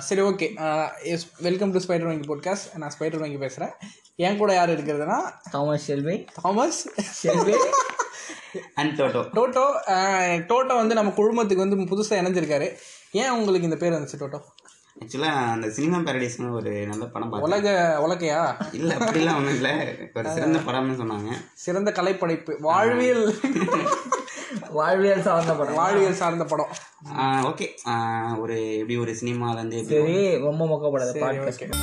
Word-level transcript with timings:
சரி 0.00 0.20
okay. 0.20 0.46
Welcome 1.40 1.72
to 1.72 1.78
spider 1.78 2.06
வங்கி 2.06 2.28
podcast 2.28 2.76
நான் 2.76 2.92
ஸ்பைடர் 2.98 3.18
வங்கி 3.18 3.36
பேசுகிறேன் 3.36 3.74
என் 4.16 4.36
கூட 4.36 4.52
யார் 4.52 4.70
இருக்கிறதுனா 4.70 5.18
Thomas 5.50 5.92
Selvi 5.92 6.26
Thomas 6.42 6.80
Selvi 7.22 7.54
and 8.74 9.00
Toto 9.00 9.22
Toto 9.34 9.64
Toto 10.50 10.76
வந்து 10.76 10.94
நம்ம 10.94 11.12
குழுமத்துக்கு 11.16 11.64
வந்து 11.64 11.76
புதுசாக 11.76 12.18
இணைஞ்சிருக்காரு. 12.20 12.68
ஏன் 13.12 13.30
உங்களுக்கு 13.30 13.68
இந்த 13.68 13.76
பேர் 13.76 13.92
வந்துச்சு 13.92 14.22
டோட்டோ 14.22 14.40
ஆக்சுவலாக 15.04 15.52
அந்த 15.54 15.70
சினிமா 15.70 15.98
பேரடைஸ்னு 15.98 16.50
ஒரு 16.50 16.70
நல்ல 16.86 17.04
படம் 17.06 17.30
பார்த்தேன். 17.30 17.52
உலக 17.52 17.68
உலகையா? 18.06 18.40
இல்லை 18.72 18.96
அப்படிலாம் 18.96 19.36
ஒன்றும் 19.36 19.54
இல்லை. 19.54 19.72
ஒரு 20.14 20.30
சிறந்த 20.30 20.58
படம்னு 20.58 20.98
சொன்னாங்க. 21.00 21.32
சிறந்த 21.54 21.90
கலைப்படைப்பு. 21.90 22.60
வாழ்வியல். 22.60 23.34
வாழ்வியல் 24.72 25.22
சார்ந்த 25.22 25.52
படம். 25.54 25.74
வாழ்வியல் 25.74 26.14
சார்ந்த 26.14 26.44
படம். 26.44 26.68
ஓகே. 27.20 27.66
ஒரு 28.40 28.74
எப்படி 28.74 28.96
ஒரு 28.96 29.12
சினிமாலேருந்து 29.12 29.84
சரி 29.84 30.38
ரொம்ப 30.38 30.66
மொக்கப்படாத 30.66 31.16
பாட்காஸ்ட். 31.16 31.74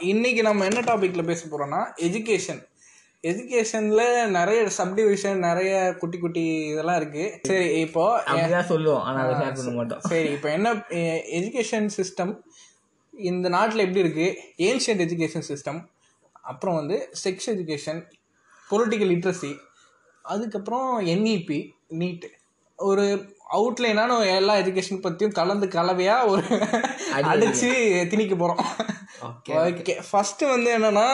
இன்னைக்கு 0.00 0.42
நம்ம 0.42 0.64
என்ன 0.64 0.80
டாபிக்ல 0.80 1.22
பேச 1.22 1.46
போறோம்னா 1.46 1.84
எஜுகேஷன் 1.96 2.62
எஜுகேஷன்ல 3.30 4.02
நிறைய 4.38 4.60
சப்டிவிஷன் 4.78 5.38
நிறைய 5.48 5.72
குட்டி 6.00 6.18
குட்டி 6.18 6.44
இதெல்லாம் 6.72 6.98
இருக்கு. 7.00 7.24
சரி 7.48 7.68
இப்போ 7.84 8.04
சொல்லுவோம். 8.72 9.02
ஆனா 9.08 9.18
அதை 9.24 9.34
ஷேர் 9.40 9.56
பண்ண 9.58 9.72
மாட்டோம். 9.78 10.02
சரி 10.10 10.28
இப்போ 10.36 10.48
என்ன 10.56 10.72
எஜுகேஷன் 11.38 11.88
சிஸ்டம் 11.98 12.32
இந்த 13.14 13.48
நாட்டில் 13.56 13.84
எப்படி 13.86 14.04
இருக்கு? 14.04 14.28
ஏன்ஷியன்ட் 14.68 15.04
எஜுகேஷன் 15.06 15.46
சிஸ்டம் 15.50 15.80
அப்புறம் 16.50 16.78
வந்து 16.80 16.96
செக்ஸ் 17.24 17.48
எஜுகேஷன் 17.54 18.00
பொலிட்டிக்கல் 18.70 19.10
லிட்ரஸி 19.12 19.52
அதுக்கப்புறம் 20.24 20.88
என்இபி 21.14 21.58
நீட் 22.00 22.26
ஒரு 22.78 23.04
அவுட்லைனான 23.56 24.12
எல்லா 24.38 24.54
எஜுகேஷன் 24.62 25.02
பற்றியும் 25.06 25.36
கலந்து 25.40 25.66
கலவையாக 25.74 26.28
ஒரு 26.32 26.44
அடிச்சு 27.30 27.70
திணிக்க 28.12 28.34
போகிறோம் 28.34 28.62
ஓகே 29.58 29.96
ஃபஸ்ட்டு 30.08 30.50
வந்து 30.54 30.70
என்னன்னா 30.76 31.08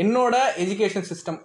என்னோட 0.00 0.36
எஜுகேஷன் 0.62 1.08
சிஸ்டம் 1.10 1.40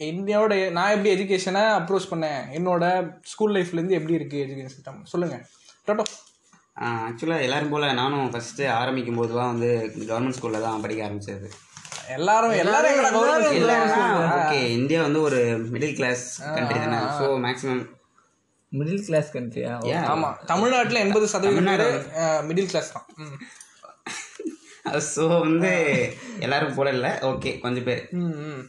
என்னோட 0.00 0.52
நான் 0.76 0.92
எப்படி 0.94 1.10
எஜுகேஷனை 1.14 1.62
அப்ரோச் 1.78 2.10
பண்ணேன்? 2.12 2.40
என்னோட 2.58 2.84
ஸ்கூல் 3.32 3.54
லைஃப்லேருந்து 3.56 3.98
எப்படி 3.98 4.16
இருக்குது 4.18 4.42
எஜுகேஷன் 4.44 4.74
சிஸ்டம் 4.76 4.98
சொல்லுங்கள் 5.12 5.42
டோட்டோ 5.88 6.04
ஆக்சுவலாக 7.06 7.46
எல்லாரும் 7.46 7.72
போல் 7.72 7.86
நானும் 8.00 8.30
ஃபஸ்ட்டு 8.34 8.64
ஆரம்பிக்கும் 8.80 9.20
போதுலாம் 9.20 9.52
வந்து 9.52 9.70
கவர்மெண்ட் 10.10 10.36
ஸ்கூலில் 10.38 10.64
தான் 10.66 10.84
படிக்க 10.84 11.06
ஆரம்பிச்சது. 11.06 11.48
எல்லாரும் 12.16 12.54
எல்லாரும் 12.62 13.00
ஓகே 14.36 14.60
இந்தியா 14.78 15.00
வந்து 15.06 15.20
ஒரு 15.28 15.40
மிடில் 15.74 15.96
கிளாஸ் 15.98 16.24
கண்ட்ரி 16.56 16.78
தானே. 16.84 17.00
ஸோ 17.18 17.26
மேக்ஸிமம் 17.46 17.82
மிடில் 18.72 19.04
கிளாஸ் 19.08 19.30
கண்ட்ரியா 19.36 19.72
ஆமா 20.12 20.30
தமிழ்நாட்டுல 20.52 21.02
எண்பது 21.06 21.26
சதவீதம் 21.34 21.68
மிடில் 22.48 22.70
கிளாஸ் 22.72 22.92
தான். 22.96 23.06
ஸோ 25.08 25.24
வந்து 25.44 25.70
எல்லாரும் 26.44 26.74
போல 26.76 26.92
இல்லை. 26.96 27.10
ஓகே 27.28 27.50
கொஞ்சம் 27.60 27.86
பேர். 27.88 28.00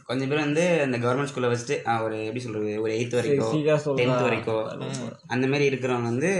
கொஞ்சம் 0.08 0.28
பேர் 0.30 0.44
வந்து 0.44 0.64
இந்த 0.84 0.98
கவர்மெண்ட் 1.04 1.30
ஸ்கூலில் 1.30 1.52
ஃபஸ்ட்டு 1.52 1.76
ஒரு 2.04 2.16
எப்படி 2.26 2.42
சொல்கிறது 2.44 2.74
ஒரு 2.84 2.92
எயித்து 2.96 3.18
வரைக்கும். 3.18 3.52
டென்த் 4.00 4.26
வரைக்கும் 4.26 4.62
அந்த 5.26 5.44
மாதிரி 5.52 5.64
இருக்கிறவங்க 5.70 6.10
வந்து 6.12 6.30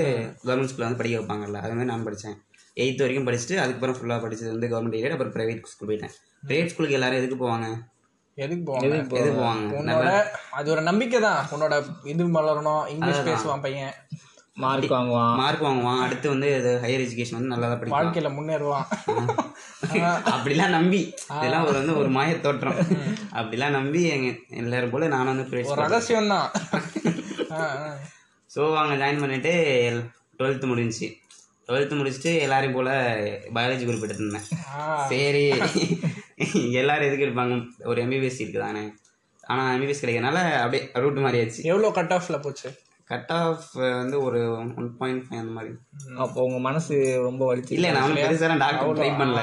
கவர்மெண்ட் 0.45 0.73
ஸ்கூலில் 0.73 0.89
வந்து 0.89 1.01
படிக்க 1.03 1.21
வைப்பாங்கல்ல. 1.21 1.61
அது 1.65 1.75
மாதிரி 1.75 1.91
நான் 1.93 2.07
படித்தேன் 2.09 2.37
எயித்து 2.77 3.05
வரைக்கும் 3.05 3.27
படிச்சுட்டு 3.27 3.57
அதுக்கப்புறம் 3.63 3.99
ஃபுல்லாக 3.99 4.23
படிச்சது 4.25 4.55
வந்து 4.55 4.71
கவர்மெண்ட் 4.73 4.99
எய்டட் 5.01 5.17
அப்புறம் 5.17 5.35
ப்ரைவேட் 5.37 5.73
ஸ்கூல் 5.73 5.91
போயிட்டேன். 5.91 6.15
ப்ரைவேட் 6.43 6.73
ஸ்கூலுக்கு 6.73 6.99
எல்லாரும் 7.01 7.21
எதுக்கு 7.23 7.39
போவாங்க? 7.45 7.67
எதுக்கு 8.39 8.65
போவாங்க? 8.69 8.87
எதுக்கு 9.19 9.41
போவாங்க? 9.41 9.67
உன்னோட 9.81 10.09
அது 10.51 10.71
ஒரு 10.75 10.83
நம்பிக்கை 10.83 11.21
தான். 11.21 11.43
உன்னோட 11.55 11.75
இது 12.05 12.25
மலரணும் 12.37 12.85
இங்கிலீஷ் 12.95 13.27
பேசுவான் 13.29 13.65
பையன். 13.67 13.95
மார்க் 14.57 14.93
வாங்குவான். 14.95 15.33
மார்க் 15.37 15.65
வாங்குவான். 15.67 16.01
அடுத்து 16.01 16.27
வந்து 16.29 16.49
இது 16.59 16.73
ஹையர் 16.83 17.03
எஜுகேஷன் 17.05 17.37
வந்து 17.39 17.53
நல்லா 17.53 17.69
தான் 17.71 17.95
வாழ்க்கையில 17.95 18.29
முன்னேறுவான். 18.37 18.87
அப்படிலாம் 20.35 20.75
நம்பி. 20.77 21.01
இதெல்லாம் 21.39 21.65
ஒரு 21.65 21.77
வந்து 21.81 21.95
ஒரு 21.97 22.09
மாய 22.09 22.37
தோற்றம். 22.45 22.79
அப்படிலாம் 23.33 23.77
நம்பி 23.79 24.01
எங்க 24.09 24.29
எல்லாரும் 24.63 24.93
போல 24.95 25.09
நானும் 25.09 25.33
வந்து 25.33 25.65
ரகசியம் 25.83 26.33
தான் 26.35 26.47
ஸோ 28.51 28.63
அங்கே 28.81 28.97
ஜாயின் 29.03 29.23
பண்ணிட்டு 29.23 29.53
டுவெல்த்து 30.39 30.71
முடிஞ்சுச்சு. 30.73 31.09
டுவெல்த்து 31.69 31.99
முடிச்சுட்டு 31.99 32.33
எல்லாரையும் 32.41 32.77
போல் 32.79 32.93
பயாலஜி 33.57 33.85
குரூப் 33.85 34.07
எடுத்திருந்தேன். 34.07 34.49
சரி. 35.09 35.45
எல்லாரும் 36.81 37.09
எதுக்கு 37.09 37.27
எடுப்பாங்க? 37.27 37.55
ஒரு 37.85 37.99
எம்பிபிஎஸ் 38.03 38.41
இருக்கு 38.41 38.61
தானே 38.61 38.85
ஆனால் 39.45 39.71
எம்பிபிஎஸ் 39.77 40.03
கிடைக்கிறனால 40.05 40.39
அப்படியே 40.63 40.85
ரூட் 40.95 41.23
மாறியாச்சு. 41.27 41.61
எவ்வளோ 41.65 41.91
கட் 41.91 42.13
ஆஃப்ல 42.13 42.39
போச்சு? 42.41 42.69
கட் 43.05 43.33
ஆஃப் 43.33 43.65
வந்து 43.73 44.23
ஒரு 44.23 44.39
ஒன் 44.77 44.97
பாயிண்ட் 44.97 45.25
ஃபைவ் 45.25 45.39
அந்த 45.39 45.53
மாதிரி. 45.53 45.73
அப்போ 46.17 46.43
உங்க 46.43 46.59
மனசு 46.59 46.95
ரொம்ப 47.23 47.43
வலிச்சு 47.51 47.71
இல்லை 47.71 47.91
நான் 47.91 48.13
பெருசாக 48.13 48.57
டாக்டர் 48.59 48.97
ட்ரை 48.99 49.11
பண்ணல. 49.21 49.41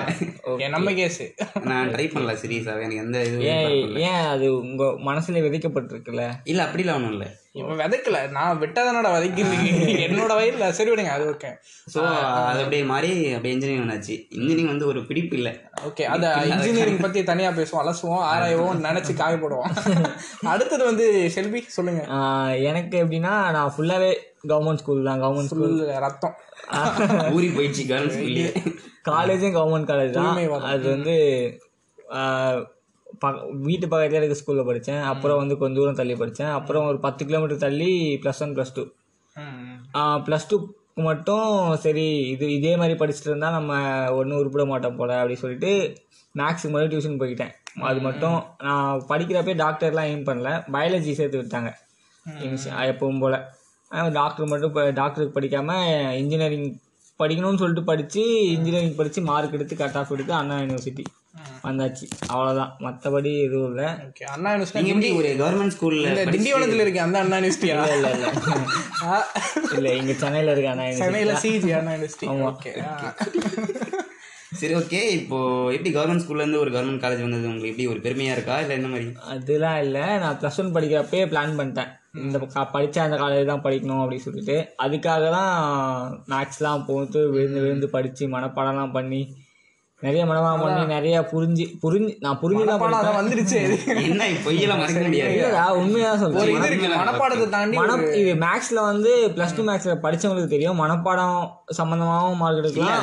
நம்ம 0.69 0.91
கேஸு 0.91 1.27
நான் 1.63 1.89
ட்ரை 1.89 2.05
பண்ணல 2.13 2.33
சீரியஸாகவே 2.43 2.85
எனக்கு 2.87 3.03
எந்த 3.05 3.19
ஏன் 3.53 3.97
ஏன் 3.97 4.25
அது 4.25 4.47
உங்க 4.55 4.83
மனசுல 4.83 5.43
விதைக்கப்பட்டிருக்குல்ல? 5.47 6.25
இல்லை 6.43 6.65
அப்படிலாம் 6.65 6.93
ஒன்றும் 6.93 7.11
இல்லை. 7.11 7.29
இவன் 7.55 7.79
விதைக்கல. 7.79 8.17
நான் 8.35 8.59
விட்டதனோட 8.61 9.07
விதைக்கிறீங்க 9.13 9.69
என்னோட 10.05 10.31
வயல்ல 10.39 10.65
சரி 10.77 10.89
விடுங்க 10.91 11.11
அது 11.15 11.25
ஓகே 11.31 11.49
ஸோ 11.93 11.99
அது 12.49 12.61
அப்படியே 12.63 12.83
மாறி 12.91 13.09
அப்படியே 13.35 13.53
இன்ஜினியரிங் 13.55 13.83
வந்தாச்சு 13.85 14.15
இன்ஜினியரிங் 14.35 14.71
வந்து 14.73 14.85
ஒரு 14.91 14.99
பிடிப்பு 15.09 15.35
இல்லை. 15.39 15.53
ஓகே 15.89 16.05
அத 16.13 16.31
இன்ஜினியரிங் 16.53 17.03
பத்தி 17.05 17.21
தனியா 17.31 17.49
பேசுவோம். 17.59 17.81
அலசுவோம் 17.83 18.23
ஆராய்வோம் 18.31 18.81
நினைச்சு 18.87 19.15
காய 19.21 19.35
போடுவோம். 19.43 19.71
அடுத்தது 20.53 20.83
வந்து 20.91 21.07
செல்வி 21.37 21.61
சொல்லுங்க. 21.77 22.03
எனக்கு 22.71 22.97
எப்படின்னா 23.03 23.33
நான் 23.57 23.73
ஃபுல்லாவே 23.75 24.11
கவர்மெண்ட் 24.51 24.83
ஸ்கூல் 24.83 25.07
தான். 25.09 25.21
கவர்மெண்ட் 25.23 25.53
ஸ்கூல் 25.53 25.77
ரத்தம். 26.05 26.37
ஊறி 27.35 27.49
போயிடுச்சு 27.57 27.83
காலேஜும் 29.09 29.55
கவர்மெண்ட் 29.57 29.89
காலேஜ் 29.91 30.17
தான். 30.19 30.63
அது 30.73 30.87
வந்து 30.95 31.15
பக்க- 33.21 33.47
வீட்டு 33.61 33.87
பக்கத்துல 33.87 34.19
இருக்க 34.19 34.37
ஸ்கூல்ல 34.37 34.63
படித்தேன் 34.65 35.01
அப்புறம் 35.09 35.37
வந்து 35.37 35.57
கொஞ்ச 35.57 35.75
தூரம் 35.75 35.95
தள்ளி 35.95 36.15
படித்தேன் 36.15 36.51
அப்புறம் 36.51 36.85
ஒரு 36.87 36.99
பத்து 36.99 37.25
கிலோமீட்டர் 37.25 37.57
தள்ளி 37.57 37.89
plus 38.23 38.41
one 38.41 38.53
plus 38.55 38.73
two 38.73 38.83
plus 40.25 40.47
டூக்கு 40.49 40.69
மட்டும் 41.03 41.51
சரி 41.77 42.05
இது 42.27 42.53
இதே 42.53 42.75
மாதிரி 42.75 42.95
படிச்சுட்டு 42.97 43.29
இருந்தால் 43.29 43.51
நம்ம 43.51 43.73
ஒன்றும் 44.13 44.39
உருப்பிட 44.39 44.65
மாட்டோம் 44.65 44.95
போல 44.95 45.17
அப்படி 45.17 45.35
சொல்லிட்டு 45.35 45.71
மேக்ஸுக்கு 46.35 46.69
மட்டும் 46.69 46.91
டியூஷன் 46.91 47.19
போய்கிட்டேன் 47.19 47.53
அது 47.83 47.99
மட்டும் 48.01 48.37
நான் 48.59 49.05
படிக்கிறப்பே 49.09 49.53
டாக்டர்லாம் 49.57 50.09
எய்ம் 50.09 50.27
பண்ணல. 50.27 50.49
பயாலஜி 50.71 51.11
சேர்த்து 51.11 51.41
விட்டாங்க. 51.41 51.69
எப்பவும் 52.87 53.19
போல். 53.19 53.37
டாக்டர் 54.13 54.47
மட்டும் 54.47 54.69
இப்போ 54.69 54.89
டாக்டருக்கு 54.91 55.33
படிக்காமல் 55.33 55.87
இன்ஜினியரிங் 56.15 56.67
படிக்கணும்னு 57.19 57.57
சொல்லிட்டு 57.57 57.83
படித்து 57.83 58.21
இன்ஜினியரிங் 58.51 58.95
படித்து 58.95 59.21
மார்க் 59.21 59.53
எடுத்து 59.53 59.75
கட் 59.75 59.97
ஆஃப் 59.97 60.11
எடுத்து 60.11 60.33
அண்ணா 60.33 60.57
யூனிவர்சிட்டி 60.57 61.03
வந்தாச்சு. 61.65 62.05
அவ்வளோதான் 62.31 62.71
மற்றபடி 62.85 63.31
எதுவும் 63.45 63.69
இல்லை. 63.71 63.87
ஓகே 64.07 64.25
அண்ணா 64.33 64.49
யூனிவர்சிட்டி 64.53 64.81
நீங்கள் 64.87 64.95
எப்படி 64.97 65.11
ஒரு 65.19 65.29
கவர்மெண்ட் 65.41 65.75
ஸ்கூலில் 65.75 66.09
இந்த 66.11 66.25
திண்டிவனத்துல 66.35 66.85
இருக்கு 66.85 67.05
அந்த 67.05 67.19
அண்ணா 67.23 67.37
யூனிவர்சிட்டியா 67.39 67.75
இல்லை 67.97 68.11
இல்லை 68.15 68.31
இல்லை. 69.77 69.93
இங்கே 70.01 70.15
சென்னையில் 70.23 70.53
இருக்க 70.53 70.73
அண்ணா 70.73 70.87
யூனிவர்சிட்டி. 70.87 71.05
சென்னையில 71.05 71.35
சிஜி 71.45 71.71
அண்ணா 71.79 71.93
யூனிவர்சிட்டி. 71.95 72.27
ஓகே 72.51 72.73
சரி 74.59 74.73
ஓகே. 74.79 74.99
இப்போ 75.17 75.37
எப்படி 75.75 75.91
கவர்மெண்ட் 75.95 76.23
ஸ்கூல்லேருந்து 76.23 76.61
ஒரு 76.63 76.71
கவர்மெண்ட் 76.73 77.03
காலேஜ் 77.03 77.23
வந்தது? 77.25 77.47
உங்களுக்கு 77.49 77.71
எப்படி 77.71 77.85
ஒரு 77.91 77.99
பெருமையாக 78.05 78.35
இருக்கா? 78.37 78.55
இல்லை 78.63 78.73
என்ன 78.79 78.89
மாதிரி? 78.93 79.07
அதெல்லாம் 79.33 79.79
இல்லை. 79.85 80.03
நான் 80.23 80.37
ப்ளஸ் 80.41 80.59
ஒன் 80.61 80.73
படிக்கிறப்பே 80.75 81.21
பிளான் 81.31 81.55
பண்ணிட்டேன். 81.59 81.91
இந்த 82.23 82.37
படிச்ச 82.73 82.97
அந்த 83.05 83.17
காலேஜ் 83.21 83.51
தான் 83.51 83.63
படிக்கணும் 83.65 84.01
அப்படின்னு 84.01 84.25
சொல்லிட்டு. 84.25 84.57
அதுக்காக 84.85 85.29
தான் 85.37 85.53
மேக்ஸ்லாம் 86.33 86.85
போட்டு 86.89 87.21
விழுந்து 87.35 87.61
விழுந்து 87.65 87.89
படித்து 87.95 88.25
மனப்பாடம்லாம் 88.35 88.95
பண்ணி 88.97 89.21
நிறைய 90.05 90.21
மனப்பாடம் 90.29 90.61
பண்ணி 90.63 90.83
நிறைய 90.93 91.15
புரிஞ்சு 91.31 91.65
புரிஞ்சு 91.81 92.11
நான் 92.25 92.39
புரிஞ்சு 92.41 92.63
வந்துருச்சு. 93.17 93.59
என்ன 94.05 94.27
பொய்யெல்லாம் 94.45 94.79
மறைக்க 94.81 95.01
முடியாது. 95.05 95.35
உண்மையா 95.81 96.11
சொல்றேன். 96.21 96.93
மனப்பாடத்தை 97.01 97.47
தாண்டி 97.55 97.77
மனம் 97.79 98.03
இது 98.19 98.31
மேக்ஸ்ல 98.45 98.79
வந்து 98.89 99.11
பிளஸ் 99.35 99.55
டூ 99.57 99.65
மேக்ஸ்ல 99.69 99.95
படிச்சவங்களுக்கு 100.05 100.53
தெரியும். 100.55 100.79
மனப்பாடம் 100.83 101.39
சம்பந்தமாவும் 101.79 102.39
மார்க் 102.43 102.59
இல்லை 102.59 102.69
எடுக்கலாம். 102.69 103.01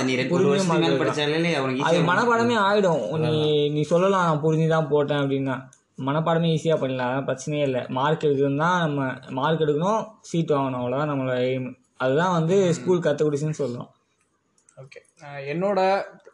அது 1.90 2.00
மனப்பாடமே 2.12 2.56
ஆயிடும். 2.68 3.04
நீ 3.26 3.34
நீ 3.76 3.82
சொல்லலாம் 3.92 4.26
நான் 4.28 4.44
புரிஞ்சு 4.46 4.68
தான் 4.76 4.90
போட்டேன் 4.94 5.22
அப்படின்னா. 5.24 5.56
மனப்பாடமே 6.08 6.48
ஈஸியாக 6.56 6.80
பண்ணலாம் 6.80 7.08
அதான் 7.10 7.28
பிரச்சனையே 7.28 7.62
இல்லை. 7.68 7.84
மார்க் 7.98 8.26
எடுக்கணும் 8.26 8.62
தான் 8.64 8.82
நம்ம 8.84 9.06
மார்க் 9.38 9.64
எடுக்கணும் 9.66 10.02
சீட் 10.30 10.56
வாங்கணும். 10.56 10.80
அவ்வளோதான் 10.82 11.10
நம்மளோட 11.12 11.38
எய்ம் 11.52 11.70
அதுதான் 12.04 12.34
வந்து 12.38 12.56
ஸ்கூல் 12.76 13.04
கற்றுக் 13.06 13.28
கொடுச்சுன்னு 13.28 13.60
சொல்லலாம் 13.60 13.90
ஓகே 14.82 15.00
என்னோட 15.52 15.80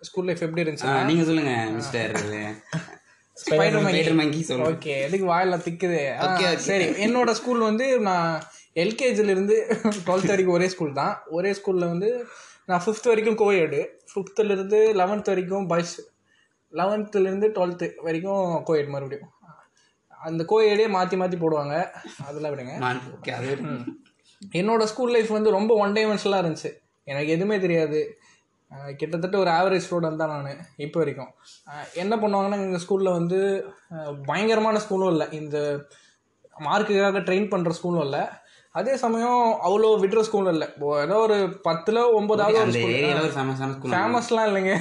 ஸ்கூல் 0.04 0.24
லைஃப் 0.24 0.42
எப்படி 0.42 0.62
இருந்துச்சு? 0.62 1.04
நீங்கள் 1.04 1.24
சொல்லுங்கள் 1.24 1.70
மிஸ்டர். 1.70 2.12
ஓகே 4.70 4.94
எதுக்கு 5.02 5.26
வாயில 5.26 5.56
திக்குது? 5.66 6.00
சரி 6.56 6.84
என்னோட 7.06 7.30
ஸ்கூல் 7.30 7.58
வந்து 7.58 8.00
நான் 8.00 8.42
எல்கேஜிலேருந்து 8.74 9.56
டுவெல்த் 10.06 10.30
வரைக்கும் 10.32 10.56
ஒரே 10.58 10.68
ஸ்கூல் 10.68 10.92
தான். 10.92 11.22
ஒரே 11.30 11.50
ஸ்கூலில் 11.52 11.88
வந்து 11.92 12.10
நான் 12.66 12.82
ஃபிஃப்த் 12.86 13.10
வரைக்கும் 13.10 13.38
கோஎடு 13.38 13.80
ஃபிஃப்த்துலேருந்து 14.12 14.78
லெவன்த் 15.00 15.24
வரைக்கும் 15.24 15.66
பாய்ஸ் 15.66 15.94
லெவன்த்துலேருந்து 16.72 17.48
டுவெல்த்து 17.56 17.88
வரைக்கும் 18.02 18.64
கோஎட் 18.66 18.88
மறுபடியும். 18.88 19.30
அந்த 20.24 20.44
கோஎடே 20.48 20.88
மாற்றி 20.88 21.16
மாற்றி 21.16 21.36
போடுவாங்க. 21.36 21.74
அதெல்லாம் 22.26 22.52
விடுங்க. 22.52 22.74
ஓகே 23.16 23.30
அது. 23.30 23.56
என்னோட 24.52 24.82
ஸ்கூல் 24.84 25.10
லைஃப் 25.10 25.28
வந்து 25.28 25.50
ரொம்ப 25.50 25.74
ஒன் 25.74 25.92
டைமென்ஷனலாக 25.92 26.42
இருந்துச்சு. 26.44 26.70
எனக்கு 27.04 27.32
எதுவுமே 27.32 27.58
தெரியாது. 27.58 28.00
கிட்டத்தட்ட 29.00 29.36
ஒரு 29.42 29.50
ஆவரேஜ் 29.58 29.86
ஸ்டூடெண்ட் 29.86 30.20
தான் 30.22 30.32
நான் 30.32 30.62
இப்போ 30.86 30.98
வரைக்கும். 31.02 31.32
என்ன 32.02 32.14
பண்ணுவாங்கன்னா 32.22 32.58
எங்கள் 32.66 32.82
ஸ்கூலில் 32.84 33.16
வந்து 33.18 33.38
பயங்கரமான 34.30 34.80
ஸ்கூலும் 34.86 35.12
இல்லை. 35.14 35.26
இந்த 35.40 35.58
மார்க்குக்காக 36.68 37.22
ட்ரெயின் 37.28 37.52
பண்ணுற 37.52 37.74
ஸ்கூலும் 37.80 38.04
இல்லை. 38.06 38.22
அதே 38.78 38.94
சமயம் 39.02 39.42
அவ்வளோ 39.66 39.90
விடுற 40.02 40.20
ஸ்கூலும் 40.28 40.54
இல்லை. 40.56 40.68
ஏதோ 41.04 41.18
ஒரு 41.26 41.36
பத்தில் 41.66 42.00
ஒன்பதாவது 42.18 42.60
ஒரு 43.20 43.34
ஃபேமஸ்லாம் 43.98 44.48
இல்லைங்க. 44.50 44.74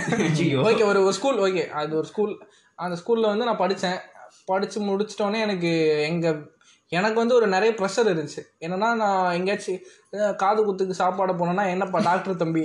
ஓகே 0.69 0.83
ஒரு 0.91 1.01
ஒரு 1.07 1.15
ஸ்கூல் 1.19 1.39
ஓகே 1.47 1.65
அது 1.81 1.93
ஒரு 2.01 2.09
ஸ்கூல் 2.13 2.33
அந்த 2.85 2.95
ஸ்கூலில் 3.01 3.31
வந்து 3.31 3.47
நான் 3.49 3.63
படித்தேன் 3.63 3.99
படித்து 4.51 4.79
முடிச்சிட்டோன்னே 4.89 5.39
எனக்கு 5.47 5.71
எங்கள் 6.09 6.39
எனக்கு 6.97 7.17
வந்து 7.21 7.35
ஒரு 7.39 7.47
நிறைய 7.53 7.71
ப்ரெஷர் 7.79 8.09
இருந்துச்சு. 8.11 8.41
என்னன்னா 8.65 8.89
நான் 9.01 9.33
எங்கேயாச்சும் 9.37 9.81
காது 10.41 10.61
குத்துக்கு 10.65 10.95
சாப்பாடு 11.01 11.33
போனேன்னா 11.39 11.65
என்னப்பா 11.73 11.99
டாக்டர் 12.09 12.41
தம்பி? 12.41 12.63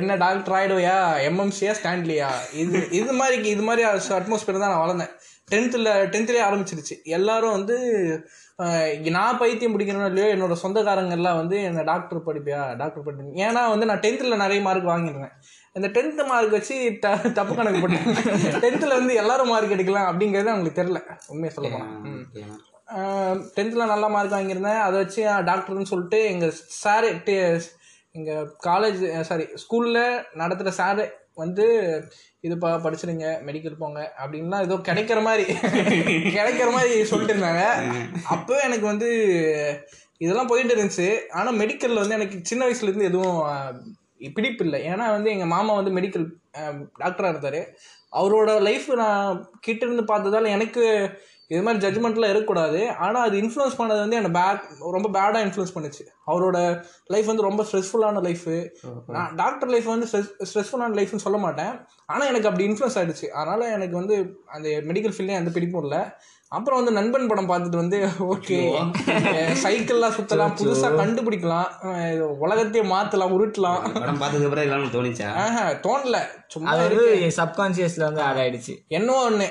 என்ன 0.00 0.16
டாக்டர் 0.24 0.56
ஆகிடுவையா 0.58 0.96
எம்எம்சியா 1.28 1.74
ஸ்டாண்ட்லியா 1.80 2.30
இது 2.62 2.80
இது 3.00 3.12
மாதிரி 3.20 3.36
இது 3.54 3.64
மாதிரி 3.68 3.84
அட்மாஸ்பியர் 4.18 4.64
தான் 4.64 4.74
நான் 4.74 4.84
வளர்ந்தேன். 4.84 5.12
டென்த்தில் 5.52 5.90
டென்த்துலேயே 6.12 6.44
ஆரம்பிச்சிருச்சு. 6.48 6.94
எல்லாரும் 7.16 7.56
வந்து 7.56 7.76
நான் 9.16 9.38
பைத்தியம் 9.40 9.74
பிடிக்கணும் 9.74 10.08
இல்லையோ 10.10 10.28
என்னோட 10.34 10.54
சொந்தக்காரங்கெல்லாம் 10.62 11.38
வந்து 11.40 11.56
என்ன 11.68 11.82
டாக்டர் 11.90 12.26
படிப்பியா? 12.26 12.60
டாக்டர் 12.80 13.04
படிப்பேன் 13.06 13.42
ஏன்னா 13.46 13.62
வந்து 13.72 13.88
நான் 13.90 14.02
டென்த்தில் 14.04 14.42
நிறைய 14.44 14.60
மார்க் 14.66 14.92
வாங்கியிருந்தேன். 14.92 15.34
இந்த 15.76 15.88
டென்த்து 15.94 16.24
மார்க் 16.30 16.56
வச்சு 16.56 16.74
த 17.02 17.10
தப்பு 17.38 17.52
கணக்கு 17.58 17.80
போட்டேன். 17.82 18.08
டென்த்தில் 18.64 18.98
வந்து 18.98 19.12
எல்லாரும் 19.22 19.50
மார்க் 19.52 19.74
எடுக்கலாம் 19.76 20.08
அப்படிங்கிறது 20.10 20.52
அவங்களுக்கு 20.52 20.80
தெரில 20.80 21.00
உண்மையை 21.32 21.52
சொல்ல 21.54 21.70
போனால் 21.74 23.48
டென்த்தில் 23.56 23.92
நல்ல 23.92 24.06
மார்க் 24.14 24.36
வாங்கியிருந்தேன். 24.36 24.82
அதை 24.86 24.96
வச்சு 25.02 25.22
டாக்டர்னு 25.50 25.90
சொல்லிட்டு 25.92 26.20
எங்கள் 26.32 26.58
சாரு 26.82 27.10
எங்கள் 28.18 28.48
காலேஜ் 28.66 29.02
சாரி 29.28 29.44
ஸ்கூலில் 29.62 30.02
நடத்துகிற 30.40 30.72
சாரு 30.80 31.04
வந்து 31.42 31.66
இதுப்பா 32.46 32.70
படிச்சிருங்க 32.84 33.26
மெடிக்கல் 33.48 33.80
போங்க 33.82 34.00
அப்படின்லாம் 34.22 34.64
ஏதோ 34.66 34.76
கிடைக்கிற 34.88 35.18
மாதிரி 35.26 35.44
கிடைக்கிற 36.36 36.68
மாதிரி 36.76 36.92
சொல்லிட்டு 37.10 37.34
இருந்தாங்க. 37.34 37.64
அப்போ 38.34 38.54
எனக்கு 38.66 38.86
வந்து 38.92 39.08
இதெல்லாம் 40.24 40.50
போயிட்டு 40.52 40.74
இருந்துச்சு. 40.74 41.08
ஆனால் 41.38 41.58
மெடிக்கலில் 41.62 42.02
வந்து 42.02 42.18
எனக்கு 42.18 42.38
சின்ன 42.50 42.62
வயசுலேருந்து 42.66 43.10
எதுவும் 43.10 43.40
பிடிப்பு 44.30 44.64
இல்லை 44.64 44.80
ஏன்னா 44.92 45.06
வந்து 45.16 45.32
எங்கள் 45.34 45.52
மாமா 45.54 45.74
வந்து 45.80 45.96
மெடிக்கல் 45.98 46.26
டாக்டராக 47.02 47.32
இருந்தார். 47.34 47.60
அவரோட 48.20 48.50
லைஃப் 48.68 48.88
நான் 49.02 49.36
கிட்ட 49.66 49.82
இருந்து 49.86 50.06
பார்த்ததால 50.10 50.50
எனக்கு 50.56 50.82
இது 51.52 51.62
மாதிரி 51.64 51.80
ஜட்ஜ்மெண்ட்லாம் 51.84 52.32
இருக்கக்கூடாது. 52.32 52.80
ஆனால் 53.04 53.24
அது 53.28 53.36
இன்ஃப்ளூயன்ஸ் 53.40 53.78
பண்ணது 53.78 54.00
வந்து 54.02 54.18
என்னை 54.18 54.30
பேட் 54.36 54.62
ரொம்ப 54.96 55.08
பேடாக 55.16 55.42
இன்ஃப்ளூயன்ஸ் 55.46 55.74
பண்ணுச்சு. 55.76 56.04
அவரோட 56.30 56.58
லைஃப் 57.14 57.28
வந்து 57.30 57.46
ரொம்ப 57.48 57.62
ஸ்ட்ரெஸ்ஃபுல்லான 57.68 58.22
லைஃபு 58.28 58.54
நான் 59.16 59.34
டாக்டர் 59.42 59.72
லைஃப் 59.74 59.88
வந்து 59.94 60.08
ஸ்ட்ரெஸ் 60.10 60.30
ஸ்ட்ரெஸ்ஃபுல்லான 60.50 60.96
லைஃப்னு 61.00 61.24
சொல்ல 61.26 61.40
மாட்டேன். 61.46 61.74
ஆனால் 62.12 62.28
எனக்கு 62.32 62.48
அப்படி 62.50 62.66
இன்ஃப்ளூயன்ஸ் 62.68 62.98
ஆகிடுச்சு 63.00 63.28
அதனால் 63.40 63.72
எனக்கு 63.76 63.96
வந்து 64.00 64.16
அந்த 64.56 64.68
மெடிக்கல் 64.90 65.14
ஃபீல்ட்லேயும் 65.16 65.42
எந்த 65.42 65.52
பிடிப்பும் 65.56 65.84
இல்லை. 65.86 66.02
அப்புறம் 66.56 66.78
வந்து 66.80 66.94
நண்பன் 66.96 67.28
படம் 67.30 67.48
பார்த்துட்டு 67.50 67.80
வந்து 67.80 67.98
ஓகே 68.32 68.56
சைக்கிள்லாம் 69.62 70.14
சுற்றலாம் 70.16 70.56
புதுசாக 70.58 70.98
கண்டுபிடிக்கலாம். 71.00 71.68
உலகத்தையே 72.44 72.82
மாற்றலாம் 72.92 73.34
உருட்டலாம். 73.36 73.82
படம் 74.00 74.20
பார்த்ததுக்கு 74.22 74.48
அப்புறம் 74.48 74.66
எல்லாம் 74.66 74.94
தோணிச்சா? 74.96 75.28
ஆஹா 75.44 75.62
தோணல. 75.86 76.18
சும்மா 76.54 76.72
அது 76.72 76.82
வந்து 76.88 77.04
சப்கான்சியஸ்ல 77.38 78.06
வந்து 78.08 78.24
ஆட் 78.28 78.40
ஆயிடுச்சு 78.42 78.74
என்னவோ 78.98 79.20
ஒன்று 79.28 79.46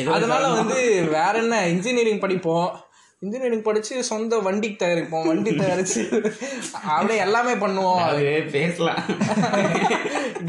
ஏதோ 0.00 0.12
அதனால 0.18 0.50
வந்து 0.60 0.78
வேற 1.16 1.32
என்ன 1.44 1.62
இன்ஜினியரிங் 1.76 2.22
படிப்போம். 2.26 2.68
இன்ஜினியரிங் 3.24 3.64
படிச்சு 3.68 3.94
சொந்த 4.08 4.38
வண்டி 4.46 4.68
தயாரிப்போம் 4.82 5.26
வண்டி 5.30 5.52
தயாரிச்சு 5.62 6.02
அப்படியே 6.90 7.18
எல்லாமே 7.24 7.54
பண்ணுவோம். 7.62 8.02
அது 8.08 8.28
பேசலாம். 8.54 9.00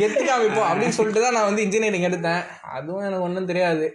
கெத்து 0.02 0.22
காமிப்போம் 0.28 0.70
அப்படின்னு 0.70 0.98
சொல்லிட்டு 1.00 1.24
தான் 1.24 1.36
நான் 1.38 1.50
வந்து 1.50 1.66
இன்ஜினியரிங் 1.68 2.08
எடுத்தேன். 2.10 2.44
அதுவும் 2.78 3.08
எனக்கு 3.08 3.28
ஒன்றும் 3.30 3.50
தெரியாது. 3.54 3.88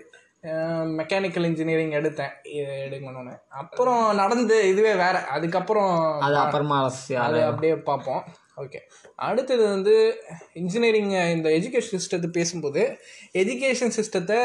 மெக்கானிக்கல் 0.98 1.44
இன்ஜினியரிங் 1.44 1.90
எடுத்தேன். 1.90 2.30
இது 2.44 2.88
எடுக்கணும்னு 2.90 3.40
அப்புறம் 3.48 4.14
நடந்து 4.14 4.68
இதுவே 4.68 4.92
வேற. 4.94 5.24
அதுக்கப்புறம் 5.24 6.20
அது 6.20 6.36
அப்புறமா 6.36 6.92
அது 7.16 7.44
அப்படியே 7.44 7.76
பார்ப்போம். 7.76 8.24
ஓகே 8.56 8.76
அடுத்தது 9.16 9.68
வந்து 9.68 10.14
இன்ஜினியரிங் 10.52 11.10
இந்த 11.10 11.48
எஜுகேஷன் 11.50 11.98
சிஸ்டத்தை 12.10 12.26
பேசும்போது 12.26 12.98
எஜுகேஷன் 13.32 13.92
சிஸ்டத்தை 13.96 14.38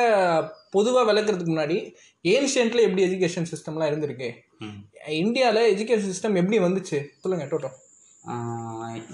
பொதுவாக 0.72 1.13
விளக்குறதுக்கு 1.13 1.56
முன்னாடி 1.56 1.96
ஏன்ஷியன்ட்ல 2.24 2.81
எப்படி 2.81 3.04
எஜுகேஷன் 3.06 3.45
சிஸ்டம்லாம் 3.52 3.92
இருந்திருக்கு? 3.92 4.34
ம். 4.60 5.10
இந்தியாவில் 5.10 5.75
எஜுகேஷன் 5.75 6.10
சிஸ்டம் 6.10 6.36
எப்படி 6.36 6.60
வந்துச்சு? 6.60 7.06
சொல்லுங்க 7.19 7.45
டோட்டோ. 7.45 7.69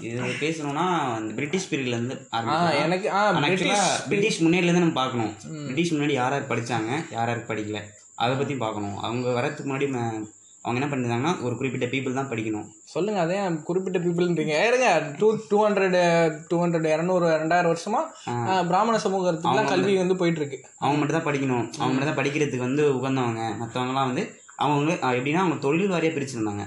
இது 0.06 0.16
பேசணும்னா 0.44 0.84
அந்த 1.18 1.30
பிரிட்டிஷ் 1.36 1.68
பீரியட்ல 1.70 1.98
இருந்து 1.98 2.16
ஆ 2.34 2.38
ஆரம்பிக்கலாம். 2.38 2.78
எனக்கு 2.80 3.08
பிரிட்டிஷ் 3.60 3.90
பிரிட்டிஷ் 4.10 4.40
முன்னாடில 4.44 4.70
இருந்து 4.70 4.84
நம்ம 4.84 4.98
பார்க்கணும். 5.02 5.34
பிரிட்டிஷ் 5.66 5.92
முன்னாடி 5.94 6.16
யார் 6.20 6.36
யார் 6.36 6.50
படிச்சாங்க 6.52 6.90
யார் 7.16 7.30
யார் 7.32 7.48
படிக்கல 7.50 7.80
அதை 8.24 8.34
பத்தி 8.40 8.56
பார்க்கணும். 8.64 8.96
அவங்க 9.06 9.36
வரதுக்கு 9.38 9.68
முன்னாடி 9.70 9.88
அவங்க 10.64 10.78
என்ன 10.80 10.88
பண்ணிருந்தாங்கன்னா 10.92 11.32
ஒரு 11.46 11.54
குறிப்பிட்ட 11.58 11.86
பீப்புள் 11.90 12.16
தான் 12.18 12.30
படிக்கணும். 12.30 12.64
சொல்லுங்க 12.92 13.18
அதே 13.24 13.36
குறிப்பிட்ட 13.66 13.98
பீப்புள்ன்றீங்க 14.04 14.54
ஏறுங்க 14.62 14.88
two 15.18 15.28
two 15.50 15.58
hundred 15.64 15.98
two 16.48 16.56
hundred 16.62 16.88
இரநூறு 16.94 17.26
ரெண்டாயிரம் 17.42 17.72
வருஷமா 17.72 18.00
பிராமண 18.70 18.96
சமூகத்துக்குலாம் 19.04 19.70
கல்வி 19.72 19.94
வந்து 20.02 20.16
போயிட்டு 20.22 20.42
இருக்கு. 20.42 20.58
அவங்க 20.82 20.98
மட்டும் 21.00 21.18
தான் 21.18 21.28
படிக்கணும். 21.28 21.66
அவங்க 21.78 21.92
மட்டும் 21.92 22.10
தான் 22.10 22.20
படிக்கிறதுக்கு 22.20 22.66
வந்து 22.68 22.84
உகந்தவங்க. 22.98 23.44
மற்றவங்கலாம் 23.62 24.10
வந்து 24.10 24.24
அவங்க 24.64 24.90
எப்படின்னா 25.16 25.42
அவங்க 25.44 25.58
தொழில் 25.66 25.92
வாரியாக 25.94 26.14
பிரிச்சிருந்தாங்க. 26.16 26.64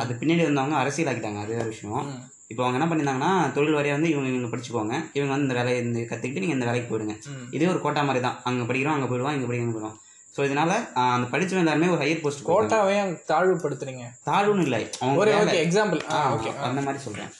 அது 0.00 0.12
பின்னாடி 0.20 0.42
வந்தவங்க 0.48 0.76
அரசியல் 0.82 1.10
ஆக்கிட்டாங்க 1.12 1.40
அது 1.44 1.52
வேற 1.56 1.66
விஷயம். 1.72 2.04
இப்போ 2.52 2.62
அவங்க 2.64 2.78
என்ன 2.78 2.86
பண்ணியிருந்தாங்கன்னா 2.90 3.32
தொழில் 3.56 3.76
வாரியாக 3.78 3.96
வந்து 3.98 4.10
இவங்க 4.12 4.28
இவங்க 4.32 4.50
படிச்சுக்கோங்க 4.52 4.94
இவங்க 5.16 5.30
வந்து 5.32 5.46
இந்த 5.48 5.56
வேலையை 5.58 5.78
இந்த 5.86 6.02
கற்றுக்கிட்டு 6.10 6.42
நீங்கள் 6.44 6.58
இந்த 6.58 6.68
வேலைக்கு 6.68 6.90
போயிடுங்க. 6.90 7.16
இதே 7.56 7.66
ஒரு 7.72 7.80
கோட்டா 7.86 8.04
மாதிரி 8.10 8.22
தான். 8.26 8.38
அங்கே 8.50 8.66
படிக்கிறோம் 8.70 8.96
அங்கே 8.96 9.08
போயிடுவோம் 9.10 9.34
இங்கே 9.38 9.48
படிக்கிறோம் 9.50 9.74
போயிடுவோம். 9.74 9.98
ஸோ 10.34 10.40
இதனால 10.46 10.72
அந்த 11.16 11.26
படிச்சவங்க 11.32 11.64
எல்லாருமே 11.64 11.90
ஒரு 11.94 12.00
ஹையர் 12.04 12.22
போஸ்ட் 12.24 12.46
கோட்டாவே 12.48 12.96
தாழ்வுபடுத்துறீங்க 13.30 14.06
தாழ்வுன்னு 14.28 14.64
இல்லை. 14.68 14.80
அவங்க 15.02 15.20
ஒரு 15.24 15.60
எக்ஸாம்பிள் 15.66 16.00
ஓகே 16.36 16.52
அந்த 16.68 16.80
மாதிரி 16.86 17.02
சொல்கிறேன் 17.06 17.30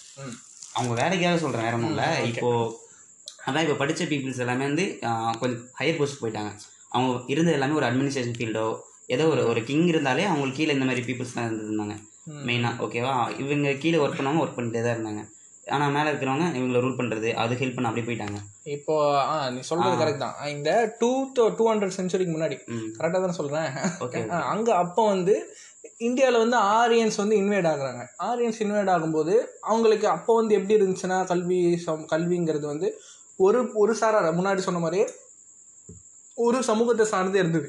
அவங்க 0.77 0.93
வேலைக்காக 1.03 1.39
சொல்கிறேன் 1.45 1.67
வேற 1.67 1.77
ஒன்றும் 1.79 1.95
இல்லை. 1.95 2.09
இப்போ 2.33 2.51
அதான் 3.47 3.65
இப்போ 3.65 3.77
படித்த 3.83 4.09
பீப்புள்ஸ் 4.13 4.43
எல்லாமே 4.45 4.65
வந்து 4.71 4.87
கொஞ்சம் 5.41 5.63
ஹையர் 5.81 5.99
போஸ்ட் 6.01 6.21
போயிட்டாங்க. 6.23 6.51
அவங்க 6.95 7.13
இருந்தது 7.33 7.57
எல்லாமே 7.59 7.79
ஒரு 7.81 7.87
அட்மினிஸ்ட்ரேஷன் 7.89 8.37
ஃபீல்டோ 8.39 8.67
ஏதோ 9.15 9.25
ஒரு 9.33 9.43
ஒரு 9.51 9.61
கிங் 9.69 9.89
இருந்தாலே 9.93 10.25
அவங்களுக்கு 10.31 10.61
கீழே 10.61 10.75
இந்த 10.77 10.87
மாதிரி 10.89 11.03
பீப்புள்ஸ்லாம் 11.09 11.49
இருந்திருந்தாங்க. 11.49 11.97
மெயினாக 12.49 12.83
ஓகேவா 12.85 13.13
இவங்க 13.43 13.69
கீழே 13.83 13.99
ஒர்க் 14.05 14.19
பண்ணவங்க 14.19 14.43
ஒர்க் 14.45 14.59
பண்ணிட்டே 14.59 14.83
தான் 14.87 14.97
இருந்தாங்க. 14.97 15.23
ஆனால் 15.75 15.95
மேலே 15.95 16.09
இருக்கிறவங்க 16.11 16.47
இவங்களை 16.59 16.81
ரூல் 16.85 16.99
பண்ணுறது 16.99 17.29
அது 17.43 17.59
ஹெல்ப் 17.61 17.77
பண்ண 17.77 17.89
அப்படியே 17.91 18.07
போயிட்டாங்க. 18.09 18.39
இப்போ 18.75 18.95
ஆ 19.33 19.35
நீ 19.55 19.61
சொல்றது 19.71 19.97
கரெக்ட் 20.03 20.23
தான். 20.25 20.37
இந்த 20.55 20.71
டூ 21.01 21.11
டூ 21.59 21.65
ஹண்ட்ரட் 21.71 21.97
சென்ச்சுரிக்கு 21.97 22.35
முன்னாடி. 22.37 22.57
கரெக்டாக 22.99 23.21
தான் 23.25 23.39
சொல்கிறேன் 23.41 23.69
Okay, 24.05 24.23
அங்கே 24.53 24.73
அப்போ 24.83 25.03
வந்து 25.15 25.35
இந்தியாவில் 26.07 26.43
வந்து 26.45 26.59
ஆரியன்ஸ் 26.81 27.21
வந்து 27.23 27.37
இன்வைட் 27.43 27.69
ஆகுறாங்க. 27.73 28.03
ஆரியன்ஸ் 28.29 28.61
இன்வைட் 28.65 28.93
ஆகும்போது 28.95 29.35
அவங்களுக்கு 29.71 30.07
அப்போ 30.17 30.35
வந்து 30.41 30.57
எப்படி 30.59 30.77
இருந்துச்சுன்னா 30.79 31.19
கல்வி 31.33 31.61
சம் 31.87 32.05
கல்விங்கிறது 32.13 32.67
வந்து 32.73 32.91
ஒரு 33.47 33.61
ஒரு 33.83 33.93
சாரார் 34.01 34.39
முன்னாடி 34.39 34.63
சொன்ன 34.69 34.83
மாதிரியே 34.85 35.07
ஒரு 36.39 36.59
சமூகத்தை 36.71 37.07
சார்ந்தே 37.13 37.41
இருந்தது. 37.45 37.69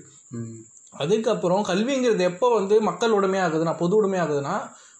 அதுக்கப்புறம் 0.93 1.63
கல்விங்கிறது 1.69 2.24
எப்போ 2.31 2.48
வந்து 2.60 2.75
மக்கள் 2.89 3.15
உடைமை 3.17 3.39
ஆகுதுன்னா 3.46 3.74
பொது 3.81 3.96
உடைமை 4.00 4.19
ஆகுதுன்னா 4.24 4.55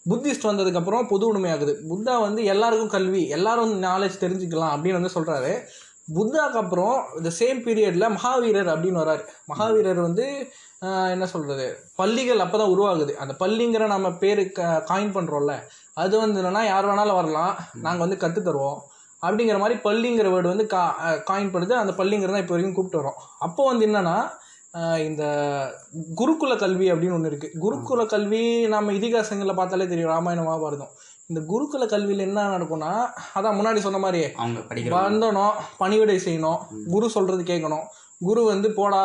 புத்திஸ்ட் 0.05 0.50
வந்ததுக்கப்புறம் 0.50 1.08
பொது 1.12 1.25
உடைமை 1.29 1.50
ஆகுது. 1.55 1.74
புத்தா 1.89 2.13
வந்து 2.25 2.41
எல்லாருக்கும் 2.53 2.93
கல்வி 2.96 3.22
எல்லாரும் 3.38 3.74
நாலேஜ் 3.88 4.24
தெரிஞ்சுக்கலாம் 4.24 4.74
அப்படின்னு 4.75 5.00
வந்து 5.00 5.15
சொல்கிறாரு 5.17 5.51
புத்தாக்கு 6.15 6.58
அப்புறம் 6.62 6.96
இந்த 7.17 7.29
சேம் 7.39 7.60
பீரியடில் 7.65 8.13
மகாவீரர் 8.15 8.69
அப்படின்னு 8.74 9.01
வராரு 9.03 9.24
மகாவீரர் 9.51 10.00
வந்து 10.05 10.25
என்ன 11.13 11.25
சொல்கிறது 11.34 11.65
பள்ளிகள் 12.00 12.43
அப்போ 12.46 12.58
தான் 12.62 12.72
உருவாகுது. 12.75 13.13
அந்த 13.24 13.34
பள்ளிங்கிற 13.41 13.84
நம்ம 13.93 14.10
பேர் 14.24 14.41
க 14.58 14.62
காயின் 14.89 15.13
பண்ணுறோம்ல 15.17 15.55
அது 15.98 16.13
வந்து 16.24 16.39
என்னென்னா 16.41 16.63
யார் 16.67 16.88
வேணாலும் 16.89 17.19
வரலாம். 17.19 17.53
நாங்கள் 17.86 18.05
வந்து 18.05 18.17
கற்றுத் 18.24 18.48
தருவோம். 18.48 18.79
அப்படிங்கிற 19.22 19.58
மாதிரி 19.63 19.77
பள்ளிங்கிற 19.86 20.27
வேர்டு 20.34 20.53
வந்து 20.53 20.65
கா 20.74 20.81
காயின் 21.29 21.53
பண்ணுது 21.53 21.74
அந்த 21.81 21.93
பள்ளிங்கிறத 22.00 22.41
இப்போ 22.43 22.53
வரைக்கும் 22.55 22.75
கூப்பிட்டு 22.77 23.01
வரோம் 23.01 23.17
அப்போ 23.48 23.62
வந்து 23.69 23.86
என்னென்னா 23.89 24.17
இந்த 25.07 25.23
குருகுல 26.19 26.53
கல்வி 26.63 26.88
அப்படின்னு 26.91 27.15
ஒன்று 27.15 27.29
இருக்குது 27.31 27.59
குருகுல 27.63 28.01
கல்வி 28.11 28.41
நம்ம 28.73 28.93
இதிகாசங்களில் 28.97 29.59
பார்த்தாலே 29.59 29.85
தெரியும் 29.91 30.11
ராமாயணம் 30.13 30.47
மகாபாரதம். 30.49 30.91
இந்த 31.29 31.39
குருகுல 31.51 31.83
கல்வியில் 31.93 32.27
என்ன 32.27 32.43
நடக்கும்னா 32.55 32.91
அதான் 33.38 33.57
முன்னாடி 33.59 33.79
சொன்ன 33.85 34.01
மாதிரி 34.03 34.21
அவங்க 34.41 34.59
படிக்கிற 34.69 34.93
வந்தணும் 35.07 35.57
பணிவிடை 35.81 36.17
செய்யணும் 36.25 36.61
குரு 36.93 37.09
சொல்கிறது 37.15 37.43
கேட்கணும். 37.51 37.88
குரு 38.27 38.41
வந்து 38.51 38.69
போடா 38.77 39.01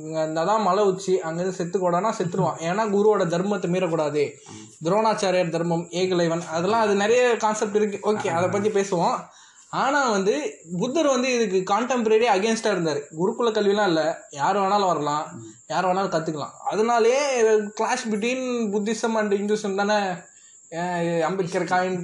இங்க 0.00 0.16
இந்த 0.28 0.40
தான் 0.48 0.64
மலை 0.68 0.82
உச்சி 0.88 1.12
அங்கேருந்து 1.26 1.58
செத்துக்கோடானா 1.58 2.10
செத்துருவான். 2.18 2.58
ஏன்னா 2.68 2.82
குருவோட 2.94 3.24
தர்மத்தை 3.34 3.68
மீறக்கூடாது. 3.74 4.24
துரோணாச்சாரியார் 4.86 5.54
தர்மம் 5.56 5.84
ஏகலைவன் 6.00 6.44
அதெல்லாம் 6.56 6.84
அது 6.86 6.94
நிறைய 7.04 7.22
கான்செப்ட் 7.44 7.78
இருக்கு. 7.80 8.00
ஓகே 8.10 8.30
அதை 8.38 8.48
பற்றி 8.48 8.72
பேசுவோம். 8.78 9.16
ஆனால் 9.72 10.12
வந்து 10.14 10.34
புத்தர் 10.80 11.08
வந்து 11.14 11.28
இதுக்கு 11.36 11.58
கான்டெம்பரரி 11.72 12.26
அகேன்ஸ்டாக 12.34 12.74
இருந்தார். 12.74 13.00
குருக்குல 13.18 13.50
கல்விலாம் 13.56 13.90
இல்லை. 13.90 14.06
யார் 14.38 14.58
வேணாலும் 14.62 14.90
வரலாம். 14.92 15.26
யார் 15.72 15.86
வேணாலும் 15.88 16.14
கற்றுக்கலாம் 16.14 16.56
அதனாலே 16.70 17.18
clash 17.78 18.08
between 18.12 18.46
Buddhism 18.72 19.16
and 19.20 19.36
Hinduism 19.40 19.78
தானே 19.80 19.98
அம்பேத்கர் 21.28 21.70
காயின் 21.72 22.00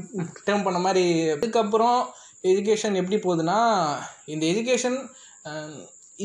டேர்ம் 0.46 0.64
பண்ண 0.68 0.78
மாதிரி. 0.87 1.04
அதுக்கப்புறம் 1.35 1.99
எஜுகேஷன் 2.50 2.99
எப்படி 3.00 3.18
போகுதுன்னா 3.26 3.58
இந்த 4.32 4.44
எஜுகேஷன் 4.52 4.99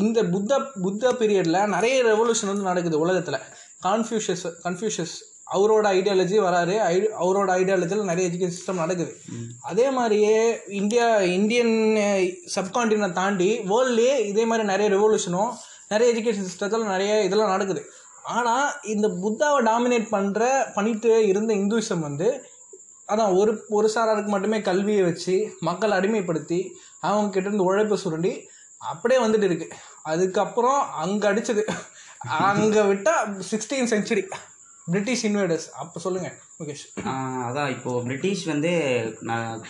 இந்த 0.02 0.20
புத்த 0.34 0.60
புத்த 0.84 1.12
பீரியடில் 1.20 1.72
நிறைய 1.76 1.96
ரெவல்யூஷன் 2.10 2.52
வந்து 2.52 2.70
நடக்குது 2.70 3.04
உலகத்தில். 3.06 3.40
கான்ஃபியூஷஸ் 3.88 4.46
கன்ஃபியூஷஸ் 4.66 5.16
அவரோட 5.56 5.86
ஐடியாலஜி 5.98 6.38
வராரு. 6.48 6.76
ஐ 6.92 6.96
அவரோட 7.24 7.50
ஐடியாலஜியில் 7.62 8.10
நிறைய 8.10 8.30
எஜுகேஷன் 8.30 8.58
சிஸ்டம் 8.58 8.84
நடக்குது. 8.84 9.12
அதே 9.70 9.88
மாதிரியே 9.98 10.38
இந்தியா 10.82 11.08
இந்தியன் 11.38 11.74
சப்கான்டினை 12.56 13.10
தாண்டி 13.20 13.50
வேர்ல்ட்லேயே 13.72 14.16
இதே 14.32 14.46
மாதிரி 14.52 14.66
நிறைய 14.74 14.88
ரெவல்யூஷனும் 14.96 15.52
நிறைய 15.94 16.08
எஜுகேஷன் 16.14 16.48
சிஸ்டத்தில் 16.50 16.92
நிறைய 16.94 17.14
இதெல்லாம் 17.28 17.54
நடக்குது. 17.56 17.82
ஆனால் 18.36 18.68
இந்த 18.94 19.08
புத்தாவை 19.24 19.60
டாமினேட் 19.70 20.08
பண்ணுற 20.16 20.44
பண்ணிட்டு 20.76 21.12
இருந்த 21.32 21.52
இந்துவிசம் 21.62 22.06
வந்து 22.08 22.30
அதான் 23.10 23.34
ஒரு 23.40 23.52
ஒரு 23.78 23.88
சாராருக்கு 23.94 24.32
மட்டுமே 24.34 24.58
கல்வியை 24.68 25.04
வச்சு 25.08 25.36
மக்களை 25.68 25.94
அடிமைப்படுத்தி 26.00 26.60
அவங்க 27.08 27.32
கிட்ட 27.36 27.48
இருந்து 27.50 27.68
உழைப்பை 27.70 27.98
சுரண்டி 28.04 28.34
அப்படியே 28.82 29.20
வந்துட்டு 29.24 29.48
இருக்கு. 29.50 29.68
அதுக்கப்புறம் 30.12 30.80
அங்கே 31.04 31.28
அடிச்சது. 31.32 31.64
அங்கே 32.52 32.82
விட்டால் 32.92 33.28
சிக்ஸ்டீன் 33.50 33.92
செஞ்சுரி 33.94 34.24
பிரிட்டிஷ் 34.86 35.26
இன்வேடர்ஸ் 35.26 35.66
அப்போ 35.78 36.00
சொல்லுங்கள் 36.00 36.36
முகேஷ். 36.60 36.86
ஆஹ் 37.02 37.44
அதான் 37.48 37.70
இப்போ 37.70 38.02
பிரிட்டிஷ் 38.02 38.46
வந்து 38.46 38.72
நான் 39.22 39.64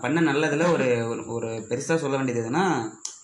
பண்ண 0.00 0.22
நல்லதுல 0.22 0.72
ஒரு 0.72 0.86
ஒரு- 1.08 1.26
ஒரு 1.26 1.66
பெருசா 1.68 1.96
சொல்ல 1.96 2.16
வேண்டியது 2.16 2.42
எதுனா 2.42 2.64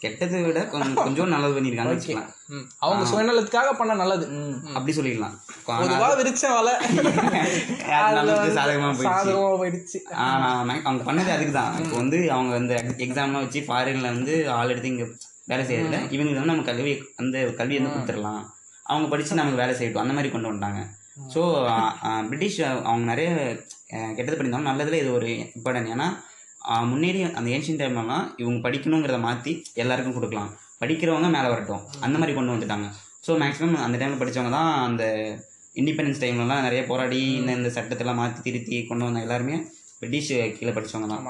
கெட்டதை 0.03 0.45
விட 0.45 0.67
கொஞ்சம் 0.67 0.95
கொஞ்சம் 1.07 1.29
நல்லது 1.29 1.55
பண்ணியிருக்காங்கன்னு 1.55 1.95
வச்சுக்கலாம். 1.95 2.33
அவங்க 2.79 3.05
சுயநலத்துக்காக 3.11 3.73
பண்ண 3.73 3.95
நல்லது. 3.95 4.25
அப்படி 4.75 4.97
சொல்லிடலாம். 4.97 5.37
பொதுவா 5.85 6.09
விரிச்ச 6.15 6.45
வலை. 6.55 6.75
சாதகமாக 9.07 9.61
போயிடுச்சு. 9.61 9.99
நான் 10.13 10.83
அவங்க 10.83 11.05
பண்ணது 11.05 11.31
அதுக்கு 11.31 11.53
தான் 11.53 11.79
இப்போ 11.79 11.97
வந்து 11.97 12.33
அவங்க 12.33 12.55
அந்த 12.57 12.75
எக்ஸாம்லாம் 12.99 13.43
வச்சு 13.43 13.61
ஃபாரின்ல 13.61 14.11
வந்து 14.13 14.35
ஆள் 14.51 14.69
எடுத்து 14.69 14.89
இங்க 14.89 15.07
வேலை 15.47 15.65
செய்யறதுல 15.67 15.97
இவங்களுக்கு 16.09 16.35
வந்து 16.35 16.53
நம்ம 16.53 16.63
கல்வி 16.63 16.93
அந்த 17.17 17.45
கல்வி 17.53 17.79
வந்து 17.79 17.95
கொடுத்துடலாம். 17.95 18.43
அவங்க 18.87 19.09
படிச்சு 19.09 19.35
நமக்கு 19.35 19.59
வேலை 19.59 19.75
செய்யட்டும். 19.75 20.05
அந்த 20.05 20.13
மாதிரி 20.13 20.31
கொண்டு 20.31 20.53
வந்துட்டாங்க 20.53 20.83
ஸோ 21.35 21.43
பிரிட்டிஷ் 22.29 22.61
அவங்க 22.89 23.05
நிறைய 23.13 23.29
கெட்டது 24.17 24.37
பண்ணியிருந்தாலும் 24.37 24.71
நல்லதுல 24.71 25.01
இது 25.03 25.11
ஒரு 25.19 25.29
இம்பார்ட்டன்ட் 25.57 25.93
ஏன்னா 25.95 26.09
முன்னேறி 26.91 27.21
அந்த 27.39 27.49
ஏன்ஷியன் 27.55 27.81
டைம்லலாம் 27.81 28.27
இவங்க 28.43 28.59
படிக்கணுங்கிறத 28.67 29.19
மாற்றி 29.25 29.53
எல்லாருக்கும் 29.83 30.17
கொடுக்கலாம். 30.19 30.51
படிக்கிறவங்க 30.83 31.29
மேலே 31.35 31.49
வரட்டும். 31.53 31.83
அந்த 32.05 32.17
மாதிரி 32.21 32.35
கொண்டு 32.37 32.55
வந்துட்டாங்க. 32.55 32.87
ஸோ 33.27 33.33
மேக்ஸிமம் 33.43 33.83
அந்த 33.87 33.97
டைமில் 34.01 34.21
படிச்சவங்க 34.23 34.53
தான் 34.59 34.71
அந்த 34.89 35.05
இண்டிபெண்டன்ஸ் 35.81 36.23
டைம்லலாம் 36.23 36.65
நிறைய 36.67 36.81
போராடி 36.91 37.21
இந்த 37.41 37.53
இந்த 37.59 37.71
சட்டத்தெல்லாம் 37.77 38.21
மாற்றி 38.23 38.41
திருத்தி 38.47 38.77
கொண்டு 38.91 39.07
வந்த 39.07 39.25
எல்லாருமே 39.27 39.57
பிரிட்டிஷ் 40.01 40.33
கீழே 40.57 40.73
படிச்சவங்க 40.77 41.09
தான். 41.13 41.27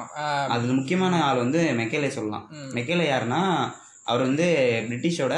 அதுல 0.55 0.75
முக்கியமான 0.81 1.21
ஆள் 1.29 1.43
வந்து 1.45 1.61
மெக்கேலே 1.81 2.11
சொல்லலாம். 2.19 2.47
மெக்கேலே 2.79 3.07
யாருன்னா 3.13 3.41
அவர் 4.07 4.23
வந்து 4.27 4.47
பிரிட்டிஷோட 4.89 5.35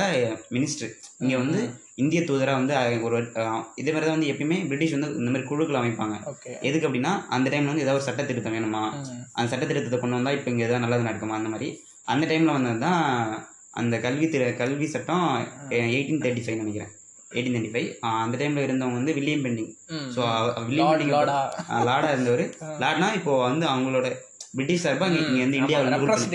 மினிஸ்டர் 0.56 0.92
இங்க 1.22 1.34
வந்து 1.42 1.60
இந்திய 2.02 2.20
தூதரா 2.28 2.54
வந்து 2.60 2.74
ஒரு 3.06 3.18
இதே 3.80 3.90
மாதிரி 3.92 4.06
தான் 4.06 4.16
வந்து 4.16 4.30
எப்பயுமே 4.32 4.56
பிரிட்டிஷ் 4.70 4.94
வந்து 4.96 5.10
இந்த 5.20 5.30
மாதிரி 5.32 5.46
குழுக்கள் 5.50 5.78
அமைப்பாங்க. 5.80 6.16
எதுக்கு 6.68 6.86
அப்படின்னா 6.88 7.12
அந்த 7.36 7.46
டைம்ல 7.52 7.72
வந்து 7.72 7.84
ஏதாவது 7.84 8.00
ஒரு 8.00 8.08
சட்ட 8.08 8.24
திருத்தம் 8.30 8.56
வேணுமா 8.56 8.82
அந்த 9.36 9.46
சட்ட 9.52 9.64
திருத்தத்தை 9.70 10.00
கொண்டு 10.02 10.18
வந்தா 10.18 10.34
இப்போ 10.38 10.50
இங்க 10.52 10.64
ஏதாவது 10.66 10.84
நல்லது 10.84 11.08
நடக்குமா? 11.08 11.38
அந்த 11.40 11.50
மாதிரி. 11.54 11.68
அந்த 12.14 12.24
டைம்ல 12.32 12.56
வந்தது 12.58 12.80
தான் 12.86 13.00
அந்த 13.80 13.94
கல்வி 14.04 14.26
திரு 14.34 14.48
கல்வி 14.60 14.86
சட்டம் 14.94 15.24
எயிட்டீன் 15.94 16.22
தேர்ட்டி 16.26 16.44
ஃபைவ் 16.44 16.60
நினைக்கிறேன். 16.62 16.92
எயிட்டீன் 17.30 17.56
தேர்ட்டி 17.56 17.72
ஃபைவ் 17.74 17.88
அந்த 18.24 18.36
டைம்ல 18.42 18.66
இருந்தவங்க 18.66 18.98
வந்து 19.00 19.16
William 19.18 19.44
Bentinck. 19.46 19.72
So 20.14 20.20
William 20.68 20.92
Bentinck. 20.92 21.12
லார்டா 21.88 22.10
இருந்தவர். 22.14 22.44
லார்ட்னா 22.84 23.10
இப்போ 23.20 23.32
வந்து 23.48 23.66
அவங்களோட 23.72 24.06
பிரிட்டிஷ் 24.56 24.84
சார்பா 24.86 25.08
இங்க 25.14 25.42
வந்து 25.46 25.60
இந்தியாவில். 25.62 25.92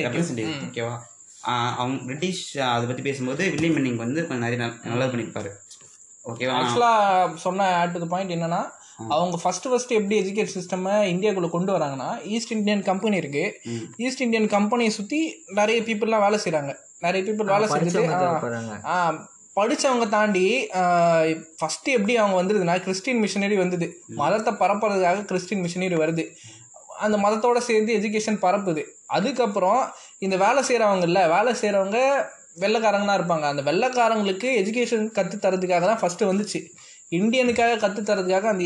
ரெப்ரஸன்டேட்டிவ் 0.10 0.68
ஓகேவா? 0.68 0.96
அவங்க 1.42 2.04
பிரிட்டிஷ் 2.04 2.58
அதை 2.58 2.88
பத்தி 2.88 3.02
பேசும்போது 3.02 3.50
வில்லியம் 3.50 3.76
பெண்டிங் 3.76 3.96
வந்து 3.96 4.28
கொஞ்சம் 4.28 4.50
நிறைய 4.50 4.66
நல்- 4.66 4.86
நல்லது 4.86 5.18
பண்ணியிருப்பாரு. 5.18 5.50
ஓகேவா 6.26 6.54
ஆக்சுவலாக 6.54 7.36
சொன்ன 7.36 7.76
ஆட் 7.76 7.92
டு 7.92 8.08
பாயிண்ட் 8.08 8.32
என்னன்னா 8.32 8.70
அவங்க 9.10 9.38
ஃபர்ஸ்ட் 9.38 9.70
ஃபர்ஸ்ட் 9.70 9.92
எப்படி 9.92 10.22
எஜுகேட் 10.22 10.58
சிஸ்டமை 10.58 10.92
இந்தியாக்குள்ள 11.14 11.50
கொண்டு 11.50 11.78
வராங்கன்னா 11.78 12.24
ஈஸ்ட் 12.24 12.52
இந்தியன் 12.52 12.84
கம்பெனி 12.84 13.16
இருக்கு. 13.18 13.60
ஈஸ்ட் 13.98 14.22
இந்தியன் 14.22 14.48
கம்பெனியை 14.48 14.92
சுற்றி 14.92 15.44
நிறைய 15.48 15.82
பீப்புளெலாம் 15.82 16.30
வேலை 16.30 16.40
செய்கிறாங்க 16.44 16.76
நிறைய 17.00 17.32
பீப்புள் 17.32 17.46
வேலை 17.46 17.70
செஞ்சுட்டு 17.70 18.08
படிச்சவங்க 19.56 20.10
தாண்டி 20.10 20.68
ஃபர்ஸ்ட் 21.58 21.88
எப்படி 21.88 22.18
அவங்க 22.18 22.36
வந்துருதுன்னா 22.44 22.80
கிறிஸ்டின் 22.80 23.20
மிஷனரி 23.20 23.56
வந்தது. 23.56 24.04
மதத்தை 24.08 24.54
பரப்புறதுக்காக 24.54 25.26
கிறிஸ்டின் 25.26 25.60
மிஷனரி 25.60 25.96
வருது. 25.96 26.36
அந்த 27.00 27.18
மதத்தோட 27.18 27.58
சேர்ந்து 27.58 27.98
எஜுகேஷன் 27.98 28.38
பரப்புது. 28.42 28.84
அதுக்கப்புறம் 29.06 29.92
இந்த 30.22 30.38
வேலை 30.38 30.64
செய்கிறவங்கல்ல 30.64 31.30
வேலை 31.30 31.54
செய்கிறவங்க 31.54 32.00
வெள்ளைக்காரங்கன்னா 32.60 33.16
இருப்பாங்க. 33.20 33.42
அந்த 33.42 33.62
வெள்ளைக்காரங்களுக்கு 33.62 34.48
எஜுகேஷன் 34.62 35.06
கற்றுத்தரதுக்காக 35.16 35.82
தான் 35.82 36.02
ஃபஸ்ட்டு 36.02 36.30
வந்துச்சு. 36.32 36.60
இந்தியனுக்காக 37.12 37.78
கற்றுத்தரதுக்காக 37.78 38.44
அந்த 38.44 38.64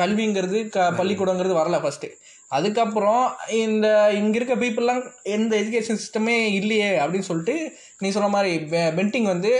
கல்விங்கிறது 0.00 0.68
க 0.68 0.90
பள்ளிக்கூடங்கிறது 0.90 1.54
வரல 1.54 1.78
ஃபஸ்ட்டு 1.78 2.08
அதுக்கப்புறம் 2.48 3.24
இந்த 3.56 3.86
இங்கே 4.12 4.38
இருக்க 4.38 4.56
பீப்புளெலாம் 4.56 5.02
எந்த 5.22 5.56
எஜுகேஷன் 5.56 5.98
சிஸ்டமே 5.98 6.36
இல்லையே 6.52 6.98
அப்படின்னு 6.98 7.20
சொல்லிட்டு 7.20 7.54
நீ 7.98 8.10
சொன்ன 8.10 8.28
மாதிரி 8.28 8.64
பெ- 8.64 8.92
பென்டிங் 8.96 9.22
வந்து 9.22 9.52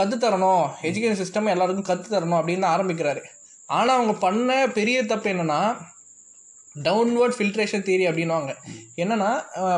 கற்றுத்தரணும் 0.00 0.64
எஜுகேஷன் 0.82 1.22
சிஸ்டம் 1.22 1.48
எல்லாருக்கும் 1.48 1.88
கற்றுத்தரணும் 1.90 2.38
அப்படின்னு 2.38 2.58
தான் 2.58 2.76
ஆரம்பிக்கிறாரு. 2.76 3.22
ஆனால் 3.66 3.96
அவங்க 3.96 4.12
பண்ண 4.18 4.66
பெரிய 4.74 5.04
தப்பு 5.04 5.30
என்னென்னா 5.30 5.60
டவுன்வர்ட் 6.76 7.34
ஃபில்ட்ரேஷன் 7.36 7.84
தியரி 7.86 8.04
அப்படின்னுவாங்க. 8.08 8.50
என்னன்னா 9.02 9.30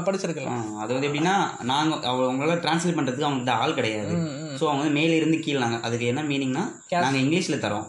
படிச்சிருக்கலாம் 0.06 0.64
அது 0.82 0.90
வந்து 0.94 1.08
எப்படின்னா 1.08 1.34
நாங்க 1.70 1.92
அவங்க 2.10 2.24
அவங்களால 2.26 2.56
டிரான்ஸ்லேட் 2.64 2.98
பண்றதுக்கு 2.98 3.28
அவங்கள்ட்ட 3.28 3.54
ஆள் 3.62 3.76
கிடையாது. 3.78 4.12
ஸோ 4.58 4.64
அவங்க 4.68 4.82
வந்து 4.82 4.96
மேல 4.98 5.14
இருந்து 5.20 5.38
கீழே 5.44 5.60
நாங்க 5.64 5.78
அதுக்கு 5.88 6.10
என்ன 6.12 6.24
மீனிங்னா 6.30 6.64
நாங்க 7.04 7.18
இங்கிலீஷ்ல 7.22 7.58
தரோம். 7.64 7.86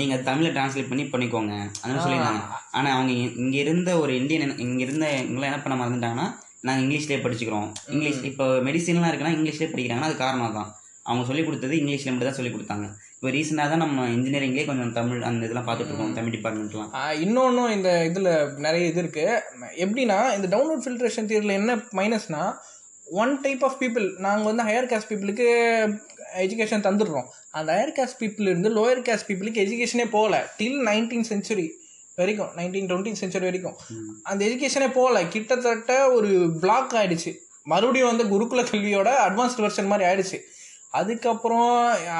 நீங்க 0.00 0.16
தமிழ்ல 0.28 0.52
டிரான்ஸ்லேட் 0.56 0.90
பண்ணி 0.92 1.06
பண்ணிக்கோங்க. 1.14 1.54
அந்த 1.82 1.92
மாதிரி 1.92 2.04
சொல்லியிருந்தாங்க. 2.06 2.42
ஆனா 2.78 2.88
அவங்க 2.96 3.12
இங்க 3.44 3.56
இருந்த 3.64 3.92
ஒரு 4.02 4.14
இந்தியன் 4.20 4.58
இங்க 4.66 4.82
இருந்த 4.86 5.06
இவங்களாம் 5.26 5.50
என்ன 5.50 5.60
பண்ண 5.66 5.76
மறந்துட்டாங்கன்னா 5.82 6.26
நாங்க 6.66 6.80
இங்கிலீஷ்லயே 6.84 7.20
படிச்சுக்கிறோம். 7.24 7.68
இங்கிலீஷ் 7.94 8.22
இப்போ 8.30 8.46
மெடிசின்லாம் 8.68 9.10
இருக்குன்னா 9.10 9.36
இங்கிலீஷ்லயே 9.38 9.70
படிக்கிறாங்கன்னா 9.74 10.10
அது 10.10 10.16
காரணம் 10.24 10.58
தான் 10.60 10.70
அவங்க 11.08 11.24
சொல்லி 11.28 11.42
கொடுத்தது 11.48 11.74
இங்கிலீஷ்ல 11.80 12.12
மட்டும் 12.12 12.30
தான் 12.30 12.38
சொல்லி 12.38 12.52
கொடுத்தாங்க. 12.54 12.86
இப்போ 13.18 13.28
ரீசெண்டாக 13.34 13.70
தான் 13.72 13.82
நம்ம 13.82 14.06
இன்ஜினியரிங்லேயே 14.08 14.64
கொஞ்சம் 14.70 14.90
தமிழ் 14.96 15.20
அந்த 15.28 15.46
இதெல்லாம் 15.46 15.66
பார்த்துட்டு 15.68 15.90
இருக்கோம் 15.90 16.12
தமிழ் 16.16 16.34
டிபார்ட்மெண்ட்லாம் 16.34 16.90
இன்னொன்றும் 17.24 17.70
இந்த 17.76 17.90
இதில் 18.08 18.28
நிறைய 18.64 18.82
இது 18.90 19.00
இருக்கு. 19.02 19.24
எப்படின்னா 19.84 20.18
இந்த 20.36 20.48
டவுன்லோட் 20.54 20.82
ஃபில்ட்ரேஷன் 20.86 21.28
தியரியில் 21.30 21.56
என்ன 21.60 21.74
மைனஸ்னா 22.00 22.42
ஒன் 23.22 23.32
டைப் 23.40 23.64
ஆஃப் 23.68 23.78
பீப்புள் 23.82 24.06
நாங்கள் 24.26 24.48
வந்து 24.50 24.66
ஹையர் 24.68 24.88
காஸ்ட் 24.92 25.10
பீப்புளுக்கு 25.12 25.46
எஜுகேஷன் 26.44 26.84
தந்துடுறோம். 26.88 27.28
அந்த 27.58 27.68
ஹையர் 27.76 27.96
காஸ்ட் 27.98 28.20
பீப்புள் 28.22 28.50
இருந்து 28.52 28.70
லோயர் 28.78 29.02
காஸ்ட் 29.08 29.28
பீப்புளுக்கு 29.30 29.62
எஜுகேஷனே 29.64 30.06
போகல. 30.16 30.42
டில் 30.58 30.78
நைன்டீன் 30.90 31.26
சென்ச்சுரி 31.30 31.66
வரைக்கும் 32.20 32.52
நைன்டீன் 32.58 32.90
டுவெண்ட்டி 32.90 33.20
சென்ச்சுரி 33.22 33.46
வரைக்கும். 33.50 33.78
அந்த 34.30 34.42
எஜுகேஷனே 34.50 34.90
போகல. 34.98 35.24
கிட்டத்தட்ட 35.36 35.96
ஒரு 36.18 36.30
பிளாக் 36.60 36.94
ஆயிடுச்சு. 37.00 37.32
மறுபடியும் 37.72 38.10
வந்து 38.12 38.26
குருகுல 38.32 38.64
கல்வியோட 38.72 39.08
அட்வான்ஸ்டு 39.28 39.64
வெர்ஷன் 39.66 39.90
மாதிரி 39.92 40.08
ஆயிடுச்சு. 40.10 40.40
அதுக்கப்புறம் 40.98 41.70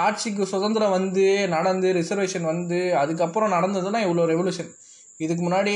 ஆட்சிக்கு 0.04 0.45
சுதந்திரம் 0.52 0.95
வந்து 0.99 1.25
நடந்து 1.56 1.88
ரிசர்வேஷன் 2.00 2.47
வந்து 2.52 2.78
அதுக்கப்புறம் 3.02 3.54
நடந்தது 3.56 3.88
தான் 3.97 4.06
இவ்வளோ 4.06 4.28
ரெவல்யூஷன் 4.33 4.71
இதுக்கு 5.25 5.42
முன்னாடி 5.47 5.75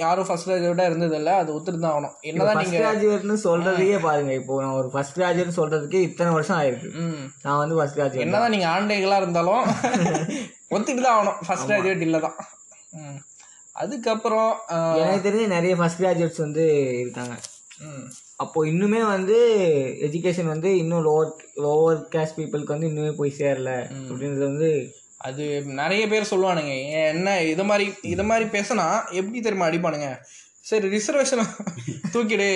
யாரும் 0.00 0.26
ஃபர்ஸ்ட் 0.28 0.48
கிராஜுவேட்டாக 0.48 0.90
இருந்ததில்ல 0.90 1.30
அது 1.40 1.50
ஒத்துட்டு 1.54 1.80
தான் 1.84 1.94
ஆகணும். 1.94 2.12
என்னதான் 2.28 2.58
நீங்கள் 2.60 2.80
கிராஜுவேட்னு 2.82 3.36
சொல்றதையே 3.46 3.96
பாருங்க. 4.04 4.32
இப்போ 4.40 4.60
நான் 4.64 4.76
ஒரு 4.80 4.88
ஃபர்ஸ்ட் 4.92 5.16
கிராஜுவேட் 5.18 5.58
சொல்றதுக்கு 5.58 5.98
இத்தனை 6.08 6.30
வருஷம் 6.36 6.58
ஆயிருக்கு. 6.58 6.90
நான் 7.44 7.60
வந்து 7.62 7.76
ஃபர்ஸ்ட் 7.78 7.98
கிராஜுவேட் 7.98 8.24
என்னதான் 8.26 8.54
நீங்கள் 8.54 8.72
ஆண்டைகளாக 8.74 9.22
இருந்தாலும் 9.22 9.64
ஒத்துட்டு 10.76 11.02
தான் 11.06 11.16
ஆகணும். 11.16 11.38
ஃபர்ஸ்ட் 11.46 11.68
கிராஜுவேட் 11.70 12.06
இல்லை 12.06 12.20
தான். 12.26 12.38
அதுக்கப்புறம் 13.76 14.50
எனக்கு 15.00 15.26
தெரிஞ்சு 15.26 15.48
நிறைய 15.56 15.74
ஃபர்ஸ்ட் 15.80 16.00
கிராஜுவேட்ஸ் 16.02 16.44
வந்து 16.46 16.64
இருக்காங்க. 17.02 17.34
ம் 18.40 18.44
அப்போ 18.44 18.60
இன்னுமே 18.66 19.00
வந்து 19.06 19.36
எஜுகேஷன் 20.06 20.52
வந்து 20.52 20.68
இன்னும் 20.78 21.04
லோவர் 21.06 21.32
லோவர் 21.64 21.98
கேஸ்ட் 22.12 22.36
பீப்புளுக்கு 22.38 22.74
வந்து 22.74 22.90
இன்னுமே 22.90 23.12
போய் 23.16 23.38
சேரல 23.38 23.70
அப்படின்றது 24.08 24.44
வந்து 24.50 24.70
அது 25.20 25.44
நிறைய 25.80 26.02
பேர் 26.08 26.30
சொல்லுவானுங்க. 26.30 26.74
என்ன 27.12 27.40
இது 27.44 27.64
மாதிரி 27.64 27.86
இது 28.02 28.24
மாதிரி 28.24 28.44
பேசினா 28.54 28.86
எப்படி 29.18 29.40
தெரியுமா 29.40 29.66
அடிப்பானுங்க? 29.68 30.08
சரி 30.64 30.86
ரிசர்வேஷனை 30.88 31.44
தூக்கிடு. 32.14 32.48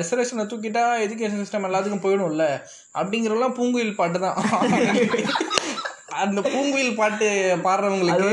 ரிசர்வேஷனை 0.00 0.44
தூக்கிட்டா 0.52 0.84
எஜுகேஷன் 1.06 1.42
சிஸ்டம் 1.42 1.68
எல்லாத்துக்கும் 1.68 2.04
போயிடும்ல. 2.06 2.46
அப்படிங்கிறதெல்லாம் 3.00 3.56
பூங்குயில் 3.58 3.98
பாட்டு 4.00 4.20
தான். 4.20 4.36
அந்த 6.24 6.40
பூங்குயில் 6.52 6.98
பாட்டு 7.00 7.26
பாடுறவங்களுக்கு 7.64 8.28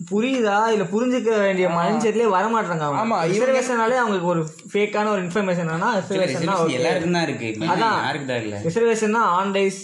புரியுதா? 0.00 0.58
இல்ல 0.70 0.84
புரிஞ்சுக்க 0.86 1.30
வேண்டிய 1.40 1.66
மைண்ட் 1.70 2.04
செட்லயே 2.04 2.28
வர 2.30 2.44
மாட்டாங்க 2.48 2.84
ஆமா, 2.84 3.00
ஆமா 3.00 3.16
ரிசர்வேஷனாலே 3.30 3.98
அவங்களுக்கு 3.98 4.28
ஒரு 4.28 4.42
ஃபேக்கான 4.70 5.10
ஒரு 5.10 5.22
இன்ஃபர்மேஷன் 5.24 5.64
என்னன்னா 5.66 5.90
ரிசர்வேஷன் 5.98 6.46
எல்லாருக்கும் 6.78 7.16
தான் 7.16 7.26
இருக்கு. 7.28 7.50
அதான். 7.72 7.98
யாருக்கு 8.02 8.28
தான் 8.28 8.42
இல்ல 8.42 8.62
ரிசர்வேஷன்னா 8.66 9.22
ஆன்லைஸ் 9.36 9.80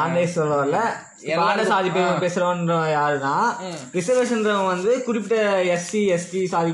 ஆன்லைஸ் 0.00 0.36
சொல்லுவாங்கல்ல 0.36 0.80
ஆண்ட 1.42 1.64
சாதி 1.64 1.90
பேர் 1.90 2.22
பேசுறவன்ற 2.24 2.76
யாருன்னா 2.94 3.34
ரிசர்வேஷன்றவன் 3.94 4.70
வந்து 4.72 4.92
குறிப்பிட்ட 5.02 5.40
எஸ்சி 5.74 6.02
எஸ்டி 6.16 6.42
சாதி. 6.46 6.72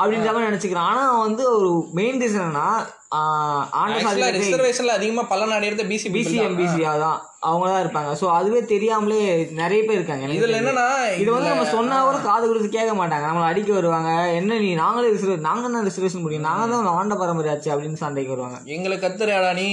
அப்படின்ற 0.00 0.32
மாதிரி 0.32 0.50
நினைச்சுக்கிறான். 0.50 0.90
ஆனா 0.92 1.04
வந்து 1.18 1.44
ஒரு 1.56 1.70
மெயின் 1.92 2.20
ரீசன் 2.22 2.42
என்னன்னா 2.42 2.68
ஆஹ் 3.16 3.64
ஆண்ட 3.78 3.96
சாதி 4.00 4.22
ரிசர்வேஷன்ல 4.36 4.94
அதிகமா 4.98 5.22
பலன் 5.22 5.56
அடையிறது 5.56 5.84
பிசி 5.90 6.08
பிசி 6.14 6.36
எம்பிசி 6.44 6.80
தான். 7.02 7.18
அவங்க 7.40 7.66
தான். 7.68 7.82
இருப்பாங்க. 7.84 8.10
ஸோ 8.20 8.26
அதுவே 8.30 8.60
தெரியாமலே 8.64 9.18
நிறைய 9.52 9.80
பேர் 9.82 9.98
இருக்காங்க. 9.98 10.26
இதுல. 10.36 10.58
என்னன்னா 10.60 10.86
இது 11.22 11.30
வந்து 11.32 11.50
நம்ம 11.50 11.64
சொன்னா 11.66 11.96
கூட 12.02 12.18
காது 12.18 12.44
கொடுத்து 12.46 12.68
கேட்க 12.68 12.92
மாட்டாங்க. 12.94 13.26
நம்மளை 13.28 13.48
அடிக்க 13.48 13.72
வருவாங்க. 13.72 14.10
என்ன 14.38 14.58
நீ 14.58 14.74
நாங்களே 14.74 15.10
ரிசர்வ் 15.14 15.46
நாங்க 15.48 15.66
என்ன 15.66 15.82
ரிசர்வேஷன் 15.88 16.24
முடியும் 16.24 16.46
நாங்க 16.48 16.64
தான் 16.72 16.88
ஆண்ட 16.92 17.14
பரம்பரையாச்சு 17.14 17.72
அப்படின்னு 17.74 18.00
சண்டைக்கு 18.02 18.34
வருவாங்க. 18.34 18.58
எங்களுக்கு 18.76 19.06
கத்துறியாடா 19.06 19.52
நீ? 19.52 19.68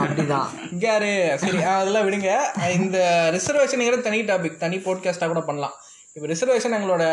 அப்படிதான். 0.00 0.50
இங்காரு 0.72 1.12
சரி 1.36 1.62
அதெல்லாம் 1.76 2.06
விடுங்க. 2.08 2.30
இந்த 2.78 2.93
ரிசர்வேஷனுங்கிற 3.36 3.98
தனி 4.08 4.20
டாபிக் 4.30 4.62
தனி 4.64 4.76
போட்காஸ்டா 4.86 5.28
கூட 5.32 5.42
பண்ணலாம். 5.48 5.74
இப்போ 6.16 6.26
ரிசர்வேஷன் 6.32 6.76
எங்களோட 6.78 7.04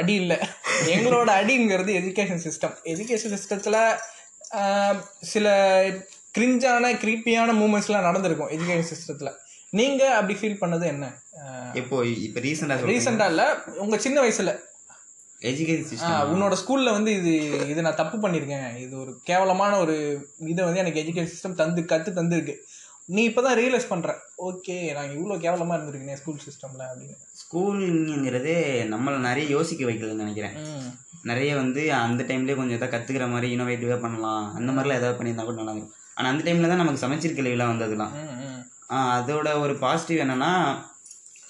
அடி 0.00 0.14
இல்லை. 0.22 0.38
எங்களோட 0.94 1.28
அடிங்கிறது 1.40 1.92
எஜுகேஷன் 2.00 2.44
சிஸ்டம் 2.46 2.76
எஜுகேஷன் 2.92 3.34
சிஸ்டத்தில் 3.34 3.80
சில 5.32 5.48
கிரிஞ்சான 6.36 6.92
கிரீப்பியான 7.02 7.54
மூமெண்ட்ஸ்லாம் 7.60 8.08
நடந்திருக்கும் 8.08 8.52
எஜுகேஷன் 8.56 8.90
சிஸ்டத்தில் 8.92 9.36
நீங்கள் 9.78 10.16
அப்படி 10.18 10.34
ஃபீல் 10.40 10.60
பண்ணது 10.62 10.84
என்ன? 10.92 11.06
இப்போ 11.80 11.96
இப்ப 12.26 12.40
ரீசெண்டா 12.46 12.76
சொல்றீங்க. 12.76 12.92
ரீசெண்டாக 12.92 13.32
இல்லை 13.32 13.46
உங்கள் 13.84 14.02
சின்ன 14.06 14.18
வயசில். 14.24 14.52
எஜுகேஷன் 15.50 16.30
உன்னோட 16.32 16.54
ஸ்கூல்ல 16.60 16.92
வந்து 16.96 17.10
இது 17.18 17.32
இது 17.72 17.80
நான் 17.86 17.98
தப்பு 18.00 18.16
பண்ணியிருக்கேன் 18.22 18.70
இது 18.84 18.94
ஒரு 19.02 19.12
கேவலமான 19.28 19.72
ஒரு 19.84 19.96
இதை 20.52 20.62
வந்து 20.68 20.82
எனக்கு 20.82 21.02
எஜுகேஷன் 21.02 21.32
சிஸ்டம் 21.34 21.58
தந்து 21.60 21.82
கத்து 21.92 22.12
தந்துருக்கு. 22.18 22.56
நீ 23.16 23.20
இப்பதான் 23.28 23.58
ரியலைஸ் 23.58 23.90
பண்ற. 23.90 24.08
ஓகே 24.48 24.74
நான் 24.96 25.12
இவ்வளவு 25.16 25.42
கேவலமா 25.44 25.76
இருந்திருக்கேன் 25.76 26.18
ஸ்கூல் 26.20 26.42
சிஸ்டம்ல 26.46 26.82
அப்படின்னு. 26.88 27.16
ஸ்கூலுங்கிறது 27.40 28.54
நம்மளை 28.94 29.18
நிறைய 29.28 29.44
யோசிக்க 29.56 29.84
வைக்கலன்னு 29.90 30.24
நினைக்கிறேன். 30.24 30.56
நிறைய 31.30 31.52
வந்து 31.60 31.82
அந்த 32.02 32.24
டைம்லேயே 32.28 32.58
கொஞ்சம் 32.58 32.78
எதாவது 32.78 32.94
கற்றுக்கிற 32.94 33.26
மாதிரி 33.34 33.48
இனோவேட்டிவாக 33.56 33.98
பண்ணலாம். 34.04 34.44
அந்த 34.58 34.70
மாதிரிலாம் 34.72 35.00
ஏதாவது 35.00 35.18
பண்ணியிருந்தா 35.20 35.46
கூட 35.46 35.58
நல்லா 35.60 35.74
இருக்கும். 35.74 35.94
ஆனால் 36.16 36.30
அந்த 36.32 36.44
டைமில் 36.46 36.72
தான் 36.72 36.82
நமக்கு 36.82 37.04
சமச்சீர் 37.04 37.38
கல்விலாம் 37.38 37.72
வந்ததுலாம். 37.72 38.14
அதோட 39.16 39.48
ஒரு 39.64 39.74
பாசிட்டிவ் 39.84 40.22
என்னன்னா 40.24 40.52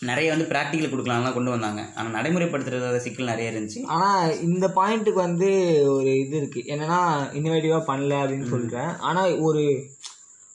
நிறைய 0.08 0.28
வந்து 0.32 0.48
ப்ராக்டிக்கல் 0.50 0.92
கொடுக்கலாம்லாம் 0.92 1.36
கொண்டு 1.36 1.54
வந்தாங்க. 1.54 1.82
ஆனால் 1.96 2.16
நடைமுறைப்படுத்துறத 2.16 2.98
சிக்கல் 3.04 3.30
நிறைய 3.32 3.52
இருந்துச்சு. 3.52 3.80
ஆனா 3.94 4.10
இந்த 4.48 4.66
பாயிண்ட்டுக்கு 4.76 5.20
வந்து 5.28 5.48
ஒரு 5.94 6.10
இது 6.24 6.36
இருக்கு. 6.40 6.60
என்னன்னா 6.74 7.00
இன்னோவேட்டிவா 7.38 7.80
பண்ணல 7.90 8.20
அப்படின்னு 8.22 8.48
சொல்றேன். 8.54 8.92
ஆனா 9.08 9.22
ஒரு 9.48 9.64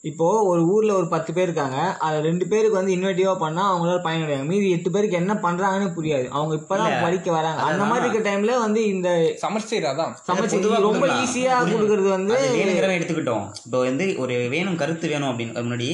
இப்போ 0.08 0.26
ஒரு 0.48 0.62
ஊர்ல 0.72 0.92
ஒரு 1.00 1.06
பத்து 1.12 1.30
பேர் 1.36 1.46
இருக்காங்க. 1.48 1.76
அது 2.06 2.16
ரெண்டு 2.26 2.44
பேருக்கு 2.50 2.78
வந்து 2.78 2.94
இன்னோவேட்டிவா 2.96 3.32
பண்ணா 3.42 3.62
அவங்களால 3.70 4.00
பயனடைவாங்க. 4.06 4.46
மீதி 4.50 4.66
எட்டு 4.76 4.90
பேருக்கு 4.94 5.20
என்ன 5.20 5.34
பண்றாங்கன்னு 5.44 5.94
புரியாது. 5.98 6.26
அவங்க 6.36 6.54
இப்பதான் 6.60 6.96
படிக்க 7.04 7.30
வராங்க. 7.36 7.60
அந்த 7.68 7.84
மாதிரி 7.90 8.04
இருக்க 8.06 8.20
டைம்ல 8.28 8.58
வந்து 8.64 8.80
இந்த 8.94 9.10
சமச்சீர் 9.44 9.86
அதான். 9.92 10.12
சமைச்சு 10.28 10.56
பொதுவா 10.58 10.80
ரொம்ப. 10.88 11.06
ஈஸியா 11.22 11.54
கொடுக்கறது 11.72 12.10
வந்து 12.18 12.36
வேணுங்கிறவன் 12.58 12.98
எடுத்துக்கிட்டோம். 12.98 13.46
இப்போ 13.66 13.80
வந்து 13.88 14.06
ஒரு 14.24 14.36
வேணும் 14.56 14.80
கருத்து 14.82 15.12
வேணும் 15.14 15.30
அப்படின்னு 15.30 15.64
முன்னாடி 15.68 15.90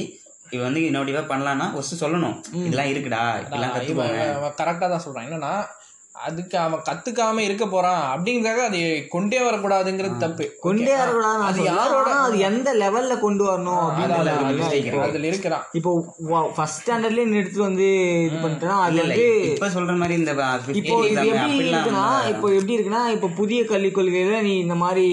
இவன் 0.55 0.67
வந்து 0.67 0.81
இன்னோவேட்டிவாக 0.87 1.25
பண்ணலான்னா 1.31 1.67
ஃபஸ்ட்டு 1.75 2.01
சொல்லணும். 2.03 2.35
இதெல்லாம் 2.67 2.91
இருக்குடா 2.93 3.21
இப்படிலாம் 3.43 3.75
கற்றுக்கோங்க 3.75 4.51
கரெக்டா 4.61 4.87
தான் 4.93 5.03
சொல்றான். 5.05 5.27
என்னன்னா 5.29 5.53
அதுக்கு 6.21 6.57
அவன் 6.57 6.83
கத்துக்காம 6.85 7.39
இருக்க 7.39 7.65
போறான் 7.67 8.01
அப்படிங்கிறதாக 8.09 8.61
அதை 8.63 8.79
கொண்டே 9.07 9.39
வரக்கூடாதுங்கிறது 9.41 10.17
தப்பு. 10.17 10.45
கொண்டே 10.59 10.93
வரக்கூடாது 10.95 11.43
அது 11.43 11.59
யாரோட- 11.69 12.15
அது 12.21 12.39
எந்த 12.47 12.69
லெவல்ல 12.75 13.19
கொண்டு 13.19 13.43
வரணும் 13.45 13.81
அப்படின்னு. 13.83 14.17
அதுல 15.05 15.27
இருக்கிறான். 15.27 15.63
இப்போ 15.71 15.91
ஃபர்ஸ்ட் 16.55 16.79
ஸ்டாண்டர்ட்லயே 16.81 17.25
நீ 17.25 17.35
எடுத்துட்டு 17.35 17.61
வந்து 17.61 17.87
இது 18.25 18.37
பண்ணிட்டேன்னா 18.37 18.77
அது 18.81 18.97
வந்து 19.03 19.25
இப்ப 19.51 19.69
சொல்ற 19.69 19.95
மாதிரி 19.95 20.15
இந்த 20.15 20.33
இப்போ 20.79 20.95
இது 21.07 21.25
எப்படி 21.33 21.57
இருக்குன்னா 21.71 22.05
இப்போ 22.31 22.47
எப்படி 22.51 22.75
இருக்குன்னா 22.75 23.03
இப்போ 23.09 23.29
புதிய 23.35 23.65
கல்விக் 23.65 23.97
கொள்கையில 23.97 24.41
நீ 24.41 24.59
இந்த 24.59 24.75
மாதிரி 24.75 25.07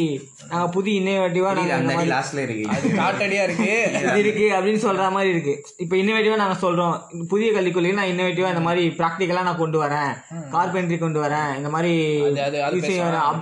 நாங்க 0.48 0.68
புதிய 0.68 1.00
இன்னோவேட்டிவா 1.00 1.50
நாங்க 1.52 1.74
அந்த 1.74 1.90
மாதிரி 1.90 2.10
லாஸ்ட்ல 2.10 2.42
இருக்கு. 2.42 2.66
அது 2.68 2.88
காட்டடியா 2.94 3.42
இருக்கு. 3.42 3.70
இது 4.02 4.18
இருக்கு 4.18 4.46
அப்படின்னு 4.52 4.82
சொல்ற 4.82 5.10
மாதிரி 5.10 5.30
இருக்கு. 5.30 5.54
இப்போ 5.76 5.96
இன்னோவேட்டிவா 5.96 6.36
நாங்க 6.36 6.56
சொல்றோம். 6.60 6.94
புதிய 7.26 7.52
கல்விக் 7.52 7.76
கொள்கையில 7.76 7.92
நான் 7.92 8.08
இன்னோவேட்டிவா 8.08 8.48
இந்த 8.48 8.60
மாதிரி 8.60 8.88
ப்ராக்டிக்கலா 8.98 9.42
நான் 9.42 9.56
கொண்டு 9.56 9.84
வரேன். 9.84 10.12
கார்பென்ட்ரி 10.52 10.97
கொண்டு 10.98 11.18
வரேன். 11.24 11.50
இந்த 11.58 11.68
மாதிரி 11.74 11.92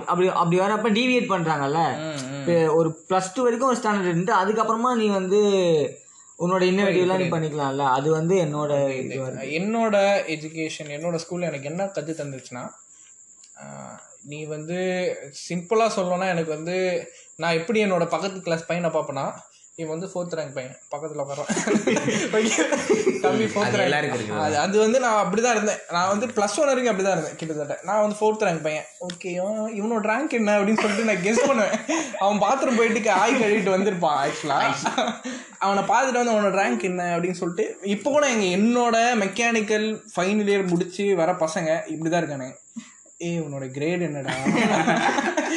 அப்படி 0.07 0.27
அப்படி 0.41 0.57
வரப்ப 0.63 0.91
டீவியேட் 0.97 1.31
பண்றாங்கல்ல? 1.33 1.81
ஒரு 2.77 2.89
பிளஸ் 3.09 3.33
டூ 3.35 3.43
வரைக்கும் 3.45 3.71
ஒரு 3.71 3.79
ஸ்டாண்டர்ட் 3.81 4.11
இருந்து 4.13 4.33
அதுக்கப்புறமா 4.41 4.91
நீ 5.01 5.07
வந்து 5.19 5.39
உன்னோட 6.39 6.63
இன்னோவேட்டிவ்லாம் 6.69 7.21
நீ 7.23 7.29
பண்ணிக்கலாம்ல. 7.35 7.85
அது 7.97 8.09
வந்து 8.17 8.35
என்னோட. 8.45 8.73
என்னோட 9.59 9.95
எஜுகேஷன் 10.35 10.91
என்னோட 10.97 11.15
ஸ்கூல்ல 11.23 11.49
எனக்கு 11.51 11.69
என்ன 11.71 11.87
கற்று 11.95 12.15
தந்துச்சுன்னா 12.19 12.65
நீ 14.31 14.39
வந்து 14.55 14.77
சிம்பிளாக 15.47 15.95
சொல்லணும்னா 15.95 16.27
எனக்கு 16.33 16.51
வந்து 16.55 16.75
நான் 17.41 17.57
எப்படி 17.59 17.79
என்னோட 17.85 18.05
பக்கத்து 18.13 18.45
கிளாஸ் 18.47 18.67
பையனை 18.69 18.89
பார்ப்பேனா 18.95 19.25
இவன் 19.77 19.91
வந்து 19.93 20.07
ஃபோர்த் 20.11 20.35
ரேங்க் 20.37 20.55
பையன். 20.55 20.77
பக்கத்தில் 20.91 21.19
உட்காரான் 21.23 21.49
தம்பி 23.25 23.45
ஃபோர்த் 23.51 23.67
அது 23.67 23.77
ரேங்க். 23.81 24.31
அது 24.45 24.55
அது 24.63 24.75
வந்து 24.83 24.99
நான் 25.03 25.19
அப்படி 25.23 25.41
தான் 25.43 25.55
இருந்தேன். 25.55 25.81
நான் 25.95 26.09
வந்து 26.11 26.27
ப்ளஸ் 26.37 26.55
ஒன் 26.61 26.69
வரைக்கும் 26.71 26.91
அப்படி 26.91 27.05
தான் 27.07 27.15
இருந்தேன் 27.17 27.37
கிட்டத்தட்ட. 27.39 27.75
நான் 27.89 28.01
வந்து 28.03 28.17
ஃபோர்த் 28.19 28.45
ரேங்க் 28.47 28.63
பையன். 28.67 28.87
ஓகே 29.07 29.31
இவனோட 29.79 30.01
ரேங்க் 30.11 30.33
என்ன 30.39 30.55
அப்படின்னு 30.57 30.83
சொல்லிட்டு 30.83 31.07
நான் 31.09 31.23
கெஸ் 31.27 31.43
பண்ணுவேன். 31.49 31.75
அவன் 32.23 32.41
பாத்ரூம் 32.45 32.79
போயிட்டு 32.79 33.13
ஆய் 33.19 33.39
கழுவிட்டு 33.41 33.75
வந்திருப்பான் 33.75 34.19
ஆக்சுவலாக 34.23 34.73
அவனை 35.65 35.83
பார்த்துட்டு 35.91 36.19
வந்து 36.21 36.35
அவனோட 36.35 36.53
ரேங்க் 36.61 36.89
என்ன 36.91 37.05
அப்படின்னு 37.13 37.41
சொல்லிட்டு 37.41 37.65
இப்போ 37.95 38.09
கூட 38.09 38.25
எங்கள் 38.33 38.53
என்னோட 38.57 38.95
மெக்கானிக்கல் 39.23 39.87
ஃபைனல் 40.13 40.51
இயர் 40.53 40.69
முடிச்சு 40.73 41.05
வர 41.21 41.31
பசங்க 41.45 41.69
இப்படி 41.93 42.11
தான் 42.11 42.23
இருக்கானே 42.23 42.49
ஏய் 43.19 43.43
உன்னோட 43.45 43.67
கிரேட் 43.75 44.07
என்னடா. 44.07 44.33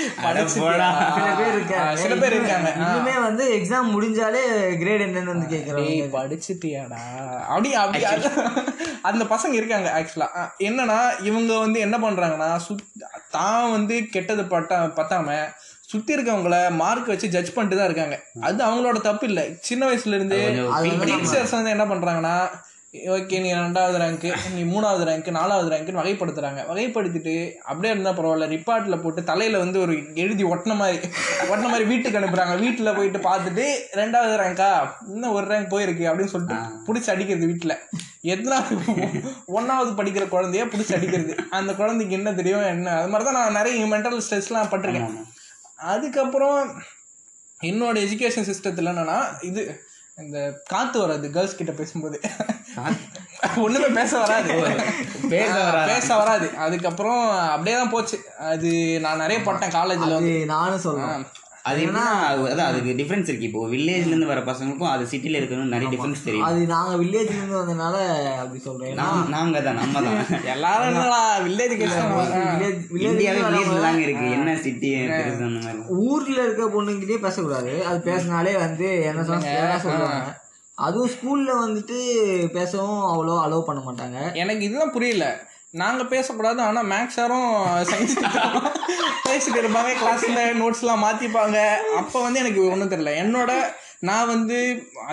சில 0.00 1.34
பேர் 1.38 1.54
இருக்காங்க 1.54 1.84
ஆ, 1.84 1.96
சில 1.96 2.14
பேர் 2.16 2.34
இருக்காங்க. 2.34 2.68
ஆ. 2.74 2.82
இன்னுமே 2.84 3.14
வந்து 3.22 3.44
எக்ஸாம் 3.56 3.90
முடிஞ்சாலே 3.94 4.42
கிரேட் 4.80 5.04
என்னன்னு 5.06 5.32
வந்து 5.32 5.48
கேக்குறாங்க 5.52 6.06
படிச்சுட்டியாடா. 6.14 7.00
அப்படி 7.48 7.70
அந்த 9.04 9.24
பசங்க 9.30 9.54
இருக்காங்க 9.54 9.88
ஆக்சுவலா 9.96 10.28
என்னன்னா 10.64 10.98
இவங்க 11.24 11.52
வந்து 11.58 11.80
என்ன 11.80 11.98
பண்றாங்கன்னா 12.00 12.50
சுத் 12.64 12.84
தான் 13.30 13.70
வந்து 13.72 13.96
கெட்டது 14.10 14.44
பட்டா 14.48 14.78
பத்தாம 14.96 15.36
சுத்தி 15.90 16.12
இருக்கவங்கள 16.14 16.56
மார்க் 16.76 17.08
வச்சு 17.08 17.28
ஜட்ஜ் 17.30 17.54
பண்ணிட்டு 17.54 17.78
தான் 17.78 17.88
இருக்காங்க. 17.88 18.16
அது 18.44 18.60
அவங்களோட 18.66 18.98
தப்பு 19.02 19.24
இல்லை. 19.26 19.44
சின்ன 19.62 19.82
வயசுல 19.86 20.16
இருந்து 20.16 20.36
டீச்சர்ஸ் 21.08 21.56
வந்து 21.56 21.72
என்ன 21.72 21.86
பண்றாங்கன்னா 21.90 22.34
ஓகே 22.94 23.36
நீ 23.42 23.50
ரெண்டாவது 23.54 23.98
ரேங்க்கு 24.02 24.30
நீ 24.54 24.62
மூணாவது 24.70 25.02
ரேங்க்கு 25.08 25.30
நாலாவது 25.36 25.68
ரேங்க்குன்னு 25.72 26.00
வகைப்படுத்துறாங்க. 26.00 26.60
வகைப்படுத்திட்டு 26.70 27.34
அப்படியே 27.70 27.92
இருந்தால் 27.92 28.16
பரவாயில்ல 28.16 28.46
ரிப்பார்ட்ல 28.54 28.96
போட்டு 29.02 29.20
தலையில 29.28 29.60
வந்து 29.62 29.78
ஒரு 29.80 29.94
எழுதி 30.22 30.44
ஒட்டின 30.44 30.76
மாதிரி 30.80 30.98
ஒட்டின 31.50 31.68
மாதிரி 31.72 31.84
வீட்டுக்கு 31.90 32.18
அனுப்புறாங்க. 32.20 32.54
வீட்டில் 32.64 32.94
போயிட்டு 32.96 33.18
பார்த்துட்டு 33.28 33.66
ரெண்டாவது 34.00 34.34
ரேங்க்கா 34.42 34.70
இன்னும் 35.12 35.34
ஒரு 35.36 35.46
ரேங்க் 35.52 35.72
போயிருக்கு 35.74 36.06
அப்படின்னு 36.10 36.32
சொல்லிட்டு 36.32 36.56
பிடிச்சி 36.86 37.10
அடிக்கிறது 37.14 37.50
வீட்டில். 37.50 37.76
எத்தனாவது 38.32 38.74
ஒன்றாவது 39.58 39.92
படிக்கிற 40.00 40.26
குழந்தைய 40.34 40.64
பிடிச்சி 40.72 40.94
அடிக்கிறது. 40.98 41.36
அந்த 41.58 41.74
குழந்தைக்கு 41.74 42.18
என்ன 42.18 42.32
தெரியும் 42.40 42.66
என்ன? 42.74 42.96
அது 43.00 43.12
மாதிரி 43.12 43.28
தான் 43.28 43.38
நான் 43.40 43.58
நிறைய 43.60 43.86
மென்டல் 43.92 44.24
ஸ்ட்ரெஸ்லாம் 44.26 44.72
பட்டிருக்கேன். 44.72 45.14
அதுக்கப்புறம் 45.92 46.58
என்னோட 47.60 47.96
எஜுகேஷன் 48.06 48.50
சிஸ்டத்தில் 48.50 48.92
என்னன்னா 48.94 49.20
இது 49.50 49.62
இந்த 50.20 50.62
காத்து 50.64 51.00
வராது 51.00 51.30
கேர்ள்ஸ் 51.30 51.56
கிட்ட 51.56 51.72
பேசும்போது. 51.72 52.20
ஒண்ணுமே 53.56 53.86
பேச 53.86 54.18
வராது. 54.18 54.48
பேச 55.30 55.52
வராது. 55.64 55.92
பேச 55.92 56.16
வராது. 56.16 56.50
அதுக்கப்புறம் 56.58 57.30
அப்படியே 57.48 57.76
தான் 57.76 57.88
போச்சு. 57.88 58.18
அது 58.38 59.00
நான் 59.00 59.16
நிறைய 59.16 59.42
பட்டேன் 59.42 59.70
காலேஜ்ல 59.70 60.12
வந்து. 60.12 60.46
நானும் 60.46 60.78
சொல்றேன் 60.78 61.26
அது 61.62 61.80
அதான் 61.86 62.68
அதுக்கு 62.68 62.92
டிஃபரன்ஸ் 62.98 63.28
இருக்கு. 63.30 63.46
இப்போ 63.46 63.66
வில்லேஜ்ல 63.66 64.06
இருந்து 64.06 64.26
வர 64.26 64.40
பசங்களுக்கும் 64.40 64.90
அது 64.90 65.04
சிட்டில 65.04 65.38
இருக்கிறவங்க 65.38 65.74
நிறைய 65.74 65.88
டிஃபரன்ஸ் 65.90 66.24
தெரியும். 66.24 66.46
அது 66.46 66.66
நாங்க 66.66 67.04
வில்லேஜ்ல 67.04 67.36
இருந்து 67.36 67.58
வந்தனால 67.60 67.96
அப்படி 68.36 68.60
சொல்றேன். 68.60 68.92
ஏன்னா 68.92 68.96
நாம்- 68.96 69.28
நாங்க 69.28 69.60
தான் 69.60 69.74
நம்ம 69.74 70.02
தான் 70.02 70.18
எல்லாரும் 70.54 70.98
வில்லேஜ் 71.46 71.74
வில்லேஜ் 72.92 73.80
தாங்க 73.80 74.00
இருக்கு. 74.00 74.30
என்ன 74.30 74.56
சிட்டி 74.56 74.90
ஊர்ல 75.88 76.42
இருக்க 76.42 76.64
பொண்ணுங்கிட்டே 76.76 77.18
பேசக்கூடாது. 77.18 77.84
அது 77.84 78.00
பேசினாலே 78.00 78.56
வந்து 78.56 79.02
என்ன 79.02 79.24
சொன்னா 79.24 79.48
என்ன 79.48 79.78
சொல்லுவாங்க. 79.78 80.38
அதுவும் 80.78 81.10
ஸ்கூல்ல 81.10 81.50
வந்துட்டு 81.64 81.96
பேசவும் 82.52 83.02
அவ்வளோ 83.10 83.34
அலோவ் 83.46 83.60
பண்ண 83.60 83.80
மாட்டாங்க. 83.86 84.34
எனக்கு 84.34 84.64
இதெல்லாம் 84.64 84.90
புரியல. 84.90 85.24
நாங்கள் 85.74 86.10
பேசக்கூடாது 86.12 86.60
ஆனால் 86.68 86.88
மேக்ஸ் 86.92 87.18
சாரும் 87.18 87.50
சயின்ஸ் 87.90 88.14
பேசிட்டு 89.26 89.60
இருப்பாங்க 89.60 89.90
கிளாஸில் 90.00 90.40
நோட்ஸ்லாம் 90.62 91.04
மாற்றிப்பாங்க 91.04 91.58
அப்போ 92.00 92.18
வந்து 92.24 92.40
எனக்கு 92.42 92.62
ஒன்றும் 92.72 92.92
தெரியல. 92.92 93.12
என்னோட 93.22 93.52
நான் 94.08 94.30
வந்து 94.32 94.58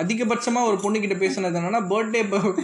அதிகபட்சமாக 0.00 0.68
ஒரு 0.68 0.76
பொண்ணுக்கிட்ட 0.82 1.16
பேசுனது 1.22 1.58
என்னன்னா 1.60 1.80
பர்த்டே 1.90 2.20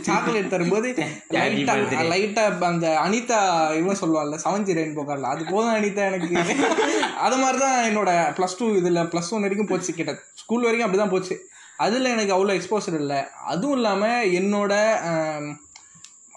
சாக்லேட் 0.09 0.53
தரும்போது 0.55 0.89
லைட்டாக 1.37 2.05
லைட்டாக 2.13 2.69
அந்த 2.71 2.89
அனிதா 3.05 3.41
இவன் 3.81 4.01
சொல்லுவாள்ல 4.03 4.39
செவன்ஜி 4.45 4.79
ரெயின் 4.79 4.97
போக்கார்ல 4.99 5.33
அது 5.35 5.45
போதும் 5.53 5.77
அனிதா 5.79 6.05
எனக்கு. 6.13 6.37
அது 7.27 7.37
மாதிரி 7.43 7.59
தான் 7.65 7.77
என்னோட 7.91 8.13
ப்ளஸ் 8.39 8.59
டூ 8.61 8.69
இதில் 8.81 9.09
ப்ளஸ் 9.13 9.31
ஒன் 9.35 9.47
வரைக்கும் 9.47 9.71
போச்சு. 9.73 9.93
கிட்ட 9.99 10.15
ஸ்கூல் 10.43 10.67
வரைக்கும் 10.67 10.87
அப்படி 10.87 11.03
தான் 11.03 11.15
போச்சு. 11.15 11.37
அதில் 11.85 12.13
எனக்கு 12.15 12.35
அவ்வளோ 12.37 12.57
எக்ஸ்போசர் 12.59 12.99
இல்லை. 13.03 13.21
அதுவும் 13.53 13.77
இல்லாமல் 13.79 14.33
என்னோட 14.41 14.73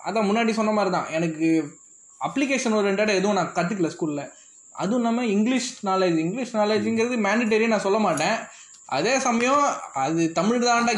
அதான் 0.07 0.27
முன்னாடி 0.29 0.51
சொன்ன 0.51 0.71
மாதிரி 0.71 0.91
தான் 0.95 1.09
எனக்கு 1.11 1.47
அப்ளிகேஷன் 2.21 2.75
ஓரியன்டாக 2.77 3.19
எதுவும் 3.19 3.35
நான் 3.35 3.55
கற்றுக்கல 3.55 3.87
ஸ்கூலில் 3.87 4.23
அதுவும் 4.75 4.99
இல்லாமல் 4.99 5.27
இங்கிலீஷ் 5.27 5.69
நாலேஜ் 5.85 6.17
இங்கிலீஷ் 6.17 6.55
நாலேஜுங்கிறது 6.55 7.15
மேண்டட்டரி 7.25 7.67
நான் 7.67 7.85
சொல்ல 7.85 7.99
மாட்டேன். 7.99 8.37
அதே 8.89 9.19
சமயம் 9.19 9.63
அது 10.01 10.31
தமிழ் 10.31 10.61
தாண்டா 10.65 10.91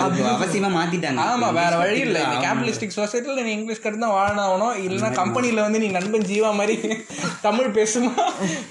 அது 0.00 0.18
அவசியமா 0.32 0.70
மாத்திட்டாங்க. 0.74 1.20
ஆமா 1.26 1.48
வேற 1.52 1.70
வழி 1.76 2.00
இல்லை. 2.00 2.20
இந்த 2.22 2.36
கேபிட்டலிஸ்டிக் 2.42 2.96
சொசைட்டியில் 2.96 3.44
நீ 3.44 3.52
இங்கிலீஷ் 3.52 3.80
கற்று 3.80 3.98
தான் 3.98 4.14
வாழணும் 4.16 4.74
இல்லைன்னா 4.82 5.10
கம்பெனியில் 5.12 5.62
வந்து 5.62 5.78
நீ 5.78 5.88
நண்பன் 5.88 6.26
ஜீவா 6.30 6.50
மாதிரி 6.54 6.74
தமிழ் 7.46 7.70
பேசுமா? 7.78 8.10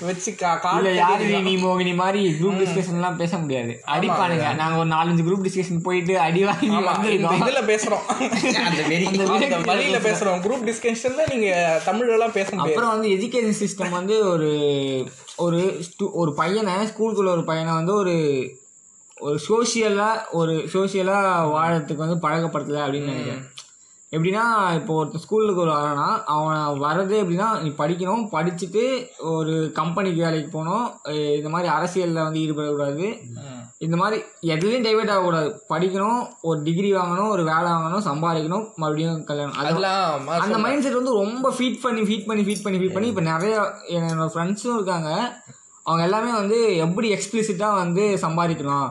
வச்சு 0.02 0.32
கா 0.36 0.52
இல்ல 0.52 0.62
கால் 0.66 1.00
யாரு 1.00 1.42
நீ 1.48 1.54
மோகினி 1.58 1.94
மாதிரி 1.96 2.22
குரூப் 2.40 2.60
டிஸ்கஷன் 2.62 3.00
எல்லாம் 3.00 3.18
பேச 3.18 3.38
முடியாது. 3.38 3.74
அடிப்பானுங்க. 3.96 4.46
நாங்க 4.54 4.78
ஒரு 4.78 4.90
நாலஞ்சு 4.90 5.26
குரூப் 5.28 5.46
டிஸ்கஷன் 5.48 5.82
போயிட்டு 5.82 6.20
அடி 6.20 6.44
வாங்கி 6.44 6.70
வந்திருக்கோம் 6.90 7.42
இதுல 7.42 7.64
பேசுறோம். 7.72 8.06
வழியில 9.72 10.00
பேசுறோம். 10.08 10.40
குரூப் 10.46 10.68
டிஸ்கஷன்ல 10.70 11.26
நீங்க 11.34 11.50
தமிழ்ல 11.90 12.18
எல்லாம் 12.20 12.38
பேச 12.40 12.50
முடியாது. 12.52 12.70
அப்புறம் 12.70 12.94
வந்து 12.94 13.10
எஜுகேஷன் 13.18 13.60
சிஸ்டம் 13.64 13.98
வந்து 14.00 14.18
ஒரு 14.28 14.52
ஒரு 15.42 15.82
stu- 15.82 16.12
ஒரு 16.12 16.34
பையனை 16.34 16.74
ஸ்கூலுக்குள்ள 16.74 17.28
ஒரு 17.28 17.44
பையனை 17.44 17.74
வந்து 17.74 17.94
ஒரு 17.94 18.16
ஒரு 19.20 19.40
சோஷியலாக 19.50 20.20
ஒரு 20.32 20.54
சோஷியலாக 20.74 21.50
வாழறதுக்கு 21.54 21.96
வந்து 21.96 22.28
பழக்கப்படுத்தலை 22.28 22.82
அப்படின்னு 22.82 23.04
நினைக்கிறேன். 23.04 23.44
எப்படின்னா 24.12 24.74
இப்போ 24.74 25.06
ஒருத்தர் 25.06 25.16
ஸ்கூலுக்கு 25.16 25.62
ஒரு 25.62 25.72
வரானா 25.72 26.24
அவன் 26.24 26.82
வர்றதே 26.82 27.14
எப்படின்னா 27.14 27.62
நீ 27.62 27.70
படிக்கணும் 27.70 28.28
படிச்சுட்டு 28.32 29.08
ஒரு 29.20 29.72
கம்பெனிக்கு 29.74 30.24
வேலைக்கு 30.24 30.50
போகணும் 30.52 31.00
இந்த 31.36 31.50
மாதிரி 31.50 31.70
அரசியலில் 31.70 32.24
வந்து 32.24 32.40
ஈடுபடக்கூடாது. 32.40 33.08
இந்த 33.86 33.96
மாதிரி 34.00 34.18
எதுலேயும் 34.54 34.84
டைவர்ட் 34.86 35.12
ஆகக்கூடாது. 35.14 35.48
படிக்கணும் 35.72 36.20
ஒரு 36.50 36.58
டிகிரி 36.66 36.90
வாங்கணும் 36.96 37.32
ஒரு 37.36 37.44
வேலை 37.52 37.68
வாங்கணும் 37.74 38.06
சம்பாதிக்கணும் 38.08 38.66
மறுபடியும் 38.82 39.24
கல்யாணம். 39.30 39.56
அது 39.60 39.70
அதெல்லாம் 39.70 40.28
அந்த 40.46 40.58
மைண்ட் 40.66 40.84
செட் 40.86 41.00
வந்து 41.00 41.14
ரொம்ப 41.22 41.50
ஃபீட் 41.58 41.80
பண்ணி 41.86 42.02
ஃபீட் 42.10 42.28
பண்ணி 42.30 42.44
ஃபீட் 42.48 42.64
பண்ணி 42.66 42.80
ஃபீட் 42.82 42.96
பண்ணி 42.96 43.10
இப்போ 43.12 43.24
நிறைய 43.30 43.54
என்னோட 43.98 44.28
ஃப்ரெண்ட்ஸும் 44.34 44.78
இருக்காங்க. 44.80 45.10
அவங்க 45.86 46.04
எல்லாமே 46.08 46.32
வந்து 46.42 46.58
எப்படி 46.86 47.08
எக்ஸ்பிளிசிட்டாக 47.16 47.80
வந்து 47.84 48.04
சம்பாதிக்கலாம்? 48.26 48.90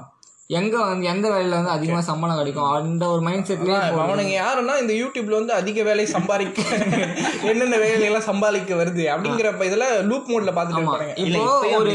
எங்கே 0.58 0.78
வந்து 0.82 1.06
எந்த 1.12 1.26
வேலையில் 1.32 1.56
வந்து 1.58 1.74
அதிகமாக 1.74 2.04
சம்பளம் 2.08 2.40
கிடைக்கும்? 2.40 2.70
அந்த 2.78 3.04
ஒரு 3.14 3.22
மைண்ட் 3.26 3.48
செட்லேயே 3.50 3.76
அவனுங்க 4.04 4.34
யாருன்னா 4.38 4.74
இந்த 4.82 4.94
யூடியூப்ல 5.00 5.38
வந்து 5.40 5.54
அதிக 5.58 5.82
வேலை 5.88 6.06
சம்பாதிக்க 6.14 6.58
என்னென்ன 7.50 7.78
வேலையெல்லாம் 7.84 8.28
சம்பாதிக்க 8.30 8.80
வருது 8.80 9.04
அப்படிங்கிறப்ப 9.12 9.68
இதுல 9.70 9.86
லூப் 10.10 10.32
மோட்ல 10.32 10.54
பாத்துட்டு 10.56 11.22
இப்போ 11.26 11.44
ஒரு 11.78 11.94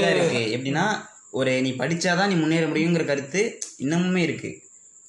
எப்படின்னா 0.56 0.86
ஒரு 1.40 1.54
நீ 1.66 1.72
படிச்சாதான் 1.80 2.30
நீ 2.32 2.36
முன்னேற 2.42 2.66
முடியுங்கிற 2.72 3.04
கருத்து 3.06 3.42
இன்னமுமே 3.84 4.22
இருக்கு. 4.28 4.52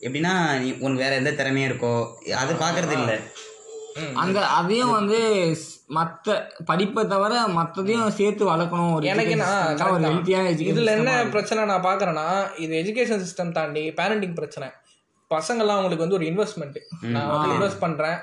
எப்படின்னா 0.01 0.33
நீ 0.62 0.69
உனக்கு 0.85 1.03
வேற 1.05 1.12
எந்த 1.21 1.33
திறமையும் 1.41 1.71
இருக்கோ 1.71 1.93
அது 2.43 2.53
பாக்குறது 2.62 2.95
இல்ல. 3.01 3.12
அந்த 4.23 4.39
அதையும் 4.59 4.95
வந்து 4.97 5.19
மற்ற 5.97 6.35
படிப்பை 6.71 7.03
தவிர 7.12 7.35
மற்றதையும் 7.59 8.17
சேர்த்து 8.19 8.43
வளர்க்கணும் 8.51 8.95
ஒரு 8.97 9.07
எனக்கு 9.12 9.37
நான் 9.37 9.83
இதுல 10.71 10.93
என்ன 10.99 11.12
பிரச்சனை 11.35 11.65
நான் 11.71 11.87
பாக்குறேன்னா 11.89 12.27
இது 12.65 12.73
எஜுகேஷன் 12.83 13.25
சிஸ்டம் 13.25 13.55
தாண்டி 13.59 13.85
பேரண்டிங் 14.01 14.37
பிரச்சனை. 14.41 14.69
பசங்கள்லாம் 15.31 15.77
அவங்களுக்கு 15.77 16.05
வந்து 16.07 16.19
ஒரு 16.19 16.27
இன்வெஸ்ட்மெண்ட் 16.31 16.79
நான் 17.15 17.31
வந்து 17.33 17.53
இன்வெஸ்ட் 17.55 17.85
பண்றேன். 17.85 18.19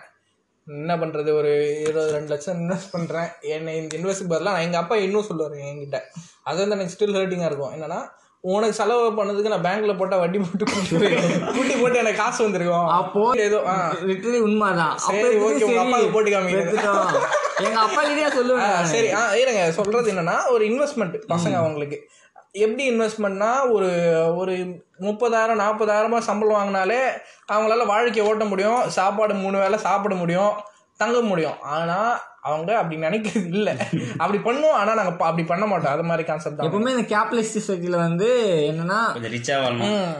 என்ன 0.67 0.95
பண்றது? 0.95 1.29
ஒரு 1.39 1.51
இருபது 1.85 2.11
ரெண்டு 2.11 2.31
லட்சம் 2.33 2.59
இன்வெஸ்ட் 2.61 2.93
பண்றேன். 2.95 3.29
என்னை 3.55 3.73
இந்த 3.81 3.93
இன்வெஸ்ட் 3.97 4.31
பதிலாக 4.31 4.55
நான் 4.55 4.65
எங்க 4.67 4.77
அப்பா 4.77 4.95
இன்னும் 5.05 5.27
சொல்லுவாரு 5.29 5.57
என்கிட்ட. 5.71 5.99
அது 6.43 6.57
வந்து 6.59 6.75
எனக்கு 6.75 6.95
ஸ்டில் 6.95 7.17
ஹர்ட்டிங்கா 7.17 7.45
இருக்கும். 7.45 7.73
என்னன்னா 7.75 7.99
உனக்கு 8.45 8.75
செலவு 8.75 9.03
பண்ணதுக்கு 9.17 9.51
நான் 9.53 9.65
பேங்க்ல 9.67 9.97
போட்டா 9.97 10.17
வட்டி 10.17 10.37
போட்டு 10.37 10.65
கூட்டி 11.55 11.75
போட்டு 11.75 11.97
எனக்கு 11.97 12.21
காசு 12.21 12.43
வந்திருக்கும். 12.43 12.87
அப்போ 12.87 13.31
ஏதோ. 13.35 13.59
லிட்டரலி 14.09 14.39
உண்மைதான். 14.39 14.89
அப்ப 14.89 15.21
சரி, 15.21 15.37
okay, 15.37 15.63
உங்க 15.63 15.79
அப்பாவுக்கு 15.79 16.13
போட்டு. 16.13 16.31
பெத்துட்டோம். 16.31 17.13
எங்க 17.63 17.79
அப்பா 17.79 18.01
கிட்டே 18.03 18.25
சொல்லுவேன் 18.25 18.83
சரி 18.83 19.11
ஆ 19.11 19.35
இருங்க. 19.35 19.71
சொல்றது 19.71 20.11
என்னன்னா 20.11 20.37
ஒரு 20.49 20.65
இன்வெஸ்ட்மெண்ட் 20.65 21.15
பசங்க 21.27 21.55
அவங்களுக்கு. 21.55 21.99
எப்படி 22.51 22.83
இன்வெஸ்ட்மெண்ட்னா 22.91 23.71
ஒரு 23.71 23.91
ஒரு 24.35 24.53
முப்பதாயிரம் 24.99 25.61
நாற்பதாயிரமா 25.61 26.17
சம்பளம் 26.17 26.57
வாங்கினாலே 26.57 26.99
அவங்களால 27.51 27.85
வாழ்க்கையை 27.85 28.31
ஓட்ட 28.31 28.45
முடியும் 28.45 28.89
சாப்பாடு 28.89 29.33
மூணு 29.33 29.57
வேளை 29.57 29.79
சாப்பிட 29.79 30.15
முடியும் 30.15 30.53
தங்க 30.97 31.21
முடியும். 31.21 31.61
ஆனா 31.61 31.99
அவங்க 32.43 32.77
அப்படி 32.77 33.01
நினைக்கிறது 33.01 33.47
இல்ல. 33.49 33.69
அப்படி 34.17 34.39
பண்ணுவோம் 34.39 34.73
ஆனா 34.73 34.93
நாங்க 34.93 35.11
ப- 35.11 35.25
அப்படி 35.25 35.47
பண்ண 35.47 35.65
மாட்டோம். 35.65 35.93
அது 35.93 36.03
மாதிரி 36.03 36.27
கான்செப்ட் 36.27 36.57
தான். 36.57 36.67
எப்பவுமே 36.67 36.89
இந்த 36.89 37.05
கேபிட்டலிஸ்ட் 37.13 37.59
சொசைட்டில 37.59 37.97
வந்து 37.97 38.27
என்னன்னா 38.69 38.99
ரிச்சா 39.35 39.55
வாழணும். 39.59 39.93
ம். 39.93 40.13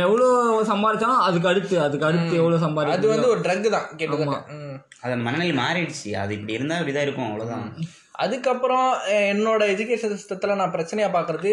எவ்வளோ 0.00 0.26
சம்பாதிச்சாலும் 0.68 1.22
அதுக்கு 1.22 1.48
அடுத்து 1.48 1.80
அதுக்கு 1.80 2.06
அடுத்து 2.06 2.36
எவ்வளோ 2.36 2.54
அது 2.54 2.64
சம்பாதிக்கும் 2.64 3.08
வந்து 3.08 3.28
ஒரு 3.28 3.40
ட்ரக் 3.40 3.70
தான் 3.70 3.88
கேட்டுக்கோங்க. 3.96 4.38
ம். 4.48 4.76
அது 5.00 5.16
மனநிலை 5.18 5.56
மாறிடுச்சு. 5.56 6.10
அது 6.16 6.34
இப்படி 6.34 6.52
இருந்தா 6.52 6.76
இப்படிதான் 6.76 7.00
இருக்கும் 7.00 7.26
அவ்வளவுதான். 7.26 7.66
அதுக்கப்புறம் 8.16 8.88
என்னோட 9.26 9.62
எஜுகேஷன் 9.72 10.16
சிஸ்டத்தில் 10.16 10.54
நான் 10.54 10.72
பிரச்சனையாக 10.72 11.14
பார்க்குறது 11.14 11.52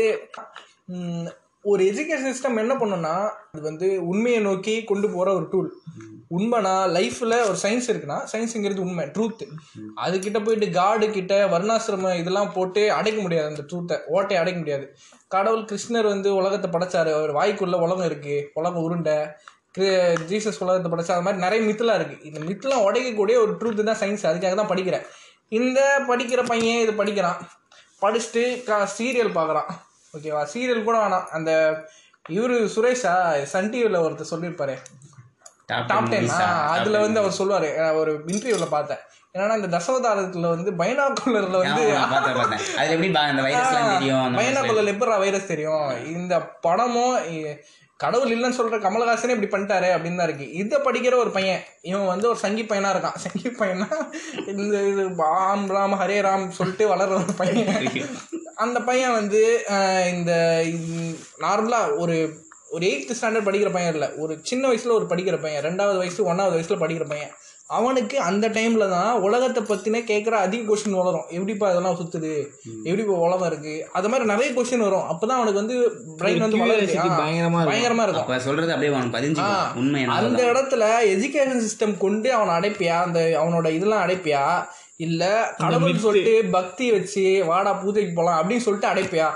ஒரு 1.65 1.83
எஜுகேஷன் 1.83 2.31
சிஸ்டம் 2.31 2.57
என்ன 2.57 2.73
பண்ணுன்னா 2.75 3.13
அது 3.51 3.61
வந்து 3.61 4.07
உண்மையை 4.07 4.41
நோக்கி 4.41 4.83
கொண்டு 4.83 5.09
போகிற 5.09 5.33
ஒரு 5.33 5.47
டூல் 5.51 5.69
உண்மைனா 6.37 6.87
லைஃப்பில் 6.87 7.43
ஒரு 7.43 7.57
சயின்ஸ் 7.61 7.87
இருக்குன்னா 7.87 8.27
சயின்ஸுங்கிறது 8.31 8.79
உண்மை 8.79 9.05
ட்ரூத் 9.05 9.47
அதுக்கிட்ட 9.95 10.45
போயிட்டு 10.45 10.69
காடு 10.69 11.09
கிட்ட 11.09 11.47
வர்ணாசிரம 11.47 12.15
இதெல்லாம் 12.15 12.53
போட்டு 12.53 12.91
அடைக்க 12.91 13.21
முடியாது 13.21 13.47
அந்த 13.47 13.61
ட்ரூத்தை 13.61 14.05
ஓட்டை 14.05 14.37
அடைக்க 14.37 14.59
முடியாது. 14.59 14.95
கடவுள் 15.27 15.63
கிருஷ்ணர் 15.63 16.07
வந்து 16.07 16.35
உலகத்தை 16.35 16.71
படைச்சாரு. 16.71 17.13
அவர் 17.13 17.33
வாய்க்குள்ள 17.33 17.75
உலகம் 17.75 18.05
இருக்கு. 18.05 18.49
உலகம் 18.53 18.83
உருண்டை. 18.83 19.13
கிரி- 19.77 20.17
ஜீசஸ் 20.27 20.63
உலகத்தை 20.63 20.91
படைச்சா 20.91 21.19
அது 21.19 21.21
மாதிரி 21.21 21.41
நிறைய 21.41 21.65
மித்தெல்லாம் 21.65 21.95
இருக்கு. 21.95 22.17
இந்த 22.21 22.39
மித்தெல்லாம் 22.39 22.79
உடைக்கக்கூடிய 22.79 23.17
ஒரு 23.17 23.57
ட்ரூத் 23.59 23.83
தான் 23.83 23.97
சயின்ஸ் 23.97 24.35
அதுக்காக 24.35 24.55
தான் 24.55 24.67
படிக்கிறேன். 24.67 25.05
இந்த 25.49 26.01
படிக்கிற 26.07 26.45
பையன் 26.45 26.81
இது 26.81 26.93
படிக்கிறான். 26.93 27.49
படிச்சுட்டு 28.01 28.63
கா 28.63 28.89
சீரியல் 28.97 29.35
பார்க்குறான். 29.35 29.71
ஓகேவா 30.13 30.47
சீரியல் 30.53 30.83
கூட 30.83 30.97
வேணாம். 30.97 31.23
அந்த 31.23 31.77
இவரு 32.29 32.69
சுரேஷா? 32.75 33.43
சன் 33.43 33.69
டிவியில் 33.69 33.99
ஒருத்தர் 33.99 34.25
சொல்லியிருப்பாரு. 34.31 34.77
டாப் 35.69 36.09
டென் 36.11 36.29
அதுல 36.73 36.99
வந்து 37.05 37.21
அவர் 37.21 37.39
சொல்லுவாரு. 37.39 37.69
ஒரு 38.01 38.11
இன்டர்வியூல 38.33 38.67
பார்த்தேன். 38.75 39.01
என்னன்னா 39.33 39.57
இந்த 39.59 39.69
தசவதாரத்துல 39.73 40.51
வந்து 40.53 40.71
பைனாகுலர்ல 40.79 41.57
வந்து 41.63 41.83
அது 42.79 42.93
எப்படி 42.93 43.09
அந்த 43.31 43.41
வைரஸ் 43.47 43.73
தெரியும் 43.73 44.23
அந்த 44.23 44.37
மாதிரி 44.37 44.55
பைனாகுலர் 44.55 44.93
எப்படா 44.93 45.17
வைரஸ் 45.25 45.51
தெரியும். 45.51 45.89
இந்த 46.15 46.33
படமும் 46.65 47.13
கடவுள் 48.03 48.33
இல்லைன்னு 48.33 48.57
சொல்ற 48.57 48.77
கமலஹாசனே 48.83 49.33
இப்படி 49.35 49.49
பண்ணிட்டாரு 49.53 49.87
அப்படின்னு 49.93 50.19
தான் 50.19 50.29
இருக்கு. 50.29 50.45
இதை 50.59 50.77
படிக்கிற 50.85 51.15
ஒரு 51.23 51.31
பையன் 51.37 51.63
இவன் 51.89 52.11
வந்து 52.11 52.29
ஒரு 52.29 52.39
சங்கி 52.43 52.63
பையனா 52.69 52.91
இருக்கான். 52.93 53.17
சங்கி 53.23 53.49
பையனா 53.61 53.87
இந்த 54.53 54.75
இது 54.91 55.03
ராம் 55.23 55.65
ராம் 55.75 55.95
ஹரே 56.01 56.19
ராம் 56.27 56.45
சொல்லிட்டு 56.59 56.85
வளர்ற 56.93 57.17
ஒரு 57.23 57.35
பையன். 57.41 58.13
அந்த 58.65 58.77
பையன் 58.89 59.17
வந்து 59.19 59.41
இந்த 60.13 60.31
நார்மலா 61.45 61.81
ஒரு 62.03 62.17
ஒரு 62.69 62.85
எயித்து 62.87 63.15
ஸ்டாண்டர்ட் 63.21 63.47
படிக்கிற 63.49 63.73
பையன் 63.73 63.93
இல்லை. 63.93 64.09
ஒரு 64.17 64.39
சின்ன 64.41 64.67
வயசுல 64.69 64.91
ஒரு 64.91 65.05
படிக்கிற 65.05 65.41
பையன் 65.41 65.63
ரெண்டாவது 65.63 65.97
வயசு 65.97 66.23
ஒன்றாவது 66.23 66.57
வயசுல 66.57 66.79
படிக்கிற 66.79 67.09
பையன். 67.09 67.29
அவனுக்கு 67.67 68.19
அந்த 68.19 68.49
டைம்ல 68.49 68.89
தான் 68.89 69.19
உலகத்தை 69.19 69.63
பத்தினே 69.63 70.05
கேட்குற 70.05 70.29
அதிக 70.29 70.75
கொஸ்டின் 70.75 70.89
வளரும். 70.89 71.25
எப்படிப்பா 71.29 71.69
இதெல்லாம் 71.69 71.97
சுத்துது? 71.97 72.47
எப்படிப்பா 72.83 73.13
உலகம் 73.13 73.47
இருக்கு? 73.47 73.89
அது 73.93 74.09
மாதிரி 74.09 74.27
நிறைய 74.27 74.61
கொஸ்டின் 74.61 74.77
வரும். 74.77 75.01
அப்பதான் 75.01 75.37
அவனுக்கு 75.39 75.53
வந்து 75.53 75.75
பிரெயின் 76.17 76.37
வந்து 76.37 76.57
வளருது. 76.57 76.69
Curiosity 76.69 76.97
ஆ, 76.97 77.19
பயங்கரமா 77.19 78.01
இருக்கும். 78.01 78.13
அப்ப 78.13 78.39
சொல்றது 78.39 78.73
அப்படியே 78.73 78.97
பதிஞ்சு 78.97 79.75
உண்மை 79.75 80.03
அந்த 80.03 80.43
இடத்துல 80.43 80.85
எஜுகேஷன் 81.05 81.61
சிஸ்டம் 81.61 81.97
கொண்டு 81.97 82.33
அவனை 82.33 82.53
அடைப்பியா? 82.53 83.01
அந்த 83.03 83.39
அவனோட 83.43 83.69
இதெல்லாம் 83.71 84.07
அடைப்பியா? 84.07 84.67
இல்ல 84.97 85.53
கடவுள் 85.57 85.97
சொல்லிட்டு 85.97 86.45
பக்தி 86.51 86.91
வச்சு 86.91 87.43
வாடா 87.45 87.73
பூஜைக்கு 87.73 88.13
போலாம் 88.13 88.49
அப்படின்னு 88.49 88.57
சொல்லிட்டு 88.57 88.87
அடைப்பியா? 88.87 89.27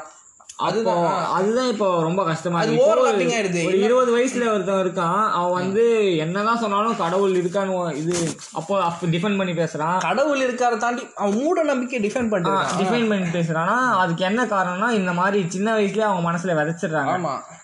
அப்போ 0.67 0.91
அதுதான் 1.35 1.69
இப்போ 1.71 1.87
ரொம்ப 2.05 2.21
கஷ்டமா 2.27 2.57
அது 2.63 2.73
ஆயிடுது. 2.95 3.61
ஒரு 3.67 3.77
இருபது 3.85 4.11
வயசுல 4.15 4.43
ஒருத்தன் 4.53 4.81
இருக்கான். 4.83 5.21
அவன் 5.37 5.55
வந்து 5.59 5.83
என்னதான் 6.23 6.61
சொன்னாலும் 6.63 6.99
கடவுள் 7.01 7.33
இருக்கான்னு 7.39 7.77
இது 8.01 8.15
அப்போ 8.59 8.73
அப்போ 8.89 9.07
டிஃபெண்ட் 9.13 9.39
பண்ணி 9.39 9.53
பேசுறான். 9.61 9.97
கடவுள் 10.07 10.43
இருக்கார 10.45 10.77
தாண்டி 10.83 11.03
அவன் 11.21 11.37
மூட 11.39 11.63
நம்பிக்கை 11.71 11.99
டிஃபெண்ட் 12.05 12.31
பண்ணிட்டு 12.33 12.81
டிஃபைன் 12.81 13.09
பண்ணி 13.11 13.27
பேசுறானா? 13.37 13.77
அதுக்கு 14.01 14.25
என்ன 14.29 14.45
காரணம்னா 14.53 14.89
இந்த 14.99 15.13
மாதிரி 15.21 15.41
சின்ன 15.55 15.75
வயசுலயே 15.77 16.07
அவங்க 16.09 16.23
மனசுல 16.29 16.57
விதைச்சிடுறாங்க. 16.59 17.15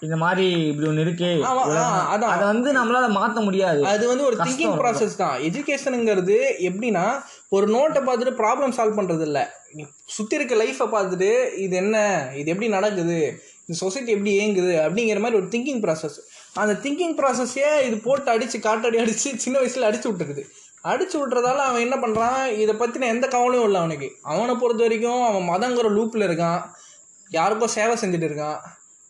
இந்த 0.08 0.18
மாதிரி 0.24 0.48
இப்படி 0.72 0.90
ஒண்ணு 0.92 1.06
இருக்கு. 1.08 1.32
அதை 2.14 2.46
வந்து 2.52 2.72
நம்மளால 2.80 3.10
மாத்த 3.20 3.46
முடியாது. 3.50 3.84
அது 3.94 4.04
வந்து 4.14 4.28
ஒரு 4.30 4.40
திங்கிங் 4.46 4.78
ப்ராசஸ் 4.82 5.20
தான். 5.24 5.38
எஜுகேஷனுங்கிறது 5.50 6.40
எப்படின்னா 6.70 7.06
ஒரு 7.52 7.66
நோட்டை 7.76 8.02
பார்த்துட்டு 8.08 8.34
ப்ராப்ளம் 8.42 8.76
சால்வ் 8.78 8.98
பண்ணுறது 9.00 9.24
இல்லை 9.30 9.44
நீ 9.76 9.84
இருக்க 10.38 10.56
லைஃப்பை 10.64 10.88
பார்த்துட்டு 10.96 11.30
இது 11.66 11.76
என்ன 11.84 11.98
இது 12.40 12.52
எப்படி 12.54 12.70
நடக்குது 12.78 13.18
இந்த 13.64 13.76
சொசைட்டி 13.84 14.12
எப்படி 14.16 14.32
இயங்குது 14.38 14.74
அப்படிங்கிற 14.84 15.20
மாதிரி 15.24 15.40
ஒரு 15.42 15.48
திங்கிங் 15.54 15.82
ப்ராசஸ் 15.86 16.18
அந்த 16.62 16.74
திங்கிங் 16.84 17.16
ப்ராசஸே 17.20 17.70
இது 17.88 17.98
போட்டு 18.08 18.30
அடித்து 18.36 18.60
காட்டடி 18.60 18.98
அடித்து 19.04 19.32
சின்ன 19.46 19.56
வயசில் 19.60 19.88
அடித்து 19.90 20.10
விட்டுருக்குது 20.10 20.44
அடிச்சு 20.90 21.18
விட்றதால 21.20 21.64
அவன் 21.70 21.86
என்ன 21.86 21.96
பண்ணுறான் 22.04 22.42
இதை 22.64 22.74
பற்றின 22.76 23.08
எந்த 23.14 23.26
கவலையும் 23.28 23.66
இல்லை 23.68 23.80
அவனுக்கு. 23.82 24.08
அவனை 24.32 24.54
பொறுத்த 24.56 24.82
வரைக்கும் 24.86 25.24
அவன் 25.30 25.50
மதங்கிற 25.50 25.88
லூப்பில் 25.98 26.28
இருக்கான். 26.28 26.62
யாருக்கோ 27.32 27.68
சேவை 27.78 27.96
செஞ்சுட்டு 28.02 28.28
இருக்கான். 28.30 28.60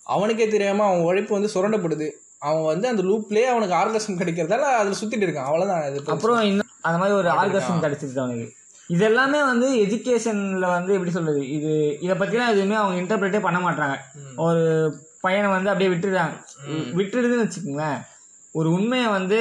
அவனுக்கே 0.05 0.47
தெரியாமல் 0.47 0.87
அவன் 0.87 1.05
உழைப்பு 1.09 1.33
வந்து 1.37 1.53
சுரண்டப்படுது. 1.55 2.07
அவன் 2.47 2.65
வந்து 2.71 2.87
அந்த 2.87 3.03
லூப்லேயே 3.09 3.47
அவனுக்கு 3.53 3.75
ஆர்கசம் 3.81 4.19
கிடைக்கிறதால 4.21 4.71
அதில் 4.79 4.99
சுற்றிட்டு 5.01 5.27
இருக்கான். 5.27 5.49
அவ்வளோதான் 5.49 5.85
இது 5.89 6.03
அப்புறம் 6.15 6.41
இன்னும் 6.51 6.68
அந்த 6.83 6.97
மாதிரி 6.97 7.15
ஒரு 7.15 7.29
ஆர்கசம் 7.35 7.83
கிடைச்சிருச்சு 7.83 8.21
அவனுக்கு. 8.21 8.47
இது 8.89 9.03
எல்லாமே 9.05 9.39
வந்து 9.45 9.67
எஜுகேஷன்ல 9.81 10.67
வந்து 10.71 10.91
எப்படி 10.93 11.11
சொல்றது 11.11 11.41
இது 11.55 11.71
இதை 12.01 12.13
பத்திலாம் 12.15 12.53
எதுவுமே 12.53 12.77
அவங்க 12.77 13.01
இன்டர்பிரேட்டே 13.01 13.41
பண்ண 13.41 13.59
மாட்டாங்க 13.61 13.95
ஒரு 14.43 14.63
பையனை 15.21 15.49
வந்து 15.51 15.71
அப்படியே 15.71 15.91
விட்டுடுறாங்க. 15.91 16.35
விட்டுடுதுன்னு 16.97 17.45
வச்சுக்கோங்களேன் 17.45 17.99
ஒரு 18.55 18.69
உண்மையை 18.75 19.07
வந்து 19.09 19.39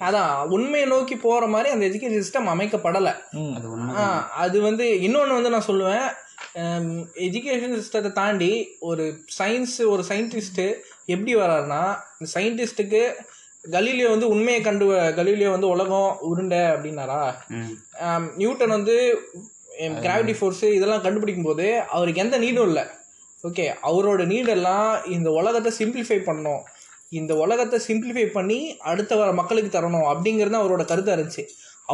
அதான் 0.00 0.30
உண்மையை 0.54 0.86
நோக்கி 0.88 1.16
போற 1.18 1.42
மாதிரி 1.46 1.72
அந்த 1.72 1.84
எஜுகேஷன் 1.88 2.20
சிஸ்டம் 2.20 2.52
அமைக்கப்படலை. 2.52 3.12
ம், 3.36 3.52
அது 3.56 3.66
உண்மை 3.72 3.92
ஆ, 3.96 4.04
அது 4.36 4.56
வந்து 4.60 4.84
இன்னொன்று 5.02 5.36
வந்து 5.36 5.52
நான் 5.54 5.68
சொல்லுவேன் 5.68 6.06
எஜுகேஷன் 7.24 7.76
சிஸ்டத்தை 7.78 8.10
தாண்டி 8.14 8.50
ஒரு 8.82 9.04
சயின்ஸ் 9.38 9.76
ஒரு 9.86 10.02
சயின்டிஸ்ட்டு 10.08 10.66
எப்படி 11.06 11.32
வராருன்னா 11.36 11.82
இந்த 12.14 12.28
சயின்டிஸ்ட்டுக்கு 12.34 13.02
கலீலியோ 13.74 14.08
வந்து 14.12 14.28
உண்மையை 14.34 14.60
கண்டு 14.66 14.86
கலீலியோ 15.18 15.50
வந்து 15.54 15.68
உலகம் 15.74 16.10
உருண்டை 16.28 16.60
அப்படின்னாரா? 16.74 17.20
நியூட்டன் 18.40 18.74
வந்து 18.76 18.96
கிராவிட்டி 20.04 20.34
ஃபோர்ஸு 20.38 20.68
இதெல்லாம் 20.76 21.04
கண்டுபிடிக்கும் 21.06 21.48
போது 21.48 21.66
அவருக்கு 21.96 22.22
எந்த 22.24 22.36
நீடும் 22.44 22.68
இல்லை. 22.70 22.84
ஓகே 23.44 23.64
அவரோட 23.88 24.22
நீடெல்லாம் 24.32 24.90
இந்த 25.16 25.28
உலகத்தை 25.40 25.72
சிம்பிளிஃபை 25.80 26.18
பண்ணணும். 26.28 26.62
இந்த 27.18 27.32
உலகத்தை 27.44 27.78
சிம்பிளிஃபை 27.88 28.26
பண்ணி 28.36 28.58
அடுத்த 28.90 29.16
வர 29.20 29.30
மக்களுக்கு 29.40 29.70
தரணும் 29.74 30.08
அப்படிங்கிறது 30.12 30.62
அவரோட 30.62 30.84
கருத்தாக 30.92 31.16
இருந்துச்சு. 31.18 31.44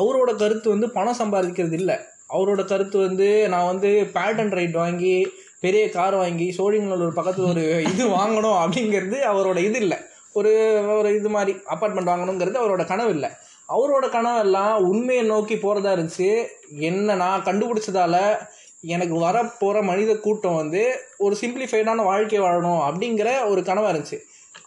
அவரோட 0.00 0.30
கருத்து 0.42 0.68
வந்து 0.74 0.88
பணம் 0.96 1.20
சம்பாதிக்கிறது 1.22 1.76
இல்லை. 1.80 1.96
அவரோட 2.36 2.62
கருத்து 2.70 2.96
வந்து 3.06 3.26
நான் 3.52 3.70
வந்து 3.72 3.90
பேட்டன் 4.14 4.54
ரைட் 4.58 4.78
வாங்கி 4.82 5.16
பெரிய 5.64 5.82
கார் 5.96 6.14
வாங்கி 6.20 6.46
சோழிங்கநல்லூர் 6.58 7.18
பக்கத்தில் 7.18 7.50
ஒரு 7.50 7.64
இது 7.90 8.04
வாங்கணும் 8.18 8.58
அப்படிங்கிறது 8.62 9.18
அவரோட 9.32 9.58
இது 9.68 9.78
இல்லை. 9.84 9.98
ஒரு 10.32 10.52
ஒரு 10.98 11.16
இது 11.16 11.28
மாதிரி 11.28 11.58
அப்பார்ட்மெண்ட் 11.74 12.10
வாங்கணுங்கிறது 12.12 12.60
அவரோட 12.62 12.86
கனவு 12.86 13.10
இல்லை. 13.10 13.30
அவரோட 13.68 14.06
கனவெல்லாம் 14.16 14.74
உண்மையை 14.78 15.24
நோக்கி 15.24 15.56
போகிறதா 15.56 15.92
இருந்துச்சு. 15.92 16.48
என்ன 16.68 17.14
நான் 17.14 17.42
கண்டுபிடிச்சதால 17.42 18.38
எனக்கு 18.80 19.14
வரப்போகிற 19.14 19.82
மனித 19.82 20.16
கூட்டம் 20.16 20.54
வந்து 20.54 21.00
ஒரு 21.18 21.36
சிம்பிளிஃபைடான 21.40 22.04
வாழ்க்கை 22.04 22.40
வாழணும் 22.40 22.82
அப்படிங்கிற 22.88 23.48
ஒரு 23.48 23.60
கனவாக 23.60 23.92
இருந்துச்சு. 23.94 24.18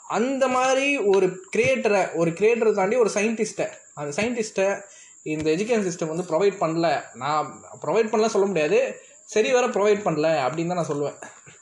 அந்த 0.07 0.47
மாதிரி 0.47 0.97
ஒரு 0.97 1.39
கிரியேட்டரை 1.55 2.13
ஒரு 2.13 2.31
கிரியேட்டரை 2.31 2.73
தாண்டி 2.73 2.95
ஒரு 2.95 3.09
சயின்டிஸ்ட்டை 3.13 3.67
அந்த 3.93 4.21
சயின்டிஸ்ட்டை 4.21 4.81
இந்த 5.23 5.51
எஜுகேஷன் 5.51 5.87
சிஸ்டம் 5.89 6.07
வந்து 6.07 6.27
ப்ரொவைட் 6.31 6.57
பண்ணல. 6.59 7.03
நான் 7.13 7.61
ப்ரொவைட் 7.85 8.11
பண்ணல 8.11 8.25
சொல்ல 8.25 8.47
முடியாது. 8.47 8.99
சரி 9.25 9.51
வர 9.51 9.67
ப்ரொவைட் 9.67 10.05
பண்ணல 10.07 10.27
அப்படின்னு 10.45 10.67
தான் 10.67 10.81
நான் 10.81 10.91
சொல்லுவேன். 10.91 11.17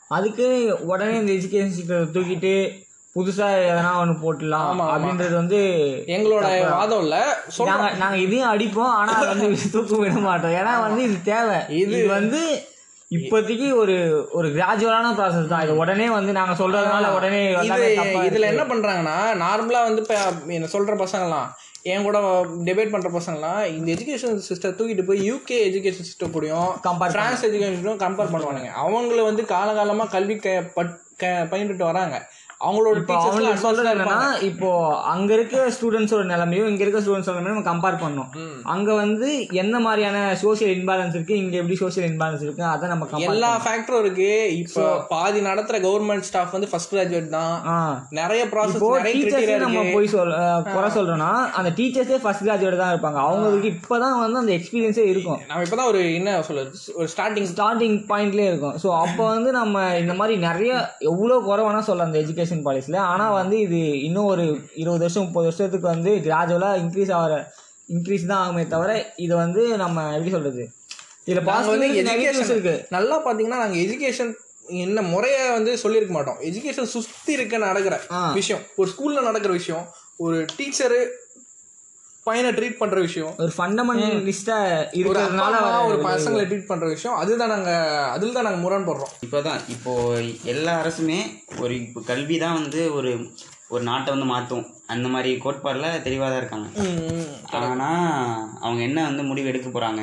அதுக்கு 0.07 0.77
உடனே 0.85 1.19
இந்த 1.19 1.31
எஜுகேஷன் 1.31 1.75
சிஸ்டத்தை 1.77 2.09
தூக்கிட்டு 2.11 2.82
புதுசா 3.15 3.47
எதனா 3.69 3.89
ஒன்று 4.01 4.13
போட்டுடலாம் 4.21 4.79
அப்படின்றது 4.91 5.33
வந்து 5.39 5.59
எங்களோட 6.15 6.45
வாதம் 6.75 7.01
இல்லை. 7.05 7.19
நாங்க 7.69 7.87
நாங்க 8.03 8.17
இதையும் 8.25 8.51
அடிப்போம் 8.53 8.93
ஆனா 8.99 9.15
அதை 9.17 9.33
வந்து 9.33 9.71
தூக்க 9.73 9.99
விட 10.03 10.13
மாட்டோம். 10.27 10.55
ஏன்னா 10.59 10.73
வந்து 10.85 11.01
இது 11.07 11.17
தேவை. 11.31 11.57
இது 11.81 11.97
வந்து 12.17 12.41
இப்போதைக்கு 13.11 13.67
ஒரு 13.81 13.95
ஒரு 14.37 14.47
கிராஜுவலான 14.55 15.11
ப்ராசஸ் 15.17 15.51
தான். 15.51 15.63
இது 15.65 15.73
உடனே 15.81 16.07
வந்து 16.15 16.31
நாங்க 16.39 16.53
சொல்றதுனால 16.61 17.11
உடனே 17.17 17.41
இது 17.67 17.91
இதுல 18.29 18.49
என்ன 18.53 18.63
பண்றாங்கன்னா 18.71 19.17
நார்மலா 19.43 19.83
வந்து 19.89 20.03
இப்போ 20.05 20.17
என்ன 20.57 20.71
சொல்ற 20.75 20.95
பசங்கலாம் 21.03 21.47
என் 21.91 22.05
கூட 22.07 22.17
டிபேட் 22.67 22.93
பண்ற 22.93 23.09
பசங்கலாம் 23.17 23.61
இந்த 23.77 23.87
எஜுகேஷன் 23.95 24.43
சிஸ்டம் 24.49 24.75
தூக்கிட்டு 24.79 25.05
போய் 25.09 25.25
யூகே 25.29 25.57
எஜுகேஷன் 25.69 26.07
சிஸ்டம் 26.09 26.35
கூடயும் 26.35 26.69
Compare 26.87 27.13
பிரான்ஸ் 27.15 27.45
எஜுகேஷன் 27.49 28.03
கம்பேர் 28.05 28.33
பண்ணுவானுங்க. 28.33 28.71
அவங்கள 28.83 29.23
வந்து 29.29 29.45
காலகாலமா 29.55 30.07
கல்வி 30.15 30.37
பயின்றுட்டு 31.51 31.85
வராங்க. 31.91 32.15
அவங்களோட 32.67 33.57
சொல்றது 33.65 33.89
ஆ 33.89 33.93
என்னன்னா. 33.93 34.19
இப்போ 34.49 34.69
அங்க 35.13 35.29
இருக்க 35.37 35.65
ஸ்டூடெண்ட்ஸோட 35.77 36.23
நிலைமையும் 36.33 36.69
இங்க 36.71 36.83
இருக்க 36.85 36.99
ஸ்டூடெண்ட்ஸோட 37.05 37.35
நிலைமையும் 37.37 37.57
நம்ம 37.57 37.69
கம்பேர் 37.71 37.97
பண்ணோம் 38.03 38.29
அங்க 38.73 38.89
வந்து 39.01 39.29
என்ன 39.63 39.75
மாதிரியான 39.85 40.17
சோஷியல் 40.43 40.73
இன்பேலன்ஸ் 40.77 41.15
இருக்கு 41.17 41.35
இங்க 41.43 41.55
எப்படி 41.61 41.77
சோஷியல் 41.83 42.07
இன்பேலன்ஸ் 42.09 42.45
இருக்கு 42.45 42.63
அதை 42.73 42.91
நம்ம 42.93 43.21
எல்லா 43.29 43.51
ஃபேக்டரும் 43.65 44.03
இருக்கு. 44.05 44.29
இப்போ 44.61 44.83
பாதி 45.13 45.39
நடத்துற 45.49 45.79
கவர்மெண்ட் 45.87 46.27
ஸ்டாஃப் 46.29 46.55
வந்து 46.57 46.69
ஃபர்ஸ்ட் 46.71 46.91
கிராஜுவேட் 46.93 47.29
தான். 47.37 47.53
நிறைய 48.19 48.43
ப்ராசஸ் 48.53 48.85
நிறைய 49.07 49.57
நம்ம 49.65 49.83
போய் 49.95 50.11
சொல் 50.13 50.33
குறை 50.75 50.89
சொல்றோம்னா 50.97 51.31
அந்த 51.59 51.69
டீச்சர்ஸே 51.79 52.19
ஃபர்ஸ்ட் 52.25 52.45
கிராஜுவேட் 52.47 52.81
தான் 52.83 52.93
இருப்பாங்க. 52.93 53.19
அவங்களுக்கு 53.27 53.69
இப்பதான் 53.75 54.17
வந்து 54.23 54.41
அந்த 54.43 54.53
எக்ஸ்பீரியன்ஸே 54.57 55.05
இருக்கும். 55.13 55.39
நம்ம 55.49 55.63
இப்பதான் 55.67 55.89
ஒரு 55.93 56.01
என்ன 56.19 56.37
சொல்றது? 56.49 56.71
ஒரு 56.99 57.07
ஸ்டார்டிங் 57.15 57.49
ஸ்டார்டிங் 57.53 57.97
பாயிண்ட்லேயே 58.11 58.49
இருக்கும். 58.51 58.75
ஸோ 58.83 58.89
அப்போ 59.03 59.23
வந்து 59.35 59.51
நம்ம 59.59 59.85
இந்த 60.03 60.15
மாதிரி 60.21 60.35
நிறைய 60.47 60.71
எவ்வளோ 61.11 61.37
குறை 61.49 61.61
வேணா 61.67 61.83
சொல்லலாம் 61.87 62.09
அந்த 62.11 62.19
எஜுகேஷன் 62.25 62.52
பாலிசியில் 62.61 62.99
ஆனால் 63.11 63.33
வந்து 63.33 63.59
இது 63.59 63.79
இன்னும் 64.01 64.25
ஒரு 64.25 64.45
இருபது 64.73 65.03
வருஷம் 65.05 65.23
முப்பது 65.23 65.47
வருஷத்துக்கு 65.49 65.87
வந்து 65.87 66.11
கிராஜுவலாக 66.27 66.81
இன்க்ரீஸ் 66.83 67.11
ஆகிற 67.11 67.53
இன்க்ரீஸ் 67.93 68.25
தான் 68.25 68.41
ஆகுமே 68.43 68.67
தவிர 68.67 68.91
இதை 69.15 69.37
வந்து 69.37 69.77
நம்ம 69.77 70.11
எப்படி 70.11 70.29
சொல்றது? 70.29 70.63
இதில் 71.25 71.43
நாங்க 71.43 71.69
வந்து 71.69 71.89
எஜுகேஷன் 72.01 72.53
இருக்கு. 72.55 72.75
நல்லா 72.89 73.17
பாத்தீங்கன்னா 73.25 73.61
நாங்க 73.63 73.77
எஜுகேஷன் 73.85 74.31
என்ன 74.83 75.01
முறைய 75.01 75.37
வந்து 75.51 75.77
சொல்லியிருக்க 75.77 76.13
மாட்டோம். 76.13 76.39
எஜுகேஷன் 76.49 76.93
சுத்தி 76.95 77.31
இருக்க 77.33 77.57
நடக்கிற. 77.57 77.95
விஷயம் 78.33 78.63
ஒரு 78.75 78.91
ஸ்கூல்ல 78.93 79.21
நடக்கிற 79.21 79.53
விஷயம் 79.53 79.85
ஒரு 80.17 80.45
டீச்சரு 80.57 81.01
பையனை 82.27 82.49
ட்ரீட் 82.51 82.77
பண்ற 82.77 82.97
விஷயம். 83.01 83.31
ஒரு 83.39 83.51
ஃபண்டமெண்டலிஸ்டா 83.55 84.57
இருக்கிறதுனால 84.97 85.55
ஒரு 85.87 85.97
பசங்களை 86.05 86.43
ட்ரீட் 86.49 86.69
பண்ற 86.69 86.85
விஷயம். 86.91 87.17
அதுதான் 87.17 87.51
நாங்க 87.53 87.71
அதில் 88.13 88.35
தான் 88.35 88.47
நாங்க 88.47 88.61
முரண் 88.61 88.87
போடுறோம். 88.87 89.11
இப்போதான் 89.25 89.59
இப்போ 89.73 89.93
எல்லா 90.53 90.73
அரசுமே 90.81 91.17
ஒரு 91.59 91.73
இப்போ 91.79 92.01
கல்வி 92.09 92.37
தான் 92.39 92.57
வந்து 92.59 92.81
ஒரு 92.97 93.11
ஒரு 93.69 93.83
நாட்டை 93.83 94.09
வந்து 94.13 94.27
மாற்றும். 94.27 94.63
அந்த 94.87 95.07
மாதிரி 95.09 95.31
கோட்பாடில் 95.43 95.99
தெளிவாக 96.05 96.29
தான் 96.29 96.41
இருக்காங்க 96.41 96.69
ஆனால் 97.59 98.07
அவங்க 98.61 98.81
என்ன 98.83 99.03
வந்து 99.07 99.23
முடிவு 99.23 99.51
எடுக்க 99.51 99.69
போகிறாங்க 99.69 100.01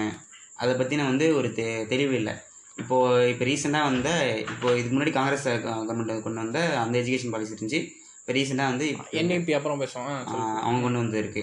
அதை 0.58 0.72
பற்றின 0.74 1.06
வந்து 1.08 1.26
ஒரு 1.36 1.50
தெ 1.54 1.64
தெளிவு 1.90 2.14
இல்லை. 2.16 2.34
இப்போது 2.76 3.30
இப்போ 3.30 3.44
ரீசெண்டாக 3.46 3.88
வந்த 3.88 4.10
இப்போ 4.46 4.68
இதுக்கு 4.74 4.94
முன்னாடி 4.94 5.14
காங்கிரஸ் 5.14 5.46
கவர்மெண்ட் 5.64 6.24
கொண்டு 6.24 6.42
வந்த 6.42 6.60
அந்த 6.82 6.94
எஜுகேஷன் 7.00 7.32
பாலிசி 7.32 7.54
இருந்துச்சு 7.54 7.80
இப்போ 8.20 8.34
ரீசெண்டாக 8.36 8.72
வந்து 8.72 8.86
என்ஐபி 9.20 9.54
அப்புறம் 9.58 9.82
பேசுவோம். 9.82 10.10
ஆஹ், 10.32 10.60
அவங்க 10.62 10.82
கொண்டு 10.82 11.02
வந்து 11.02 11.20
இருக்கு 11.22 11.42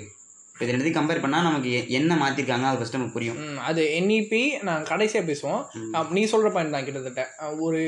இப்போ 0.58 0.66
இது 0.66 0.74
ரெண்டுத்தையும் 0.74 1.00
கம்பேர் 1.00 1.22
பண்ணால் 1.24 1.46
நமக்கு 1.48 1.72
என்ன 1.98 2.12
மாற்றிருக்காங்க 2.22 2.66
அது 2.68 2.80
ஃபஸ்ட்டு 2.80 2.98
நமக்கு 2.98 3.16
புரியும். 3.18 3.38
அது 3.70 3.82
என்இபி 3.98 4.40
நான் 4.68 4.88
கடைசியா 4.92 5.22
பேசுவோம். 5.28 5.62
நீ 6.16 6.22
சொல்ற 6.32 6.50
பாயிண்ட் 6.56 6.76
தான் 6.76 6.88
கிட்டத்தட்ட. 6.88 7.24
ஒரு 7.66 7.82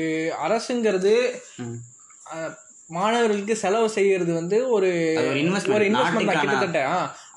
அரசுங்கிறது 0.44 1.14
மாணவர்களுக்கு 2.96 3.54
செலவு 3.62 3.88
செய்யறது 3.96 4.32
வந்து 4.38 4.56
ஒரு 4.76 4.88
ஒரு 5.26 5.40
இன்வெஸ்ட்மெண்ட் 5.42 6.32
கிட்டத்தட்ட. 6.44 6.80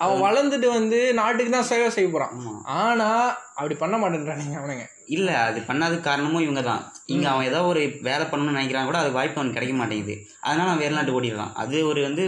அவன் 0.03 0.23
வளர்ந்துட்டு 0.27 0.69
வந்து 0.77 0.99
நாட்டுக்கு 1.21 1.51
தான் 1.57 1.69
சேவை 1.71 1.89
செய்ய 1.97 2.09
போறான். 2.13 2.35
ஆனா 2.83 3.09
அப்படி 3.57 3.77
பண்ண 3.83 3.97
மாட்டேன்றானுங்க 4.03 4.57
அவனுங்க. 4.61 4.87
இல்லை 5.15 5.33
அது 5.47 5.59
பண்ணாததுக்கு 5.69 6.07
காரணமும் 6.07 6.43
இவங்க 6.45 6.61
தான் 6.67 6.81
இங்கே 7.13 7.27
அவன் 7.31 7.47
ஏதோ 7.49 7.59
ஒரு 7.71 7.81
வேலை 8.07 8.25
பண்ணணும்னு 8.31 8.57
நினைக்கிறான் 8.57 8.87
கூட 8.89 8.99
அது 9.03 9.11
வாய்ப்பு 9.17 9.39
அவனுக்கு 9.39 9.57
கிடைக்க 9.57 9.75
மாட்டேங்குது. 9.79 10.15
அதனால 10.45 10.67
அவன் 10.69 10.81
வேறு 10.83 10.97
நாட்டு 10.97 11.15
ஓடிடுறான். 11.17 11.53
அது 11.63 11.77
ஒரு 11.89 12.01
வந்து 12.07 12.23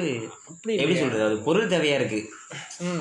எப்படி 0.75 0.97
சொல்றது 1.01 1.25
அது 1.27 1.37
பொருள் 1.47 1.71
தேவையா 1.73 1.97
இருக்கு. 1.99 2.19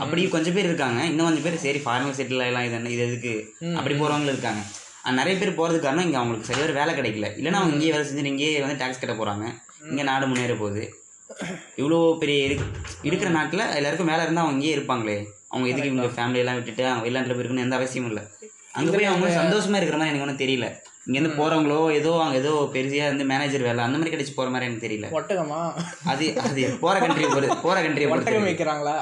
அப்படி 0.03 0.23
கொஞ்சம் 0.37 0.57
பேர் 0.57 0.69
இருக்காங்க. 0.71 1.01
இன்னும் 1.11 1.29
கொஞ்சம் 1.29 1.47
பேர் 1.47 1.63
சரி 1.67 1.83
ஃபாரினர் 1.85 2.19
செட்டில் 2.21 2.45
ஆகலாம் 2.47 2.67
இது 2.69 2.79
என்ன 2.79 2.93
இது 2.97 3.05
எதுக்கு? 3.09 3.35
அப்படி 3.79 3.97
போறவங்களும் 4.03 4.35
இருக்காங்க. 4.37 4.63
நிறைய 5.21 5.37
பேர் 5.41 5.59
போறதுக்கு 5.61 5.87
காரணம் 5.87 6.07
இங்க 6.09 6.19
அவங்களுக்கு 6.21 6.51
சரியான 6.51 6.77
வேலை 6.81 6.93
கிடைக்கல. 6.99 7.31
இல்லைன்னா 7.39 7.61
அவங்க 7.63 7.77
இங்கேயே 7.77 7.95
வேலை 7.95 8.05
செஞ்சு 8.11 8.33
இங்கேயே 8.35 8.61
வந்து 8.67 8.81
டேக்ஸ் 8.83 9.03
கட்ட 9.03 9.17
போறாங்க. 9.23 9.47
இங்க 9.91 10.05
நாடு 10.11 10.29
முன்னேற 10.31 10.57
போகுது. 10.63 10.85
இவ்வளோ 11.81 11.99
பெரிய 12.23 12.47
இருக்கு 12.49 12.67
இருக்கிற 13.09 13.29
நாட்டில் 13.37 13.71
எல்லாருக்கும் 13.79 14.11
வேலை 14.13 14.25
இருந்தால் 14.25 14.45
அவங்க 14.45 14.57
இங்கேயே 14.59 14.77
இருப்பாங்களே. 14.77 15.17
அவங்க 15.53 15.67
எதுக்கு 15.73 15.91
இவங்க 15.91 16.41
எல்லாம் 16.43 16.57
விட்டுட்டு 16.59 16.85
அவங்க 16.91 17.05
வெளிநாட்டில் 17.07 17.37
போயிருக்கணும்னு 17.37 17.67
எந்த 17.67 17.77
அவசியமும் 17.79 18.11
இல்லை. 18.13 18.25
அங்கே 18.75 18.91
போய் 18.93 19.09
அவங்க 19.09 19.29
சந்தோஷமா 19.37 19.79
இருக்கிற 19.79 19.99
மாதிரி 19.99 20.13
எனக்கு 20.13 20.27
ஒன்றும் 20.27 20.43
தெரியல. 20.43 20.67
இங்கேருந்து 21.07 21.39
போகிறவங்களோ 21.39 21.79
ஏதோ 21.97 22.11
அங்கே 22.21 22.39
ஏதோ 22.41 22.53
பெருசியாக 22.75 23.09
இருந்து 23.09 23.25
மேனேஜர் 23.31 23.67
வேலை 23.67 23.81
அந்த 23.85 23.97
மாதிரி 23.97 24.13
கிடைச்சி 24.15 24.33
போகிற 24.35 24.53
மாதிரி 24.53 24.69
எனக்கு 24.69 24.85
தெரியல. 24.87 25.09
ஒட்டகமா? 25.19 25.59
அது 26.13 26.27
அது 26.45 26.63
போகிற 26.83 26.97
கண்ட்ரியை 27.03 27.31
பொறுத்து 27.31 27.57
போகிற 27.65 27.79
கண்ட்ரியை 27.85 28.09
பொறுத்து. 28.11 28.39
வைக்கிறாங்களா. 28.47 28.95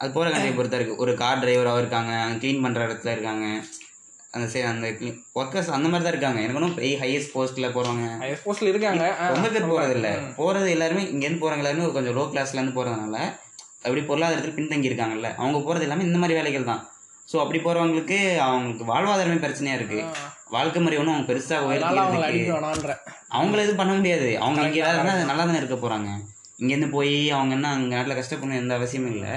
அது 0.00 0.10
போகிற 0.16 0.28
கண்ட்ரியை 0.30 0.56
பொறுத்தா 0.56 0.78
இருக்குது 0.78 1.00
ஒரு 1.04 1.12
கார் 1.20 1.42
டிரைவராகவும் 1.42 1.82
இருக்காங்க 1.82 2.12
அங்கே 2.22 2.40
க்ளீன் 2.42 2.64
பண்ணுற 2.64 2.86
இடத்துல 2.88 3.14
இருக்காங்க. 3.16 3.46
அந்த 4.34 4.46
சே 4.52 4.60
அந்த 4.68 4.86
ஒர்க்கர்ஸ் 5.36 5.68
அந்த 5.74 5.88
மாதிரி 5.88 6.04
தான் 6.04 6.14
இருக்காங்க. 6.14 6.40
எனக்கு 6.40 6.60
ஒன்றும் 6.60 6.76
பெரிய 6.78 6.94
ஹையஸ்ட் 7.02 7.34
போஸ்ட்டில் 7.34 7.74
போகிறவங்க 7.74 8.06
போஸ்ட்ல 8.44 8.70
இருக்காங்க. 8.72 9.04
ஆ, 9.16 9.28
ரொம்ப 9.32 9.48
பேர் 9.48 9.70
போகிறது 9.70 9.94
இல்லை. 9.98 10.12
போகிறது 10.36 10.68
எல்லாருமே 10.70 11.04
இங்கேருந்து 11.12 11.42
போகிறவங்க 11.42 11.64
எல்லாருமே 11.64 11.92
கொஞ்சம் 11.96 12.16
லோ 12.18 12.24
கிளாஸ்லேருந்து 12.32 12.76
போகிறதுனால 12.76 13.18
அப்படி 13.84 14.02
பொருளாதாரத்தில் 14.04 14.56
பின்தங்கி 14.58 14.90
இருக்காங்கல்ல 14.90 15.30
அவங்க 15.38 15.58
போகிறது 15.60 15.86
எல்லாமே 15.86 16.08
இந்த 16.08 16.18
மாதிரி 16.20 16.38
வேலைகள் 16.38 16.68
தான். 16.68 16.82
ஸோ 17.30 17.36
அப்படி 17.42 17.58
போகிறவங்களுக்கு 17.60 18.18
அவங்களுக்கு 18.46 18.84
வாழ்வாதாரமே 18.92 19.38
பிரச்சனையாக 19.44 19.78
இருக்குது 19.80 20.04
வாழ்க்கை 20.54 20.80
முறை 20.82 20.98
ஒன்றும் 21.00 21.14
அவங்க 21.14 21.28
பெருசாக 21.30 21.66
உயர்த்தி 21.68 21.98
அவங்கள 23.36 23.62
எதுவும் 23.64 23.80
பண்ண 23.80 23.92
முடியாது. 23.98 24.28
அவங்க 24.44 24.66
இங்கே 24.68 24.82
அது 24.88 25.28
நல்லா 25.30 25.44
தானே 25.48 25.60
இருக்க 25.62 25.76
போகிறாங்க 25.78 26.10
இங்கேருந்து 26.60 26.88
போய் 26.96 27.14
அவங்க 27.36 27.54
என்ன 27.58 27.70
அங்கே 27.76 27.94
நாட்டில் 27.96 28.18
கஷ்டப்படணும் 28.18 28.60
எந்த 28.62 28.74
அவசியமும் 28.78 29.14
இல்லை. 29.14 29.32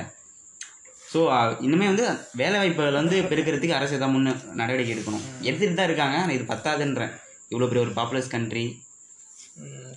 ஸோ 1.11 1.19
இனிமே 1.65 1.85
வந்து 1.91 2.05
வேலை 2.41 2.57
வாய்ப்புகள் 2.61 2.99
வந்து 3.01 3.17
பெருக்கிறதுக்கு 3.29 3.77
அரசு 3.77 4.01
தான் 4.03 4.13
முன்ன 4.15 4.35
நடவடிக்கை 4.61 4.93
எடுக்கணும். 4.95 5.23
எடுத்துகிட்டு 5.47 5.79
தான் 5.79 5.89
இருக்காங்க. 5.89 6.17
ஆனால் 6.23 6.35
இது 6.37 6.45
பத்தாதுன்றேன். 6.53 7.13
இவ்வளோ 7.51 7.69
பெரிய 7.71 7.85
ஒரு 7.87 7.93
பாப்புலஸ் 7.99 8.33
கண்ட்ரி 8.35 8.65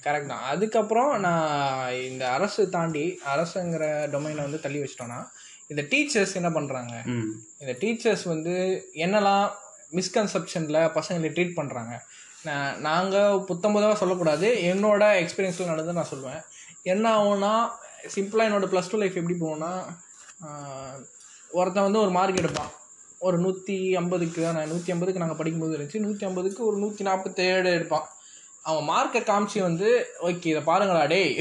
கரெக்ட் 0.04 0.30
தான். 0.32 0.44
அதுக்கப்புறம் 0.52 1.10
நான் 1.24 1.96
இந்த 2.08 2.24
அரசு 2.36 2.62
தாண்டி 2.76 3.04
அரசுங்கிற 3.32 3.84
டொமைனை 4.12 4.42
வந்து 4.46 4.62
தள்ளி 4.64 4.78
வச்சிட்டோன்னா 4.82 5.20
இந்த 5.70 5.82
டீச்சர்ஸ் 5.90 6.38
என்ன 6.40 6.50
பண்ணுறாங்க 6.56 6.94
இந்த 7.62 7.72
டீச்சர்ஸ் 7.82 8.24
வந்து 8.32 8.54
என்னெல்லாம் 9.04 9.46
மிஸ்கன்செப்ஷனில் 9.98 10.80
பசங்களை 10.96 11.30
ட்ரீட் 11.36 11.58
பண்ணுறாங்க 11.60 11.94
நான் 12.48 12.76
நாங்கள் 12.88 13.40
புத்தம்பதாக 13.48 13.96
சொல்லக்கூடாது. 14.02 14.48
என்னோட 14.72 15.02
எக்ஸ்பீரியன்ஸில் 15.22 15.72
நடந்து 15.72 15.96
நான் 15.98 16.10
சொல்லுவேன். 16.12 16.42
என்ன 16.92 17.06
ஆகும்னா 17.16 17.54
சிம்பிளாக 18.14 18.48
என்னோட 18.48 18.66
ப்ளஸ் 18.74 18.90
டூ 18.90 18.98
லைஃப் 19.02 19.18
எப்படி 19.20 19.36
போகும்னா 19.42 19.72
ஒருத்தன் 21.58 21.86
வந்து 21.86 22.02
ஒரு 22.04 22.12
மார்க் 22.16 22.40
எடுப்பான். 22.42 22.70
ஒரு 23.26 23.36
நூற்றி 23.44 23.76
ஐம்பதுக்கு 24.00 24.42
நான் 24.56 24.70
நூற்றி 24.72 24.92
ஐம்பதுக்கு 24.92 25.22
நாங்கள் 25.22 25.40
படிக்கும்போது 25.40 25.74
இருந்துச்சு. 25.76 26.04
நூற்றி 26.06 26.26
ஐம்பதுக்கு 26.28 26.60
ஒரு 26.68 26.76
நூற்றி 26.82 27.02
நாற்பத்தேழு 27.08 27.70
எடுப்பான். 27.78 28.06
அவன் 28.62 28.84
மார்க்கை 28.84 29.20
காமிச்சு 29.20 29.60
வந்து 29.60 30.06
ஓகே 30.22 30.46
இதை 30.46 30.62
பாருங்கடா 30.66 31.08
டேய். 31.08 31.36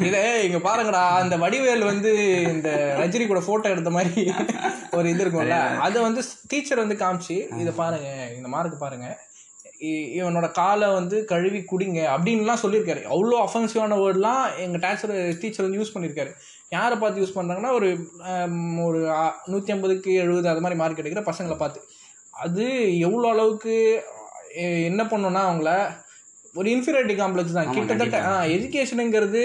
இதை 0.00 0.50
இங்க 0.50 0.58
பாருங்கடா. 0.58 1.08
அந்த 1.08 1.36
வடிவேல் 1.36 1.84
வந்து 1.84 2.42
இந்த 2.42 2.96
ரஜினி 2.98 3.26
கூட 3.26 3.40
போட்டோ 3.40 3.68
எடுத்த 3.68 3.90
மாதிரி 3.90 4.32
ஒரு 4.90 5.08
இது 5.08 5.24
இருக்கும்ல. 5.24 5.76
அதை 5.78 6.02
வந்து 6.02 6.22
டீச்சர் 6.48 6.78
வந்து 6.78 6.94
காமிச்சு 6.94 7.58
இதை 7.58 7.72
பாருங்க 7.76 8.32
இந்த 8.36 8.48
மார்க் 8.48 8.78
பாருங்க. 8.78 9.18
இ- 9.80 10.10
இவனோட 10.18 10.50
காலை 10.50 10.92
வந்து 10.92 11.24
கழுவி 11.24 11.58
குடிங்க. 11.58 12.00
அப்படின்லாம் 12.16 12.62
சொல்லியிருக்காரு. 12.62 13.02
அவ்வளோ 13.10 13.44
அஃபென்சிவான 13.46 13.94
வேர்ட்லாம் 13.94 14.56
எங்கள் 14.56 14.80
டேச்சர் 14.80 15.38
டீச்சர் 15.38 15.68
வந்து 15.68 15.82
யூஸ் 15.82 15.96
பண்ணியிருக்காரு. 15.96 16.32
யாரை 16.70 16.98
பார்த்து 16.98 17.22
யூஸ் 17.22 17.38
பண்ணுறாங்கன்னா 17.38 17.72
ஒரு 17.72 18.10
ஒரு 18.84 19.14
நூற்றி 19.46 19.72
ஐம்பதுக்கு 19.72 20.14
எழுபது 20.14 20.48
அது 20.48 20.60
மாதிரி 20.60 20.80
மார்க் 20.80 20.98
எடுக்கிற 20.98 21.28
பசங்களை 21.30 21.56
பார்த்து. 21.56 21.80
அது 22.30 22.98
எவ்வளோ 22.98 23.28
அளவுக்கு 23.28 24.02
என்ன 24.54 25.04
பண்ணோன்னா 25.04 25.42
அவங்கள 25.50 25.90
ஒரு 26.54 26.68
இன்ஃபீரியாரிட்டி 26.70 27.16
காம்ப்ளெக்ஸ் 27.16 27.56
தான். 27.56 27.68
கிட்டத்தட்ட 27.76 28.18
எஜுகேஷனுங்கிறது 28.54 29.42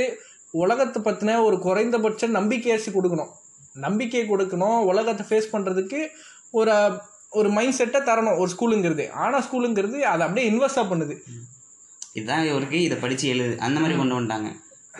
உலகத்தை 0.53 0.99
பற்றின 1.01 1.37
ஒரு 1.43 1.57
குறைந்தபட்ச 1.59 2.27
நம்பிக்கையாச்சு 2.37 2.91
கொடுக்கணும். 2.91 3.31
நம்பிக்கை 3.75 4.23
கொடுக்கணும். 4.27 4.79
உலகத்தை 4.89 5.25
ஃபேஸ் 5.29 5.53
பண்ணுறதுக்கு 5.53 5.99
ஒரு 6.53 6.73
ஒரு 7.31 7.49
மைண்ட் 7.49 7.77
செட்டை 7.77 7.99
தரணும் 8.01 8.37
ஒரு 8.41 8.49
ஸ்கூலுங்கிறது 8.53 9.05
ஆனால் 9.21 9.43
ஸ்கூலுங்கிறது 9.47 9.97
அதை 10.11 10.21
அப்படியே 10.25 10.45
இன்வெஸ்டாக 10.51 10.85
பண்ணுது. 10.91 11.15
இதுதான் 12.15 12.45
இருக்கு 12.51 12.77
இதை 12.83 12.97
படித்து 12.97 13.25
எழுது. 13.27 13.55
அந்த 13.61 13.77
மாதிரி 13.79 13.95
கொண்டு 13.97 14.17
வந்துட்டாங்க. 14.17 14.49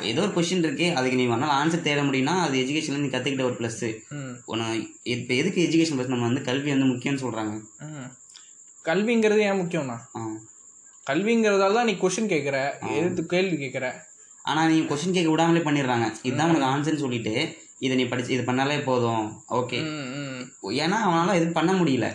ஏதோ 0.08 0.22
ஒரு 0.22 0.32
கொஷின் 0.34 0.64
இருக்கு 0.64 0.88
அதுக்கு 0.98 1.20
நீ 1.20 1.26
வேணாலும் 1.26 1.56
ஆன்சர் 1.58 1.86
தேட 1.86 2.00
முடியும்னா 2.04 2.34
அது 2.42 2.56
எஜுகேஷன்ல 2.64 3.04
நீ 3.04 3.10
கற்றுக்கிட்ட 3.10 3.46
ஒரு 3.46 3.56
ப்ளஸ்ஸு 3.60 3.90
ம். 4.16 4.34
உன 4.46 4.66
இப்போ 5.14 5.34
எதுக்கு 5.34 5.60
எஜுகேஷன் 5.66 5.98
ப்ளஸ் 5.98 6.14
நம்ம 6.14 6.28
வந்து 6.28 6.42
கல்வி 6.42 6.70
வந்து 6.72 6.90
முக்கியம்னு 6.92 7.24
சொல்கிறாங்க 7.24 7.54
ம். 7.88 8.10
கல்விங்கிறது 8.86 9.42
ஏன் 9.42 9.62
முக்கியம்னா? 9.62 9.96
கல்விங்கிறதால 11.08 11.74
தான் 11.74 11.86
நீ 11.86 11.96
கொஷின் 12.02 12.32
கேட்குற 12.32 12.58
எதிர்த்து 12.94 13.24
கேள்வி 13.26 13.58
கேட்குற 13.58 13.88
ஆனால் 14.46 14.70
நீ 14.72 14.78
கொஷின் 14.84 15.16
கேட்க 15.16 15.30
விடாமலே 15.32 15.62
பண்ணிடுறாங்க. 15.66 16.08
இதுதான் 16.24 16.50
உனக்கு 16.50 16.72
ஆன்சர்னு 16.72 17.04
சொல்லிட்டு 17.04 17.34
இதை 17.80 17.94
நீ 17.98 18.06
படிச்சு 18.06 18.34
இது 18.34 18.44
பண்ணாலே 18.44 18.78
போதும். 18.84 19.26
ஓகே. 19.52 19.78
ஏன்னா 20.84 20.98
அவனால 21.06 21.36
எதுவும் 21.36 21.60
பண்ண 21.60 21.72
முடியல. 21.74 22.08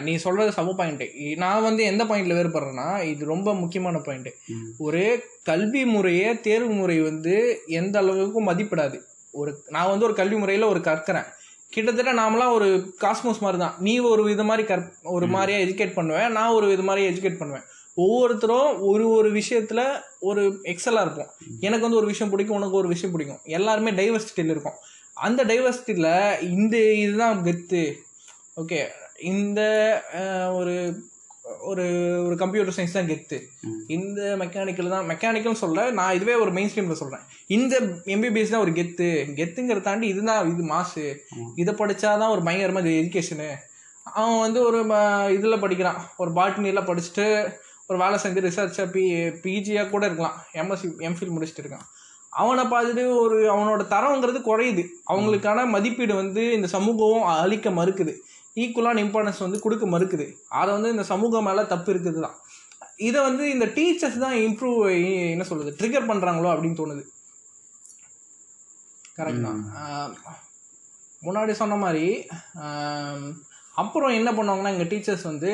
நீ 0.00 0.12
சொல்றது 0.16 0.50
சம 0.52 0.72
பாயிண்ட் 0.72 1.02
நான் 1.36 1.62
வந்து 1.62 1.82
எந்த 1.84 2.04
பாயிண்ட்ல 2.04 2.36
வேறுபடுறேன்னா 2.38 2.86
இது 3.02 3.22
ரொம்ப 3.24 3.54
முக்கியமான 3.54 3.98
பாயிண்ட் 3.98 4.30
ம். 4.48 4.64
ஒரு 4.78 5.02
கல்வி 5.42 5.84
முறையே 5.86 6.40
தேர்வு 6.40 6.72
முறை 6.72 6.96
வந்து 7.00 7.34
எந்த 7.72 7.98
அளவுக்கு 7.98 8.42
மதிப்பிடாது. 8.42 8.98
ஒரு 9.34 9.50
நான் 9.68 9.90
வந்து 9.90 10.04
ஒரு 10.04 10.14
கல்வி 10.14 10.36
முறையில் 10.36 10.70
ஒரு 10.72 10.80
கற்கிறேன். 10.80 11.28
கிட்டத்தட்ட 11.72 12.12
நாமலாம் 12.12 12.52
ஒரு 12.52 12.68
காஸ்மோஸ் 13.00 13.40
மாதிரி 13.40 13.58
தான் 13.62 13.74
நீ 13.78 13.92
ஒரு 14.12 14.22
வித 14.22 14.42
மாதிரி 14.44 14.64
கற் 14.68 14.84
ஒரு 15.16 15.26
மாதிரியா 15.26 15.58
எஜுகேட் 15.64 15.98
பண்ணுவேன் 15.98 16.32
நான் 16.32 16.54
ஒரு 16.58 16.66
வித 16.66 16.82
மாதிரி 16.82 17.02
எஜுகேட் 17.10 17.40
பண்ணுவேன். 17.40 17.66
ஒவ்வொருத்தரும் 17.94 18.80
ஒரு 18.80 19.04
ஒரு 19.10 19.28
விஷயத்துல 19.32 19.80
ஒரு 20.20 20.42
எக்ஸலாக 20.72 21.04
இருப்போம். 21.06 21.30
எனக்கு 21.60 21.84
வந்து 21.86 22.00
ஒரு 22.00 22.06
விஷயம் 22.06 22.30
பிடிக்கும் 22.32 22.56
உனக்கு 22.56 22.76
ஒரு 22.76 22.88
விஷயம் 22.88 23.12
பிடிக்கும். 23.12 23.40
எல்லாருமே 23.58 23.90
டைவர்சிட்டியில் 23.90 24.52
இருக்கும். 24.54 24.78
அந்த 25.26 25.44
டைவர்சிட்டியில் 25.44 26.42
இந்த 26.58 26.76
இதுதான் 27.04 27.44
கெத்து. 27.44 27.82
ஓகே 28.56 28.80
இந்த 29.32 29.60
ஒரு 30.54 30.76
ஒரு 31.70 31.84
ஒரு 32.26 32.34
கம்ப்யூட்டர் 32.42 32.76
சயின்ஸ் 32.76 32.96
தான் 32.96 33.08
கெத்து. 33.10 33.38
இந்த 33.96 34.20
மெக்கானிக்கல் 34.42 34.92
தான் 34.94 35.06
மெக்கானிக்கல் 35.10 35.60
சொல்ல 35.62 35.84
நான் 35.98 36.16
இதுவே 36.18 36.34
ஒரு 36.42 36.50
மெயின் 36.56 36.70
ஸ்ட்ரீமில் 36.72 37.00
சொல்கிறேன் 37.02 37.24
இந்த 37.56 37.74
எம்பிபிஎஸ் 38.14 38.54
தான் 38.54 38.64
ஒரு 38.66 38.74
கெத்து. 38.78 39.08
கெத்துங்கிறத 39.38 39.86
தாண்டி 39.88 40.08
இதுதான் 40.14 40.50
இது 40.52 40.64
மாசு 40.74 41.04
இதை 41.62 41.74
படிச்சாதான் 41.80 42.34
ஒரு 42.36 42.44
பயங்கரமாக 42.48 42.92
எஜுகேஷனு 43.00 43.50
அவன் 44.18 44.42
வந்து 44.44 44.60
ஒரு 44.68 44.78
இதில் 45.36 45.62
படிக்கிறான். 45.64 46.00
ஒரு 46.22 46.30
பாட்னியில் 46.38 46.88
படிச்சுட்டு 46.90 47.26
ஒரு 47.90 47.98
வேலை 48.02 48.16
செஞ்சு 48.22 48.40
ரிசர்ச்சாக 48.46 48.88
பி 48.94 49.02
பிஜியாக 49.44 49.90
கூட 49.92 50.02
இருக்கலாம். 50.08 50.36
எம்எஸ்சி 50.60 50.88
எம்ஃபில் 51.08 51.34
முடிச்சுட்டு 51.34 51.62
இருக்கான். 51.64 51.86
அவனை 52.40 52.64
பார்த்துட்டு 52.72 53.04
ஒரு 53.22 53.36
அவனோட 53.52 53.82
தரங்கிறது 53.92 54.40
குறையுது. 54.48 54.82
அவங்களுக்கான 55.12 55.64
மதிப்பீடு 55.74 56.14
வந்து 56.22 56.42
இந்த 56.56 56.68
சமூகம் 56.74 57.28
அளிக்க 57.42 57.70
மறுக்குது. 57.78 58.12
ஈக்குவலான 58.62 59.02
இம்பார்ட்டன்ஸ் 59.06 59.44
வந்து 59.46 59.60
கொடுக்க 59.64 59.86
மறுக்குது. 59.94 60.26
அதை 60.60 60.70
வந்து 60.76 60.92
இந்த 60.94 61.04
சமூகம் 61.12 61.46
மேலே 61.48 61.64
தப்பு 61.72 61.92
இருக்குது 61.94 62.24
தான் 62.26 62.36
இதை 63.08 63.18
வந்து 63.28 63.44
இந்த 63.54 63.66
டீச்சர்ஸ் 63.76 64.22
தான் 64.24 64.36
இம்ப்ரூவ் 64.46 64.78
என்ன 65.34 65.44
சொல்றது 65.50 65.72
ட்ரிகர் 65.80 66.08
பண்ணுறாங்களோ 66.10 66.48
அப்படின்னு 66.54 66.80
தோணுது. 66.80 67.04
கரெக்ட் 69.18 69.46
தான். 69.48 69.60
முன்னாடி 71.26 71.52
சொன்ன 71.60 71.76
மாதிரி 71.84 72.06
அப்புறம் 73.82 74.16
என்ன 74.18 74.30
பண்ணுவாங்கன்னா 74.38 74.72
எங்கள் 74.74 74.90
டீச்சர்ஸ் 74.92 75.28
வந்து 75.30 75.50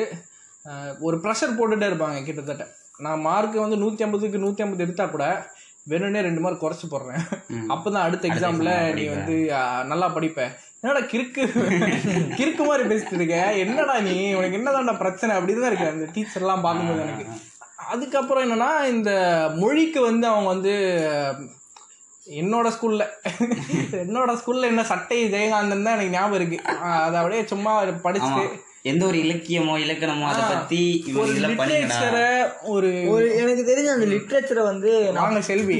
ஒரு 1.07 1.15
ப்ரெஷர் 1.23 1.57
போட்டுகிட்டே 1.57 1.87
இருப்பாங்க 1.89 2.19
கிட்டத்தட்ட. 2.27 2.65
நான் 3.05 3.23
மார்க் 3.27 3.55
வந்து 3.63 3.77
நூற்றி 3.83 4.03
ஐம்பதுக்கு 4.05 4.43
நூற்றி 4.43 4.63
ஐம்பது 4.63 4.85
எடுத்தால் 4.85 5.13
கூட 5.15 5.25
வேணும்னே 5.91 6.21
ரெண்டு 6.27 6.41
மார்க் 6.43 6.63
குறைச்சி 6.63 6.87
போடுறேன். 6.91 7.23
அப்போ 7.73 7.87
தான் 7.89 8.05
அடுத்த 8.05 8.29
எக்ஸாமில் 8.29 8.71
நீ. 8.97 9.03
வந்து 9.15 9.35
நல்லா 9.91 10.07
படிப்ப. 10.15 10.47
என்னடா 10.85 11.01
கிறுக்கு? 11.11 11.43
கிறுக்கு 12.39 12.63
மாதிரி 12.67 12.83
பேசிட்டு 12.89 13.15
இருக்க? 13.17 13.37
என்னடா 13.61 13.93
நீ? 14.07 14.15
உனக்கு 14.39 14.57
என்னதான்டா 14.57 14.93
பிரச்சனை? 14.99 15.31
அப்படின்னு 15.37 15.61
தான் 15.63 15.71
இருக்கு 15.71 15.87
அந்த 15.91 16.07
டீச்சர்லாம் 16.15 16.63
பார்க்கும்போது 16.65 17.01
எனக்கு. 17.05 17.25
அதுக்கப்புறம் 17.93 18.43
என்னன்னா 18.45 18.67
இந்த 18.91 19.11
மொழிக்கு 19.61 19.99
வந்து 20.01 20.25
அவங்க 20.31 20.49
வந்து 20.53 20.73
என்னோட 22.41 22.67
ஸ்கூல்ல 22.75 23.03
என்னோட 24.03 24.31
ஸ்கூல்ல 24.41 24.69
என்ன 24.73 24.83
சட்டை 24.91 25.19
ஜெயகாந்தன் 25.33 25.83
தான் 25.87 25.95
எனக்கு 25.97 26.15
ஞாபகம் 26.17 26.37
இருக்கு. 26.39 26.59
அதை 27.05 27.17
அப்படியே 27.21 27.41
சும்மா 27.53 27.73
படிச்சுட்டு 28.05 28.45
எந்த 28.85 29.03
ஒரு 29.05 29.17
இலக்கியமோ 29.17 29.75
இலக்கணமோ 29.83 30.25
அதை 30.29 30.41
பத்தி 30.45 30.79
இவங்க 31.03 31.21
ஒரு 31.23 31.35
லிட்ரேச்சரை 31.43 32.25
ஒரு 32.73 32.89
ஒரு 33.13 33.25
எனக்கு 33.35 33.63
தெரிஞ்ச 33.69 33.89
அந்த 33.93 34.07
லிட்ரேச்சரை 34.11 34.63
வந்து 34.63 34.91
வாங்க 35.15 35.39
செல்வி. 35.41 35.77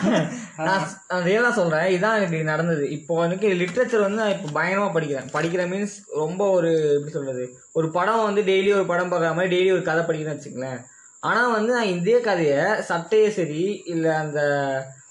நான் 0.66 0.86
நான் 1.10 1.26
ரியலாக 1.28 1.52
சொல்கிறேன் 1.52 1.86
இதான் 1.92 2.16
எனக்கு 2.18 2.40
நடந்தது. 2.50 2.84
இப்போ 2.90 3.20
எனக்கு 3.26 3.50
லிட்ரேச்சர் 3.60 4.04
வந்து 4.06 4.20
நான் 4.22 4.34
இப்போ 4.36 4.48
பயங்கரமாக 4.52 4.92
படிக்கிறேன். 4.96 5.28
படிக்கிற 5.32 5.64
மீன்ஸ் 5.66 5.94
ரொம்ப 6.14 6.42
ஒரு 6.50 6.70
எப்படி 6.96 7.10
சொல்கிறது 7.10 7.44
ஒரு 7.72 7.90
படம் 7.90 8.24
வந்து 8.24 8.44
டெய்லி 8.50 8.72
ஒரு 8.78 8.86
படம் 8.86 9.12
பார்க்குற 9.12 9.32
மாதிரி 9.34 9.54
டெய்லி 9.54 9.70
ஒரு 9.72 9.82
கதை 9.82 10.02
படிக்கிறேன்னு 10.02 10.38
வச்சுங்களேன் 10.38 10.80
ஆனால் 11.22 11.50
வந்து 11.50 11.72
நான் 11.72 11.94
இதே 11.94 12.18
கதையை 12.20 12.60
சட்டையே 12.90 13.28
சரி 13.30 13.62
இல்லை 13.86 14.10
அந்த 14.16 14.40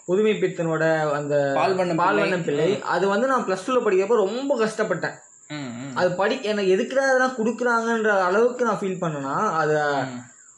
புதுமை 0.06 0.36
பித்தனோட 0.36 0.84
அந்த 1.18 1.36
பால்வண்ணம் 1.58 2.00
பால்வண்ணம் 2.00 2.46
பிள்ளை 2.46 2.70
அது 2.94 3.06
வந்து 3.08 3.28
நான் 3.28 3.48
ப்ளஸ் 3.48 3.66
டூவில் 3.66 3.86
படிக்கிறப்ப 3.88 4.16
ரொம்ப 4.28 4.54
கஷ்டப்பட்டேன். 4.58 5.18
அது 6.00 6.10
படி 6.20 6.36
எனக்கு 6.52 6.74
எதுக்குடா 6.76 7.06
இதெல்லாம் 7.08 7.38
கொடுக்குறாங்கன்ற 7.38 8.12
அளவுக்கு 8.28 8.68
நான் 8.68 8.82
ஃபீல் 8.82 9.02
பண்ணேன்னா 9.04 9.36
அது 9.62 9.76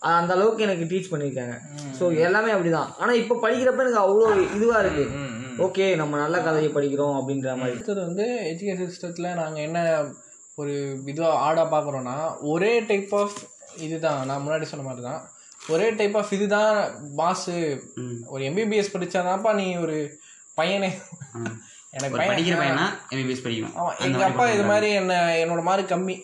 அந்த 0.02 0.32
அளவுக்கு 0.36 0.66
எனக்கு 0.68 0.86
டீச் 0.92 1.12
பண்ணியிருக்காங்க 1.12 1.56
ஸோ 1.98 2.04
எல்லாமே 2.26 2.52
அப்படிதான். 2.56 2.90
ஆனால் 3.02 3.20
இப்போ 3.22 3.36
படிக்கிறப்ப 3.44 3.84
எனக்கு 3.86 4.04
அவ்வளோ 4.04 4.28
இதுவாக 4.58 4.82
இருக்கு. 4.84 5.06
ஓகே 5.66 5.86
நம்ம 6.02 6.18
நல்ல 6.24 6.38
கதையை 6.48 6.70
படிக்கிறோம் 6.78 7.18
அப்படின்ற 7.20 7.50
மாதிரி. 7.60 7.76
அடுத்தது 7.78 8.02
வந்து 8.08 8.26
எஜுகேஷன் 8.52 8.92
சிஸ்டத்தில் 8.94 9.38
நாங்கள் 9.42 9.66
என்ன 9.68 9.80
ஒரு 10.58 10.74
இதுவாக 11.12 11.42
ஆடாக 11.48 11.68
பார்க்குறோன்னா 11.74 12.16
ஒரே 12.54 12.72
டைப் 12.90 13.14
ஆஃப் 13.22 13.38
இதுதான். 13.86 14.20
நான் 14.30 14.44
முன்னாடி 14.46 14.68
சொன்ன 14.72 14.86
மாதிரி 14.88 15.06
தான் 15.10 15.22
ஒரே 15.74 15.88
டைப் 16.00 16.18
ஆஃப் 16.22 16.34
இதுதான் 16.38 16.74
பாஸு. 17.20 17.58
ஒரு 18.34 18.42
எம்பிபிஎஸ் 18.50 18.94
படிச்சாதான்ப்பா 18.96 19.54
நீ 19.62 19.68
ஒரு 19.86 19.98
பையனே. 20.58 20.92
எனக்கு 21.98 22.18
படிக்கிற 22.18 22.58
பையனா 22.60 22.84
எம்பிபிஎஸ் 23.14 23.46
படிக்கணும்? 23.46 23.74
ஆமாம் 23.80 23.98
எங்கள் 24.06 24.28
அப்பா 24.28 24.44
இது 24.56 24.66
மாதிரி 24.72 24.90
என்ன 25.00 25.14
என்னோட 25.44 25.62
மார்க் 25.70 25.92
கம்மி 25.94 26.16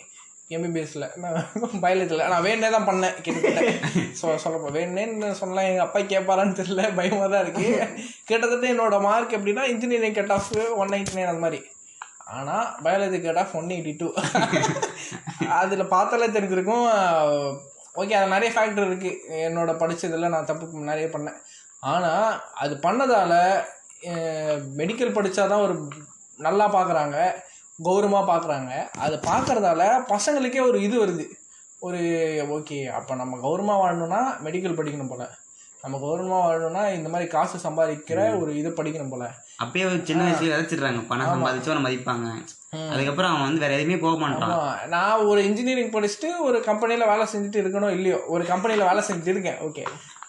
எம்பிபிஎஸ்ல 0.56 1.06
நான் 1.22 1.34
பயாலஜியில் 1.82 2.30
நான் 2.32 2.44
வேணே 2.46 2.68
தான் 2.74 2.86
பண்ணேன் 2.90 3.16
கிட்டத்தட்ட. 3.24 3.62
சொ 4.20 4.36
சொல்லப்போ 4.44 4.68
வேணேன்னு 4.76 5.30
சொல்லலாம் 5.40 5.68
எங்கள் 5.70 5.86
அப்பா 5.86 6.00
கேட்பாரான்னு 6.12 6.58
தெரியல 6.60 6.84
பயமாக 7.00 7.28
தான் 7.34 7.44
இருக்கு. 7.44 7.66
கிட்டத்தட்ட 8.30 8.72
என்னோட 8.74 8.98
மார்க் 9.08 9.36
எப்படின்னா 9.38 9.64
engineering 9.72 10.18
cut 10.20 10.34
off 10.36 10.50
one 10.80 10.92
ninety 10.94 11.16
nine 11.18 11.30
அந்த 11.32 11.44
மாதிரி. 11.46 11.60
ஆனால் 12.36 12.66
biology 12.84 13.20
cut 13.26 13.42
off 13.42 13.56
one 13.60 13.72
eighty 13.76 13.94
two 14.00 14.08
அதில் 15.60 15.92
பார்த்தாலே 15.94 16.28
தெரிஞ்சிருக்கும். 16.36 16.86
ஓகே 18.00 18.16
அது 18.18 18.34
நிறைய 18.36 18.50
ஃபேக்டர் 18.54 18.88
இருக்குது 18.88 19.40
என்னோட 19.46 19.70
படிச்சதுல 19.82 20.28
நான் 20.34 20.50
தப்பு 20.50 20.90
நிறைய 20.92 21.08
பண்ணேன். 21.14 21.38
ஆனால் 21.92 22.30
அது 22.62 22.74
பண்ணதால் 22.86 23.40
மெடிக்கல் 24.80 25.16
படித்தாதான் 25.16 25.64
ஒரு 25.66 25.74
நல்லா 26.46 26.66
பார்க்குறாங்க 26.76 27.16
கௌரவமாக 27.86 28.24
பார்க்குறாங்க 28.30 28.72
அது 29.04 29.16
பார்க்குறதால 29.30 29.82
பசங்களுக்கே 30.12 30.62
ஒரு 30.68 30.78
இது 30.86 30.96
வருது. 31.02 31.24
ஒரு 31.86 32.00
ஓகே 32.56 32.78
அப்போ 32.98 33.12
நம்ம 33.20 33.38
கௌரவமாக 33.44 33.82
வாழணும்னா 33.82 34.22
மெடிக்கல் 34.46 34.78
படிக்கணும் 34.78 35.10
போல். 35.10 35.28
நம்ம 35.82 35.98
கௌரவமாக 36.04 36.40
வாழணும்னா 36.44 36.82
இந்த 36.94 37.08
மாதிரி 37.12 37.26
காசு 37.34 37.56
சம்பாதிக்கிற 37.64 38.20
ஒரு 38.40 38.50
இது 38.60 38.70
படிக்கணும் 38.78 39.12
போல். 39.12 39.26
அப்பயே 39.64 39.84
ஒரு 39.90 39.98
சின்ன 40.08 40.22
வயசுல 40.24 40.50
விதைச்சிடுறாங்க. 40.52 41.02
பணம் 41.10 41.32
சம்பாதிச்சு 41.32 41.70
அவனை 41.72 41.84
மதிப்பாங்க. 41.86 42.28
அதுக்கப்புறம் 42.92 43.32
அவன் 43.32 43.46
வந்து 43.48 43.62
வேற 43.64 43.74
எதுவுமே 43.78 43.98
போக 44.06 44.16
மாட்டான். 44.22 44.56
நான் 44.94 45.26
ஒரு 45.32 45.40
இன்ஜினியரிங் 45.48 45.94
படிச்சுட்டு 45.96 46.30
ஒரு 46.46 46.60
கம்பெனியில் 46.68 47.10
வேலை 47.12 47.26
செஞ்சுட்டு 47.32 47.62
இருக்கணும் 47.64 47.94
இல்லையோ? 47.98 48.18
ஒரு 48.34 48.44
கம்பெனியில் 48.52 48.88
வேலை 48.90 49.04
செஞ்சுட்டு 49.08 49.34
இருக்கேன். 49.36 49.60
ஓகே 49.68 49.84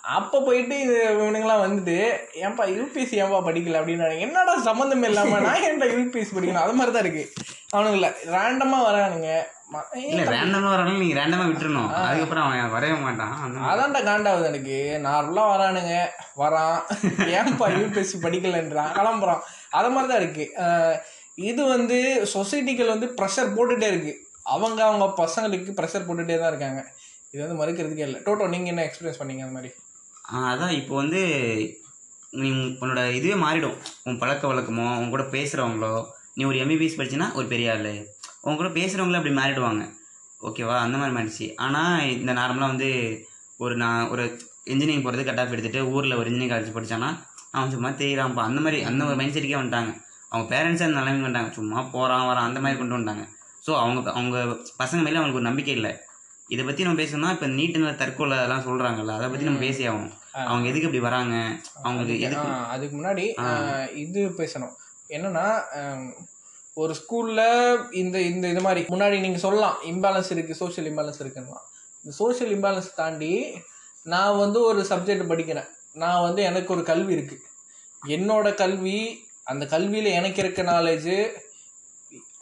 அப்போ 0.10 0.42
போயிட்டு 0.42 0.80
இது 0.80 0.96
இவனுங்களாம் 1.10 1.64
வந்துட்டு 1.66 1.98
ஏன்பா 2.42 2.64
யூபிஎஸ்சி 2.76 3.18
ஏன்பா 3.22 3.40
படிக்கல? 3.48 3.78
அப்படின்னு 3.80 4.20
என்னடா 4.20 4.58
சம்மந்தம் 4.58 5.04
இல்லாமல் 5.04 5.42
நான் 5.42 5.62
ஏன்டா 5.62 5.86
யூபிஎஸ்சி 5.94 6.28
படிக்கணும்? 6.36 6.64
அது 6.66 6.74
மாதிரி 6.74 6.96
தான் 6.96 7.06
இருக்கு 7.06 7.34
அவனுங்கள 7.76 8.08
ரேண்டமாக 8.36 8.86
வரானுங்க. 8.90 9.30
ம- 9.74 9.96
இல்ல 9.96 10.22
ரேண்டமா 10.24 10.70
வரணும் 10.72 10.98
நீங்க 10.98 11.20
ரேண்டமா 11.20 11.48
விட்டுறணும். 11.50 11.94
அதுக்கப்புறம் 11.94 12.44
அவன் 12.44 12.70
வரவே 12.70 12.94
மாட்டான். 12.94 13.56
அதான்டா 13.72 13.98
காண்டாகுது 13.98 14.46
எனக்கு 14.46 15.02
நார்மலாக 15.04 15.52
வரானுங்க. 15.54 15.94
வரான். 16.38 16.80
ஏன்பா 17.36 17.68
யூபிஎஸ்சி 17.80 18.18
படிக்கலன்றான். 18.22 18.90
கிளம்புறான். 18.98 19.40
அது 19.70 19.90
மாதிரி 19.90 20.14
தான் 20.14 20.22
இருக்கு 20.22 20.46
இது 21.36 21.66
வந்து 21.66 22.28
சொசைட்டிகள் 22.34 22.94
வந்து 22.94 23.14
ப்ரெஷர் 23.22 23.56
போட்டுட்டே 23.56 23.88
இருக்கு. 23.88 24.14
அவங்க 24.44 24.84
அவங்க 24.84 25.06
பசங்களுக்கு 25.24 25.78
ப்ரெஷர் 25.80 26.08
போட்டுட்டே 26.08 26.40
தான் 26.40 26.52
இருக்காங்க. 26.54 26.86
இது 27.32 27.48
வந்து 27.48 27.60
மறுக்கிறதுக்கே 27.60 28.08
இல்லை. 28.08 28.22
டோட்டோ 28.26 28.50
நீங்கள் 28.50 28.74
என்ன 28.74 28.84
எக்ஸ்பீரியன்ஸ் 28.84 29.22
பண்ணீங்க 29.22 29.46
அந்த 29.48 29.56
மாதிரி? 29.58 29.74
அதான் 30.38 30.70
இப்போ 30.70 30.96
வந்து 30.96 31.22
நீ 32.34 32.50
உன்னோட 32.52 33.12
இதுவே 33.12 33.34
மாறிடும். 33.34 33.78
உன் 34.04 34.18
பழக்க 34.18 34.54
வழக்கமோ 34.54 34.98
உன் 35.00 35.10
கூட 35.10 35.24
பேசுகிறவங்களோ 35.24 36.06
நீ 36.34 36.44
ஒரு 36.44 36.58
எம்பிபிஎஸ் 36.58 36.98
படிச்சினா 36.98 37.34
ஒரு 37.34 37.46
பெரிய 37.48 37.72
ஆள். 37.72 37.94
உன் 38.42 38.56
கூட 38.56 38.70
பேசுகிறவங்களே 38.70 39.20
அப்படி 39.20 39.36
மாறிடுவாங்க. 39.36 39.84
ஓகேவா 40.42 40.76
அந்த 40.78 40.98
மாதிரி 40.98 41.16
மாறிடுச்சு. 41.16 41.54
ஆனால் 41.56 42.10
இந்த 42.10 42.34
நார்மலாக 42.34 42.72
வந்து 42.74 42.90
ஒரு 43.58 43.76
நான் 43.76 44.10
ஒரு 44.10 44.24
இன்ஜினியரிங் 44.66 45.04
போகிறது 45.04 45.26
கட் 45.26 45.40
ஆஃப் 45.40 45.54
எடுத்துகிட்டு 45.56 45.92
ஊரில் 45.94 46.16
ஒரு 46.16 46.30
இன்ஜினியரிங் 46.30 46.54
காலேஜ் 46.54 46.78
படித்தானா 46.78 47.10
அவன் 47.52 47.72
சும்மா 47.72 47.90
தெரியறான்ப்பா 47.90 48.44
அந்த 48.50 48.60
மாதிரி 48.62 48.84
அந்த 48.84 49.06
ஒரு 49.06 49.16
மைண்ட் 49.16 49.36
செட்டுக்கே 49.36 49.60
வந்துட்டாங்க. 49.60 49.92
அவங்க 50.30 50.56
பேரண்ட்ஸே 50.56 50.86
அந்த 50.88 51.00
நிலைமை 51.00 51.22
வந்துட்டாங்க. 51.22 51.52
சும்மா 51.52 51.82
போகிறான் 51.82 52.28
வரான் 52.30 52.48
அந்த 52.50 52.60
மாதிரி 52.60 52.80
கொண்டு 52.80 52.96
வந்துட்டாங்க. 52.96 53.26
ஸோ 53.66 53.72
அவங்க 53.80 54.12
அவங்க 54.12 54.38
பசங்க 54.78 55.02
மேலே 55.04 55.18
அவங்களுக்கு 55.18 55.42
ஒரு 55.42 55.50
நம்பிக்கை 55.50 55.74
இல்லை. 55.76 55.92
இதை 56.54 56.62
பற்றி 56.68 56.86
நம்ம 56.86 57.00
பேசணும்னா 57.02 57.32
இப்போ 57.36 57.48
நீட்டுன்னு 57.58 57.90
தற்கொலை 58.02 58.36
அதெல்லாம் 58.40 58.66
சொல்கிறாங்கல்ல 58.68 59.16
அதை 59.18 59.28
பற்றி 59.32 59.48
நம்ம 59.48 59.62
பேசி 59.68 59.84
ஆகணும் 59.90 60.14
அவங்க 60.50 60.66
எதுக்கு 60.70 60.88
இப்படி 60.88 61.04
வராங்க? 61.08 61.36
அவங்களுக்கு 61.86 62.26
எதுக்கு? 62.28 62.50
அதுக்கு 62.74 62.96
முன்னாடி 63.00 63.26
இது 64.04 64.22
பேசணும். 64.40 64.74
என்னன்னா 65.16 65.46
ஒரு 66.82 66.94
ஸ்கூல்ல 67.00 67.42
இந்த 68.02 68.18
இந்த 68.32 68.46
இது 68.54 68.62
மாதிரி 68.68 68.82
முன்னாடி 68.94 69.18
நீங்க 69.26 69.40
சொல்லலாம் 69.46 69.78
இம்பேலன்ஸ் 69.92 70.32
இருக்கு 70.36 70.60
சோஷியல் 70.62 70.88
இம்பேலன்ஸ் 70.92 71.22
இருக்குன்னா 71.24 71.60
இந்த 72.02 72.14
சோஷியல் 72.22 72.54
இம்பேலன்ஸ் 72.58 72.90
தாண்டி 73.02 73.34
நான் 74.06 74.40
வந்து 74.44 74.60
ஒரு 74.70 74.82
சப்ஜெக்ட் 74.92 75.32
படிக்கிறேன். 75.32 75.70
நான் 76.02 76.26
வந்து 76.28 76.42
எனக்கு 76.50 76.70
ஒரு 76.76 76.84
கல்வி 76.92 77.12
இருக்கு. 77.18 77.38
என்னோட 78.16 78.48
கல்வி 78.64 78.98
அந்த 79.52 79.64
கல்வியில 79.74 80.10
எனக்கு 80.20 80.40
இருக்க 80.44 80.62
நாலேஜ் 80.74 81.14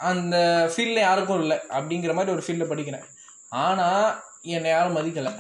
அந்த 0.10 0.36
ஃபீல்டில் 0.72 1.06
யாருக்கும் 1.08 1.42
இல்லை 1.44 1.58
அப்படிங்கிற 1.78 2.14
மாதிரி 2.18 2.34
ஒரு 2.36 2.44
ஃபீல்டில் 2.46 2.72
படிக்கிறேன். 2.72 3.06
ஆனால் 3.52 4.08
என்னை 4.56 4.70
யாரும் 4.72 4.98
மதிக்கலை. 4.98 5.34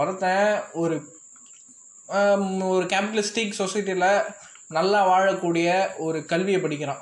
ஒருத்தன் 0.00 0.50
ஒரு 0.82 0.96
ஒரு 2.72 2.84
கேபிட்டலிஸ்டிக் 2.92 3.60
சொசைட்டியில் 3.60 4.10
நல்லா 4.76 5.00
வாழக்கூடிய 5.12 5.68
ஒரு 6.06 6.18
கல்வியை 6.32 6.58
படிக்கிறான். 6.64 7.00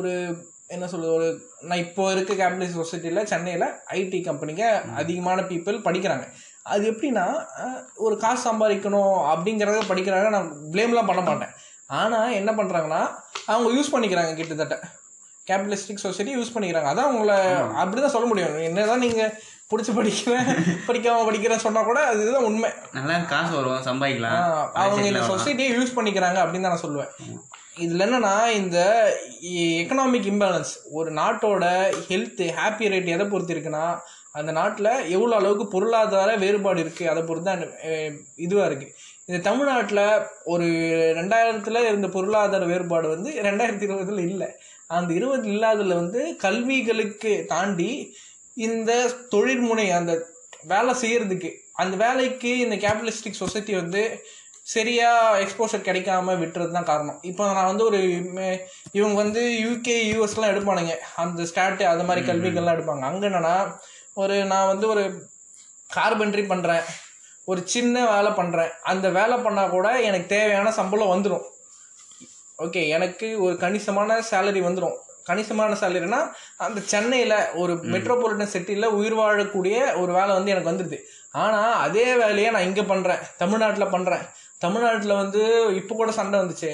ஒரு 0.00 0.12
என்ன 0.74 0.84
சொல்றது 0.90 1.12
ஒரு 1.18 1.28
நான் 1.68 1.82
இப்போ 1.84 2.02
இருக்க 2.14 2.32
கேபிட்டலிஸ்ட் 2.40 2.80
சொசைட்டியில் 2.80 3.28
சென்னையில் 3.32 3.66
ஐடி 3.98 4.18
கம்பெனிக்கு 4.28 4.66
அதிகமான 5.00 5.38
பீப்புள் 5.50 5.84
படிக்கிறாங்க. 5.86 6.26
அது 6.72 6.84
எப்படின்னா 6.92 7.24
ஒரு 8.04 8.14
காசு 8.24 8.42
சம்பாதிக்கணும் 8.48 9.16
அப்படிங்கிறத 9.32 9.80
படிக்கிறாங்க 9.92 10.28
நான் 10.36 10.50
ப்ளேம்லாம் 10.74 11.10
பண்ண 11.10 11.22
மாட்டேன். 11.28 11.54
ஆனால் 12.00 12.36
என்ன 12.40 12.50
பண்ணுறாங்கன்னா 12.58 13.02
அவங்க 13.52 13.68
யூஸ் 13.76 13.92
பண்ணிக்கிறாங்க 13.94 14.34
கிட்டத்தட்ட. 14.40 14.76
கேபிட்டலிஸ்டிக் 15.48 16.04
சொசைட்டி 16.06 16.32
யூஸ் 16.36 16.54
பண்ணிக்கிறாங்க. 16.54 16.90
அதான் 16.92 17.10
உங்களை 17.14 17.36
அப்படி 17.82 18.00
தான் 18.00 18.14
சொல்ல 18.14 18.28
முடியும். 18.30 18.54
என்னதான் 18.68 19.04
நீங்கள் 19.06 19.34
பிடிச்சி 19.70 19.92
படிக்கிறேன் 19.98 20.48
படிக்காம 20.88 21.24
படிக்கிறேன்னு 21.28 21.64
சொன்னால் 21.66 21.88
கூட 21.90 22.00
அதுதான் 22.10 22.46
உண்மை. 22.48 22.70
நல்லா 22.96 23.14
காசு 23.32 23.52
வரும் 23.58 23.86
சம்பாதிக்கலாம். 23.90 24.40
அவங்க 24.82 25.06
இந்த 25.10 25.22
சொசைட்டியை 25.32 25.70
யூஸ் 25.76 25.96
பண்ணிக்கிறாங்க 25.98 26.38
அப்படின்னு 26.42 26.66
தான் 26.66 26.74
நான் 26.74 26.86
சொல்லுவேன். 26.86 27.12
இதில் 27.84 28.04
என்னன்னா 28.06 28.34
இந்த 28.58 28.78
எக்கனாமிக் 29.80 30.28
இம்பேலன்ஸ் 30.32 30.72
ஒரு 30.98 31.10
நாட்டோட 31.20 31.64
ஹெல்த் 32.10 32.42
ஹாப்பி 32.58 32.90
ரேட் 32.92 33.14
எதை 33.14 33.24
பொறுத்து 33.32 33.54
இருக்குன்னா 33.54 33.86
அந்த 34.38 34.50
நாட்டில் 34.58 34.90
எவ்வளோ 35.14 35.34
அளவுக்கு 35.40 35.66
பொருளாதார 35.72 36.30
வேறுபாடு 36.44 36.80
இருக்குது 36.84 37.10
அதை 37.12 37.22
பொறுத்து 37.28 37.48
தான் 37.50 37.64
இதுவாக 38.44 38.68
இருக்குது 38.68 38.94
இந்த 39.28 39.38
தமிழ்நாட்டில் 39.48 40.04
ஒரு 40.52 40.66
ரெண்டாயிரத்தில் 41.18 41.88
இருந்த 41.90 42.08
பொருளாதார 42.16 42.64
வேறுபாடு 42.72 43.08
வந்து 43.14 43.30
ரெண்டாயிரத்தி 43.48 43.86
இருபதுல 43.88 44.24
இல்லை. 44.30 44.48
அந்த 44.96 45.10
இருபது 45.18 45.46
இல்லாததுல 45.54 45.98
வந்து 46.00 46.22
கல்விகளுக்கு 46.46 47.32
தாண்டி 47.52 47.90
இந்த 48.56 48.92
தொழில்முனை 49.34 49.86
அந்த 49.98 50.12
வேலை 50.72 50.92
செய்யறதுக்கு 51.02 51.50
அந்த 51.82 51.94
வேலைக்கு 51.96 52.50
இந்த 52.64 52.76
கேபிட்டலிஸ்டிக் 52.84 53.42
சொசைட்டி 53.42 53.72
வந்து 53.74 54.02
சரியா 54.72 55.08
எக்ஸ்போஷர் 55.44 55.86
கிடைக்காம 55.86 56.34
விட்டுறது 56.42 56.72
தான் 56.76 56.90
காரணம். 56.90 57.18
இப்போ 57.30 57.46
நான் 57.56 57.70
வந்து 57.70 57.84
ஒரு 57.84 57.98
இவங்க 58.98 59.16
வந்து 59.22 59.42
யூகே 59.64 59.96
யூஎஸ்லாம் 60.12 60.52
எடுப்பானுங்க. 60.52 60.94
அந்த 61.22 61.46
ஸ்டாட்டு 61.50 61.84
அது 61.92 62.04
மாதிரி 62.04 62.22
கல்விகள்லாம் 62.26 62.76
எடுப்பாங்க. 62.76 63.04
அங்கே 63.10 63.28
என்னன்னா 63.30 63.56
ஒரு 64.22 64.36
நான் 64.52 64.70
வந்து 64.72 64.86
ஒரு 64.94 65.04
கார்பென்ட்ரி 65.90 66.44
பண்ணுறேன் 66.52 66.84
ஒரு 67.44 67.60
சின்ன 67.66 68.04
வேலை 68.14 68.30
பண்ணுறேன் 68.30 68.70
அந்த 68.82 69.06
வேலை 69.18 69.36
பண்ணால் 69.36 69.70
கூட 69.70 69.88
எனக்கு 70.00 70.26
தேவையான 70.26 70.68
சம்பளம் 70.78 71.12
வந்துடும் 71.14 71.44
ஓகே 72.58 72.82
எனக்கு 72.88 73.26
ஒரு 73.40 73.54
கணிசமான 73.56 74.18
சேலரி 74.30 74.60
வந்துடும் 74.66 74.96
கணிசமான 75.26 75.76
சேலரினா 75.82 76.20
அந்த 76.66 76.78
சென்னையில் 76.92 77.36
ஒரு 77.62 77.74
மெட்ரோபாலிட்டன் 77.94 78.54
சிட்டியில் 78.54 78.94
உயிர் 78.98 79.16
வாழக்கூடிய 79.20 79.76
ஒரு 80.02 80.10
வேலை 80.18 80.32
வந்து 80.36 80.52
எனக்கு 80.54 80.72
வந்துடுது 80.72 80.98
ஆனால் 81.42 81.76
அதே 81.84 82.08
வேலையை 82.22 82.50
நான் 82.54 82.68
இங்கே 82.68 82.84
பண்ணுறேன் 82.90 83.22
தமிழ்நாட்டில் 83.42 83.92
பண்ணுறேன் 83.94 84.24
தமிழ்நாட்டில் 84.62 85.20
வந்து 85.22 85.42
இப்போ 85.78 85.94
கூட 85.94 86.10
சண்டை 86.18 86.36
வந்துச்சு. 86.40 86.70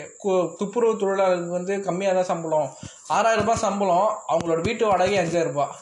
துப்புரவு 0.61 1.01
தொழிலாளர்களுக்கு 1.03 1.59
வந்து 1.59 1.75
கம்மியாக 1.87 2.15
தான் 2.19 2.31
சம்பளம். 2.33 2.69
ஆறாயிரம் 3.17 3.45
ரூபாய் 3.45 3.65
சம்பளம் 3.67 4.09
அவங்களோட 4.33 4.61
வீட்டு 4.69 4.85
வாடகை 4.91 5.17
அஞ்சாயிரம் 5.23 5.53
ரூபாய். 5.53 5.73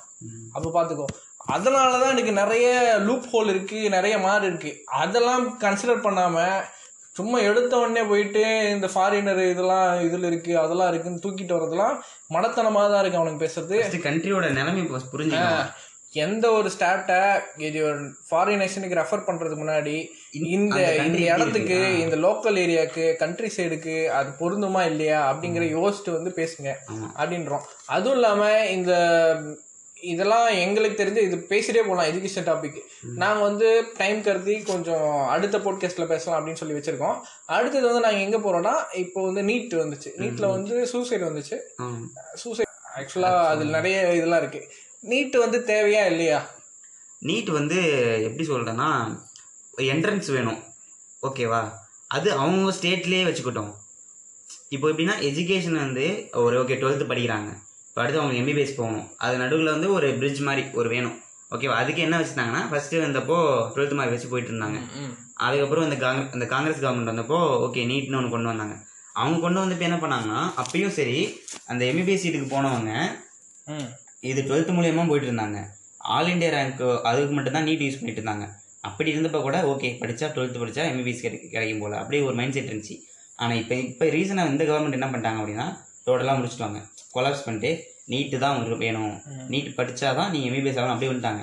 அப்போ 0.56 0.68
பார்த்துக்கோ 0.76 1.08
அதனால 1.54 1.90
தான் 2.00 2.14
எனக்கு 2.14 2.32
நிறைய 2.40 2.68
லூப் 3.06 3.28
ஹோல் 3.32 3.52
இருக்குது 3.52 3.92
நிறைய 3.96 4.14
மாறு 4.24 4.44
இருக்குது 4.50 4.80
அதெல்லாம் 5.02 5.44
கன்சிடர் 5.62 6.04
பண்ணாமல் 6.06 6.64
சும்மா 7.16 7.38
எடுத்த 7.50 7.72
உடனே 7.82 8.02
போயிட்டு 8.10 8.42
இந்த 8.74 8.86
ஃபாரினர் 8.94 9.42
இதெல்லாம் 9.52 9.88
இதில் 10.06 10.26
இருக்குது 10.30 10.60
அதெல்லாம் 10.64 10.90
இருக்குன்னு 10.90 11.22
தூக்கிட்டு 11.24 11.56
வரதெல்லாம் 11.56 11.94
மடத்தனமாக 12.30 12.88
தான் 12.92 13.02
இருக்குது 13.02 13.20
அவனுக்கு 13.20 13.44
பேசுறது 13.44 13.76
கண்ட்ரியோட 14.08 14.46
நிலைமை 14.58 14.82
புரிஞ்சுக்கணும். 15.12 15.70
எந்த 16.24 16.46
ஒரு 16.58 16.68
ஸ்டாட்டை 16.74 17.18
இது 17.66 17.78
ஒரு 17.88 17.98
ஃபாரின் 18.28 18.60
நேஷனுக்கு 18.62 18.98
ரெஃபர் 19.00 19.24
பண்ணுறதுக்கு 19.26 19.62
முன்னாடி 19.62 19.96
இந்த 20.56 20.78
இந்த 21.06 21.18
இடத்துக்கு 21.32 21.76
இருக்கு? 21.78 22.02
இந்த 22.04 22.16
லோக்கல் 22.26 22.58
ஏரியாவுக்கு 22.62 23.04
கண்ட்ரி 23.22 23.50
சைடுக்கு 23.56 23.96
அது 24.18 24.30
பொருந்துமா 24.40 24.82
இல்லையா 24.90 25.18
அப்படிங்கிற 25.30 25.66
யோசிச்சுட்டு 25.76 26.16
வந்து 26.16 26.32
பேசுங்க 26.40 26.70
அப்படின்றோம். 27.20 27.66
அதுவும் 27.96 28.18
இல்லாமல் 28.18 28.70
இந்த 28.76 28.92
இதெல்லாம் 30.00 30.48
எங்களுக்கு 30.64 31.04
தெரிஞ்சு 31.04 31.22
இது 31.28 31.36
பேசிட்டே 31.50 31.82
போகலாம் 31.86 32.08
எஜுகேஷன் 32.10 32.46
டாபிக் 32.48 32.78
நாங்கள் 33.22 33.46
வந்து 33.46 33.68
டைம் 33.96 34.22
கருதி 34.22 34.62
கொஞ்சம் 34.62 35.26
அடுத்த 35.28 35.58
போட்காஸ்ட்டில் 35.58 36.10
பேசலாம் 36.12 36.38
அப்படின்னு 36.38 36.60
சொல்லி 36.60 36.76
வச்சுருக்கோம். 36.76 37.16
அடுத்தது 37.46 37.86
வந்து 37.86 38.04
நாங்கள் 38.06 38.24
எங்கே 38.26 38.38
போகிறோம்னா 38.38 38.74
இப்போ 38.94 39.22
வந்து 39.22 39.42
நீட் 39.42 39.74
வந்துச்சு. 39.82 40.12
நீட்டில் 40.16 40.46
வந்து 40.46 40.86
சூசைட் 40.86 41.22
வந்துச்சு. 41.22 41.58
சூசைட் 42.34 42.66
ஆக்சுவலாக 42.98 43.42
அதில் 43.52 43.76
நிறைய 43.78 44.14
இதெல்லாம் 44.14 44.42
இருக்குது 44.42 44.68
நீட் 45.10 45.36
வந்து 45.38 45.58
தேவையா 45.72 46.04
இல்லையா? 46.12 46.40
நீட் 47.22 47.50
வந்து 47.50 47.78
எப்படி 48.28 48.46
சொல்கிறேன்னா 48.48 48.88
என்ட்ரன்ஸ் 49.78 50.30
வேணும். 50.36 50.60
ஓகேவா 51.22 51.62
அது 52.06 52.32
அவங்க 52.32 52.72
ஸ்டேட்லேயே 52.76 53.24
வச்சுக்கிட்டோம். 53.28 53.72
இப்போ 54.68 54.88
எப்படின்னா 54.88 55.16
எஜுகேஷன் 55.30 55.82
வந்து 55.84 56.28
ஒரு 56.32 56.62
ஓகே 56.62 56.78
டுவெல்த்து 56.80 57.10
படிக்கிறாங்க. 57.10 57.50
இப்போ 57.98 58.06
அடுத்து 58.08 58.20
அவங்க 58.22 58.36
எம்பிபிஎஸ் 58.40 58.76
போகணும். 58.80 59.06
அது 59.24 59.36
நடுவில் 59.40 59.70
வந்து 59.74 59.88
ஒரு 59.94 60.08
பிரிட்ஜ் 60.18 60.40
மாதிரி 60.48 60.62
ஒரு 60.80 60.88
வேணும். 60.92 61.14
ஓகேவா 61.54 61.76
அதுக்கு 61.82 62.00
என்ன 62.04 62.18
வச்சுருந்தாங்கன்னா 62.18 62.60
ஃபஸ்ட்டு 62.70 63.00
வந்தப்போ 63.04 63.36
டுவெல்த்து 63.74 63.96
மாதிரி 63.98 64.12
வச்சு 64.14 64.28
போயிட்டு 64.32 64.50
இருந்தாங்க. 64.52 64.78
அதுக்கப்புறம் 65.44 65.84
இந்த 65.86 65.96
காங் 66.02 66.20
இந்த 66.36 66.46
காங்கிரஸ் 66.52 66.82
கவர்மெண்ட் 66.84 67.10
வந்தப்போ 67.12 67.38
ஓகே 67.66 67.84
நீட்னு 67.92 68.18
ஒன்று 68.18 68.30
கொண்டு 68.34 68.50
வந்தாங்க. 68.50 68.74
அவங்க 69.20 69.38
கொண்டு 69.44 69.60
வந்தப்போ 69.62 69.84
என்ன 69.88 69.96
பண்ணாங்கன்னா 70.04 70.42
அப்பயும் 70.62 70.94
சரி 70.98 71.16
அந்த 71.70 71.82
எம்பிபிஎஸ் 71.90 72.22
சீட்டுக்கு 72.24 72.48
போனவங்க 72.52 72.92
இது 74.30 74.42
டுவெல்த்து 74.50 74.76
மூலியமா 74.78 75.06
போயிட்டு 75.10 75.28
இருந்தாங்க. 75.30 75.62
ஆல் 76.18 76.30
இண்டியா 76.34 76.52
ரேங்க் 76.56 76.84
அதுக்கு 77.12 77.34
மட்டும்தான் 77.38 77.66
நீட் 77.70 77.84
யூஸ் 77.86 77.98
பண்ணிட்டு 78.02 78.22
இருந்தாங்க. 78.22 78.46
அப்படி 78.90 79.12
இருந்தப்போ 79.14 79.40
கூட 79.48 79.64
ஓகே 79.72 79.90
படித்தா 80.02 80.28
டுவெல்த்து 80.36 80.62
படித்தா 80.64 80.86
எம்பிபிஎஸ் 80.92 81.24
கிடைக்கும் 81.26 81.52
கிடைக்கும் 81.56 81.82
போல். 81.84 81.98
அப்படியே 82.02 82.22
ஒரு 82.28 82.36
மைண்ட் 82.40 82.56
செட் 82.58 82.70
இருந்துச்சு. 82.70 82.98
ஆனால் 83.38 83.58
இப்போ 83.62 83.76
இப்போ 83.90 84.12
ரீசனாக 84.18 84.54
இந்த 84.54 84.64
கவர்மெண்ட் 84.70 85.00
என்ன 85.00 85.10
பண்ணிட்டாங்க 85.14 85.42
அப்படின்னா 85.42 85.68
டோட்டலாக 86.06 86.38
முடிச்சுட்டாங்க. 86.38 86.78
கொலாப்ஸ் 87.14 87.44
பண்ணிட்டு 87.44 87.70
நீட்டு 88.12 88.36
தான் 88.38 88.54
உங்களுக்கு 88.54 88.84
வேணும். 88.84 89.14
நீட் 89.52 89.70
படித்தா 89.78 90.10
தான் 90.18 90.30
நீ 90.34 90.38
எம்பிபிஎஸ் 90.48 90.78
ஆகணும் 90.80 90.94
அப்படியே 90.94 91.12
வந்துட்டாங்க 91.12 91.42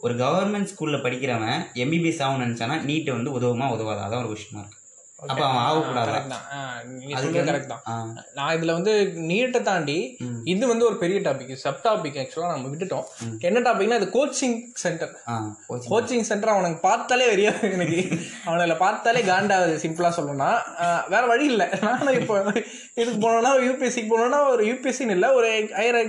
ஒரு 0.00 0.14
கவர்மெண்ட் 0.22 0.70
ஸ்கூலில் 0.72 1.04
படிக்கிறவன் 1.04 1.60
எம்பிபிஎஸ் 1.82 2.22
ஆகணும்னு 2.24 2.46
நினச்சானா 2.46 2.76
நீட்டு 2.88 3.10
வந்து 3.12 3.30
உதவுமா 3.38 3.66
உதவாதா? 3.76 4.02
அதான் 4.06 4.22
ஒரு 4.24 4.32
விஷயமா 4.34 4.60
இருக்கு 4.62 4.82
அப்போ 5.30 5.44
அவன் 5.46 5.62
ஆகக்கூடாதா? 5.66 6.06
கரெக்ட் 6.08 6.32
தான். 6.34 6.44
நீங்க 6.98 7.20
சொல்றது 7.22 7.46
கரெக்ட் 7.50 7.72
நான் 8.38 8.52
இதுல 8.56 8.74
வந்து 8.78 8.92
நீட்டை 9.30 9.60
தாண்டி. 9.68 9.96
இது 10.52 10.64
வந்து 10.72 10.86
ஒரு 10.88 10.96
பெரிய 11.02 11.18
டாபிக் 11.26 11.52
சப் 11.64 11.82
டாபிக் 11.86 12.18
ஆக்சுவலா 12.22 12.50
நம்ம 12.54 12.70
விட்டுட்டோம். 12.72 13.06
என்ன 13.48 13.62
டாபிக்னா 13.68 13.98
இது 14.00 14.08
கோச்சிங் 14.18 14.56
சென்டர். 14.84 15.12
கோச்சிங் 15.92 16.26
சென்டர் 16.30 16.54
அவனுக்கு 16.54 16.80
பார்த்தாலே 16.88 17.28
வெறியா 17.32 17.54
எனக்கு. 17.76 18.02
அவனை 18.48 18.78
பார்த்தாலே 18.84 19.22
காண்டாவது 19.32 19.76
சிம்பிளா 19.84 20.12
சொல்லணும்னா. 20.18 20.50
வேற 21.14 21.22
வழி 21.34 21.46
இல்லை. 21.52 21.68
நானும் 21.86 22.18
இப்போ 22.20 22.36
இதுக்கு 23.00 23.20
போனோம்னா 23.24 23.54
யூபிஎஸ்சிக்கு 23.68 24.12
போனோம்னா 24.12 24.42
ஒரு 24.56 24.64
யூபிஎஸ்சின்னு 24.72 25.16
இல்லை 25.18 25.30
ஒரு 25.38 25.48
ஹையர் 25.80 26.02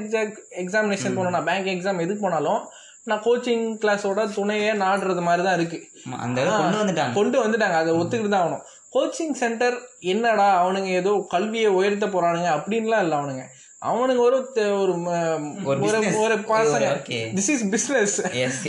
எக்ஸாமினேஷன் 0.64 1.18
போனோம்னா 1.20 1.42
பேங்க் 1.50 1.74
எக்ஸாம் 1.78 2.04
எதுக்கு 2.08 2.26
போனாலும் 2.26 2.62
நான் 3.10 3.22
கோச்சிங் 3.26 3.66
கிளாஸோட 3.82 4.22
துணையே 4.38 4.72
நாடுறது 4.82 5.22
மாதிரி 5.28 5.44
தான் 5.46 5.58
இருக்கு 5.60 5.78
அந்த 6.26 6.40
கொண்டு 6.48 6.80
வந்துட்டாங்க. 6.80 7.14
கொண்டு 7.18 7.38
வந்துட்டாங்க. 7.44 7.76
அதை 7.84 7.92
ஒத்துக்கிட்டு 8.00 8.32
தான் 8.34 8.44
ஆகணும். 8.46 8.64
கோச்சிங் 8.96 9.36
சென்டர் 9.44 9.78
என்னடா 10.14 10.50
அவனுங்க 10.64 10.90
ஏதோ 11.02 11.12
கல்வியை 11.30 11.70
உயர்த்த 11.80 12.06
போறானுங்க 12.06 12.50
அப்படின்லாம் 12.58 13.04
இல்லை 13.06 13.18
அவனுங்க. 13.18 13.46
அவனுங்க 13.90 14.22
ஒரு 14.28 14.38
ஒரு 14.82 14.94
ஒரு 16.24 16.36
பசங்க. 16.52 16.88
This 17.38 17.50
is 17.54 17.66
business. 17.74 18.16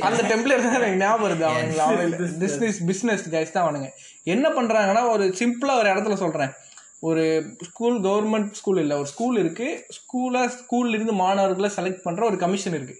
அந்த 0.09 0.23
டெம்ப்ளேட் 0.31 0.65
தான் 0.67 0.79
எனக்கு 0.81 1.01
ஞாபகம் 1.05 1.25
வருது 1.27 1.45
அவனுங்க. 1.51 1.79
அவனுங்க 1.87 2.29
பிஸ்னஸ் 2.45 2.81
பிஸ்னஸ் 2.91 3.25
கைஸ் 3.35 3.55
தான் 3.57 3.67
அவனுங்க. 3.67 3.89
என்ன 4.35 4.49
பண்றாங்கன்னா 4.59 5.05
ஒரு 5.15 5.27
சிம்பிளா 5.41 5.77
ஒரு 5.83 5.91
இடத்துல 5.93 6.17
சொல்றேன். 6.25 6.53
ஒரு 7.09 7.25
ஸ்கூல் 7.69 7.97
கவர்மெண்ட் 8.09 8.51
ஸ்கூல் 8.61 8.81
இல்லை 8.85 8.97
ஒரு 8.97 9.09
ஸ்கூல் 9.15 9.37
இருக்கு. 9.39 9.69
ஸ்கூலா 9.99 10.43
ஸ்கூல்ல 10.59 10.97
இருந்து 10.99 11.13
மாணவர்களை 11.25 11.71
செலக்ட் 11.77 12.07
பண்ற 12.07 12.25
ஒரு 12.27 12.39
கமிஷன் 12.45 12.77
இருக்கு. 12.79 12.97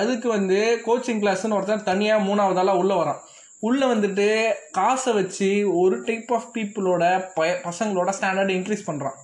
அதுக்கு 0.00 0.28
வந்து 0.28 0.58
கோச்சிங் 0.86 1.22
கிளாஸ்னு 1.22 1.56
ஒருத்தன் 1.56 1.88
தனியா 1.88 2.14
மூணாவது 2.28 2.60
ஆளா 2.62 2.74
உள்ள 2.82 2.92
வரான். 3.02 3.20
உள்ள 3.66 3.80
வந்துட்டு 3.94 4.26
காசை 4.70 5.12
வச்சு 5.18 5.48
ஒரு 5.80 5.96
டைப் 6.06 6.30
ஆஃப் 6.36 6.48
பீப்புளோட 6.54 7.04
ப 7.34 7.46
பசங்களோட 7.66 8.10
ஸ்டாண்டர்ட் 8.18 8.54
இன்க்ரீஸ் 8.56 8.88
பண்ணுறான் 8.88 9.18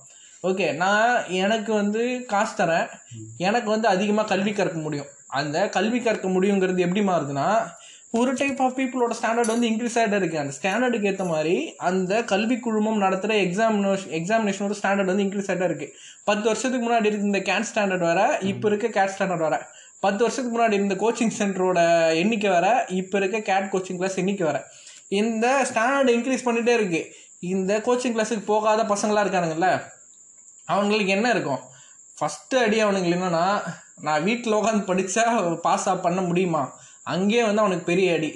ஓகே 0.47 0.67
நான் 0.75 1.07
எனக்கு 1.43 1.71
வந்து 1.73 2.01
காசு 2.27 2.53
தரேன். 2.59 2.89
எனக்கு 3.47 3.69
வந்து 3.69 3.87
அதிகமாக 3.87 4.27
கல்வி 4.27 4.51
கற்க 4.53 4.77
முடியும். 4.85 5.09
அந்த 5.39 5.57
கல்வி 5.69 5.99
கற்க 6.01 6.27
முடியுங்கிறது 6.27 6.85
எப்படி 6.85 7.01
மாறுதுன்னா 7.09 7.47
ஒரு 8.19 8.31
டைப் 8.33 8.61
ஆஃப் 8.65 8.77
பீப்புளோட 8.77 9.13
ஸ்டாண்டர்ட் 9.17 9.51
வந்து 9.53 9.67
இன்க்ரீஸ் 9.69 9.97
ஆகிட்டே 10.01 10.19
இருக்கு. 10.21 10.39
அந்த 10.43 10.53
ஸ்டாண்டர்டுக்கு 10.59 11.09
ஏற்ற 11.11 11.25
மாதிரி 11.33 11.55
அந்த 11.89 12.13
கல்வி 12.31 12.57
குழுமம் 12.59 13.03
நடத்துகிற 13.05 13.39
எக்ஸாமினேஷன் 13.41 14.13
எக்ஸாமினேஷனோட 14.19 14.75
ஸ்டாண்டர்ட் 14.79 15.11
வந்து 15.11 15.25
இன்க்ரீஸ் 15.25 15.51
ஆகிட்டே 15.51 15.69
இருக்கு. 15.71 15.89
பத்து 16.29 16.45
வருஷத்துக்கு 16.51 16.85
முன்னாடி 16.87 17.09
இருக்க 17.11 17.31
இந்த 17.31 17.41
கேட் 17.51 17.69
ஸ்டாண்டர்ட் 17.71 18.07
வேற 18.09 18.21
இப்போ 18.51 18.67
இருக்க 18.71 18.87
கேட் 18.97 19.15
ஸ்டாண்டர்ட் 19.17 19.45
வேற. 19.47 19.57
பத்து 19.99 20.21
வருஷத்துக்கு 20.23 20.55
முன்னாடி 20.55 20.77
இருந்த 20.79 20.95
கோச்சிங் 21.03 21.35
சென்டரோட 21.39 21.79
எண்ணிக்கை 22.21 22.49
வர 22.55 22.67
இப்போ 22.99 23.17
இருக்க 23.17 23.39
கேட் 23.49 23.71
கோச்சிங் 23.73 23.99
கிளாஸ் 23.99 24.19
எண்ணிக்கை 24.21 24.45
வர 24.49 24.59
இந்த 25.19 25.45
ஸ்டாண்டர்ட் 25.69 26.13
இன்க்ரீஸ் 26.15 26.45
பண்ணிகிட்டே 26.47 26.73
இருக்கு. 26.79 27.01
இந்த 27.53 27.71
கோச்சிங் 27.85 28.15
கிளாஸுக்கு 28.15 28.45
போகாத 28.45 28.83
பசங்களா 28.93 29.23
இருக்கானுங்கல்ல 29.23 29.69
அவங்களுக்கு 30.75 31.11
என்ன 31.17 31.27
இருக்கும்? 31.35 31.61
ஃபஸ்ட்டு 32.17 32.61
அடி 32.65 32.77
அவனுங்களுக்கு 32.83 33.19
என்னென்னா 33.19 33.45
நான் 34.07 34.25
வீட்டில் 34.27 34.57
உட்காந்து 34.59 34.89
படித்தா 34.89 35.23
பாஸ் 35.67 35.87
பண்ண 36.05 36.19
முடியுமா? 36.21 36.63
அங்கேயே 37.13 37.43
வந்து 37.47 37.63
அவனுக்கு 37.63 37.89
பெரிய 37.91 38.13
அடி. 38.17 38.29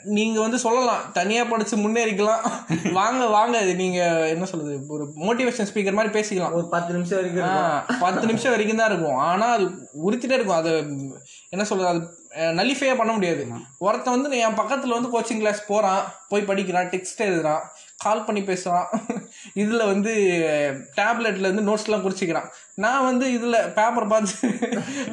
ஆமா. 0.00 0.12
நீங்கள் 0.16 0.42
வந்து 0.42 0.58
சொல்லலாம். 0.58 1.12
தனியாக 1.12 1.48
படித்து 1.48 1.76
முன்னேறிக்கலாம். 1.76 2.44
வாங்க 2.92 3.26
வாங்க. 3.26 3.60
இது 3.60 3.74
நீங்கள் 3.74 4.28
என்ன 4.34 4.44
சொல்றது? 4.44 4.86
ஒரு 4.88 5.04
மோட்டிவேஷன் 5.24 5.68
ஸ்பீக்கர் 5.70 5.98
மாதிரி 5.98 6.14
பேசிக்கலாம். 6.18 6.52
ஒரு 6.52 6.68
பத்து 6.68 6.92
நிமிஷம் 6.92 7.18
வரைக்கும் 7.18 8.00
பத்து 8.00 8.26
நிமிஷம் 8.26 8.50
வரைக்கும் 8.50 8.76
தான் 8.76 8.90
இருக்கும். 8.92 9.20
ஆனால் 9.28 9.54
அது 9.56 9.66
உறுத்திட்டே 10.06 10.38
இருக்கும். 10.38 10.60
அது 10.62 10.72
என்ன 11.50 11.64
சொல்றது? 11.64 11.90
அது 11.90 12.18
நல்லிஃபையாக 12.58 12.96
பண்ண 12.96 13.12
முடியாது. 13.12 13.44
ஒருத்தன் 13.78 14.22
வந்து 14.22 14.38
என் 14.38 14.54
பக்கத்தில் 14.54 14.96
வந்து 14.96 15.12
கோச்சிங் 15.14 15.40
கிளாஸ் 15.42 15.62
போகிறான் 15.66 16.02
போய் 16.28 16.48
படிக்கிறான் 16.50 16.90
டெக்ஸ்ட் 16.92 17.24
எழுதுறான் 17.28 17.64
கால் 17.96 18.24
பண்ணி 18.24 18.42
பேசுகிறான் 18.42 18.88
இதில் 19.54 19.90
வந்து 19.92 20.12
டேப்லெட்டில் 20.98 21.46
இருந்து 21.48 21.68
நோட்ஸ்லாம் 21.70 22.04
குறிச்சிக்கிறான். 22.04 22.48
நான் 22.74 23.04
வந்து 23.04 23.32
இதில் 23.32 23.66
பேப்பர் 23.78 24.06
பார்த்து 24.06 24.48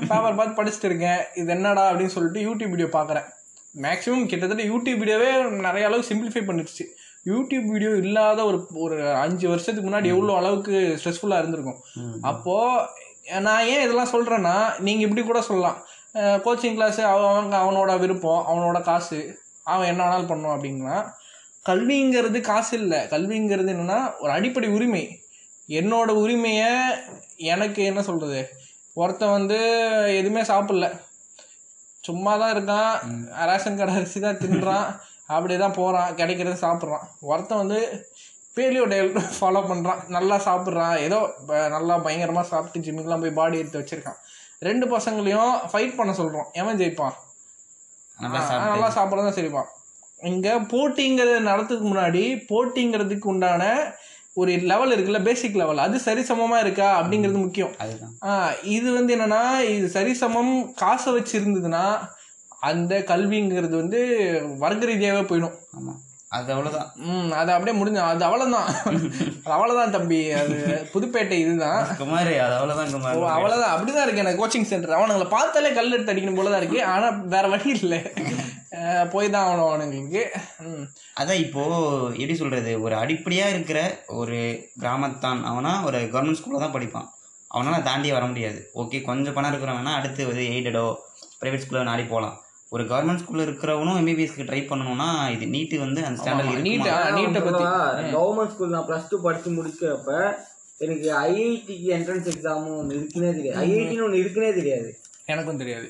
பேப்பர் 0.10 0.38
பார்த்து 0.40 0.64
படிச்சுட்டு 0.64 0.90
இருக்கேன். 0.92 1.20
இது 1.36 1.48
என்னடா 1.48 1.92
அப்படின்னு 1.92 2.16
சொல்லிட்டு 2.18 2.46
யூடியூப் 2.48 2.74
வீடியோ 2.76 2.90
பார்க்குறேன். 2.94 3.28
மேக்ஸிமம் 3.86 4.30
கிட்டத்தட்ட 4.32 4.64
யூடியூப் 4.72 5.02
வீடியோவே 5.02 5.30
நிறைய 5.66 5.88
அளவு 5.90 6.08
சிம்பிளிஃபை 6.10 6.44
பண்ணிடுச்சு. 6.48 6.86
யூடியூப் 7.32 7.68
வீடியோ 7.74 7.92
இல்லாத 8.04 8.40
ஒரு 8.50 8.58
ஒரு 8.86 8.98
அஞ்சு 9.24 9.46
வருஷத்துக்கு 9.52 9.88
முன்னாடி 9.90 10.10
எவ்வளோ 10.14 10.36
அளவுக்கு 10.40 10.76
ஸ்ட்ரெஸ்ஃபுல்லாக 11.00 11.42
இருந்திருக்கும். 11.42 11.82
அப்போது 12.32 13.42
நான் 13.48 13.68
ஏன் 13.74 13.84
இதெல்லாம் 13.86 14.14
சொல்கிறேன்னா 14.14 14.56
நீங்கள் 14.88 15.06
இப்படி 15.08 15.24
கூட 15.30 15.40
சொல்லலாம். 15.50 15.78
கோச்சிங் 16.46 16.78
கிளாஸு 16.78 17.02
அவங்க 17.14 17.56
அவனோட 17.64 17.92
விருப்பம் 18.04 18.46
அவனோட 18.50 18.78
காசு 18.90 19.20
அவன் 19.72 19.90
என்ன 19.92 20.02
வேணாலும் 20.04 20.30
பண்ணுவான் 20.32 20.56
அப்படின்னா 20.58 20.98
கல்விங்கிறது 21.70 22.40
காசு 22.52 22.74
இல்லை. 22.82 23.00
கல்விங்கிறது 23.14 23.74
என்னன்னா 23.74 24.00
ஒரு 24.24 24.32
அடிப்படை 24.38 24.70
உரிமை. 24.78 25.04
என்னோட 25.80 26.10
உரிமையை 26.24 26.72
எனக்கு 27.54 27.82
என்ன 27.92 28.02
சொல்கிறது 28.10 28.42
ஒருத்தன் 29.02 29.36
வந்து 29.38 29.58
எதுவுமே 30.20 30.44
சாப்பிடல. 30.52 30.88
சும்மா 32.08 32.34
தான் 32.38 32.54
இருக்கான் 32.56 32.92
ரேஷன் 33.50 33.80
கடை 33.80 33.94
அரிசி 33.98 34.20
தான் 34.22 34.42
தின்றான். 34.42 34.88
அப்படியே 35.30 35.60
தான் 35.60 35.78
போகிறான் 35.78 36.16
கிடைக்கிறத 36.20 36.58
சாப்பிட்றான். 36.62 37.06
ஒருத்தன் 37.30 37.62
வந்து 37.64 37.80
பேலியோ 38.58 38.84
டயல் 38.92 39.10
ஃபாலோ 39.36 39.62
பண்ணுறான் 39.68 40.02
நல்லா 40.10 40.38
சாப்பிட்றான். 40.46 40.96
ஏதோ 41.06 41.20
நல்லா 41.76 41.96
பயங்கரமாக 42.06 42.48
சாப்பிட்டு 42.52 42.84
ஜிம்முக்கெலாம் 42.86 43.24
போய் 43.24 43.38
பாடி 43.40 43.62
எடுத்து 43.62 43.82
வச்சிருக்கான். 43.82 44.20
ரெண்டு 44.62 44.86
பசங்களையும் 44.94 45.52
ஃபைட் 45.72 45.98
பண்ண 45.98 46.12
சொல்கிறோம் 46.14 46.48
எவன் 46.54 46.80
ஜெயிப்பான்? 46.80 47.16
நல்லா 48.20 48.40
ஆ, 48.40 48.46
சாப்பிட்டு. 48.46 48.72
நல்லா 48.74 48.90
சாப்பிட்றது 48.96 49.28
தான் 49.28 49.38
சரிப்பான் 49.38 49.70
இங்கே 50.22 50.54
போட்டிங்கிறது 50.72 51.40
நடத்துறதுக்கு 51.50 51.90
முன்னாடி 51.90 52.22
போட்டிங்கிறதுக்கு 52.50 53.28
உண்டான 53.28 53.64
ஒரு 54.42 54.52
லெவல் 54.72 54.94
இருக்குல்ல 54.96 55.20
பேசிக் 55.28 55.60
லெவல் 55.62 55.84
அது 55.86 55.98
சரிசமமாக 56.08 56.64
இருக்கா 56.66 56.88
அப்படிங்கிறது 57.00 57.40
முக்கியம். 57.46 57.74
இது 58.76 58.88
வந்து 58.98 59.12
என்னன்னா 59.16 59.44
இது 59.76 59.88
சரிசமம் 59.98 60.52
காசை 60.82 61.14
வச்சு 61.16 61.34
இருந்ததுன்னா 61.40 61.86
அந்த 62.70 62.94
கல்விங்கிறது 63.12 63.76
வந்து 63.82 64.02
வர்க்க 64.64 64.92
ரீதியாகவே 64.92 65.24
போயிடும். 65.32 65.56
ஆமா. 65.78 65.94
அது 66.38 66.50
அவ்வளவுதான். 66.54 66.88
ம் 67.10 67.30
அது 67.42 67.52
அப்படியே 67.56 67.76
முடிஞ்ச 67.80 68.00
அது 68.12 68.24
அவ்வளோதான் 68.28 68.66
அது 69.44 69.54
அவ்வளோதான் 69.58 69.94
தம்பி. 69.96 70.20
அது 70.40 70.56
புதுப்பேட்டை 70.94 71.38
இதுதான். 71.44 71.82
குமார் 72.02 72.32
அது 72.46 72.56
அவ்வளவுதான் 72.58 72.92
குமார் 72.96 73.22
அவ்வளோதான் 73.36 73.74
அப்படிதான் 73.76 74.06
இருக்கு 74.06 74.24
எனக்கு 74.24 74.42
கோச்சிங் 74.42 74.70
சென்டர் 74.72 74.98
அவனுங்களை 74.98 75.28
பார்த்தாலே 75.36 75.72
கல் 75.78 75.96
எடுத்து 75.98 76.14
அடிக்கணும் 76.14 76.40
போல 76.40 76.52
தான் 76.54 76.62
இருக்கு. 76.64 76.82
ஆனால் 76.94 77.22
வேற 77.36 77.48
வழி 77.54 77.70
இல்லை. 77.80 78.02
போய் 79.14 79.30
தான் 79.34 79.46
ஆகணும் 79.48 79.68
அவனுங்களுக்கு. 79.68 80.24
அதான் 81.20 81.44
இப்போ 81.46 81.64
எப்படி 82.22 82.36
சொல்றது 82.42 82.72
ஒரு 82.86 82.96
அடிப்படையா 83.02 83.46
இருக்கிற 83.54 83.80
ஒரு 84.22 84.40
கிராமத்தான் 84.84 85.42
அவனா 85.52 85.72
ஒரு 85.90 86.00
கவர்மெண்ட் 86.16 86.40
ஸ்கூல்ல 86.40 86.64
தான் 86.64 86.76
படிப்பான். 86.76 87.08
அவனால 87.52 87.78
தாண்டி 87.90 88.10
வர 88.16 88.26
முடியாது. 88.32 88.60
ஓகே 88.82 89.00
கொஞ்சம் 89.10 89.36
பணம் 89.38 89.52
இருக்கிறவனா 89.52 89.94
அடுத்து 90.00 90.28
வந்து 90.32 90.46
எய்டடோ 90.56 90.86
பிரைவேட் 91.42 91.64
ஸ்கூல்ல 91.66 91.88
நாடி 91.92 92.06
போகலாம். 92.14 92.38
ஒரு 92.76 92.84
கவர்மெண்ட் 92.92 93.22
ஸ்கூல்ல 93.22 93.46
இருக்கிறவனும் 93.48 94.00
எம்பிபிஎஸ்க்கு 94.00 94.48
ட்ரை 94.48 94.62
பண்ணணும்னா 94.70 95.10
இது 95.36 95.46
நீட்டு 95.54 95.76
வந்து 95.86 96.02
அந்த 96.08 96.18
ஸ்டாண்டர்ட் 96.22 96.66
நீட் 96.68 96.88
நீட்டை 97.18 97.42
பற்றி 97.46 97.64
கவர்மெண்ட் 98.16 98.54
ஸ்கூல் 98.56 98.76
நான் 98.76 98.88
ப்ளஸ் 98.90 99.10
டூ 99.12 99.20
படிச்சு 99.28 99.52
முடிக்கிறப்ப 99.58 100.12
எனக்கு 100.86 101.08
ஐஐடிக்கு 101.28 101.88
என்ட்ரன்ஸ் 101.98 102.28
எக்ஸாமும் 102.32 102.76
ஒன்று 102.80 102.98
இருக்குன்னே 102.98 103.32
தெரியாது. 103.38 103.62
ஐஐடின்னு 103.64 104.06
ஒன்று 104.08 104.20
இருக்குன்னே 104.24 104.52
தெரியாது. 104.60 104.90
எனக்கும் 105.34 105.62
தெரியாது. 105.62 105.88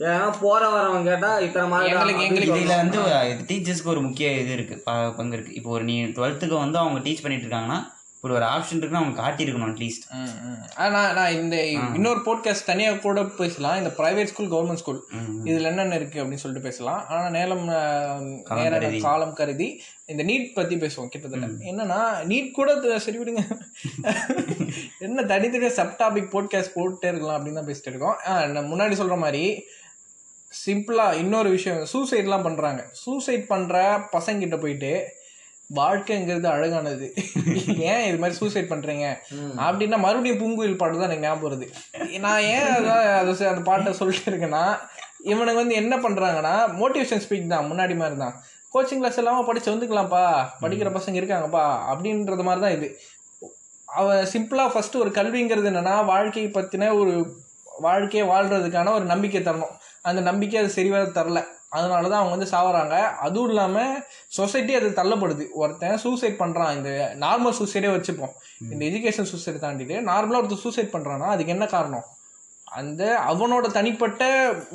ஏன்னா 0.00 0.34
போற 0.40 0.68
வரவன் 0.68 1.04
கேட்டா 1.04 1.38
இத்தனை 1.38 1.78
எங்களுக்கு- 1.78 2.20
எங்களுக்கு 2.20 2.54
மார்க் 2.54 2.64
இதுல 2.64 2.76
வந்து 2.76 3.54
டீச்சர்ஸ்க்கு 3.54 3.88
ஒரு 3.88 4.02
முக்கிய 4.02 4.32
இது 4.32 4.52
இருக்கு. 4.52 4.82
பங்கு 4.84 5.36
இருக்கு. 5.36 5.54
இப்போ 5.54 5.70
ஒரு 5.70 5.84
நீ 5.84 6.04
டுவெல்த்துக்கு 6.04 6.58
வந்து 6.58 6.78
அவங்க 6.78 7.08
டீச் 7.08 7.22
பண்ணிட்டு 7.22 7.46
இருக்காங்கன்னா 7.46 7.98
இப்படி 8.22 8.34
ஒரு 8.34 8.44
ஆப்ஷன் 8.44 8.76
இருக்குன்னு 8.76 8.96
அவங்க 8.98 9.22
காட்டியிருக்கணும் 9.22 9.70
அட்லீஸ்ட் 9.70 10.04
ம், 10.10 10.48
ம். 10.48 10.56
ஆ, 10.78 11.12
நான் 11.12 11.32
இந்த 11.32 11.66
இன்னொரு 11.66 12.20
போட்காஸ்ட் 12.20 12.64
தனியாக 12.66 12.98
கூட 12.98 13.24
பேசலாம். 13.24 13.76
இந்த 13.76 13.90
பிரைவேட் 13.98 14.24
ஸ்கூல் 14.24 14.50
கவர்மெண்ட் 14.50 14.74
ஸ்கூல் 14.74 15.04
இதுல 15.44 15.62
என்னென்ன 15.62 15.94
இருக்கு 15.94 16.24
அப்படின்னு 16.24 16.34
சொல்லிட்டு 16.34 16.68
பேசலாம். 16.68 17.06
ஆனா 17.08 17.30
நேரம் 17.30 17.68
ஆ, 17.68 18.18
நேர 18.54 18.78
காலம் 19.02 19.32
கருதி 19.32 19.80
இந்த 20.06 20.24
நீட் 20.24 20.54
பத்தி 20.54 20.76
பேசுவோம் 20.76 21.08
கிட்டத்தட்ட. 21.08 21.46
என்னன்னா 21.46 22.00
நீட் 22.28 22.50
கூட 22.50 22.98
சரி 22.98 23.18
விடுங்க. 23.18 23.42
என்ன 24.98 25.22
தனித்தனியாக 25.22 25.74
சப் 25.74 26.00
டாபிக் 26.00 26.32
போட்காஸ்ட் 26.32 26.74
போட்டே 26.74 27.08
இருக்கலாம் 27.08 27.40
அப்படின்னு 27.40 27.52
தான் 27.52 27.66
பேசிட்டு 27.66 27.86
இருக்கோம். 27.86 28.16
முன்னாடி 28.72 28.92
சொல்ற 28.92 29.16
மாதிரி 29.18 29.64
சிம்பிளா 30.66 31.14
இன்னொரு 31.14 31.50
விஷயம் 31.50 31.86
சூசைட்லாம் 31.92 32.42
பண்றாங்க. 32.42 32.88
சூசைட் 32.92 33.46
பண்ற 33.46 33.98
பசங்கிட்ட 34.12 34.60
போயிட்டு 34.60 35.18
வாழ்க்கைங்கிறது 35.78 36.46
அழகானது. 36.52 37.06
ஏன் 37.90 38.04
இது 38.08 38.18
மாதிரி 38.18 38.38
சூசைட் 38.38 38.70
பண்றீங்க? 38.72 39.06
அப்படின்னா 39.66 39.98
மறுபடியும் 40.04 40.40
பூங்குயில் 40.40 40.80
பாட்டு 40.80 40.98
தான் 40.98 41.08
எனக்கு 41.08 41.26
ஞாபகம் 41.26 41.46
வருது. 41.46 41.66
நான் 42.26 42.46
ஏன் 42.54 42.70
அதான் 42.76 43.04
அதை 43.18 43.46
அந்த 43.52 43.62
பாட்டை 43.68 43.92
சொல்லிட்டு 43.92 44.30
இருக்கேன்னா 44.32 44.64
இவனுங்க 45.32 45.60
வந்து 45.62 45.74
என்ன 45.74 45.94
பண்றாங்கன்னா 45.96 46.54
மோட்டிவேஷன் 46.80 47.22
ஸ்பீச் 47.24 47.52
தான் 47.54 47.68
முன்னாடி 47.70 47.96
மாதிரி 48.02 48.16
தான். 48.16 48.34
கோச்சிங் 48.74 49.00
கிளாஸ் 49.02 49.18
இல்லாமல் 49.18 49.46
படிச்சு 49.46 49.72
வந்துக்கலாம்ப்பா. 49.74 50.24
படிக்கிற 50.62 50.90
பசங்க 50.96 51.20
இருக்காங்கப்பா. 51.20 51.64
அப்படின்றது 51.92 52.42
மாதிரி 52.48 52.62
தான் 52.66 52.76
இது. 52.78 52.88
அவன் 53.86 54.26
சிம்பிளாக 54.32 54.72
ஃபர்ஸ்ட் 54.72 54.96
ஒரு 54.96 55.10
கல்விங்கிறது 55.10 55.70
என்னன்னா 55.70 55.94
வாழ்க்கையை 56.04 56.50
பற்றின 56.50 56.90
ஒரு 56.98 57.14
வாழ்க்கையை 57.86 58.24
வாழ்றதுக்கான 58.30 58.92
ஒரு 58.92 59.04
நம்பிக்கை 59.04 59.40
தரணும். 59.42 59.74
அந்த 60.02 60.20
நம்பிக்கை 60.20 60.58
அது 60.60 60.70
சரிவர 60.70 61.02
தரல. 61.18 61.40
அதனால 61.76 62.02
தான் 62.10 62.20
அவங்க 62.20 62.34
வந்து 62.36 62.52
சாவறாங்க. 62.54 62.94
அதுவும் 63.26 63.50
இல்லாமல் 63.52 63.98
சொசைட்டி 64.38 64.72
அது 64.78 64.88
தள்ளப்படுது. 65.00 65.44
ஒருத்தன் 65.62 66.00
சூசைட் 66.04 66.40
பண்ணுறான் 66.44 66.72
இந்த 66.78 66.90
நார்மல் 67.24 67.58
சூசைடே 67.58 67.90
வச்சுப்போம். 67.96 68.32
இந்த 68.72 68.82
எஜுகேஷன் 68.90 69.30
சூசைட் 69.32 69.62
தாண்டிட்டு 69.66 69.98
நார்மலாக 70.12 70.40
ஒருத்தர் 70.42 70.64
சூசைட் 70.64 70.94
பண்ணுறான்னா 70.94 71.28
அதுக்கு 71.34 71.54
என்ன 71.56 71.68
காரணம்? 71.76 72.06
அந்த 72.80 73.02
அவனோட 73.30 73.66
தனிப்பட்ட 73.76 74.24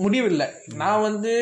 முடிவு 0.03 0.27
இல்லை 0.31 0.47
நான் 0.81 1.03
வந்து 1.07 1.33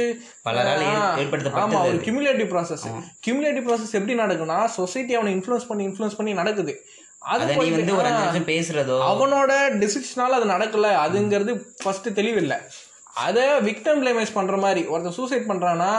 ஆமா 1.62 1.80
ஒரு 1.90 2.00
கியூமுலேட்டிவ் 2.08 2.50
ப்ராசஸ் 2.52 2.84
கியூமுலேட்டிவ் 3.28 3.66
ப்ராசஸ் 3.70 3.96
எப்படி 4.00 4.16
நடக்கும்னா 4.24 4.60
சொசைட்டி 4.80 5.16
அவனை 5.20 5.32
இன்ஃப்ளூயன்ஸ் 5.38 5.70
பண்ணி 5.70 5.86
இன்ஃப்ளூயன்ஸ் 5.88 6.20
பண்ணி 6.20 6.34
நடக்குது. 6.42 6.76
அது 7.34 7.46
வந்து 7.60 7.96
ஒரு 8.00 8.42
பேசுறதோ? 8.52 8.96
அவனோட 9.12 9.52
டிசிஷனால 9.84 10.38
அது 10.40 10.48
நடக்கல. 10.56 10.88
அதுங்கிறது 11.06 11.54
ஃபர்ஸ்ட் 11.84 12.10
தெளிவில்லை. 12.20 12.58
அதை 13.14 13.44
விக்டம் 13.68 14.00
பிளேமேஜ் 14.02 14.38
பண்ற 14.38 14.56
மாதிரி 14.66 14.82
ஒருத்தன் 14.92 15.18
சூசைட் 15.18 15.50
பண்றானா 15.50 15.90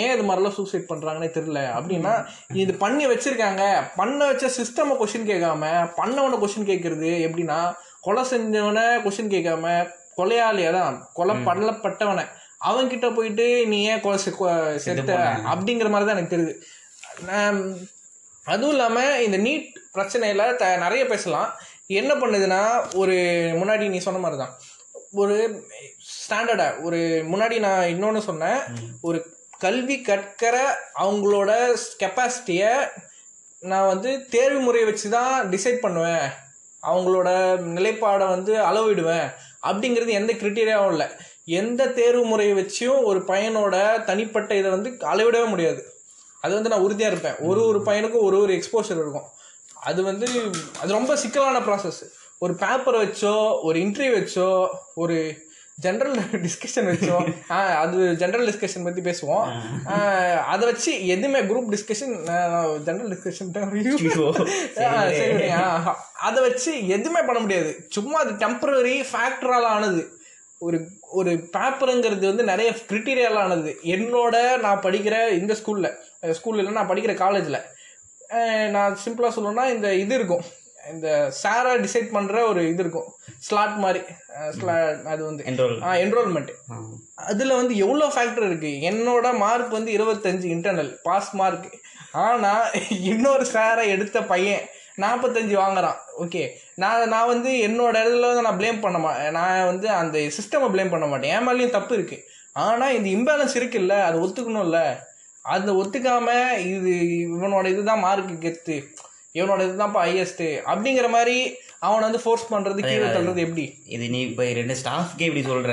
ஏன் 0.00 0.12
இது 0.14 0.24
மாதிரிலாம் 0.28 0.56
சூசைட் 0.56 0.88
பண்றாங்கன்னே 0.90 1.28
தெரியல. 1.36 1.60
அப்படின்னா 1.76 2.14
இது 2.62 2.72
பண்ணி 2.82 3.04
வச்சிருக்காங்க. 3.10 3.62
பண்ண 3.98 4.18
வச்ச 4.30 4.48
சிஸ்டம் 4.56 4.90
கொஸ்டின் 5.00 5.30
கேட்காம 5.30 5.70
பண்ணவன 6.00 6.38
கொஸ்டின் 6.42 6.70
கேட்கறது 6.70 7.10
எப்படின்னா 7.26 7.58
கொலை 8.06 8.24
செஞ்சவன 8.32 8.80
கொஸ்டின் 9.04 9.32
கேட்காம 9.34 9.74
கொலையாளியா 10.18 10.70
தான் 10.78 10.96
கொலை 11.18 11.36
பண்ணப்பட்டவனை. 11.48 12.24
அவன்கிட்ட 12.68 13.08
போயிட்டு 13.16 13.46
நீ 13.72 13.78
ஏன் 13.90 14.02
கொலை 14.04 14.18
செத்த? 14.86 15.12
அப்படிங்கிற 15.52 15.90
மாதிரி 15.92 16.08
தான் 16.08 16.18
எனக்கு 16.18 16.34
தெரியுது. 16.34 16.54
அதுவும் 18.52 18.74
இல்லாமல் 18.74 19.22
இந்த 19.26 19.38
நீட் 19.46 19.68
பிரச்சனையில் 19.94 20.56
த 20.60 20.64
நிறைய 20.84 21.02
பேசலாம். 21.12 21.50
என்ன 22.00 22.12
பண்ணுதுன்னா 22.22 22.62
ஒரு 23.00 23.16
முன்னாடி 23.60 23.84
நீ 23.94 24.00
சொன்ன 24.06 24.20
மாதிரி 24.24 24.38
தான் 24.42 24.54
ஒரு 25.22 25.36
ஸ்டாண்டர்டாக 26.28 26.82
ஒரு 26.82 26.98
முன்னாடி 27.32 27.58
நான் 27.58 27.88
இன்னொன்று 27.88 28.22
சொன்னேன். 28.22 28.60
ஒரு 29.00 29.18
கல்வி 29.58 30.00
கற்கிற 30.00 30.56
அவங்களோட 31.02 31.50
கெப்பாசிட்டியை 32.02 32.72
நான் 33.62 33.86
வந்து 33.86 34.10
தேர்வு 34.28 34.60
முறையை 34.60 34.90
வச்சு 34.90 35.08
தான் 35.10 35.48
டிசைட் 35.50 35.84
பண்ணுவேன். 35.84 36.26
அவங்களோட 36.82 37.28
நிலைப்பாடை 37.76 38.26
வந்து 38.28 38.52
அளவிடுவேன். 38.56 39.28
அப்படிங்கிறது 39.68 40.12
எந்த 40.20 40.32
கிரிட்டீரியாவும் 40.32 40.90
இல்லை. 40.90 41.08
எந்த 41.44 41.86
தேர்வு 41.86 42.24
முறையை 42.24 42.54
வச்சும் 42.58 42.98
ஒரு 43.02 43.20
பையனோட 43.30 44.04
தனிப்பட்ட 44.04 44.54
இதை 44.54 44.70
வந்து 44.70 44.90
அளவிடவே 45.12 45.46
முடியாது. 45.48 45.82
அது 46.40 46.54
வந்து 46.54 46.68
நான் 46.68 46.84
உறுதியாக 46.86 47.12
இருப்பேன். 47.12 47.38
ஒரு 47.48 47.60
ஒரு 47.66 47.78
பையனுக்கும் 47.88 48.26
ஒரு 48.28 48.38
ஒரு 48.40 48.52
எக்ஸ்போஷர் 48.58 49.00
இருக்கும். 49.02 49.28
அது 49.74 50.02
வந்து 50.02 50.26
அது 50.80 50.90
ரொம்ப 50.92 51.16
சிக்கலான 51.16 51.58
ப்ராசஸ் 51.58 52.02
ஒரு 52.38 52.52
பேப்பரை 52.54 52.98
வச்சோ 53.04 53.34
ஒரு 53.62 53.78
இன்டர்வியூ 53.78 54.14
வச்சோ 54.18 54.48
ஒரு 54.94 55.16
ஜென்ரல் 55.82 56.14
டிஸ்கஷன் 56.44 56.88
வச்சோ 56.90 57.16
ஆ, 57.50 57.56
அது 57.82 57.98
ஜென்ரல் 58.18 58.46
டிஸ்கஷன் 58.48 58.84
பற்றி 58.84 59.02
பேசுவோம். 59.02 59.44
அதை 60.46 60.64
வச்சு 60.70 61.06
எதுவுமே 61.06 61.40
குரூப் 61.40 61.72
டிஸ்கஷன் 61.74 62.14
ஜென்ரல் 62.86 63.10
டிஸ்கஷன் 63.12 63.50
அதை 66.20 66.42
வச்சு 66.48 66.88
எதுவுமே 66.88 67.22
பண்ண 67.22 67.40
முடியாது. 67.40 67.70
சும்மா 67.88 68.20
அது 68.20 68.32
டெம்பரரி 68.32 69.04
ஃபேக்டரால் 69.12 69.68
ஆனது. 69.76 70.02
ஒரு 70.58 70.78
ஒரு 71.10 71.30
பேப்பருங்கிறது 71.52 72.24
வந்து 72.30 72.44
நிறைய 72.44 72.70
கிரிட்டீரியால 72.88 73.38
ஆனது. 73.44 73.78
என்னோட 73.84 74.36
நான் 74.58 74.80
படிக்கிற 74.80 75.30
இந்த 75.30 75.54
ஸ்கூலில் 75.54 75.94
ஸ்கூலில் 76.38 76.70
நான் 76.70 76.88
படிக்கிற 76.88 77.14
காலேஜில் 77.14 77.60
நான் 78.70 78.98
சிம்பிளாக 79.04 79.32
சொல்லணும்னா 79.36 79.66
இந்த 79.74 79.94
இது 79.94 80.14
இருக்கும். 80.14 80.42
இந்த 80.92 81.08
சாரா 81.40 81.72
டிசைட் 81.84 82.08
பண்ணுற 82.16 82.36
ஒரு 82.50 82.60
இது 82.72 82.82
இருக்கும். 82.84 83.08
ஸ்லாட் 83.46 83.76
மாதிரி. 83.84 84.00
அது 85.12 85.20
வந்து 85.28 85.42
என்ரோல் 85.50 85.76
என்ரோல்மெண்ட் 86.04 86.52
அதில் 87.30 87.58
வந்து 87.60 87.74
எவ்வளோ 87.84 88.08
ஃபேக்டர் 88.14 88.48
இருக்குது 88.48 88.82
என்னோட 88.90 89.26
மார்க் 89.44 89.76
வந்து 89.78 89.92
இருபத்தஞ்சு 89.98 90.48
இன்டர்னல் 90.56 90.90
பாஸ் 91.06 91.30
மார்க் 91.40 91.68
ஆனால் 92.26 92.66
இன்னொரு 93.12 93.46
சாரை 93.54 93.86
எடுத்த 93.94 94.18
பையன் 94.32 94.64
நாற்பத்தஞ்சு 95.02 95.54
வாங்குறான். 95.62 95.98
ஓகே 96.22 96.42
நான் 96.82 97.10
நான் 97.14 97.30
வந்து 97.32 97.50
என்னோட 97.66 97.94
இடத்துல 98.02 98.30
வந்து 98.30 98.46
நான் 98.46 98.60
ப்ளேம் 98.60 98.80
பண்ண 98.84 98.98
மாட்டேன் 99.04 99.36
நான் 99.38 99.68
வந்து 99.72 99.88
அந்த 99.98 100.18
சிஸ்டமை 100.36 100.68
ப்ளேம் 100.74 100.94
பண்ண 100.94 101.06
மாட்டேன். 101.10 101.34
என் 101.36 101.46
மேலேயும் 101.48 101.76
தப்பு 101.76 101.92
இருக்குது 101.98 102.24
ஆனால் 102.66 102.94
இந்த 102.98 103.08
இம்பேலன்ஸ் 103.16 103.54
இருக்குல்ல 103.58 103.96
அதை 104.06 104.16
ஒத்துக்கணும்ல. 104.24 104.80
அதை 105.44 105.74
ஒத்துக்காம 105.80 106.28
இது 106.72 106.92
இவனோட 107.26 107.66
இதுதான் 107.74 108.04
மார்க்கு 108.06 108.34
கெத்து. 108.46 108.76
இவனோட 109.38 109.60
இதுதான்ப்பா 109.68 110.02
ஹையஸ்ட்டு 110.06 110.46
அப்படிங்கிற 110.72 111.08
மாதிரி 111.16 111.36
அவனை 111.86 112.02
வந்து 112.06 112.20
ஃபோர்ஸ் 112.22 112.44
பண்ணுறது 112.52 112.80
கீழே 112.86 113.08
தள்ளுறது 113.16 113.40
எப்படி? 113.46 113.64
இது 113.94 114.04
நீ 114.12 114.20
இப்போ 114.28 114.44
ரெண்டு 114.60 114.74
ஸ்டாஃப்க்கே 114.80 115.26
இப்படி 115.28 115.44
சொல்ற. 115.50 115.72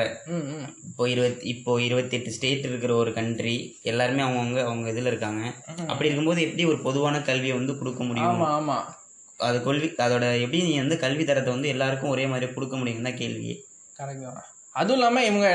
இப்போ 0.90 1.04
இருபத்தி 1.14 1.48
இப்போ 1.54 1.72
இருபத்தெட்டு 1.86 2.34
ஸ்டேட் 2.36 2.68
இருக்கிற 2.70 2.92
ஒரு 3.04 3.12
கண்ட்ரி 3.18 3.56
எல்லாருமே 3.92 4.24
அவங்கவுங்க 4.26 4.62
அவங்க 4.70 4.88
இதில் 4.94 5.12
இருக்காங்க. 5.12 5.44
அப்படி 5.92 6.10
இருக்கும்போது 6.10 6.44
எப்படி 6.48 6.66
ஒரு 6.72 6.80
பொதுவான 6.88 7.22
கல்வியை 7.30 7.56
வந்து 7.60 7.76
கொடுக்க 7.80 8.04
முடியும்? 8.10 8.32
ஆமாம் 8.34 8.56
ஆமாம் 8.60 8.86
அது 9.40 9.58
கல்வி 9.68 9.88
அதோட 10.08 10.26
எப்படி 10.44 10.60
நீ 10.68 10.74
வந்து 10.84 10.98
கல்வி 11.06 11.24
தரத்தை 11.30 11.52
வந்து 11.56 11.72
எல்லாருக்கும் 11.76 12.14
ஒரே 12.16 12.28
மாதிரி 12.34 12.54
கொடுக்க 12.58 12.76
முடியும் 12.82 13.08
தான் 13.08 13.20
கரெக்ட் 14.00 14.28
தான். 14.28 14.50
அதுவும் 14.80 14.98
இல்லாமல் 15.00 15.28
இவங்க 15.30 15.48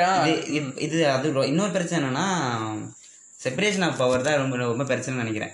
இது 0.87 0.99
அது 1.15 1.29
இன்னொரு 1.53 1.73
பிரச்சனை 1.77 1.99
என்னன்னா 2.01 2.27
செப்பரேஷன் 3.41 3.85
ஆஃப் 3.87 4.01
பவர் 4.03 4.25
தான் 4.27 4.39
ரொம்ப 4.43 4.57
ரொம்ப 4.71 4.85
பிரச்சனை 4.91 5.23
நினைக்கிறேன். 5.23 5.53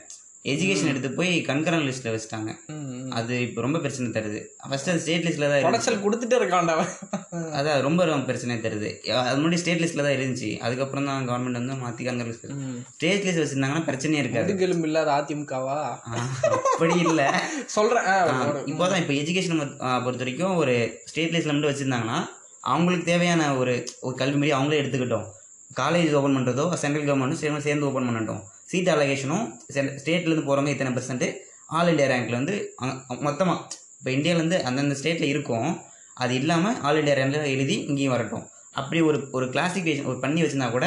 எஜுகேஷன் 0.52 0.90
எடுத்து 0.90 1.08
போய் 1.18 1.30
கண்கரன் 1.48 1.86
லிஸ்ட்ல 1.86 2.10
வச்சுட்டாங்க. 2.14 2.50
அது 3.18 3.34
இப்போ 3.46 3.60
ரொம்ப 3.64 3.78
பிரச்சனை 3.84 4.06
தருது. 4.16 4.40
ஃபர்ஸ்ட் 4.68 4.90
அது 4.92 5.00
ஸ்டேட் 5.04 5.24
லிஸ்ட்ல 5.26 5.48
தான் 5.52 5.66
உடச்சல் 5.70 6.00
கொடுத்துட்டே 6.04 6.36
இருக்கான்டா 6.40 6.74
அவன். 6.76 6.90
அதான் 7.58 7.80
ரொம்ப 7.86 8.04
ரொம்ப 8.10 8.24
பிரச்சனை 8.30 8.56
தருது. 8.66 8.90
அது 9.24 9.36
முன்னாடி 9.40 9.60
ஸ்டேட் 9.62 9.82
லிஸ்ட்ல 9.82 10.04
தான் 10.06 10.16
இருந்துச்சு. 10.16 10.50
அதுக்கப்புறம் 10.66 11.08
தான் 11.10 11.26
கவர்மெண்ட் 11.30 11.60
வந்து 11.60 11.76
மாத்தி 11.84 12.04
கண்கரன் 12.08 12.30
லிஸ்ட். 12.32 12.48
ஸ்டேட் 12.96 13.26
லிஸ்ட் 13.26 13.42
வச்சிருந்தாங்கன்னா 13.42 13.86
பிரச்சனையே 13.90 14.22
இருக்காது. 14.24 14.48
முதுகெலும்பு 14.48 14.88
இல்லாத 14.90 15.12
அதிமுகவா? 15.18 15.78
அப்படி 16.72 16.96
இல்லை. 17.06 17.28
சொல்றேன். 17.76 18.08
இப்போதான் 18.72 19.00
இப்போ 19.04 19.16
எஜுகேஷன் 19.22 19.62
பொறுத்த 20.04 20.24
வரைக்கும் 20.24 20.58
ஒரு 20.64 20.76
ஸ்டேட் 21.12 21.34
லிஸ்ட்ல 21.36 21.54
மட்டும் 21.54 21.72
வச்சிருந்தாங்கன்னா 21.72 22.20
அவங்களுக்கு 22.74 23.06
தேவையான 23.12 23.42
ஒரு 23.62 23.74
ஒரு 24.06 24.14
கல்வி 24.20 24.38
முறை 24.38 24.52
அவங்களே 24.58 24.80
எடுத்துக்கிட்டோம். 24.82 25.26
காலேஜ் 25.80 26.14
ஓப்பன் 26.18 26.36
பண்ணுறதோ 26.36 26.64
சென்ட்ரல் 26.82 27.08
கவர்மெண்ட்டும் 27.08 27.42
சேர்ந்து 27.42 27.66
சேர்ந்து 27.68 27.88
ஓப்பன் 27.88 28.08
பண்ணட்டும். 28.08 28.44
சீட் 28.70 28.90
அலகேஷனும் 28.94 29.44
ஸ்டேட்லேருந்து 30.02 30.46
போகிறவங்க 30.48 30.72
இத்தனை 30.74 30.92
பர்சன்ட்டு 30.96 31.28
ஆல் 31.78 31.90
இண்டியா 31.92 32.08
ரேங்க்கில் 32.12 32.38
வந்து 32.40 32.54
மொத்தமாக 33.26 33.58
இப்போ 33.98 34.10
இந்தியாவிலேருந்து 34.16 34.58
அந்தந்த 34.68 34.96
ஸ்டேட்டில் 35.00 35.30
இருக்கும். 35.32 35.68
அது 36.22 36.32
இல்லாமல் 36.40 36.76
ஆல் 36.86 36.98
இண்டியா 37.00 37.16
ரேங்கில் 37.18 37.52
எழுதி 37.54 37.76
இங்கேயும் 37.90 38.14
வரட்டும். 38.14 38.44
அப்படி 38.80 38.98
ஒரு 39.08 39.18
ஒரு 39.36 39.46
கிளாசிஃபிகேஷன் 39.54 40.08
ஒரு 40.10 40.18
பண்ணி 40.24 40.40
வச்சுருந்தா 40.42 40.68
கூட 40.76 40.86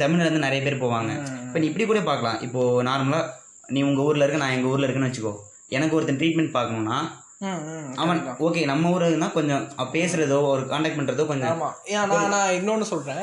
தமிழ்நாடுலேருந்து 0.00 0.28
இருந்து 0.30 0.46
நிறைய 0.46 0.60
பேர் 0.64 0.82
போவாங்க. 0.84 1.12
இப்போ 1.46 1.60
நீ 1.62 1.66
இப்படி 1.70 1.86
கூட 1.90 2.00
பார்க்கலாம். 2.10 2.38
இப்போது 2.46 2.84
நார்மலாக 2.88 3.30
நீ 3.74 3.80
உங்கள் 3.88 4.06
ஊரில் 4.08 4.24
இருக்க 4.24 4.40
நான் 4.44 4.54
எங்கள் 4.56 4.72
ஊரில் 4.72 4.86
இருக்கேன்னு 4.86 5.10
வச்சுக்கோ. 5.10 5.32
எனக்கு 5.76 5.96
ஒருத்தன் 5.98 6.20
ட்ரீட்மெண்ட் 6.20 6.52
பார்க்கணுன்னா 6.58 6.98
அவன் 7.96 8.18
ஓகே 8.38 8.64
நம்ம 8.64 8.90
ஊருனா 8.90 9.32
கொஞ்சம் 9.32 9.62
பேசுறதோ 9.92 10.42
ஒரு 10.46 10.66
காண்டாக்ட் 10.66 10.98
பண்றதோ 10.98 11.26
கொஞ்சம் 11.26 11.50
ஆமா. 11.52 11.68
ஏன் 11.84 12.08
நான் 12.08 12.30
நான் 12.30 12.54
இன்னொன்னு 12.54 12.82
சொல்றேன். 12.82 13.22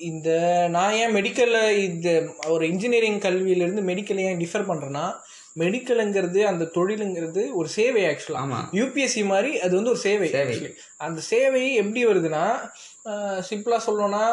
இந்த 0.00 0.28
நான் 0.68 0.92
ஏன் 0.92 1.14
மெடிக்கல்ல 1.16 1.58
இந்த 1.80 2.08
ஒரு 2.46 2.68
இன்ஜினியரிங் 2.68 3.20
கல்வியிலிருந்து 3.20 3.82
மெடிக்கல் 3.82 4.20
ஏன் 4.20 4.40
டிஃபர் 4.40 4.68
பண்றேன்னா 4.68 5.04
மெடிக்கலுங்கிறது 5.56 6.40
அந்த 6.44 6.70
தொழிலுங்கிறது 6.74 7.52
ஒரு 7.52 7.68
சேவை 7.68 8.02
ஆக்சுவலாக 8.04 8.42
ஆமா. 8.44 8.58
யூபிஎஸ்சி 8.72 9.24
மாதிரி 9.26 9.58
அது 9.58 9.76
வந்து 9.76 9.90
ஒரு 9.90 9.98
சேவை. 9.98 10.28
அந்த 10.98 11.20
சேவை 11.20 11.74
எப்படி 11.74 12.06
வருதுன்னா 12.06 12.44
சிம்பிளாக 13.50 13.80
சொல்லணும்னா 13.86 14.24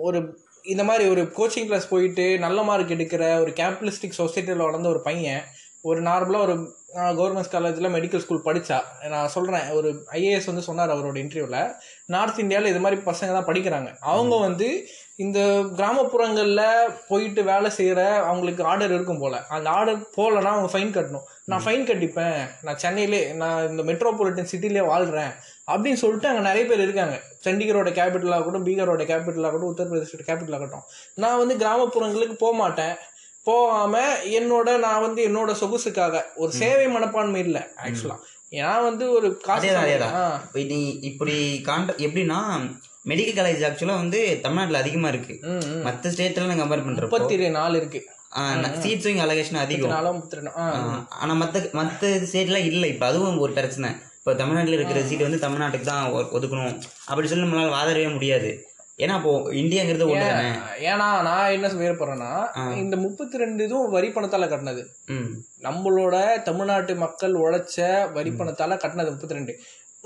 ஒரு 0.00 0.18
இந்த 0.64 0.84
மாதிரி 0.84 1.08
ஒரு 1.08 1.22
கோச்சிங் 1.36 1.64
கிளாஸ் 1.64 1.88
போயிட்டு 1.88 2.38
நல்ல 2.38 2.62
மார்க் 2.62 2.90
எடுக்கிற 2.90 3.40
ஒரு 3.40 3.50
கேபிட்டலிஸ்டிக் 3.50 4.18
சொசைட்டியில் 4.18 4.66
வளர்ந்த 4.66 4.88
ஒரு 4.88 5.02
பையன் 5.02 5.42
ஒரு 5.82 6.02
நார்மலாக 6.02 6.40
ஒரு 6.40 6.54
கவர்மெண்ட் 6.94 7.52
காலேஜில் 7.52 7.92
மெடிக்கல் 7.94 8.22
ஸ்கூல் 8.24 8.46
படித்தா 8.46 8.78
நான் 9.08 9.32
சொல்கிறேன் 9.34 9.70
ஒரு 9.70 9.90
ஐஏஎஸ் 10.18 10.48
வந்து 10.50 10.64
சொன்னார் 10.68 10.94
அவரோட 10.94 11.16
இன்டர்வியூவில் 11.22 11.72
நார்த் 12.14 12.42
இந்தியாவில் 12.44 12.70
இது 12.70 12.80
மாதிரி 12.80 13.00
பசங்க 13.04 13.30
தான் 13.36 13.48
படிக்கிறாங்க. 13.50 13.90
அவங்க 14.00 14.36
வந்து 14.36 14.68
இந்த 15.16 15.38
கிராமப்புறங்களில் 15.78 16.92
போயிட்டு 17.08 17.44
வேலை 17.44 17.70
செய்கிற 17.70 18.00
அவங்களுக்கு 18.28 18.62
ஆர்டர் 18.64 18.94
இருக்கும் 18.96 19.22
போல். 19.22 19.38
அந்த 19.48 19.70
ஆர்டர் 19.70 20.00
போகலன்னா 20.16 20.52
அவங்க 20.54 20.70
ஃபைன் 20.72 20.94
கட்டணும். 20.96 21.26
நான் 21.44 21.64
ஃபைன் 21.64 21.88
கட்டிப்பேன். 21.90 22.38
நான் 22.62 22.80
சென்னையிலே 22.84 23.32
நான் 23.32 23.68
இந்த 23.70 23.82
மெட்ரோபாலிட்டன் 23.82 24.50
சிட்டிலே 24.52 24.84
வாழ்கிறேன் 24.92 25.32
அப்படின்னு 25.72 26.00
சொல்லிட்டு 26.02 26.28
அங்கே 26.28 26.42
நிறைய 26.48 26.64
பேர் 26.66 26.84
இருக்காங்க. 26.86 27.16
சண்டிகரோட 27.46 27.90
கேபிட்டல் 27.98 28.34
ஆகட்டும் 28.38 28.66
பீகாரோட 28.66 29.04
கேபிட்டல் 29.12 29.46
ஆகட்டும் 29.48 29.70
உத்தரப்பிரதேசோட 29.72 30.24
கேபிட்டல் 30.30 30.56
ஆகட்டும். 30.58 30.84
நான் 31.14 31.38
வந்து 31.38 31.56
கிராமப்புறங்களுக்கு 31.64 32.36
போக 32.44 32.54
மாட்டேன் 32.56 32.94
போகாம 33.46 34.02
என்னோட 34.38 34.68
நான் 34.84 35.04
வந்து 35.06 35.20
என்னோட 35.28 35.50
சொகுசுக்காக. 35.62 36.16
ஒரு 36.42 36.52
சேவை 36.60 36.86
மனப்பான்மை 36.94 37.40
இல்லை 37.46 37.62
ஆக்சுவலா 37.84 38.16
நான் 38.60 38.86
வந்து 38.86 39.04
ஒரு 39.16 39.28
காசு 39.48 39.68
நீ 40.72 40.80
இப்படி 41.10 41.36
காண்ட 41.68 41.94
எப்படின்னா 42.06 42.40
மெடிக்கல் 43.10 43.38
காலேஜ் 43.38 43.62
ஆக்சுவலாக 43.68 44.02
வந்து 44.02 44.18
தமிழ்நாட்டில் 44.42 44.80
அதிகமாக 44.80 45.12
இருக்கு. 45.14 45.34
மற்ற 45.86 46.10
ஸ்டேட்லாம் 46.14 46.60
கம்பேர் 46.62 46.84
பண்ணுறப்போ 46.86 47.18
முப்பத்தி 47.18 47.48
நாலு 47.58 47.74
இருக்கு. 47.80 48.00
சீட்ஸும் 48.82 49.12
இங்கே 49.12 49.24
அலகேஷன் 49.24 49.62
அதிகம். 49.64 49.94
ஆனால் 51.20 51.40
மற்ற 51.42 51.62
மற்ற 51.80 52.10
ஸ்டேட்லாம் 52.30 52.68
இல்லை 52.70 52.90
இப்போ 52.94 53.06
அதுவும் 53.10 53.40
ஒரு 53.46 53.52
பிரச்சனை. 53.58 53.90
இப்போ 54.18 54.32
தமிழ்நாட்டில் 54.40 54.76
இருக்கிற 54.78 55.00
சீட் 55.08 55.26
வந்து 55.26 55.44
தமிழ்நாட்டுக்கு 55.44 55.88
தான் 55.92 56.12
ஒதுக்கணும். 56.36 56.76
அப்படி 57.10 57.28
சொல்லி 57.30 57.46
நம்மளால 57.46 57.74
வாதாடவே 57.78 58.10
முடியாது. 58.16 58.50
ஏன்னா 58.98 59.14
இப்போ 59.20 59.32
இந்தியாங்கிறது 59.60 60.06
தானே 60.24 60.48
ஏன்னா 60.88 61.06
நான் 61.28 61.52
என்ன 61.56 61.68
வேறுபடுறேன்னா 61.82 62.32
இந்த 62.80 62.96
முப்பத்தி 63.04 63.40
ரெண்டு 63.42 63.64
இதுவும் 63.66 63.94
வரி 63.94 64.08
பணத்தால 64.16 64.48
கட்டினது. 64.50 64.82
நம்மளோட 65.66 66.16
தமிழ்நாட்டு 66.48 66.94
மக்கள் 67.04 67.34
உழைச்ச 67.44 67.86
வரி 68.18 68.32
பணத்தால 68.40 68.78
கட்டினது 68.82 69.14
முப்பத்தி 69.14 69.38
ரெண்டு 69.38 69.54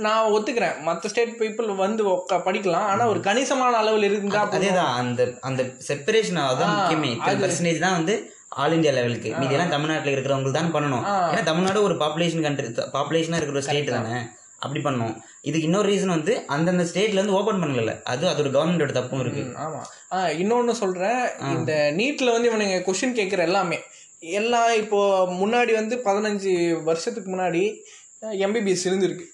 நான் 0.04 0.30
ஒத்துக்கிறேன். 0.36 0.78
மற்ற 0.86 1.10
ஸ்டேட் 1.10 1.36
பீப்புள் 1.42 1.68
வந்து 1.82 2.02
படிக்கலாம். 2.46 2.86
ஆனா 2.92 3.04
ஒரு 3.12 3.20
கணிசமான 3.28 3.76
அளவில் 3.82 4.08
இருந்தா. 4.08 4.40
அதேதான். 4.56 4.94
அந்த 5.02 5.28
அந்த 5.50 5.62
செப்பரேஷன் 5.88 6.40
அதான் 6.46 6.74
முக்கியமே. 6.78 7.12
பர்சன்டேஜ் 7.44 7.84
தான் 7.86 7.98
வந்து 7.98 8.16
ஆல் 8.62 8.74
இந்தியா 8.78 8.92
லெவலுக்கு 8.96 9.30
மீதியெல்லாம் 9.40 9.72
தமிழ்நாட்டில் 9.76 10.14
இருக்கிறவங்களுக்கு 10.14 10.58
தான் 10.60 10.74
பண்ணணும். 10.74 11.06
ஏன்னா 11.30 11.44
தமிழ்நாடு 11.50 11.86
ஒரு 11.88 11.96
பாப்புலேஷன் 12.02 12.44
கண்ட்ரி 12.48 12.68
பாப்புலேஷனாக 12.98 13.40
இருக்கிற 13.42 13.62
ஸ்டேட் 13.68 13.96
தானே. 13.96 14.18
அப்படி 14.58 14.82
பண்ணணும் 14.82 15.16
இதுக்கு 15.40 15.66
இன்னொரு 15.66 15.92
ரீசன் 15.92 16.06
வந்து 16.06 16.46
அந்தந்த 16.46 16.82
ஸ்டேட்ல 16.82 17.16
இருந்து 17.16 17.32
ஓபன் 17.32 17.62
பண்ணல 17.62 18.02
அது 18.02 18.28
அதோட 18.28 18.46
கவர்மெண்டோட 18.46 18.92
தப்பும் 18.92 19.20
இருக்கு. 19.20 19.42
ஆமா. 19.60 19.82
இன்னொன்னு 20.12 20.70
சொல்றேன். 20.70 21.38
இந்த 21.56 21.92
நீட்ல 21.96 22.32
வந்து 22.32 22.52
இவனுங்க 22.52 22.80
கொஸ்டின் 22.88 23.18
கேட்குற 23.20 23.38
எல்லாமே. 23.38 23.78
எல்லாம் 24.18 24.74
இப்போ 24.74 25.26
முன்னாடி 25.26 25.72
வந்து 25.72 25.96
பதினஞ்சு 26.04 26.82
வருஷத்துக்கு 26.82 27.36
முன்னாடி 27.36 27.76
எம்பிபிஎஸ் 28.22 28.84
இருந்திருக்கு. 28.84 29.24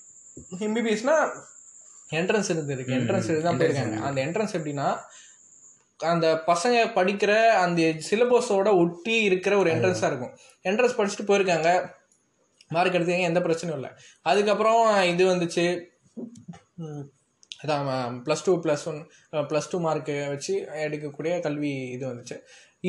எம்பிபிஎஸ்னா 0.58 1.30
என்ட்ரன்ஸ் 2.10 2.50
இருந்திருக்கு. 2.52 2.92
என்ட்ரன்ஸ் 2.98 3.40
தான் 3.40 3.58
போயிருக்காங்க. 3.58 3.98
அந்த 4.00 4.26
என்ட்ரன்ஸ் 4.26 4.56
எப்படின்னா 4.58 4.96
அந்த 5.96 6.42
பசங்க 6.46 6.86
படிக்கிற 6.94 7.48
அந்த 7.48 7.82
சிலபஸோட 7.82 8.76
ஒட்டி 8.76 9.22
இருக்கிற 9.22 9.56
ஒரு 9.56 9.70
என்ட்ரன்ஸாக 9.70 10.06
இருக்கும். 10.06 10.36
என்ட்ரன்ஸ் 10.64 10.98
படிச்சுட்டு 11.00 11.26
போயிருக்காங்க. 11.26 12.00
மார்க் 12.76 12.98
எடுத்தீங்க 12.98 13.30
எந்த 13.30 13.40
பிரச்சனையும் 13.46 13.78
இல்லை. 13.80 13.90
அதுக்கப்புறம் 14.30 14.82
இது 15.12 15.22
வந்துச்சு. 15.32 15.66
அதான் 17.62 17.88
plus 18.26 18.44
two 18.46 18.52
plus 18.64 18.84
one 18.90 19.00
plus 19.50 19.70
two 19.72 19.78
mark 19.86 20.14
வச்சு 20.34 20.54
எடுக்கக்கூடிய 20.84 21.32
கல்வி 21.46 21.72
இது 21.96 22.04
வந்துச்சு. 22.10 22.36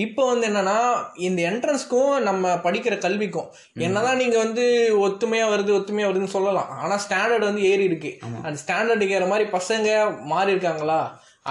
இப்போ 0.03 0.21
வந்து 0.29 0.45
என்னன்னா 0.49 0.77
இந்த 1.25 1.39
என்ட்ரன்ஸ்க்கும் 1.49 2.13
நம்ம 2.27 2.53
படிக்கிற 2.63 2.95
கல்விக்கும் 3.03 3.49
என்னதான் 3.86 4.19
நீங்க 4.21 4.38
வந்து 4.43 4.63
ஒத்துமையா 5.07 5.47
வருது 5.51 5.71
ஒத்துமையா 5.79 6.07
வருதுன்னு 6.07 6.36
சொல்லலாம். 6.38 6.71
ஆனா 6.84 6.95
ஸ்டாண்டர்ட் 7.05 7.45
வந்து 7.49 7.63
ஏறி 7.71 7.86
இருக்கு. 7.89 8.11
அந்த 8.45 8.55
ஸ்டாண்டர்டுக்கு 8.63 9.17
ஏற 9.17 9.27
மாதிரி 9.34 9.45
பசங்க 9.57 9.89
மாறி 10.31 10.53
இருக்காங்களா? 10.55 10.99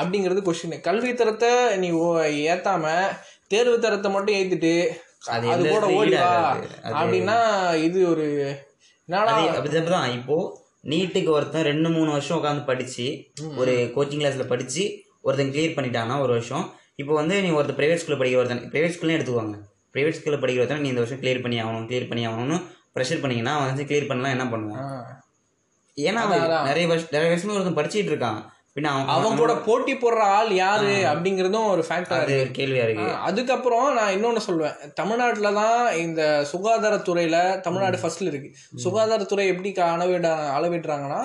அப்படிங்கிறது 0.00 0.42
கொஸ்டின் 0.46 0.76
கல்வி 0.88 1.12
தரத்தை 1.20 1.52
நீ 1.82 1.90
ஏத்தாம 2.52 2.84
தேர்வு 3.52 3.78
தரத்தை 3.86 4.10
மட்டும் 4.16 4.36
ஏத்திட்டு 4.40 4.74
அது 5.26 5.44
கூட 5.46 5.56
இடத்துல 5.64 5.96
ஓடி 5.96 6.10
வா 6.14 6.22
ஈடாகாது. 6.22 6.66
அது- 6.82 6.94
அப்படின்னா 6.94 7.36
இது 7.82 8.08
ஒரு 8.08 8.24
என்னடா? 9.08 9.32
அது 9.32 9.48
அப்படி 9.50 9.90
தான் 9.90 10.12
இப்போ 10.12 10.36
நீட்டுக்கு 10.84 11.30
ஒருத்தன் 11.30 11.62
ரெண்டு 11.62 11.88
மூணு 11.90 12.10
வருஷம் 12.10 12.38
உட்காந்து 12.38 12.64
படிச்சு 12.64 13.06
ஒரு 13.56 13.72
கோச்சிங் 13.96 14.20
கிளாஸ்ல 14.20 14.46
படிச்சு 14.46 14.84
ஒருத்தன் 15.22 15.52
கிளியர் 15.52 15.76
பண்ணிட்டானா 15.76 16.20
ஒரு 16.20 16.32
வருஷம். 16.32 16.64
இப்போ 16.94 17.14
வந்து 17.14 17.42
நீ 17.42 17.50
ஒருத்தர் 17.50 17.78
பிரைவேட் 17.78 18.00
ஸ்கூல்ல 18.00 18.18
படிக்கிற 18.18 18.36
ஒருத்தன் 18.36 18.70
பிரைவேட் 18.72 18.94
ஸ்கூல்லே 18.96 19.16
எடுத்துக்குவாங்க 19.16 19.56
பிரைவேட் 19.94 20.16
ஸ்கூல்ல 20.18 20.38
படிக்கிற 20.38 20.58
ஒருத்தன் 20.58 20.80
நீ 20.80 20.88
இந்த 20.88 21.00
வருஷம் 21.00 21.20
கிளியர் 21.20 21.42
பண்ணி 21.42 21.62
ஆகணும் 21.62 21.86
கிளியர் 21.88 22.08
பண்ணி 22.08 22.28
ஆகணும்னு 22.28 22.58
ப்ரெஷர் 22.96 23.20
பண்ணீங்கன்னா 23.20 23.52
அவன் 23.52 23.66
வந்து 23.66 23.84
கிளியர் 23.84 24.06
பண்ணலாம் 24.06 24.32
என்ன 24.32 24.44
பண்ணுவான். 24.44 24.82
ஏன்னா 25.96 26.22
நிறைய 26.64 26.86
வருஷம் 26.86 27.10
நிறைய 27.10 27.28
வருஷமா 27.32 27.54
ஒருத்தன் 27.54 27.78
படிச்சிட்டு 27.78 28.10
இருக்கான். 28.12 28.38
அவன் 28.76 29.08
அவங்க 29.08 29.36
கூட 29.36 29.54
போட்டி 29.56 29.94
போடுற 29.94 30.18
ஆள் 30.18 30.50
யாரு 30.52 30.92
அப்படிங்கறதும் 31.08 31.66
ஒரு 31.66 31.84
ஃபேக்டர் 31.88 32.22
ஒரு 32.22 32.50
கேள்வியா 32.58 32.84
இருக்கு. 32.84 33.14
அதுக்கப்புறம் 33.14 33.94
நான் 33.94 34.12
இன்னொன்னு 34.12 34.40
சொல்லுவேன். 34.46 34.92
தமிழ்நாட்டுல 34.94 35.52
தான் 35.52 35.96
இந்த 35.96 36.46
சுகாதாரத்துறையில 36.52 37.60
தமிழ்நாடு 37.60 37.98
ஃபர்ஸ்ட்ல 37.98 38.30
இருக்கு. 38.32 38.50
சுகாதாரத்துறை 38.84 39.46
எப்படி 39.46 39.72
அளவிட 39.74 40.28
அளவிடுறாங்கன்னா 40.58 41.22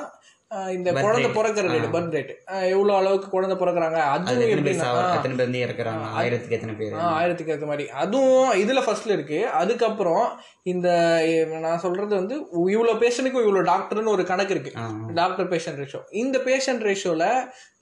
இந்த 0.75 0.89
குழந்தை 1.03 1.29
பிறக்கிற 1.37 1.69
ரேட் 1.71 1.87
பர்த் 1.93 2.13
ரேட் 2.15 2.29
எவ்வளவு 2.73 2.97
அளவுக்கு 2.99 3.27
குழந்தை 3.33 3.55
பிறக்குறாங்க? 3.61 3.97
அது 4.11 4.29
அதுவும் 4.33 5.41
வந்து 5.43 5.63
இறக்குறாங்க? 5.63 6.03
ஆயிரத்துக்கு 6.19 6.55
எத்தனை 6.57 6.75
பேர்? 6.81 6.93
ஆயிரத்துக்கு 7.17 7.53
ஏற்ற 7.55 7.67
மாதிரி. 7.71 7.85
அதுவும் 8.03 8.51
இதுல 8.61 8.81
ஃபர்ஸ்ட்ல 8.85 9.15
இருக்கு. 9.17 9.39
அதுக்கப்புறம் 9.61 10.27
இந்த 10.73 10.87
நான் 11.65 11.83
சொல்றது 11.85 12.13
வந்து 12.19 12.37
இவ்வளோ 12.75 12.95
பேஷண்ட்டுக்கும் 13.03 13.45
இவ்வளோ 13.47 13.63
டாக்டர்னு 13.71 14.13
ஒரு 14.15 14.25
கணக்கு 14.31 14.55
இருக்கு. 14.57 14.73
டாக்டர் 15.19 15.51
பேஷண்ட் 15.53 15.81
ரேஷியோ 15.83 16.01
இந்த 16.23 16.39
பேஷண்ட் 16.47 16.87
ரேஷியோல 16.89 17.27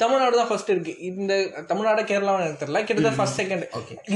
தமிழ்நாடு 0.04 0.36
தான் 0.42 0.52
ஃபர்ஸ்ட் 0.54 0.74
இருக்கு. 0.76 0.96
இந்த 1.12 1.34
தமிழ்நாடு 1.72 2.10
கேரளாவும் 2.14 2.44
எனக்கு 2.46 2.64
தெரியல. 2.64 2.84
கிட்டத்தட்ட 2.88 3.20
ஃபர்ஸ்ட் 3.22 3.42
செகண்ட் 3.44 3.66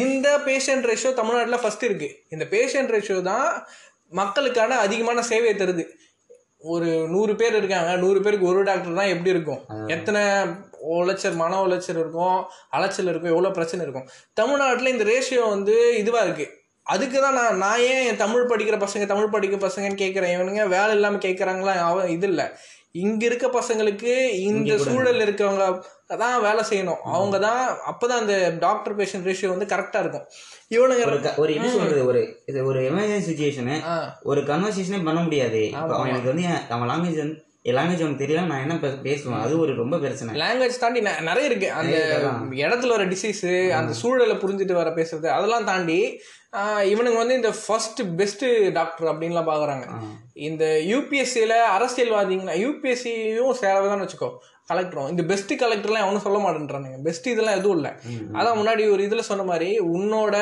இந்த 0.08 0.30
பேஷண்ட் 0.50 0.89
ரேஷியோ 0.91 1.14
தமிழ்நாட்டில் 1.22 1.64
ஃபர்ஸ்ட் 1.66 1.88
இருக்கு. 1.91 2.12
இந்த 2.36 2.47
பேஷண்ட் 2.56 2.93
ரேஷியோ 2.97 3.22
தான் 3.32 3.47
மக்களுக்கான 4.22 4.78
அதிகமான 4.88 5.22
சேவையை 5.32 5.56
தருது. 5.58 5.84
ஒரு 6.62 6.88
நூறு 7.12 7.34
பேர் 7.39 7.57
இருக்காங்க 7.57 7.91
நூறு 8.03 8.20
பேருக்கு 8.24 8.49
ஒரு 8.51 8.62
டாக்டர் 8.70 8.97
தான் 8.99 9.12
எப்படி 9.14 9.34
இருக்கும்? 9.34 9.62
எத்தனை 9.95 10.22
உளைச்சல் 10.95 11.38
மன 11.41 11.60
உளைச்சல் 11.66 11.99
இருக்கும் 12.01 12.38
அலைச்சல் 12.78 13.12
இருக்கும் 13.12 13.34
எவ்வளோ 13.34 13.51
பிரச்சனை 13.57 13.84
இருக்கும்? 13.86 14.07
தமிழ்நாட்டில் 14.39 14.93
இந்த 14.93 15.05
ரேஷியோ 15.12 15.43
வந்து 15.55 15.76
இதுவாக 16.01 16.26
இருக்கு. 16.28 16.47
அதுக்கு 16.93 17.18
தான் 17.22 17.38
நான் 17.39 17.60
நான் 17.64 17.84
ஏன் 17.91 18.20
தமிழ் 18.24 18.49
படிக்கிற 18.51 18.78
பசங்க 18.84 19.05
தமிழ் 19.12 19.34
படிக்கிற 19.34 19.60
பசங்கன்னு 19.66 20.01
கேட்குறேன் 20.03 20.34
இவனுங்க 20.36 20.64
வேலை 20.76 20.93
இல்லாமல் 20.97 21.26
கேட்குறாங்களா 21.26 21.74
அவன் 21.89 22.14
இது 22.16 22.28
இல்லை. 22.32 22.45
இங்க 22.96 23.24
இருக்க 23.26 23.48
பசங்களுக்கு 23.56 24.12
இந்த 24.50 24.74
சூழல் 24.86 25.24
இருக்கவங்க 25.26 25.66
தான் 26.22 26.38
வேலை 26.46 26.62
செய்யணும். 26.70 27.02
அவங்க 27.16 27.36
தான் 27.40 27.62
அப்பதான் 27.92 28.22
அந்த 28.24 28.36
டாக்டர் 28.64 28.96
பேஷண்ட் 29.00 29.28
ரேஷியோ 29.30 29.50
வந்து 29.54 29.68
கரெக்டா 29.74 30.00
இருக்கும். 30.04 30.26
இவனுங்க 30.76 31.04
ஒரு 31.44 31.52
எப்படி 31.56 31.74
சொல்றது? 31.76 32.02
ஒரு 32.12 32.22
இது 32.52 32.66
ஒரு 32.72 32.80
எமர்ஜென்சி 32.90 33.28
சுச்சுவேஷனு 33.30 33.78
ஒரு 34.32 34.42
கன்வர்சேஷனே 34.50 35.02
பண்ண 35.10 35.20
முடியாது. 35.28 35.62
இப்போ 35.68 35.94
அவன் 35.98 36.12
எனக்கு 36.14 36.32
வந்து 36.34 36.48
அவன் 36.78 36.92
லாங்குவேஜ் 36.94 37.24
வந்து 37.24 37.38
லாங்குவேஜ் 37.66 38.01
அவனுக்கு 38.03 38.26
தெரியல 38.26 38.43
நான் 38.49 38.62
என்ன 38.66 38.76
பேசுவேன்? 39.03 39.39
அது 39.45 39.55
ஒரு 39.60 39.72
ரொம்ப 39.76 39.95
பிரச்சனை. 40.03 40.36
லாங்குவேஜ் 40.41 40.82
தாண்டி 40.84 40.99
நிறைய 41.01 41.49
இருக்கு. 41.49 41.70
அந்த 41.80 41.97
இடத்துல 42.64 42.93
வர 42.95 43.05
டிசீஸ் 43.05 43.45
அந்த 43.80 43.93
சூழலை 43.93 44.36
புரிஞ்சுட்டு 44.36 44.76
வர 44.82 44.89
பேசுறது 44.89 45.28
அதெல்லாம் 45.38 45.68
தாண்டி 45.72 45.99
இவனுங்க 46.91 47.18
வந்து 47.22 47.36
இந்த 47.39 47.51
ஃபர்ஸ்ட் 47.66 48.01
பெஸ்ட் 48.20 48.45
டாக்டர் 48.74 49.10
அப்படின்லாம் 49.12 49.49
பாக்குறாங்க. 49.51 49.88
இந்த 50.47 50.66
யூபிஎஸ்சியில 50.91 51.55
அரசியல்வாதிங்க 51.76 52.55
யூபிஎஸ்சியும் 52.64 53.60
சேரதான் 53.64 54.05
வச்சுக்கோ 54.05 54.32
கலெக்டரும் 54.72 55.10
இந்த 55.10 55.24
பெஸ்ட் 55.24 55.53
கலெக்டர்லாம் 55.62 56.05
அவனும் 56.05 56.26
சொல்ல 56.26 56.39
மாட்டேன்றானுங்க. 56.39 56.97
பெஸ்ட் 57.03 57.28
இதெல்லாம் 57.28 57.60
எதுவும் 57.60 57.78
இல்லை. 57.78 57.91
அதான் 58.39 58.60
முன்னாடி 58.60 58.84
ஒரு 58.93 59.03
இதுல 59.07 59.24
சொன்ன 59.30 59.43
மாதிரி 59.51 59.70
உன்னோட 59.97 60.38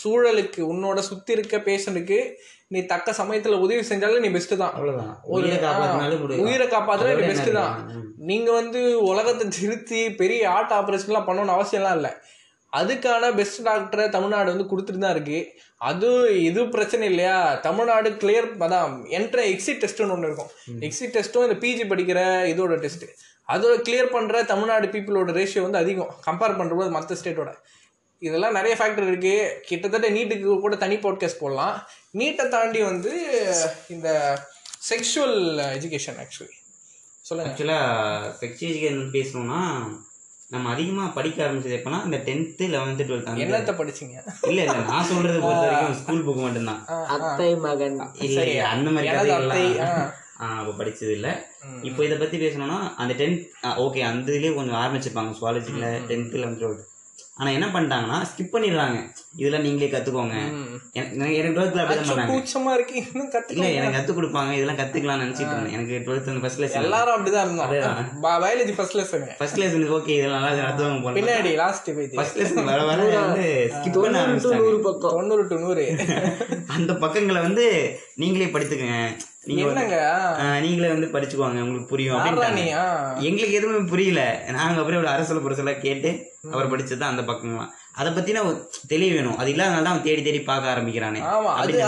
சூழலுக்கு 0.00 0.62
உன்னோட 0.72 0.98
சுத்தி 1.10 1.32
இருக்க 1.32 1.58
பேஷண்ட்டுக்கு 1.68 2.20
நீ 2.74 2.80
தக்க 2.90 3.12
சமயத்துல 3.20 3.56
உதவி 3.64 3.82
செஞ்சாலும் 3.88 4.24
நீ 4.24 4.28
பெஸ்ட் 4.34 4.52
தான். 4.62 4.74
உயிரை 5.36 5.56
காப்பாத்துறது 6.74 7.14
அதோட 7.14 7.30
பெஸ்ட் 7.30 7.50
தான். 7.60 7.72
நீங்க 8.28 8.50
வந்து 8.58 8.80
உலகத்தை 9.12 9.46
திருத்தி 9.56 10.02
பெரிய 10.20 10.42
ஹார்ட் 10.52 10.74
ஆப்ரேஷன்லாம் 10.78 11.26
பண்ணணும்னு 11.28 11.56
அவசியம்லாம் 11.56 11.96
இல்லை. 11.98 12.12
அதுக்கான 12.72 13.30
பெஸ்ட் 13.38 13.64
டாக்டரை 13.68 14.04
தமிழ்நாடு 14.16 14.52
வந்து 14.52 14.66
கொடுத்துட்டு 14.72 15.02
தான் 15.04 15.14
இருக்கு. 15.16 15.40
அது 15.88 16.08
இது 16.48 16.60
பிரச்சனை 16.74 17.04
இல்லையா? 17.12 17.36
தமிழ்நாடு 17.66 18.08
கிளியர் 18.22 18.48
அதான் 18.66 18.94
என்ட்ர 19.18 19.40
எக்ஸிட் 19.54 19.82
டெஸ்ட்னு 19.84 20.14
ஒன்று 20.16 20.28
இருக்கும். 20.30 20.52
எக்ஸிட் 20.88 21.14
டெஸ்ட்டும் 21.16 21.46
இந்த 21.48 21.56
பிஜி 21.64 21.86
படிக்கிற 21.92 22.20
இதோட 22.52 22.76
டெஸ்ட் 22.84 23.06
அதோட 23.54 23.74
கிளியர் 23.86 24.14
பண்ற 24.16 24.42
தமிழ்நாடு 24.52 24.86
பீப்புளோட 24.94 25.30
ரேஷியோ 25.40 25.62
வந்து 25.66 25.82
அதிகம். 25.84 26.12
கம்பேர் 26.28 26.58
பண்றபோது 26.60 26.90
மற்ற 26.96 27.16
ஸ்டேட்டோட 27.20 27.52
இதெல்லாம் 28.26 28.56
நிறைய 28.58 28.74
ஃபேக்டர் 28.78 29.06
இருக்கு. 29.10 29.34
கிட்டத்தட்ட 29.68 30.08
நீட்டுக்கு 30.16 30.48
கூட 30.64 30.76
தனி 30.82 30.96
பாட்காஸ்ட் 31.04 31.42
போடலாம். 31.42 31.76
நீட்டை 32.20 32.46
தாண்டி 32.54 32.80
வந்து 32.90 33.12
இந்த 33.94 34.08
செக்ஷுவல் 34.90 35.38
எஜுகேஷன் 35.76 36.20
ஆக்சுவலி 36.22 36.56
சொல்லுங்க. 37.28 37.50
ஆக்சுவலாக 37.50 38.30
செக்ஸ் 38.42 38.62
எஜுகேஷன் 38.68 39.10
பேசணும்னா 39.16 39.60
நம்ம 40.54 40.70
அதிகமாக 40.74 41.10
படிக்க 41.16 41.38
ஆரம்பிச்சது 41.46 41.76
எப்போனா 41.78 41.98
இந்த 42.06 42.18
டென்த்து 42.28 42.64
லெவன்த்து 42.72 43.04
டுவெல்த் 43.08 43.42
என்னத்த 43.44 43.72
படிச்சீங்க? 43.80 44.16
இல்லை 44.50 44.62
இல்லை 44.64 44.78
நான் 44.90 45.08
சொல்றது 45.10 45.38
பொறுத்த 45.44 45.66
வரைக்கும் 45.66 45.98
ஸ்கூல் 46.00 46.24
புக் 46.28 46.42
மட்டும்தான். 46.46 46.80
அத்தை 47.16 47.50
மகன். 47.66 47.98
இல்லை 48.28 48.58
அந்த 48.72 48.90
மாதிரி 48.96 49.30
அத்தை. 49.36 49.64
அப்போ 50.48 50.72
படிச்சது 50.80 51.12
இல்லை. 51.18 51.32
இப்போ 51.88 52.00
இதை 52.04 52.16
பற்றி 52.18 52.36
பேசணும்னா 52.44 52.78
அந்த 53.02 53.14
டென்த் 53.20 53.42
ஓகே 53.84 54.02
அந்த 54.10 54.32
இதுலேயே 54.32 54.54
கொஞ்சம் 54.60 54.80
ஆரம்பிச்சிருப்பாங்க 54.82 55.32
சுவாலஜியில் 55.40 55.88
டென்த்து 56.10 56.40
லெவன்த் 56.42 56.62
டுவெல்த் 56.62 56.86
ஆனால் 57.40 57.54
என்ன 57.54 57.66
பண்ணிட்டாங்கன்னா 57.66 58.16
ஸ்கிப் 58.30 58.54
பண்ணிடுறாங்க. 58.54 58.96
இதெல்லாம் 59.36 59.62
நீங்களே 59.62 59.90
கற்றுக்கோங்க 59.90 60.34
எனக்கு 60.92 61.36
எனக்கு 61.36 61.54
டுவெல்த்தில் 61.56 61.82
அப்படி 61.82 61.96
தான் 61.98 62.08
பண்ணாங்க. 62.10 62.32
கூச்சமா 62.32 62.70
இருக்கு. 62.74 62.96
இன்னும் 63.12 63.30
இல்லை 63.48 63.74
எனக்கு 63.74 63.96
கற்றுக் 63.98 64.18
கொடுப்பாங்க. 64.18 64.50
இதெல்லாம் 64.52 64.80
கற்றுக்கலாம்னு 64.80 65.24
நினச்சிட்டு 65.24 65.52
இருந்தேன். 65.52 65.72
எனக்கு 65.72 66.02
டுவெல்த் 66.06 66.28
வந்து 66.30 66.40
ஃபர்ஸ்ட் 66.40 66.62
லெசன் 66.62 66.82
எல்லாரும் 66.82 67.14
அப்படிதான் 67.14 67.46
இருந்தோம். 67.46 67.72
Biology 68.22 68.74
first 68.74 68.96
lesson 68.96 69.24
first 69.38 69.60
lesson 69.60 69.86
okay 69.98 70.14
இதெல்லாம் 70.18 70.42
நல்லா 70.42 70.62
நடத்துவாங்க 70.62 71.02
போல 71.02 71.16
பின்னாடி 71.20 71.54
லாஸ்ட் 71.54 71.90
போய் 71.94 72.10
ஃபர்ஸ்ட் 72.14 72.38
லெசன் 72.38 72.70
வர 72.72 72.84
வர 72.84 73.08
வந்து 73.20 73.46
ஸ்கிப் 73.74 74.00
பண்ண 74.00 74.26
ஆரம்பிச்சிட்டாங்க. 74.26 74.60
நூறு 74.62 74.80
பக்கம். 74.80 75.10
தொண்ணூறு 75.10 75.46
டு 75.48 75.58
நூறு. 75.58 75.86
அந்த 76.76 76.92
பக்கங்களை 76.94 77.42
வந்து 77.42 77.66
நீங்களே 78.14 78.46
படித்துக்கங்க. 78.46 78.98
நீங்களே 80.60 80.88
வந்து 80.88 81.06
படிச்சுக்குவாங்க 81.12 81.60
உங்களுக்கு 81.62 81.90
புரியும் 81.90 82.16
ஆ. 82.76 82.82
எங்களுக்கு 83.28 83.58
எதுவுமே 83.58 83.78
புரியல. 83.90 84.22
நாங்க 84.56 84.80
அப்புறம் 84.80 85.00
ஒரு 85.00 85.10
அரசல 85.12 85.40
புரசலா 85.40 85.74
கேட்டு 85.80 86.10
அவர் 86.50 86.72
படிச்சது 86.72 87.04
அந்த 87.06 87.22
பக்கம்லாம் 87.24 87.70
அதை 87.94 88.10
பத்தின 88.12 88.42
தெளிவு 88.88 89.14
வேணும். 89.14 89.38
அது 89.38 89.48
இல்லாதனால 89.52 89.82
தான் 89.82 89.94
அவன் 89.94 90.04
தேடி 90.04 90.22
தேடி 90.22 90.40
பார்க்க 90.42 90.72
ஆரம்பிக்கிறானே 90.72 91.20
அப்படின்னு. 91.54 91.86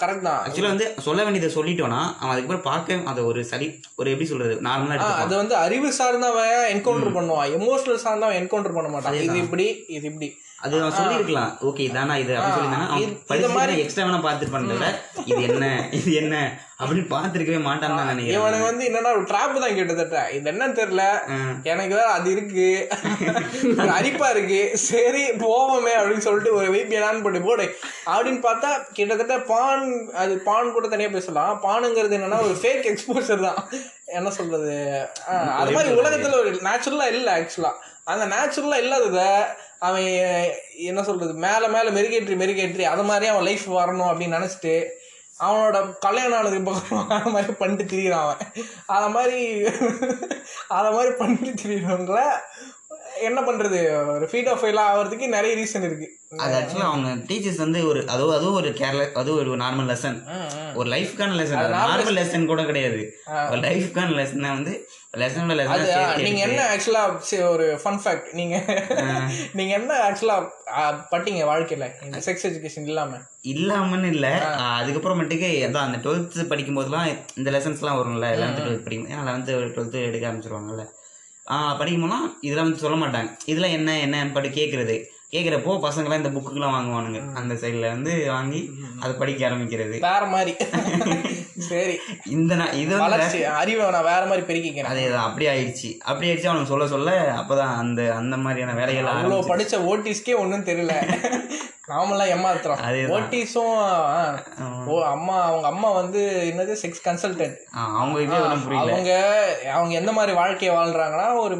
கரெக்ட் 0.00 0.26
தான். 0.28 0.38
ஆக்சுவலா 0.44 0.72
வந்து 0.72 0.86
சொல்ல 1.00 1.20
வேண்டியதை 1.24 1.50
சொல்லிட்டோம்னா 1.56 2.00
அவன் 2.14 2.32
அதுக்கப்புறம் 2.32 2.66
பார்க்க 2.68 3.10
அதை 3.10 3.22
ஒரு 3.24 3.42
சரி 3.50 3.68
ஒரு 3.96 4.10
எப்படி 4.12 4.28
சொல்றது 4.30 4.54
நார்மலா 4.66 4.96
அது 5.18 5.36
வந்து 5.36 5.56
அறிவு 5.60 5.90
சார்ந்தவன் 5.98 6.54
என்கவுண்டர் 6.72 7.16
பண்ணுவான். 7.18 7.50
எமோஷனல் 7.56 8.04
சார்ந்தவன் 8.04 8.38
என்கவுண்டர் 8.40 8.76
பண்ண 8.76 8.90
மாட்டான். 8.90 9.18
இது 9.20 9.44
இப்படி 9.44 9.66
இது 9.90 10.06
இப்படி. 10.12 10.30
அது 10.64 10.74
அவன் 10.80 10.96
சொல்லியிருக்கலாம். 10.98 11.52
ஓகே 11.68 11.82
இதானா 11.86 12.14
இது? 12.22 12.32
அப்படி 12.36 12.52
சொல்லியிருந்தானா 12.56 12.88
அவன் 12.96 13.14
படிச்சு 13.30 13.80
எக்ஸ்ட்ரா 13.84 14.04
வேணா 14.06 14.20
பார்த்துட்டு 14.26 14.54
பண்றத 14.56 14.88
இது 15.30 15.40
என்ன 15.48 15.66
இது 15.98 16.10
என்ன 16.20 16.36
அப்படின்னு 16.80 17.06
பார்த்துருக்கவே 17.14 17.58
மாட்டான்னு 17.66 17.98
தான் 18.00 18.10
நினைக்கிறேன் 18.12 18.38
இவனுக்கு 18.38 18.68
வந்து 18.68 18.84
என்னன்னா 18.88 19.10
ஒரு 19.16 19.24
ட்ராப் 19.30 19.58
தான் 19.64 19.74
கிட்டத்தட்ட 19.78 20.20
இது 20.36 20.50
என்னன்னு 20.52 20.78
தெரியல. 20.80 21.04
எனக்கு 21.72 21.94
வேற 21.98 22.08
அது 22.18 22.28
இருக்கு. 22.34 22.66
அரிப்பா 23.98 24.28
இருக்கு. 24.34 24.60
சரி 24.88 25.22
போவோமே 25.44 25.92
அப்படின்னு 25.98 26.26
சொல்லிட்டு 26.26 26.52
ஒரு 26.58 26.68
வைப்பியன் 26.76 27.06
ஆன் 27.08 27.24
பண்ணி 27.26 27.40
போடு. 27.48 27.66
அப்படின்னு 28.14 28.40
பார்த்தா 28.48 28.70
கிட்டத்தட்ட 28.98 29.38
பான் 29.52 29.86
அது 30.22 30.36
பான் 30.48 30.74
கூட 30.76 30.88
தனியா 30.94 31.10
பேசலாம். 31.16 31.54
பானுங்கிறது 31.66 32.18
என்னன்னா 32.18 32.40
ஒரு 32.48 32.56
ஃபேக் 32.62 32.88
எக்ஸ்போசர் 32.92 33.46
தான். 33.48 33.60
என்ன 34.18 34.30
சொல்றது? 34.38 34.72
அது 35.60 35.76
மாதிரி 35.76 35.98
உலகத்துல 36.00 36.40
ஒரு 36.44 36.52
நேச்சுரலா 36.68 37.08
இல்ல 37.18 37.30
ஆக்சுவலா 37.38 37.74
அந்த 38.12 38.24
நேச்சுரலா 38.34 38.78
இல்லாதத 38.84 39.20
அவன் 39.82 40.06
என்ன 40.84 41.02
சொல்றது? 41.02 41.34
மேலே 41.44 41.66
மேலே 41.68 41.90
மெருகேற்றி 41.90 42.36
மெருகேற்றி 42.36 42.84
அது 42.92 43.02
மாதிரி 43.02 43.26
அவன் 43.26 43.44
லைஃப் 43.44 43.66
வரணும் 43.72 44.10
அப்படின்னு 44.10 44.38
நினச்சிட்டு 44.38 44.74
அவனோட 45.40 45.76
கல்யாணம் 45.98 46.38
ஆனதுக்கு 46.38 46.66
பக்கம் 46.66 47.08
அந்த 47.16 47.30
மாதிரி 47.30 47.52
பண்ணிட்டு 47.54 47.84
திரியிறான் 47.86 48.24
அவன். 48.26 48.42
அதை 48.88 49.08
மாதிரி 49.10 49.38
அதை 50.70 50.90
மாதிரி 50.92 51.12
பண்ணிட்டு 51.14 51.62
திரியிறவங்கள 51.62 52.20
என்ன 53.26 53.40
பண்றது? 53.40 53.78
ஒரு 54.12 54.26
ஃபீட் 54.30 54.48
ஆஃப் 54.48 54.60
ஃபெயில் 54.60 54.80
ஆகிறதுக்கு 54.84 55.26
நிறைய 55.34 55.52
ரீசன் 55.58 55.86
இருக்கு. 55.88 56.06
அது 56.42 56.54
ஆக்சுவலா 56.58 56.86
அவங்க 56.90 57.08
டீச்சர்ஸ் 57.28 57.60
வந்து 57.62 57.80
ஒரு 57.88 58.00
அதோ 58.08 58.24
அதுவும் 58.36 58.56
ஒரு 58.60 58.70
கேர்ல 58.78 59.02
அதுவும் 59.20 59.40
ஒரு 59.42 59.58
நார்மல் 59.62 59.88
லெசன் 59.90 60.16
ஒரு 60.74 60.88
லைஃப்கான 60.90 61.36
லெசன் 61.40 61.60
நார்மல் 61.76 62.18
லெசன் 62.18 62.50
கூட 62.52 62.62
கிடையாது. 62.64 63.02
ஒரு 63.50 63.60
லைஃப்கான 63.66 64.16
லெசன் 64.20 64.48
வந்து 64.50 64.74
லெசனோட 65.20 65.54
லெசன் 65.58 65.82
நீங்க 66.26 66.40
என்ன 66.46 66.60
ஆக்சுவலா 66.72 67.02
ஒரு 67.50 67.66
ஃபன் 67.82 68.00
ஃபேக்ட் 68.02 68.28
நீங்க 68.38 68.56
நீங்க 69.52 69.72
என்ன 69.80 69.92
ஆக்சுவலா 70.06 70.36
பட்டீங்க 71.12 71.42
வாழ்க்கையில? 71.50 71.86
செக்ஸ் 72.28 72.46
எஜுகேஷன் 72.50 72.88
இல்லாம. 72.90 73.20
இல்லாமன்னு 73.52 74.10
இல்ல. 74.14 74.26
அதுக்கப்புறமேட்டுக்கு 74.78 75.50
அதான் 75.68 75.86
அந்த 75.88 76.00
டுவெல்த் 76.04 76.50
படிக்கும் 76.52 76.78
போதெல்லாம் 76.78 77.08
இந்த 77.40 77.50
லெசன்ஸ்லாம் 77.56 78.00
வரும்ல 78.00 78.26
லெவன்த் 78.34 78.62
டுவெல்த் 78.62 78.86
படிக்கும். 78.86 79.10
ஏன்னா 79.12 79.26
லெவன்த்து 79.28 79.58
டுவெல்த்து 79.76 80.08
எடுக்க 80.08 80.30
ஆரம்பிச்சிருவாங்கல்ல. 80.30 80.86
ஆஹ் 81.50 81.78
படிக்கும் 81.78 82.02
போதெல்லாம் 82.02 82.36
இதெல்லாம் 82.40 82.64
வந்து 82.64 82.80
சொல்ல 82.80 83.06
மாட்டாங்க. 83.06 83.36
இதெல்லாம் 83.44 83.70
என்ன 83.70 83.98
என்ன 83.98 84.30
படி 84.32 84.48
கேட்கறது 84.48 85.04
கேட்குறப்போ 85.30 85.88
பசங்களாம் 85.88 86.16
இந்த 86.16 86.30
புக்குலாம் 86.30 86.70
வாங்குவானுங்க. 86.70 87.32
அந்த 87.32 87.54
சைடில் 87.54 87.80
வந்து 87.80 88.26
வாங்கி 88.26 88.70
அதை 89.00 89.16
படிக்க 89.16 89.48
ஆரம்பிக்கிறது. 89.50 89.90
வேற 89.90 90.20
மாதிரி. 90.24 90.56
சரி. 91.58 91.98
இந்த 92.26 92.54
நா- 92.54 92.74
இது 92.74 92.98
வளர்ச்சி 92.98 93.44
அறிவை 93.44 93.90
நான் 93.90 94.02
வேற 94.02 94.26
மாதிரி 94.26 94.42
பெருக்கிக்கிறேன். 94.46 94.84
அதே 94.84 95.10
தான் 95.10 95.24
அப்படி 95.24 95.46
ஆயிடுச்சு. 95.46 95.98
அப்படி 95.98 96.30
ஆயிடுச்சு 96.30 96.46
அவனுக்கு 96.46 96.68
சொல்ல 96.68 96.86
சொல்ல 96.86 97.34
அப்பதான் 97.34 97.76
அந்த 97.76 98.14
அந்த 98.14 98.36
மாதிரியான 98.36 98.84
வேலைகள் 98.84 99.12
அவ்வளோ 99.12 99.42
படிச்ச 99.42 99.74
ஓட்டிஸ்க்கே 99.74 100.36
ஒன்றும் 100.36 100.64
தெரியல. 100.64 100.92
நாமெல்லாம் 101.92 102.28
ஏமாத்துறோம். 102.28 102.80
ஓட்டிஸும் 103.14 103.72
ஓ 104.86 105.04
அம்மா 105.06 105.44
அவங்க 105.44 105.66
அம்மா 105.66 105.90
வந்து 105.90 106.20
என்னது 106.50 106.74
செக்ஸ் 106.82 107.04
கன்சல்டன்ட் 107.04 107.58
அவங்க 108.02 108.20
அவங்க 108.86 109.12
அவங்க 109.72 109.94
எந்த 109.94 110.12
மாதிரி 110.12 110.32
வாழ்க்கையை 110.32 110.76
வாழ்றாங்கன்னா 110.76 111.28
ஒரு 111.38 111.56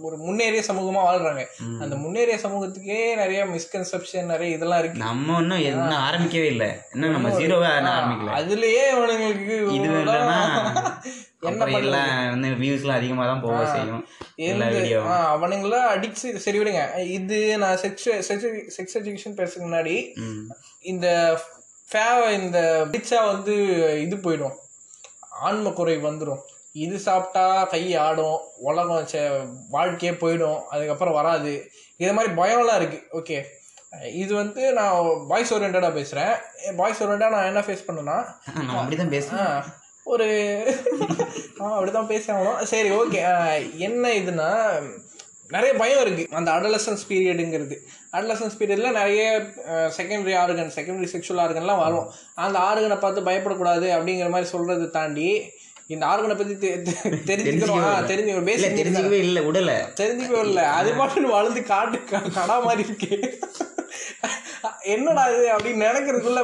ஒரு 0.00 0.16
முன்னேறிய 0.16 0.62
சமூகமா 0.68 1.02
வாழ்றாங்க. 1.04 1.42
அந்த 1.80 1.96
முன்னேறிய 1.96 2.36
சமூகத்துக்கே 2.36 3.16
நிறைய 3.16 3.46
மிஸ்கன்செப்ஷன் 3.46 4.22
நிறைய 4.22 4.54
இதெல்லாம் 4.54 4.78
இருக்கு. 4.78 4.98
நம்ம 4.98 5.38
இன்னும் 5.38 5.58
என்ன 5.58 6.10
ஆரம்பிக்கவே 6.10 6.42
இல்லை. 6.42 6.70
இன்னும் 6.92 7.10
நம்ம 7.10 7.28
ஜீரோவே 7.28 7.68
ஆரம்பிக்கல? 7.94 8.36
அதுலயே 8.40 8.84
அவனுங்களுக்கு 8.94 9.72
இது 9.72 9.88
இல்லைன்னா 9.88 10.38
என்ன 11.40 11.64
எல்லாம் 11.64 12.28
வந்து 12.30 12.48
வியூஸ்லாம் 12.48 12.90
அதிகமாக 12.90 13.28
தான் 13.28 13.40
போக 13.40 13.70
செய்யும். 13.70 14.06
எல்லா 14.36 14.64
எந்த- 14.66 14.78
வீடியோ 14.78 15.02
ஆ, 15.02 15.36
அவனுங்களா 15.36 15.80
அடிக்ஸ் 15.94 16.36
சரி 16.36 16.58
விடுங்க. 16.58 16.98
இது 16.98 17.58
நான் 17.58 17.76
செக்ஸ் 17.76 18.06
செக்ஸ் 18.06 18.94
எஜுகேஷன் 18.94 19.36
பேசுறதுக்கு 19.36 19.66
முன்னாடி 19.66 20.12
இந்த 20.80 21.38
ஃபேவ 21.92 22.30
இந்த 22.30 22.86
பிடிச்சா 22.90 23.26
வந்து 23.26 23.54
இது 24.02 24.16
போயிடும். 24.16 24.54
ஆன்ம 25.40 25.70
குறை 25.70 25.96
வந்துடும் 25.98 26.40
இது 26.74 26.98
சாப்பிட்டா 26.98 27.42
கை 27.64 27.82
ஆடும் 27.98 28.38
உலகம் 28.60 29.06
சே 29.06 29.20
வாழ்க்கையே 29.70 30.12
போயிடும் 30.14 30.60
அதுக்கப்புறம் 30.70 31.14
வராது. 31.14 31.52
இது 32.00 32.12
மாதிரி 32.12 32.32
பயம்லாம் 32.34 32.76
இருக்கு. 32.76 32.98
ஓகே 33.12 33.38
இது 34.14 34.32
வந்து 34.34 34.72
நான் 34.72 34.96
பாய்ஸ் 35.28 35.52
ஓரியன்டாக 35.54 35.92
பேசுகிறேன் 35.94 36.32
பாய்ஸ் 36.76 37.02
ஓரியன்டாக 37.02 37.30
நான் 37.30 37.46
என்ன 37.46 37.60
ஃபேஸ் 37.60 37.86
பண்ணேன்னா 37.86 38.16
அப்படிதான் 38.74 39.14
ஆ, 39.38 39.44
ஒரு 40.06 40.26
ஆ 41.60 41.68
அப்படிதான் 41.74 42.10
பேசாமலும் 42.10 42.60
சரி 42.66 42.90
ஓகே 42.98 43.20
என்ன 43.80 44.12
இதுனா 44.20 44.48
நிறைய 45.50 45.72
பயம் 45.74 46.00
இருக்கு. 46.00 46.24
அந்த 46.32 46.50
அடலசன்ஸ் 46.52 47.04
பீரியடுங்கிறது 47.08 47.76
அடலசன்ஸ் 48.12 48.58
பீரியட்ல 48.58 48.90
நிறைய 48.92 49.22
செகண்டரி 49.96 50.34
ஆர்கன் 50.36 50.74
செகண்டரி 50.76 51.08
செக்ஷுவல் 51.12 51.42
ஆர்கன்லாம் 51.44 51.82
வரும். 51.84 52.08
அந்த 52.38 52.58
ஆர்கனை 52.60 52.98
பார்த்து 52.98 53.20
பயப்படக்கூடாது 53.22 53.86
அப்படிங்கிற 53.96 54.28
மாதிரி 54.28 54.50
சொல்றதை 54.52 54.88
தாண்டி 54.90 55.28
இந்த 55.88 56.06
ஆர்கனை 56.06 56.36
பத்தி 56.36 56.54
தெரிஞ்சுக்கணும். 56.54 57.82
ஆ, 57.82 58.00
தெரிஞ்சு 58.00 58.26
இல்ல 58.26 58.40
பேசிக் 58.40 58.76
தெரிஞ்சுக்கவே 58.76 59.20
இல்லை 59.26 59.42
உடல 59.46 59.70
தெரிஞ்சுக்கவே 60.00 60.40
இல்லை. 60.40 60.62
அது 60.62 60.92
பாட்டு 60.94 61.28
வளர்ந்து 61.28 61.62
காட்டு 61.62 62.04
கடா 62.04 62.58
மாதிரி 62.58 62.82
இருக்கு. 62.82 63.38
என்னடா 64.82 65.28
இது 65.28 65.52
அப்படின்னு 65.56 65.84
நினைக்கிறதுக்குள்ள 65.84 66.40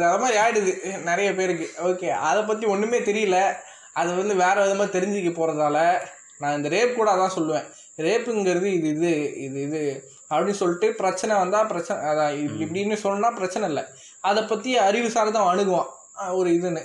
அது 0.00 0.18
மாதிரி 0.18 0.38
ஆயிடுது 0.38 1.02
நிறைய 1.02 1.34
பேருக்கு. 1.34 1.70
ஓகே 1.84 2.08
அதை 2.08 2.42
பத்தி 2.42 2.66
ஒண்ணுமே 2.66 2.98
தெரியல. 2.98 3.56
அது 3.92 4.14
வந்து 4.14 4.34
வேற 4.34 4.66
விதமா 4.66 4.86
தெரிஞ்சுக்க 4.88 5.30
போறதால 5.32 5.98
நான் 6.38 6.56
இந்த 6.56 6.68
ரேப் 6.68 6.94
கூட 6.94 7.12
அதான் 7.12 7.38
சொல்லுவேன். 7.38 7.64
ரேப்புங்கிறது 7.96 8.64
இது 8.64 8.88
இது 8.88 9.40
இது 9.40 9.62
இது 9.62 10.08
அப்படின்னு 10.30 10.50
சொல்லிட்டு 10.50 10.94
பிரச்சனை 10.94 11.36
வந்தா 11.36 11.64
பிரச்சனை 11.64 12.02
அதான் 12.04 12.38
இப்படி 12.38 12.64
இப்படின்னு 12.64 12.94
சொன்னா 12.94 13.30
பிரச்சனை 13.30 13.68
இல்லை. 13.68 13.84
அதை 14.20 14.42
பத்தி 14.42 14.78
அறிவு 14.78 15.10
அவன் 15.14 15.58
அணுகுவான். 15.58 15.86
ஒரு 16.32 16.50
இதுன்னு. 16.50 16.82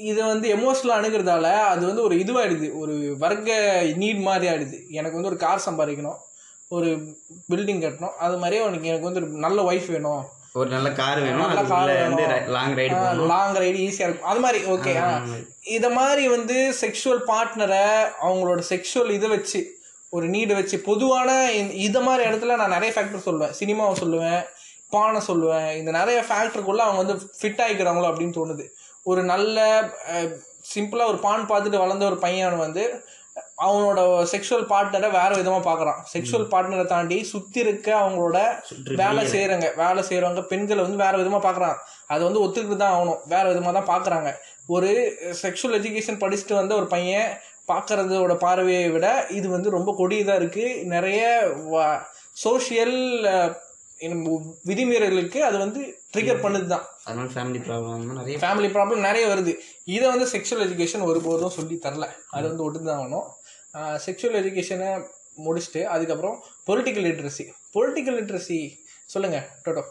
இது 0.00 0.24
வந்து 0.24 0.56
எமோஷனலாக 0.56 0.96
அணுகிறதால 0.96 1.42
அது 1.42 1.86
வந்து 1.86 2.02
ஒரு 2.02 2.16
இதுவாயிடுது. 2.16 2.78
ஒரு 2.78 3.16
வர்க்க 3.18 3.80
நீட் 3.82 4.20
மாதிரி 4.20 4.54
ஆயிடுது 4.54 4.88
எனக்கு 4.88 5.12
வந்து 5.12 5.28
ஒரு 5.28 5.36
கார் 5.36 5.62
சம்பாதிக்கணும். 5.66 6.16
ஒரு 6.68 6.96
பில்டிங் 7.50 7.80
கட்டணும். 7.80 8.08
அது 8.08 8.38
மாதிரியே 8.38 8.66
உனக்கு 8.66 8.88
எனக்கு 8.88 9.04
வந்து 9.04 9.20
ஒரு 9.20 9.38
நல்ல 9.38 9.72
ஒய்ஃப் 9.72 9.90
வேணும். 9.90 10.24
ஒரு 10.52 10.70
நல்ல 10.70 10.92
கார் 10.92 11.20
வேணும். 11.20 11.38
நல்ல 11.38 11.62
அதுக்குள்ள 11.62 12.14
வந்து. 12.14 12.50
லாங் 12.50 12.74
ரைடு 12.74 13.26
லாங் 13.26 13.54
ரைடு 13.54 13.58
ஈஸியாக 13.58 14.00
இருக்கும். 14.00 14.28
அது 14.28 14.40
மாதிரி 14.40 14.64
ஓகே 14.64 14.94
இதை 15.64 15.90
மாதிரி 15.90 16.28
வந்து 16.28 16.74
செக்ஷுவல் 16.80 17.22
பார்ட்னரை 17.26 18.08
அவங்களோட 18.22 18.62
செக்ஷுவல் 18.68 19.10
இதை 19.10 19.28
வச்சு 19.28 19.78
ஒரு 20.08 20.30
நீடை 20.30 20.54
வச்சு 20.54 20.78
பொதுவான 20.78 21.52
இந்த- 21.52 21.72
இதை 21.72 22.02
மாதிரி 22.02 22.30
இடத்துல 22.30 22.56
நான் 22.56 22.70
நிறைய 22.70 22.94
ஃபேக்டர் 22.94 23.28
சொல்லுவேன். 23.28 23.52
சினிமாவை 23.60 23.92
சொல்லுவேன். 24.00 24.44
பானை 24.90 25.20
சொல்லுவேன். 25.28 25.76
இந்த 25.76 25.90
நிறைய 25.90 26.24
ஃபேக்டருக்குள்ள 26.28 26.76
அவங்க 26.76 27.02
வந்து 27.02 27.30
ஃபிட் 27.42 27.60
ஆகிக்கிறாங்களோ 27.60 28.06
அப்படின்னு 28.08 28.32
தோணுது. 28.32 28.68
ஒரு 29.10 29.22
நல்ல 29.32 29.58
சிம்பிளாக 30.72 31.10
ஒரு 31.12 31.18
பான் 31.26 31.48
பார்த்துட்டு 31.50 31.84
வளர்ந்த 31.84 32.04
ஒரு 32.10 32.18
பையன் 32.24 32.64
வந்து 32.66 32.84
அவனோட 33.66 34.00
செக்ஷுவல் 34.32 34.66
பார்ட்னரை 34.70 35.08
வேற 35.16 35.30
விதமா 35.38 35.58
பார்க்கறான். 35.66 35.98
செக்ஷுவல் 36.12 36.48
பார்ட்னரை 36.52 36.84
தாண்டி 36.92 37.18
சுத்தி 37.32 37.58
இருக்க 37.64 37.88
அவங்களோட 38.00 38.38
வேலை 39.00 39.22
செய்யறவங்க 39.32 39.68
வேலை 39.82 40.02
செய்யறவங்க 40.08 40.42
பெண்களை 40.52 40.80
வந்து 40.86 41.02
வேற 41.04 41.14
விதமா 41.20 41.40
பார்க்கறான். 41.46 41.76
அதை 42.12 42.20
வந்து 42.28 42.42
ஒத்துக்கிட்டு 42.44 42.78
தான் 42.82 42.94
ஆகணும். 42.96 43.20
வேற 43.34 43.44
விதமா 43.52 43.72
தான் 43.78 43.90
பார்க்கறாங்க. 43.92 44.30
ஒரு 44.76 44.90
செக்ஷுவல் 45.42 45.78
எஜுகேஷன் 45.80 46.22
படிச்சுட்டு 46.24 46.58
வந்த 46.60 46.74
ஒரு 46.80 46.88
பையன் 46.94 47.30
பார்க்கறதோட 47.72 48.34
பார்வையை 48.44 48.86
விட 48.96 49.06
இது 49.38 49.46
வந்து 49.56 49.70
ரொம்ப 49.76 49.90
கொடியதாக 50.00 50.40
இருக்கு. 50.42 50.66
நிறைய 50.94 51.22
சோஷியல் 52.44 52.96
விதிமீறலுக்கு 54.68 55.40
அது 55.48 55.56
வந்து 55.64 55.80
ட்ரிகர் 56.14 56.42
பண்ணுது 56.44 56.66
தான் 56.72 56.84
அதனால 57.06 57.28
ஃபேமிலி 57.34 57.60
ப்ராப்ளம் 57.68 58.04
நிறைய 58.20 58.38
ஃபேமிலி 58.44 58.68
ப்ராப்ளம் 58.76 59.06
நிறைய 59.08 59.24
வருது. 59.32 59.52
இதை 59.94 60.06
வந்து 60.12 60.26
செக்ஷுவல் 60.34 60.64
எஜுகேஷன் 60.66 61.06
ஒருபோதும் 61.10 61.54
சொல்லி 61.58 61.76
தரல. 61.86 62.06
அது 62.36 62.44
வந்து 62.50 62.64
விட்டு 62.66 62.88
தான் 62.90 63.00
ஆகணும் 63.02 63.26
செக்ஷுவல் 64.06 64.38
எஜுகேஷனை 64.42 64.90
முடிச்சுட்டு 65.46 65.82
அதுக்கப்புறம் 65.94 66.36
பொலிட்டிக்கல் 66.68 67.06
லிட்ரஸி 67.08 67.46
பொலிட்டிக்கல் 67.76 68.18
லிட்ரஸி 68.20 68.58
சொல்லுங்க 69.14 69.38
டோட்டோ. 69.66 69.82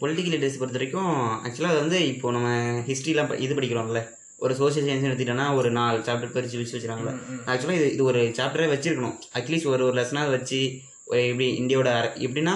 பொலிட்டிக்கல் 0.00 0.34
லிட்டரேசி 0.34 0.58
பொறுத்த 0.60 0.78
வரைக்கும் 0.78 1.10
ஆக்சுவலாக 1.46 1.72
அது 1.74 1.82
வந்து 1.84 1.98
இப்போ 2.12 2.26
நம்ம 2.36 2.50
ஹிஸ்ட்ரிலாம் 2.88 3.32
இது 3.46 3.56
படிக்கிறோம்ல. 3.58 4.00
ஒரு 4.44 4.52
சோஷியல் 4.60 4.86
சயின்ஸ் 4.88 5.08
எடுத்துட்டோம்னா 5.08 5.46
ஒரு 5.58 5.68
நாலு 5.78 5.98
சாப்டர் 6.06 6.32
பிரித்து 6.34 6.58
வச்சு 6.60 6.76
வச்சுருக்காங்களே 6.76 7.14
ஆக்சுவலாக 7.50 7.78
இது 7.80 7.86
இது 7.94 8.02
ஒரு 8.10 8.20
சாப்டரே 8.38 8.66
வச்சிருக்கணும். 8.72 9.16
அட்லீஸ்ட் 9.38 9.70
ஒரு 9.74 9.84
ஒரு 9.88 9.96
லெசனாக 10.00 10.34
வச்சு 10.36 10.60
எப்படி 11.06 11.48
இந்தியாவோட 11.62 11.90
அர 11.98 12.06
எப்படின்னா 12.26 12.54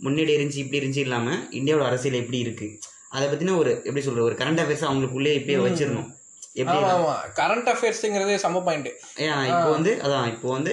முன்னாடி 0.00 0.32
இருந்துச்சு 0.36 0.62
இப்படி 0.64 0.80
இருந்துச்சு 0.80 1.06
இல்லாமல் 1.06 1.40
இந்தியாவோட 1.58 1.86
அரசியல் 1.90 2.20
எப்படி 2.22 2.38
இருக்குது 2.44 2.76
அதை 3.16 3.24
பற்றின 3.28 3.56
ஒரு 3.62 3.70
எப்படி 3.86 4.02
சொல்கிறது 4.06 4.28
ஒரு 4.28 4.36
கரண்ட் 4.40 4.60
அஃபேர்ஸ் 4.62 4.86
அவங்களுக்குள்ளே 4.88 5.32
இப்பயே 5.38 5.58
வச்சிடணும். 5.66 6.08
எப்படி 6.60 6.78
கரண்ட் 7.40 7.68
அஃபேர்ஸுங்கிறதே 7.72 8.36
செம்ம 8.44 8.62
பாயிண்ட் 8.68 8.88
ஏன்னா 9.22 9.36
இப்போ 9.52 9.68
வந்து 9.76 9.92
அதான் 10.04 10.28
இப்போ 10.34 10.48
வந்து 10.56 10.72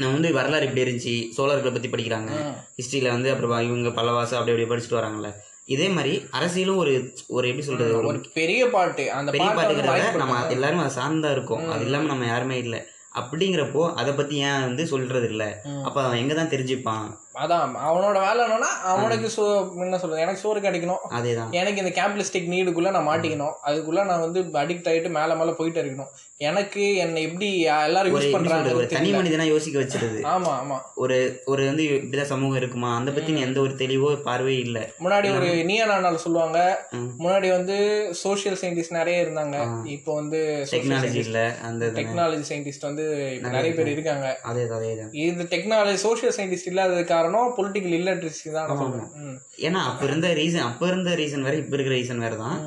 நான் 0.00 0.14
வந்து 0.16 0.28
வரலாறு 0.38 0.66
இப்படி 0.66 0.84
இருந்துச்சு 0.84 1.14
சோழர்களை 1.36 1.72
பற்றி 1.72 1.88
படிக்கிறாங்க. 1.94 2.32
ஹிஸ்ட்ரியில் 2.78 3.14
வந்து 3.14 3.30
அப்புறம் 3.32 3.64
இவங்க 3.68 3.90
பல்லவாசம் 3.98 4.38
அப்படி 4.38 4.52
அப்படி 4.54 4.68
படிச்சுட்டு 4.72 4.98
வராங்கல்ல. 5.00 5.30
இதே 5.74 5.88
மாதிரி 5.96 6.12
அரசியலும் 6.38 6.78
ஒரு 6.82 6.92
ஒரு 7.36 7.48
எப்படி 7.50 7.64
சொல்றது 7.66 7.96
ஒரு 8.10 8.20
பெரிய 8.38 8.62
பாட்டு 8.74 9.04
அந்த 9.18 9.34
பெரிய 9.34 9.50
பாட்டுங்கிறத 9.58 10.22
நம்ம 10.22 10.38
எல்லாரும் 10.56 10.82
அதை 10.84 10.92
சார்ந்தா 10.98 11.30
இருக்கோம். 11.36 11.66
அது 11.74 11.84
இல்லாம 11.88 12.08
நம்ம 12.12 12.26
யாருமே 12.32 12.56
இல்லை. 12.64 12.80
அப்படிங்கிறப்போ 13.14 13.94
அதை 13.94 14.12
பத்தி 14.12 14.36
ஏன் 14.42 14.60
வந்து 14.60 14.86
சொல்றது 14.86 15.28
இல்ல 15.28 15.44
அப்ப 15.82 16.02
அவன் 16.04 16.18
எங்க 16.18 16.34
தான் 16.34 16.50
தெரிஞ்சுப்பான்? 16.50 17.06
அதான் 17.40 17.74
அவனோட 17.88 18.20
வேலை 18.20 18.46
என்னன்னா 18.46 18.70
அவனுக்கு 18.84 19.28
சோ 19.36 19.44
என்ன 19.82 19.98
சொல்றது 19.98 20.20
எனக்கு 20.20 20.40
சோறு 20.40 20.60
கிடைக்கணும். 20.60 21.02
அதேதான். 21.10 21.50
எனக்கு 21.50 21.82
இந்த 21.84 22.02
கேபிலிஸ்டிக் 22.02 22.50
நீடுக்குள்ள 22.50 22.90
நான் 22.90 23.08
மாட்டிக்கணும். 23.08 23.54
அதுக்குள்ள 23.66 24.04
நான் 24.04 24.20
வந்து 24.20 24.40
அடிக்ட் 24.40 24.88
ஆயிட்டு 24.88 25.10
மேல 25.10 25.36
மேல 25.36 25.50
போயிட்டு 25.50 25.82
இருக்கணும். 25.82 26.10
எனக்கு 26.36 26.94
என்னை 26.94 27.22
எப்படி 27.22 27.60
எல்லாரும் 27.60 28.14
யூஸ் 28.14 28.30
சொல்றது 28.30 28.54
ஒரு 28.54 28.62
பண்றாங்க 28.62 28.86
தனி 28.86 29.12
மனிதனா 29.12 29.42
யோசிக்க 29.42 29.80
வச்சிருது. 29.80 30.20
ஆமா 30.34 30.52
ஆமா. 30.60 30.78
ஒரு 30.94 31.42
ஒரு 31.44 31.66
வந்து 31.66 31.82
இப்படிதான் 31.82 32.22
சமூகம் 32.22 32.56
இருக்குமா? 32.56 32.96
அந்த 32.96 33.10
பத்தி 33.10 33.38
எந்த 33.38 33.60
ஒரு 33.60 33.72
தெளிவோ 33.72 34.22
பார்வையும் 34.22 34.64
இல்ல. 34.64 34.90
முன்னாடி 35.00 35.36
ஒரு 35.36 35.64
நீயா 35.64 35.86
நானால் 35.86 36.16
சொல்லுவாங்க. 36.16 36.86
முன்னாடி 37.18 37.50
வந்து 37.50 37.76
சோஷியல் 38.14 38.58
சயின்டிஸ்ட் 38.60 38.90
நிறைய 38.90 39.24
இருந்தாங்க. 39.24 39.86
இப்போ 39.86 40.14
வந்து 40.14 40.66
டெக்னாலஜி 40.70 41.14
இல்ல 41.14 41.56
அந்த. 41.62 41.86
டெக்னாலஜி 41.86 42.44
சயின்டிஸ்ட் 42.48 42.80
வந்து 42.80 43.06
நிறைய 43.40 43.74
பேர் 43.74 43.88
இருக்காங்க. 43.88 44.40
அதேதான் 44.44 44.78
அதேதான். 44.80 45.12
இது 45.12 45.42
டெக்னாலஜி 45.44 45.94
சோஷியல் 45.94 46.34
சயின்டிஸ்ட் 46.36 46.66
இல்லாதது 46.66 47.04
காரணம் 47.04 47.28
பொலிட்டிக்கல் 47.54 47.96
இல்லட்ரஸி 47.98 48.46
தான் 48.50 48.68
நான் 48.70 48.80
சொல்றேன். 48.82 49.10
ம். 49.22 49.36
ஏன்னா 49.60 49.80
அப்ப 49.88 50.04
இருந்த 50.04 50.28
ரீசன் 50.34 50.68
அப்ப 50.68 50.86
இருந்த 50.86 51.14
ரீசன் 51.14 51.42
வேற 51.42 51.56
இப்ப 51.56 51.76
இருக்கிற 51.76 51.96
ரீசன் 51.96 52.18
வேற 52.18 52.36
தான். 52.36 52.58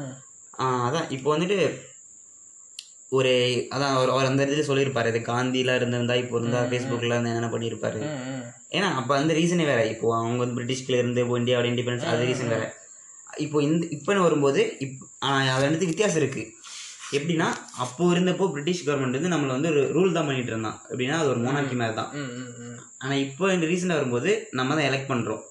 அதான் 0.84 1.08
இப்போ 1.10 1.30
வந்துட்டு 1.34 1.58
ஒரு 3.12 3.32
அதான் 3.70 3.94
அவர் 3.96 4.10
அவர் 4.10 4.30
அந்த 4.30 4.46
இதுல 4.46 4.64
சொல்லியிருப்பாரு 4.68 5.08
இது 5.08 5.20
காந்திலாம் 5.24 5.76
இருந்திருந்தா 5.76 6.16
இப்போ 6.16 6.38
இருந்தா 6.40 6.62
ஃபேஸ்புக்ல 6.70 7.12
இருந்து 7.12 7.32
என்னென்ன 7.32 7.52
பண்ணியிருப்பாரு. 7.52 8.00
ஏன்னா 8.72 8.88
அப்ப 9.00 9.18
அந்த 9.18 9.34
ரீசனே 9.34 9.66
வேற. 9.66 9.82
இப்போ 9.94 10.08
அவங்க 10.20 10.40
வந்து 10.44 10.58
பிரிட்டிஷ்ல 10.60 10.98
இருந்து 10.98 11.22
இப்போ 11.22 11.38
இந்தியாவோட 11.40 11.68
இண்டிபெண்டன்ஸ் 11.72 12.12
அது 12.14 12.30
ரீசன் 12.32 12.54
வேற. 12.56 12.64
இப்போ 13.40 13.58
இந்த 13.62 13.84
இப்போன்னு 13.92 14.26
வரும்போது 14.26 14.62
இப் 14.80 14.98
ஆஹ் 15.28 15.52
அது 15.54 15.66
ரெண்டுத்துக்கு 15.66 15.94
வித்தியாசம் 15.94 16.22
இருக்கு. 16.22 16.44
எப்படின்னா 17.14 17.46
அப்போ 17.78 18.06
இருந்தப்போ 18.06 18.50
பிரிட்டிஷ் 18.50 18.88
கவர்மெண்ட் 18.88 19.22
வந்து 19.22 19.30
நம்மளை 19.30 19.48
வந்து 19.48 19.70
ரூல் 19.72 20.12
தான் 20.12 20.26
பண்ணிட்டு 20.26 20.50
இருந்தான். 20.50 20.82
எப்படின்னா 20.90 21.18
அது 21.20 21.30
ஒரு 21.30 21.40
மோனாக்கி 21.40 21.76
மாதிரி 21.76 21.96
தான். 21.96 22.12
ஆனா 22.98 23.14
இப்போ 23.14 23.54
இந்த 23.54 23.66
ரீசன் 23.66 23.96
வரும்போது 23.98 24.48
நம்ம 24.52 24.76
தான் 24.76 24.84
எலெக்ட் 24.84 25.12
பண்றோம். 25.12 25.42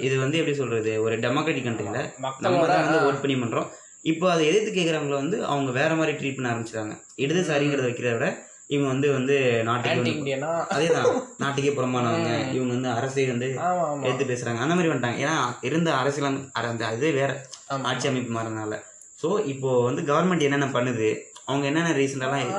இது 0.00 0.18
வந்து 0.18 0.38
எப்படி 0.38 0.56
சொல்றது? 0.56 1.02
ஒரு 1.02 1.18
டெமோக்ராட்டிக் 1.18 1.68
கண்ட்ரில 1.68 2.10
நம்ம 2.38 2.66
தான் 2.66 2.84
வந்து 2.84 3.12
ஓட் 3.12 3.20
பண்ணி 3.20 3.36
பண்றோம். 3.36 3.66
இப்போ 4.02 4.30
அதை 4.32 4.46
எதிர்த்து 4.46 4.80
கேட்குறவங்கள 4.80 5.08
வந்து 5.08 5.44
அவங்க 5.44 5.70
வேற 5.70 5.94
மாதிரி 5.94 6.16
ட்ரீட் 6.16 6.34
பண்ண 6.34 6.50
ஆரம்பிச்சிட்டாங்க. 6.50 6.94
இடதுசாரிங்கிறத 7.16 7.86
வைக்கிறத 7.88 8.12
விட 8.12 8.48
இவங்க 8.66 8.90
வந்து 8.90 9.12
வந்து 9.12 9.62
நாட்டுக்கு 9.62 10.02
அதேதான். 10.70 11.22
நாட்டுக்கே 11.38 11.70
புறம்பானவங்க. 11.70 12.52
இவங்க 12.52 12.72
வந்து 12.72 12.88
அரசை 12.88 13.26
வந்து 13.26 13.58
எடுத்து 14.02 14.24
பேசுறாங்க. 14.24 14.58
அந்த 14.58 14.74
மாதிரி 14.74 14.88
வந்துட்டாங்க. 14.88 15.28
ஏன்னா 15.28 15.36
இருந்த 15.60 15.94
அரசியல் 15.94 16.28
அந்த- 16.28 16.68
அந்த 16.68 16.86
அதே 16.86 17.10
வேற. 17.10 17.46
ஆட்சி 17.82 18.08
அமைப்பு 18.08 18.40
மாறினால 18.40 18.88
ஸோ 19.22 19.30
இப்போ 19.52 19.70
வந்து 19.88 20.02
கவர்மெண்ட் 20.10 20.46
என்னென்ன 20.46 20.70
பண்ணுது? 20.76 21.10
அவங்க 21.48 21.66
என்னென்ன 21.68 21.92
ரீசன்லாம். 21.98 22.50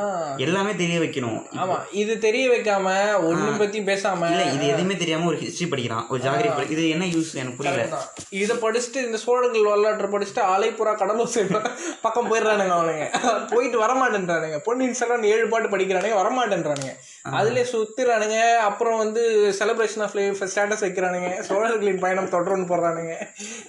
எல்லாமே 0.45 0.72
தெரிய 0.82 0.95
வைக்கணும். 1.01 1.38
ஆமா 1.62 1.76
இது 2.01 2.14
தெரிய 2.26 2.45
வைக்காம 2.53 2.88
ஒண்ணும் 3.28 3.59
பத்தி 3.62 3.80
பேசாம. 3.89 4.30
இல்ல 4.32 4.43
இது 4.55 4.66
எதுவுமே 4.74 4.95
தெரியாம 5.01 5.28
ஒரு 5.32 5.38
ஹிஸ்டரி 5.43 5.68
படிக்கிறான். 5.74 6.05
ஒரு 6.12 6.20
ஜாகிரபி 6.26 6.64
இது 6.74 6.84
என்ன 6.95 7.05
யூஸ் 7.14 7.32
எனக்கு 7.41 7.57
புரியல. 7.59 7.99
இத 8.41 8.53
படிச்சுட்டு 8.64 9.05
இந்த 9.07 9.20
சோழர்கள் 9.24 9.70
வரலாற்றை 9.72 10.09
படிச்சுட்டு 10.16 10.43
ஆலைப்புறா 10.53 10.93
கடலூர் 11.01 11.32
சைடு 11.36 11.62
பக்கம் 12.05 12.30
போயிடுறானுங்க 12.32 12.76
அவனுங்க. 12.80 13.07
போயிட்டு 13.53 13.80
வரமாட்டேன்றானுங்க. 13.86 14.59
பொன்னியின் 14.68 14.99
செல்வன் 15.01 15.30
ஏழு 15.34 15.47
பாட்டு 15.53 15.74
படிக்கிறானுங்க 15.76 16.20
வரமாட்டேன்றானுங்க. 16.22 16.93
அதுலயே 17.30 17.65
சுத்துறானுங்க. 17.72 18.55
அப்புறம் 18.55 18.97
வந்து 18.97 19.53
செலிப்ரேஷன் 19.59 20.01
ஆஃப் 20.01 20.15
லைஃப் 20.15 20.43
ஸ்டேட்டஸ் 20.43 20.84
வைக்கிறானுங்க. 20.86 21.39
சோழர்களின் 21.39 21.99
பயணம் 21.99 22.30
தொடர்ந்து 22.30 22.76
போடுறானுங்க. 22.76 23.13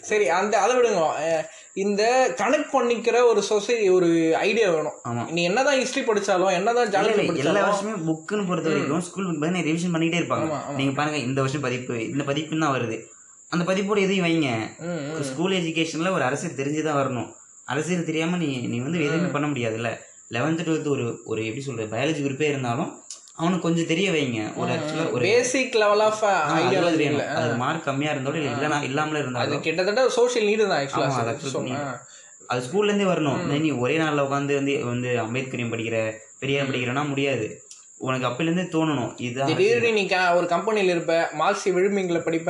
சரி 0.00 0.28
அந்த 0.28 0.58
அதை 0.58 0.76
விடுங்க. 0.76 1.10
இந்த 1.74 2.32
கனெக்ட் 2.36 2.72
பண்ணிக்கிற 2.72 3.24
ஒரு 3.24 3.42
சொசைட்டி 3.42 3.88
ஒரு 3.88 4.36
ஐடியா 4.36 4.70
வேணும். 4.70 4.92
ஆமா. 5.04 5.30
நீ 5.30 5.42
என்னதான் 5.42 5.78
ஹிஸ்டரி 5.78 6.02
படிச்சாலும் 6.06 6.52
என்னதான் 6.52 6.88
ஜாகிரபி 6.88 7.36
எல்லா 7.36 7.74
வருஷமே 7.74 7.84
புக்குன்னு 7.84 8.46
பொறுத்த 8.46 8.70
வரைக்கும் 8.70 9.00
ஸ்கூல் 9.00 9.26
புக் 9.26 9.42
பார்த்தீங்கன்னா 9.42 9.62
ரிவிஷன் 9.62 9.94
பண்ணிட்டே 9.94 10.20
இருப்பாங்க. 10.22 10.68
நீங்க 10.74 10.92
பாருங்க 10.92 11.18
இந்த 11.18 11.40
வருஷம் 11.40 11.60
பதிப்பு 11.60 12.10
இந்த 12.10 12.24
பதிப்புன்னு 12.24 12.60
தான் 12.60 12.80
வருது. 12.80 13.04
அந்த 13.48 13.72
பதிப்போட 13.72 13.98
எதையும் 13.98 14.26
வைங்க. 14.26 14.68
ஒரு 15.14 15.24
ஸ்கூல் 15.24 15.52
எஜுகேஷன்ல 15.52 16.12
ஒரு 16.12 16.22
அரசியல் 16.22 16.54
தெரிஞ்சுதான் 16.54 16.98
வரணும். 16.98 17.32
அரசியல் 17.64 18.04
தெரியாம 18.04 18.36
நீ 18.36 18.56
நீ 18.56 18.78
வந்து 18.78 19.02
எதுவுமே 19.02 19.30
பண்ண 19.30 19.46
முடியாதுல்ல. 19.46 19.98
லெவன்த் 20.32 20.64
டுவெல்த் 20.64 20.88
ஒரு 20.88 21.20
ஒரு 21.24 21.42
எப்படி 21.42 21.60
சொல்றது 21.60 21.96
பயாலஜி 21.96 22.22
குரூப்பே 22.22 22.40
இருந்தாலும் 22.40 23.01
அவனுக்கு 23.42 23.66
கொஞ்சம் 23.66 23.86
தெரிய 23.86 24.08
வைங்க. 24.12 24.40
ஒரு 24.56 24.70
ஆக்சுவலா 24.74 25.04
ஒரு 25.10 25.22
பேசிக் 25.26 25.76
லெவல் 25.76 26.00
ஆஃப் 26.00 26.22
ஐடியாலஜி 26.56 27.04
இல்ல. 27.06 27.24
அது 27.38 27.54
மார்க் 27.56 27.84
கம்மியா 27.84 28.10
இருந்தாலும் 28.10 28.40
இல்ல 28.40 28.52
இல்லைனா 28.54 28.78
இல்லாமல 28.88 29.14
அது 29.14 29.24
இருந்தாலும் 29.24 29.60
கிட்டத்தட்ட 29.60 30.04
சோஷியல் 30.18 30.48
நீடு 30.50 30.64
தான் 30.64 30.78
அது 30.78 30.84
ஆக்சுவலா 30.84 31.82
அது 32.48 32.62
ஸ்கூல்ல 32.66 32.90
இருந்தே 32.90 33.06
வரணும். 33.06 33.38
நீ 33.60 33.70
ஒரே 33.82 33.96
நாள்ல 33.98 34.24
உட்காந்து 34.26 34.54
வந்து 34.54 34.84
வந்து 34.84 35.10
அம்பேத்கரையும் 35.24 35.74
படிக்கிற 35.74 35.98
பெரியார் 36.40 36.68
படிக்கிறனா 36.68 37.08
முடியாது. 37.08 37.46
உனக்கு 38.00 38.26
அப்பையில 38.26 38.48
இருந்தே 38.48 38.64
தோணணும். 38.70 39.10
திடீர்னு 39.48 39.92
நீ 39.92 40.02
ஒரு 40.34 40.46
கம்பெனில 40.46 40.90
இருப்ப 40.90 41.12
மார்க்சி 41.38 41.70
விழுமிங்கள 41.76 42.20
படிப்ப. 42.20 42.48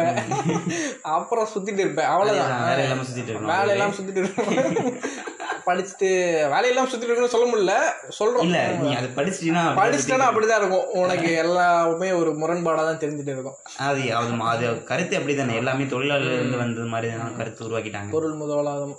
அப்புறம் 1.15 1.49
சுத்திட்டு 1.55 1.79
இருப்ப. 1.79 2.03
அவ்வளவுதான். 2.07 2.65
வேற 2.69 2.81
எல்லாமே 2.83 3.05
சுத்திட்டு 3.09 3.31
இருக்கணும். 3.33 3.53
வேலையெல்லாம் 3.55 3.95
சுத்திட்டு 3.99 4.23
இருக்கணும். 4.23 4.99
படிச்சுட்டு 5.67 6.09
வேலையெல்லாம் 6.53 6.89
சுத்திட்டு 6.91 7.09
இருக்கணும்னு 7.09 7.35
சொல்ல 7.35 7.47
முடியல. 7.51 7.75
சொல்றோம். 8.19 8.45
இல்ல 8.47 8.59
நீ 8.83 8.91
அதை 8.99 9.09
படிச்சிட்டீங்கன்னா 9.19 9.65
படிச்சுட்டா 9.81 10.29
அப்படிதான் 10.29 10.61
இருக்கும். 10.63 10.87
உனக்கு 11.03 11.31
எல்லாமே 11.43 12.11
ஒரு 12.21 12.33
முரண்பாடா 12.43 12.85
தான் 12.89 13.01
தெரிஞ்சுட்டு 13.05 13.35
இருக்கும். 13.37 13.59
அது 13.89 14.03
அது 14.21 14.39
அது 14.53 14.67
கருத்து 14.91 15.19
அப்படிதானே. 15.19 15.59
எல்லாமே 15.63 15.87
தொழிலாளர்ல 15.95 16.37
இருந்து 16.39 16.63
வந்தது 16.63 16.89
மாதிரி 16.95 17.11
தான் 17.17 17.37
கருத்து 17.41 17.67
உருவாக்கிட்டாங்க. 17.69 18.13
பொருள் 18.17 18.39
முதலாளம் 18.43 18.95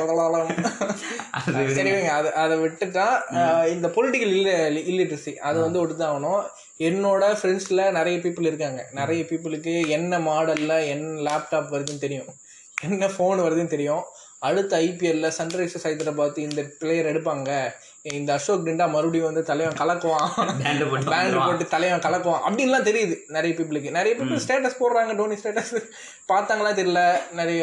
முதலாளம் 0.00 0.52
அது 1.38 1.66
சரிங்க 1.78 2.12
அது 2.18 2.28
அதை 2.44 2.56
விட்டுட்டா 2.64 3.06
இந்த 3.74 3.88
பொலிட்டிக்கல் 3.96 4.36
இல்ல 4.38 4.50
இல்லிட்ரஸி 4.92 5.34
அது 5.48 5.58
வந்து 5.60 5.80
விட்டுதான் 5.80 6.12
ஆகணும் 6.12 6.42
என்னோட 6.88 7.24
ஃப்ரெண்ட்ஸ்ல 7.38 7.82
நிறைய 7.98 8.16
பீப்புள் 8.24 8.48
இருக்காங்க. 8.50 8.80
நிறைய 8.98 9.22
பீப்புளுக்கு 9.30 9.74
என்ன 9.96 10.18
மாடல்ல 10.26 10.74
என்ன 10.94 11.22
லேப்டாப் 11.26 11.72
வருதுன்னு 11.74 12.04
தெரியும். 12.04 12.30
என்ன 12.82 13.06
ஃபோன் 13.06 13.38
வருதுன்னு 13.44 13.74
தெரியும். 13.74 14.02
அடுத்த 14.48 14.80
ஐபிஎல்ல 14.86 15.30
சன்ரைசர்ஸ் 15.38 15.86
ஹைதராபாத் 15.88 16.44
இந்த 16.46 16.62
பிளேயர் 16.80 17.10
எடுப்பாங்க. 17.12 17.50
இந்த 18.16 18.30
அசோக் 18.38 18.66
டிண்டா 18.66 18.86
மறுபடியும் 18.94 19.28
வந்து 19.28 19.42
தலைவன் 19.50 19.80
கலக்குவான். 19.80 20.28
பேண்ட் 20.62 21.38
போட்டு 21.46 21.66
தலைவன் 21.74 22.04
கலக்குவான். 22.06 22.44
அப்படின்லாம் 22.48 22.86
தெரியுது 22.90 23.16
நிறைய 23.36 23.52
பீப்புளுக்கு 23.58 23.96
நிறைய 23.98 24.12
பீப்புள் 24.18 24.44
ஸ்டேட்டஸ் 24.44 24.80
போடுறாங்க 24.82 25.16
டோனி 25.20 25.38
ஸ்டேட்டஸ் 25.42 25.74
பார்த்தாங்களா 26.32 26.72
தெரியல. 26.80 27.02
நிறைய 27.40 27.62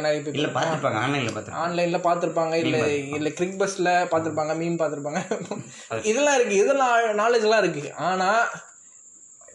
நிறைய 0.00 0.18
பீப்புள் 0.24 0.56
பாத்துருப்பாங்க 0.56 0.98
ஆன்லைன்ல 1.04 1.30
பாத்துருப்பாங்க 1.36 1.62
ஆன்லைன்ல 1.62 1.98
பார்த்துருப்பாங்க. 2.08 2.54
இல்ல 2.64 2.76
இல்ல 3.18 3.30
கிளிக் 3.38 3.60
பஸ்ல 3.62 3.94
பார்த்துருப்பாங்க 4.12 4.52
மீம் 4.60 4.80
பார்த்துருப்பாங்க. 4.82 5.22
இதெல்லாம் 6.10 6.36
இருக்கு. 6.38 6.56
இதெல்லாம் 6.64 6.94
நாலேஜ் 7.22 7.46
எல்லாம் 7.48 7.62
இருக்கு. 7.64 7.84
ஆனா 8.10 8.28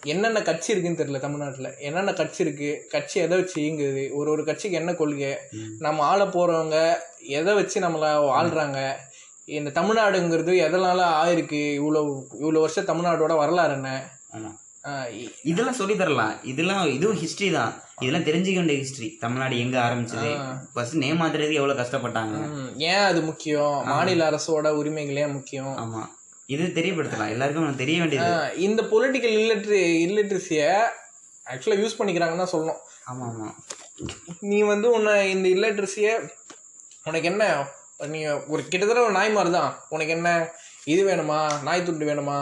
என்னென்ன 0.04 0.41
கட்சி 0.41 0.72
இருக்குன்னு 0.72 1.00
தெரியல 1.00 1.20
தமிழ்நாட்டுல. 1.20 1.70
என்னென்ன 1.80 2.14
கட்சி 2.14 2.39
இருக்கு 2.45 2.70
கட்சி 2.89 3.18
எதை 3.20 3.38
வச்சு 3.39 3.58
இயங்குது 3.64 4.04
ஒரு 4.20 4.32
ஒரு 4.32 4.43
கட்சிக்கு 4.43 4.80
என்ன 4.82 4.93
கொள்கை 4.93 5.32
நம்ம 5.80 6.04
ஆள 6.04 6.26
போறவங்க 6.26 6.78
எதை 7.39 7.54
வச்சு 7.54 7.80
நம்மள 7.82 8.12
ஆள்றாங்க 8.39 8.80
இந்த 9.48 9.70
தமிழ்நாடுங்கிறது 9.80 10.54
எதனால 10.68 11.02
ஆயிருக்கு 11.24 11.60
இவ்வளோ 11.80 12.00
இவ்வளோ 12.41 12.62
வருஷம் 12.64 12.89
தமிழ்நாடோட 12.91 13.36
வரலாறு 13.38 13.74
என்ன? 13.74 13.91
இதெல்லாம் 15.52 15.78
சொல்லி 15.80 15.95
தரலாம். 15.95 16.34
இதெல்லாம் 16.43 16.84
இதுவும் 16.88 17.20
ஹிஸ்டரி 17.22 17.48
தான். 17.52 17.72
இதெல்லாம் 18.02 18.28
தெரிஞ்சுக்க 18.28 18.56
வேண்டிய 18.56 18.80
ஹிஸ்டரி 18.82 19.10
தமிழ்நாடு 19.24 19.56
எங்க 19.60 19.78
ஆரம்பிச்சது? 19.86 20.32
ஃபர்ஸ்ட் 20.74 21.02
நேம் 21.04 21.22
மாத்துறதுக்கு 21.22 21.60
எவ்வளவு 21.62 21.80
கஷ்டப்பட்டாங்க? 21.82 22.38
ஏன் 22.91 23.06
அது 23.10 23.22
முக்கியம்? 23.22 23.76
மாநில 23.86 24.30
அரசோட 24.32 24.70
உரிமைகள் 24.82 25.22
ஏன் 25.24 25.36
முக்கியம்? 25.39 25.74
ஆமா. 25.78 26.04
இது 26.54 26.66
தெரியப்படுத்தலாம். 26.76 27.32
எல்லாருக்கும் 27.36 27.82
தெரிய 27.84 27.98
வேண்டியது. 28.02 28.28
இந்த 28.68 28.82
பொலிட்டிக்கல் 28.91 29.38
இல்லட்ரி 29.39 29.80
இல்லட்ரஸியை 30.08 30.70
ஆக்சுவலாக 31.52 31.82
யூஸ் 31.84 31.98
பண்ணிக்கிறாங்கன்னு 32.00 32.43
தான் 32.43 32.54
சொல்லணும். 32.54 32.80
ஆமா 33.10 33.26
ஆமா. 33.32 33.48
நீ 34.52 34.60
வந்து 34.72 34.88
உன்னை 34.98 35.14
இந்த 35.34 35.48
இல்லட்ரஸியை 35.56 36.14
உனக்கு 37.10 37.30
என்ன? 37.32 37.43
நீ 38.14 38.20
ஒரு 38.54 38.62
கிட்டத்தட்ட 38.72 39.02
ஒரு 39.08 39.18
நாய் 39.18 39.36
மாதிரி 39.36 39.52
தான். 39.58 39.72
உனக்கு 39.95 40.14
என்ன? 40.18 40.30
இது 40.93 41.02
வேணுமா? 41.10 41.39
நாய் 41.68 41.86
துண்டு 41.88 42.10
வேணுமா? 42.10 42.38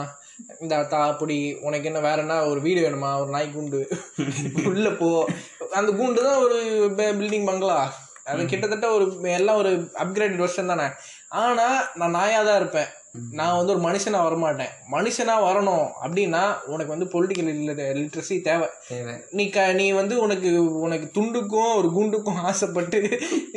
இந்த 0.64 0.78
தா 0.94 1.02
பொடி 1.20 1.38
உனக்கு 1.68 1.88
என்ன 1.90 2.00
வேற 2.08 2.18
என்ன? 2.26 2.38
ஒரு 2.52 2.60
வீடு 2.66 2.80
வேணுமா? 2.86 3.12
ஒரு 3.22 3.30
நாய் 3.36 3.54
கூண்டு. 3.56 3.82
உள்ள 4.72 4.90
போ. 5.02 5.10
அந்த 5.80 5.90
கூண்டு 6.00 6.28
தான் 6.28 6.42
ஒரு 6.46 6.58
பில்டிங் 7.20 7.50
பங்களா 7.52 7.80
அது 8.32 8.44
கிட்டத்தட்ட 8.52 8.88
ஒரு 8.98 9.06
எல்லாம் 9.40 9.60
ஒரு 9.62 9.72
அப்கிரேடட் 10.04 10.44
வெர்ஷன் 10.44 10.72
தானே. 10.74 10.88
ஆனா 11.42 11.68
நான் 12.02 12.16
நாயா 12.20 12.40
தான் 12.48 12.60
இருப்பேன். 12.62 12.90
நான் 13.32 13.58
வந்து 13.58 13.74
ஒரு 13.74 13.82
மனுஷனா 13.86 14.20
வரமாட்டேன். 14.28 14.72
மனுஷனா 14.92 15.36
வரணும் 15.48 15.86
அப்படின்னா 16.04 16.42
உனக்கு 16.66 16.94
வந்து 16.96 17.08
பொலிட்டிக்கல் 17.14 17.50
லிட்ரஸி 18.00 18.38
தேவை. 18.42 18.68
நீ 19.32 19.46
க 19.50 19.66
நீ 19.74 19.92
வந்து 19.92 20.16
உனக்கு 20.22 20.52
உனக்கு 20.86 21.08
துண்டுக்கும் 21.18 21.72
ஒரு 21.76 21.90
குண்டுக்கும் 21.98 22.42
ஆசைப்பட்டு 22.50 23.02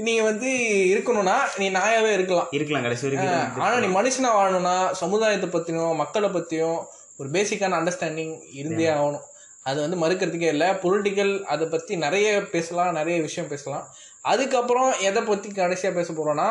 நீ 0.09 0.15
வந்து 0.21 0.51
இருக்கணும்னா 0.95 1.37
நீ 1.59 1.69
நாயாவே 1.71 2.13
இருக்கலாம். 2.19 2.49
இருக்கலாம் 2.51 2.83
கடைசி 2.83 3.07
வரைக்கும் 3.09 3.63
ஆனா 3.65 3.75
நீ 3.85 3.91
மனுஷனா 3.99 4.33
வாழணும்னா 4.39 4.77
சமுதாயத்தை 5.03 5.51
பத்தியும் 5.51 5.99
மக்களை 6.03 6.31
பத்தியும் 6.31 6.79
ஒரு 7.17 7.31
பேசிக்கான 7.31 7.79
அண்டர்ஸ்டாண்டிங் 7.81 8.35
இருந்தே 8.53 8.89
ஆகணும். 8.89 9.27
அது 9.63 9.79
வந்து 9.85 9.97
மறுக்கிறதுக்கே 10.03 10.51
இல்லை. 10.55 10.69
பொலிட்டிக்கல் 10.83 11.33
அதை 11.53 11.65
பத்தி 11.67 11.97
நிறைய 11.97 12.29
பேசலாம் 12.53 12.93
நிறைய 12.93 13.17
விஷயம் 13.21 13.51
பேசலாம். 13.51 13.87
அதுக்கப்புறம் 14.33 14.91
எதை 15.01 15.23
பத்தி 15.23 15.49
கடைசியா 15.49 15.91
பேச 15.95 16.13
போறோம்னா 16.13 16.49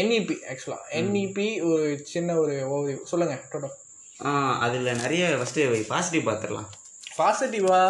என்இபி 0.00 0.34
ஆக்சுவலா 0.50 0.76
என்இபி 0.98 1.46
ஒரு 1.70 1.86
சின்ன 2.12 2.36
ஒரு 2.42 2.54
overview. 2.74 2.98
சொல்லுங்க 3.10 3.34
டோட்டல் 3.52 3.74
அதுல 4.64 4.92
நிறைய 5.00 5.24
ஃபர்ஸ்ட் 5.38 5.58
பாசிட்டிவ் 5.90 6.28
பார்த்துடலாம் 6.28 6.68
பாசிட்டிவா 7.18 7.80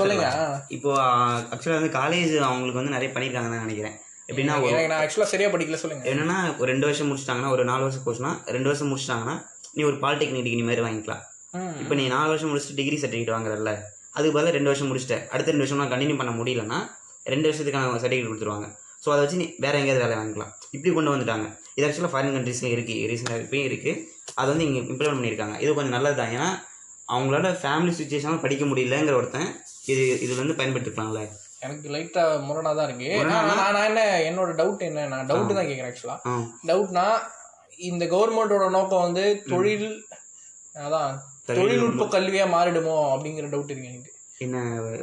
சொல்லுங்க. 0.00 0.26
இப்போ 0.76 0.90
ஆக்சுவலாக 1.52 1.78
வந்து 1.78 1.92
காலேஜ் 2.00 2.32
அவங்களுக்கு 2.48 2.80
வந்து 2.80 2.94
நிறைய 2.96 3.10
பண்ணியிருக்காங்கன்னு 3.14 3.62
நினைக்கிறேன். 3.66 3.96
எப்படின்னா 4.30 4.56
நான் 4.92 5.00
ஆக்சுவலா 5.04 5.28
சரியா 5.32 5.48
படிக்கல 5.54 5.78
சொல்லுங்க. 5.84 6.04
என்னன்னா 6.12 6.38
ஒரு 6.60 6.68
ரெண்டு 6.72 6.86
வருஷம் 6.88 7.08
முடிச்சிட்டாங்கன்னா 7.10 7.54
ஒரு 7.56 7.64
நாலு 7.70 7.82
வருஷம் 7.86 8.04
கோர்ஸ்னா 8.06 8.32
ரெண்டு 8.56 8.70
வருஷம் 8.70 8.90
முடிச்சிட்டாங்கன்னா 8.92 9.36
நீ 9.76 9.82
ஒரு 9.90 9.96
பாலிடெக்னிக் 10.04 10.46
டிகிரி 10.48 10.62
மாதிரி 10.68 10.84
வாங்கிக்கலாம். 10.86 11.24
இப்போ 11.82 11.94
நீ 12.00 12.04
நாலு 12.14 12.28
வருஷம் 12.32 12.50
முடிச்சுட்டு 12.52 12.80
டிகிரி 12.80 12.96
சர்டிஃபிகேட் 13.02 13.34
வாங்குறல்ல 13.36 13.72
அதுக்கு 14.16 14.34
பதிலாக 14.36 14.56
ரெண்டு 14.58 14.70
வருஷம் 14.70 14.90
முடிச்சிட்ட 14.90 15.16
அடுத்த 15.34 15.52
ரெண்டு 15.52 15.64
வருஷம் 15.64 15.92
கண்டினியூ 15.94 16.16
பண்ண 16.22 16.32
முடியலன்னா 16.40 16.80
ரெண்டு 17.34 17.46
வருஷத்துக்கான 17.48 18.00
சர்டிஃபிகேட் 18.04 18.30
கொடுத்துருவாங்க. 18.30 18.68
ஸோ 19.04 19.10
அதை 19.12 19.20
வச்சு 19.22 19.40
நீ 19.40 19.46
வேற 19.64 19.74
எங்கேயாவது 19.80 20.04
வேலை 20.04 20.14
வாங்கிக்கலாம். 20.18 20.52
இப்படி 20.76 20.90
கொண்டு 20.96 21.12
வந்துட்டாங்க. 21.14 21.46
இது 21.76 21.86
ஆக்சுவலாக 21.86 22.12
ஃபாரின் 22.12 22.36
கண்ட்ரீஸ்லையும் 22.36 22.74
இருக்குது 22.76 23.08
ரீசெண்டாக 23.10 23.42
இப்பயும் 23.44 23.68
இருக்குது 23.68 24.00
அது 24.40 24.48
வந்து 24.52 24.66
இங்கே 24.68 24.80
இம்ப்ளிமெண்ட் 24.84 25.18
பண்ணியிருக்காங்க. 25.18 25.56
இது 25.62 25.70
கொஞ்சம் 25.78 25.96
நல்லது 25.96 26.16
தான். 26.20 26.32
ஏன்னா 26.36 26.48
அவங்களால 27.08 27.48
ஃபேமிலி 27.62 27.92
சுச்சுவேஷனால 27.98 28.42
படிக்க 28.44 28.64
முடியலங்கிற 28.64 29.16
ஒருத்தன் 29.20 29.48
இது 29.92 30.04
இது 30.24 30.32
வந்து 30.40 30.54
பயன்படுத்திக்கலாம்ல. 30.60 31.22
எனக்கு 31.64 31.88
லைட்டா 31.94 32.22
முரணா 32.46 32.70
தான் 32.78 32.88
இருக்கு. 32.88 33.10
நான் 33.30 33.48
நான் 33.76 33.88
என்ன 33.90 34.00
என்னோட 34.28 34.50
டவுட் 34.60 34.82
என்ன? 34.88 35.06
நான் 35.12 35.28
டவுட் 35.30 35.56
தான் 35.58 35.68
கேட்குறேன் 35.68 35.90
ஆக்சுவலா 35.90 36.16
ஆ. 36.30 36.32
டவுட்னா 36.70 37.04
இந்த 37.88 38.04
கவர்மெண்டோட 38.12 38.66
நோக்கம் 38.70 39.04
வந்து 39.06 39.22
தொழில் 39.52 39.88
அதான் 40.74 41.12
தொழில்நுட்ப 41.50 42.04
கல்வியா 42.14 42.46
மாறிடுமோ 42.54 42.96
அப்படிங்கிற 43.12 43.48
டவுட் 43.54 43.72
இருக்கு 43.72 43.90
எனக்கு. 43.92 44.10
என்ன 44.40 44.58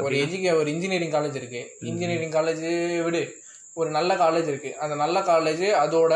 ஒரு 0.06 0.16
எஜுகே 0.24 0.52
ஒரு 0.62 0.70
இன்ஜினியரிங் 0.76 1.16
காலேஜ் 1.16 1.38
இருக்கு. 1.42 1.62
இன்ஜினியரிங் 1.90 2.36
காலேஜ் 2.38 2.64
விடு. 3.08 3.22
ஒரு 3.82 3.90
நல்ல 3.90 4.16
காலேஜ் 4.16 4.48
இருக்கு. 4.48 4.72
அந்த 4.78 4.96
நல்ல 4.96 5.20
காலேஜ் 5.22 5.66
அதோட 5.82 6.14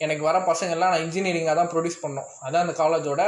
எனக்கு 0.00 0.22
வர 0.22 0.38
பசங்க 0.46 0.70
எல்லாம் 0.70 0.92
நான் 0.92 1.04
இன்ஜினியரிங்காக 1.04 1.54
தான் 1.54 1.70
ப்ரொடியூஸ் 1.70 2.02
பண்ணோம். 2.02 2.28
அதான் 2.42 2.64
அந்த 2.64 2.74
காலேஜோட 2.78 3.22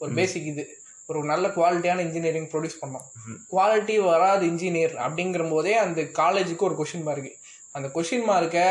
ஒரு 0.00 0.12
பேசிக் 0.14 0.46
இது. 0.46 0.62
ஒரு 1.08 1.20
நல்ல 1.24 1.48
குவாலிட்டியான 1.48 1.98
இன்ஜினியரிங் 1.98 2.48
ப்ரொடியூஸ் 2.52 2.80
பண்ணோம். 2.80 3.06
குவாலிட்டி 3.50 3.94
வராது 4.04 4.42
இன்ஜினியர் 4.46 4.94
அப்படிங்கிற 4.98 5.44
போதே 5.50 5.74
அந்த 5.76 6.00
காலேஜுக்கு 6.18 6.66
ஒரு 6.68 6.76
கொஷின் 6.76 7.02
மார்க்கு 7.02 7.32
அந்த 7.74 7.88
கொஷின் 7.88 8.26
மார்க்கை 8.28 8.66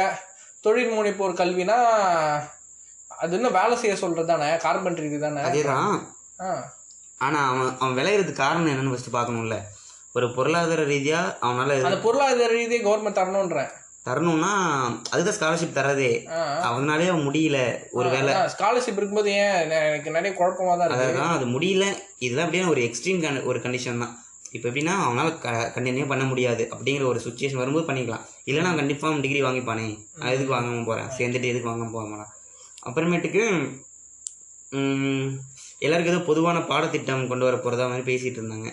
தொழில் 0.64 0.94
முனைப்போர் 0.94 1.40
கல்வினா 1.40 1.78
அது 3.12 3.36
இன்னும் 3.36 3.52
வேலை 3.52 3.76
செய்ய 3.78 3.96
சொல்றது 3.96 4.28
தானே? 4.28 4.50
கார்பெண்டர் 4.58 5.06
இது 5.06 5.20
தானே? 5.20 5.42
அதேதான் 5.42 5.94
ஆ. 6.40 6.50
ஆனா 7.22 7.40
அவன் 7.50 7.72
அவன் 7.80 7.98
விளையிறதுக்கு 7.98 8.42
காரணம் 8.42 8.72
என்னன்னு 8.72 8.92
ஃபர்ஸ்ட் 8.92 9.16
பார்க்கணும்ல. 9.16 9.56
ஒரு 10.16 10.28
பொருளாதார 10.34 10.82
ரீதியா 10.86 11.20
அவனால 11.42 11.76
அந்த 11.84 12.00
பொருளாதார 12.00 12.52
ரீதியை 12.54 12.82
கவர்மெண்ட் 12.84 13.20
தரணுன்றேன் 13.20 13.72
தரணும்னா 14.06 14.52
அதுதான் 15.14 15.36
ஸ்காலர்ஷிப் 15.38 15.78
தரதே 15.78 16.12
அவன் 16.68 17.26
முடியல. 17.28 17.58
ஒரு 17.98 18.08
வேலை 18.16 18.34
ஸ்காலர்ஷிப் 18.56 19.00
இருக்கும்போது 19.00 19.32
ஏன் 19.42 19.58
எனக்கு 19.90 20.16
நிறைய 20.18 20.32
குழப்பமா 20.40 20.74
தான் 20.80 20.96
அதான் 20.96 21.36
அது 21.38 21.48
முடியல. 21.56 21.86
இதெல்லாம் 22.26 22.48
அப்படியே 22.48 22.72
ஒரு 22.74 22.82
எக்ஸ்ட்ரீம் 22.88 23.46
ஒரு 23.52 23.60
கண்டிஷன் 23.66 24.04
தான். 24.04 24.16
இப்போ 24.56 24.66
எப்படின்னா 24.70 24.94
அவனால 25.08 25.30
கண்டினியூ 25.76 26.06
பண்ண 26.12 26.24
முடியாது 26.30 26.64
அப்படிங்கிற 26.76 27.06
ஒரு 27.12 27.20
சுச்சுவேஷன் 27.26 27.62
வரும்போது 27.62 27.88
பண்ணிக்கலாம். 27.90 28.24
இல்லைன்னா 28.50 28.72
கண்டிப்பாக 28.80 29.22
டிகிரி 29.26 29.42
வாங்கிப்பானே. 29.48 29.86
நான் 30.20 30.34
எதுக்கு 30.36 30.56
வாங்காம 30.56 30.86
போறேன்? 30.90 31.12
சேர்ந்துட்டு 31.18 31.52
எதுக்கு 31.52 31.72
வாங்காம 31.72 31.94
போக 31.98 32.26
அப்புறமேட்டுக்கு 32.90 33.44
எல்லாருக்கும் 35.86 36.14
ஏதோ 36.14 36.24
பொதுவான 36.30 36.58
பாடத்திட்டம் 36.72 37.30
கொண்டு 37.30 37.46
வர 37.48 37.58
போறதா 37.64 37.86
மாதிரி 37.92 38.06
பேசிட்டு 38.10 38.40
இருந்தாங்க. 38.42 38.70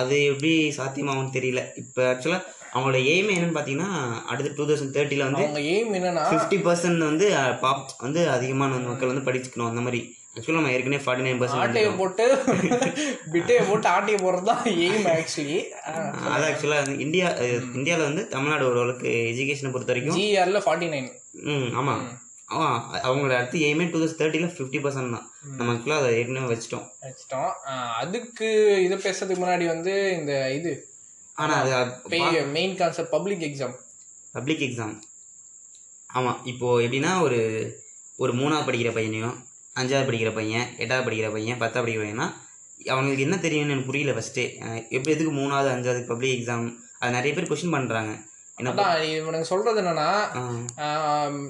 அது 0.00 0.16
எப்படி 0.30 0.52
சாத்தியமாகும்னு 0.78 1.36
தெரியல. 1.38 1.62
இப்போ 1.82 2.02
ஆக்சுவலாக 2.12 2.42
அவங்களோட 2.72 2.98
எய்ம் 3.12 3.30
என்னன்னு 3.32 3.56
பார்த்தீங்கன்னா 3.56 3.90
அடுத்த 4.30 4.54
டூ 4.56 4.64
தௌசண்ட் 4.68 4.94
தேர்ட்டியில் 4.94 5.26
வந்து 5.26 5.44
அவங்க 5.44 5.62
எய்ம் 5.72 5.92
என்னன்னா 5.98 6.24
ஃபிஃப்டி 6.28 6.58
பர்சன்ட் 6.66 7.04
வந்து 7.10 7.26
பாப் 7.62 7.92
வந்து 8.00 8.20
அதிகமான 8.36 8.78
மக்கள் 8.86 9.12
வந்து 9.12 9.26
படிச்சுக்கணும் 9.28 9.70
அந்த 9.70 9.82
மாதிரி. 9.86 10.00
ஆக்சுவலாக 10.34 10.58
நம்ம 10.58 10.72
ஏற்கனவே 10.74 11.02
ஃபார்ட்டி 11.02 11.24
நைன் 11.24 11.40
ஆட்டையை 11.56 11.88
பர்சன்ட் 11.88 11.98
போட்டு 11.98 12.24
பிட்டையை 13.32 13.62
போட்டு 13.64 13.88
ஆட்டையை 13.90 14.18
போடுறது 14.20 14.48
தான் 14.50 14.62
எய்ம் 14.84 15.08
ஆக்சுவலி 15.14 15.58
அது 16.30 16.44
ஆக்சுவலாக 16.48 16.80
வந்து 16.82 16.96
இந்தியா 17.04 17.26
இந்தியாவில் 17.78 18.08
வந்து 18.08 18.22
தமிழ்நாடு 18.32 18.66
ஓரளவுக்கு 18.68 19.10
எஜுகேஷனை 19.32 19.72
பொறுத்த 19.74 19.92
வரைக்கும் 19.92 20.16
ஜிஆர்ல 20.18 20.62
ஃபார்ட்டி 20.64 20.88
நைன் 20.94 21.10
ம் 21.50 21.68
ஆமாம் 21.80 22.04
ஆமாம் 22.48 22.78
அவங்களோட 23.02 23.34
அடுத்து 23.36 23.58
எய்மே 23.66 23.84
டூ 23.90 23.98
தௌசண்ட் 23.98 24.20
தேர்ட்டியில் 24.20 24.54
ஃபிஃப்டி 24.54 24.80
பர்சன்ட் 24.84 25.14
தான். 25.16 25.26
நம்ம 25.58 25.74
ஆக்சுவலாக 25.74 26.00
அதை 26.02 26.10
ஏற்கனவே 26.16 26.48
வச்சிட்டோம். 26.52 26.86
வச்சிட்டோம். 27.04 27.52
அதுக்கு 28.00 28.48
இது 28.86 28.96
பேசுறதுக்கு 29.04 29.44
முன்னாடி 29.44 29.66
வந்து 29.66 29.94
இந்த 30.18 30.32
இது 30.58 30.72
ஆனால் 31.38 31.72
அது 31.74 32.40
main 32.50 32.74
concept 32.76 33.12
public 33.12 33.44
exam 33.48 33.74
public 34.34 34.64
exam 34.66 34.94
ஆமாம் 36.10 36.40
இப்போது 36.44 36.82
எப்படின்னா 36.84 37.12
ஒரு 37.20 37.40
ஒரு 38.18 38.32
மூணாவது 38.32 38.66
படிக்கிற 38.66 38.90
பையனையும் 38.92 39.36
அஞ்சாவது 39.76 40.06
படிக்கிற 40.08 40.30
பையன் 40.34 40.66
எட்டாவது 40.78 41.06
படிக்கிற 41.06 41.28
பையன் 41.32 41.58
பத்தாவது 41.58 41.84
படிக்கிற 41.84 42.02
பையனா 42.02 42.26
அவங்களுக்கு 42.86 43.24
என்ன 43.24 43.36
தெரியும்னு 43.36 43.72
எனக்கு 43.72 43.90
புரியல 43.90 44.12
ஃபஸ்ட்டு 44.12 44.44
எப்படி 44.90 45.14
எதுக்கு 45.14 45.32
மூணாவது 45.32 45.70
அஞ்சாவது 45.72 46.02
பப்ளிக் 46.04 46.36
எக்ஸாம் 46.36 46.66
அது 47.00 47.16
நிறைய 47.16 47.32
பேர் 47.34 47.50
கொஷின் 47.50 47.74
பண்ணுறாங்க 47.74 48.12
என்ன 48.58 48.72
அதான் 48.72 49.04
இவனுக்கு 49.10 49.50
சொல்றது 49.50 49.80
என்னன்னா 49.82 50.08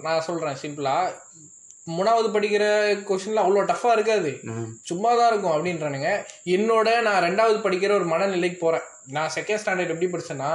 நான் 0.02 0.26
சொல்றேன் 0.26 0.60
சிம்பிளா 0.62 0.96
மூணாவது 1.86 2.28
படிக்கிற 2.34 2.64
கொஸ்டின்ல 3.08 3.42
அவ்வளோ 3.44 3.62
டஃபா 3.70 3.92
இருக்காது. 3.96 4.30
சும்மா 4.90 5.10
தான் 5.20 5.30
இருக்கும் 5.30 5.54
அப்படின்றானுங்க. 5.54 6.10
என்னோட 6.56 6.88
நான் 7.08 7.24
ரெண்டாவது 7.26 7.58
படிக்கிற 7.64 7.92
ஒரு 8.00 8.06
மனநிலைக்கு 8.12 8.58
போறேன். 8.64 8.86
நான் 9.16 9.34
செகண்ட் 9.36 9.62
ஸ்டாண்டர்ட் 9.62 9.94
எப்படி 9.94 10.10
படிச்சேன்னா 10.12 10.52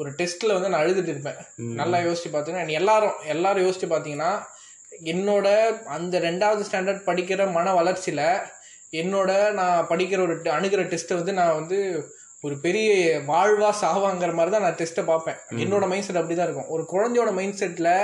ஒரு 0.00 0.10
டெஸ்ட்ல 0.18 0.54
வந்து 0.56 0.70
நான் 0.72 0.82
அழுதுட்டு 0.84 1.12
இருப்பேன். 1.14 1.40
நல்லா 1.80 1.98
யோசிச்சு 2.06 2.30
பார்த்தீங்கன்னா 2.34 2.78
எல்லாரும் 2.80 3.18
எல்லாரும் 3.34 3.66
யோசிச்சு 3.66 3.88
பார்த்தீங்கன்னா 3.92 4.32
என்னோட 5.12 5.46
அந்த 5.96 6.14
ரெண்டாவது 6.28 6.64
ஸ்டாண்டர்ட் 6.68 7.06
படிக்கிற 7.10 7.50
மன 7.58 7.74
வளர்ச்சியில 7.80 8.22
என்னோட 9.02 9.30
நான் 9.58 9.86
படிக்கிற 9.92 10.20
ஒரு 10.26 10.34
அணுகிற 10.56 10.82
டெஸ்ட்டை 10.92 11.18
வந்து 11.20 11.32
நான் 11.40 11.56
வந்து 11.60 11.78
ஒரு 12.46 12.54
பெரிய 12.64 12.90
வாழ்வா 13.30 13.70
சாவாங்கிற 13.82 14.32
மாதிரி 14.36 14.52
தான் 14.54 14.64
நான் 14.66 14.78
டெஸ்ட்டை 14.80 15.04
பார்ப்பேன். 15.10 15.38
என்னோட 15.62 15.84
மைண்ட் 15.90 16.06
செட் 16.06 16.20
அப்படி 16.20 16.36
தான் 16.36 16.48
இருக்கும். 16.48 16.70
ஒரு 16.74 16.82
குழந்தையோட 16.92 17.30
மைண்ட் 17.38 17.60
செட்டில் 17.60 17.94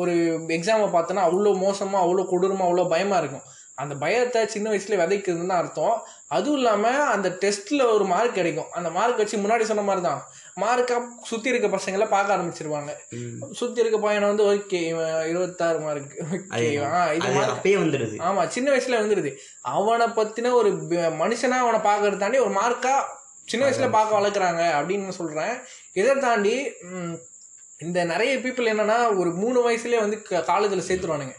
ஒரு 0.00 0.14
எக்ஸாமை 0.56 0.88
பார்த்தோன்னா 0.96 1.26
அவ்வளோ 1.28 1.52
மோசமாக 1.66 2.04
அவ்வளோ 2.04 2.24
கொடூரமாக 2.32 2.68
அவ்வளோ 2.68 2.88
பயமாக 2.94 3.22
இருக்கும். 3.22 3.46
அந்த 3.82 3.94
பயத்தை 4.02 4.40
சின்ன 4.52 4.66
வயசுல 4.72 4.98
விதைக்குதுன்னு 5.00 5.50
தான் 5.50 5.60
அர்த்தம். 5.62 5.96
அதுவும் 6.36 6.58
இல்லாமல் 6.60 7.02
அந்த 7.14 7.28
டெஸ்ட்டில் 7.42 7.82
ஒரு 7.94 8.04
மார்க் 8.12 8.38
கிடைக்கும். 8.38 8.70
அந்த 8.78 8.88
மார்க் 8.94 9.20
வச்சு 9.22 9.40
முன்னாடி 9.42 9.64
சொன்ன 9.70 9.84
மாதிரி 9.88 10.02
தான் 10.06 10.20
மார்க்கை 10.62 10.96
சுற்றி 11.30 11.52
இருக்க 11.52 11.68
பசங்களை 11.74 12.06
பார்க்க 12.14 12.36
ஆரம்பிச்சிருவாங்க. 12.36 12.92
சுற்றி 13.58 13.82
இருக்க 13.82 13.98
பையனை 14.04 14.26
வந்து 14.30 14.46
ஓகே 14.52 14.80
இருபத்தாறு 15.32 15.78
மார்க் 15.86 16.16
ஓகே 16.30 16.64
இது 17.18 17.76
வந்துடுது. 17.84 18.16
ஆமா 18.28 18.44
சின்ன 18.56 18.70
வயசுல 18.74 19.02
வந்துடுது. 19.02 19.32
அவனை 19.76 20.08
பத்தின 20.20 20.54
ஒரு 20.60 20.72
மனுஷனா 21.22 21.60
அவனை 21.66 21.82
பாக்குறது 21.90 22.22
தாண்டி 22.24 22.44
ஒரு 22.46 22.54
மார்க்கா 22.60 22.96
சின்ன 23.52 23.62
வயசுல 23.66 23.88
பார்க்க 23.96 24.20
வளர்க்குறாங்க 24.20 24.62
அப்படின்னு 24.76 25.18
சொல்றேன். 25.20 25.56
இதை 26.00 26.14
தாண்டி 26.26 26.56
இந்த 27.84 27.98
நிறைய 28.04 28.32
பீப்புள் 28.36 28.70
என்னன்னா 28.72 28.98
ஒரு 29.20 29.30
மூணு 29.40 29.58
வயசுலயே 29.64 29.98
வந்து 29.98 30.18
காலேஜில் 30.50 30.86
சேர்த்துருவானுங்க. 30.88 31.34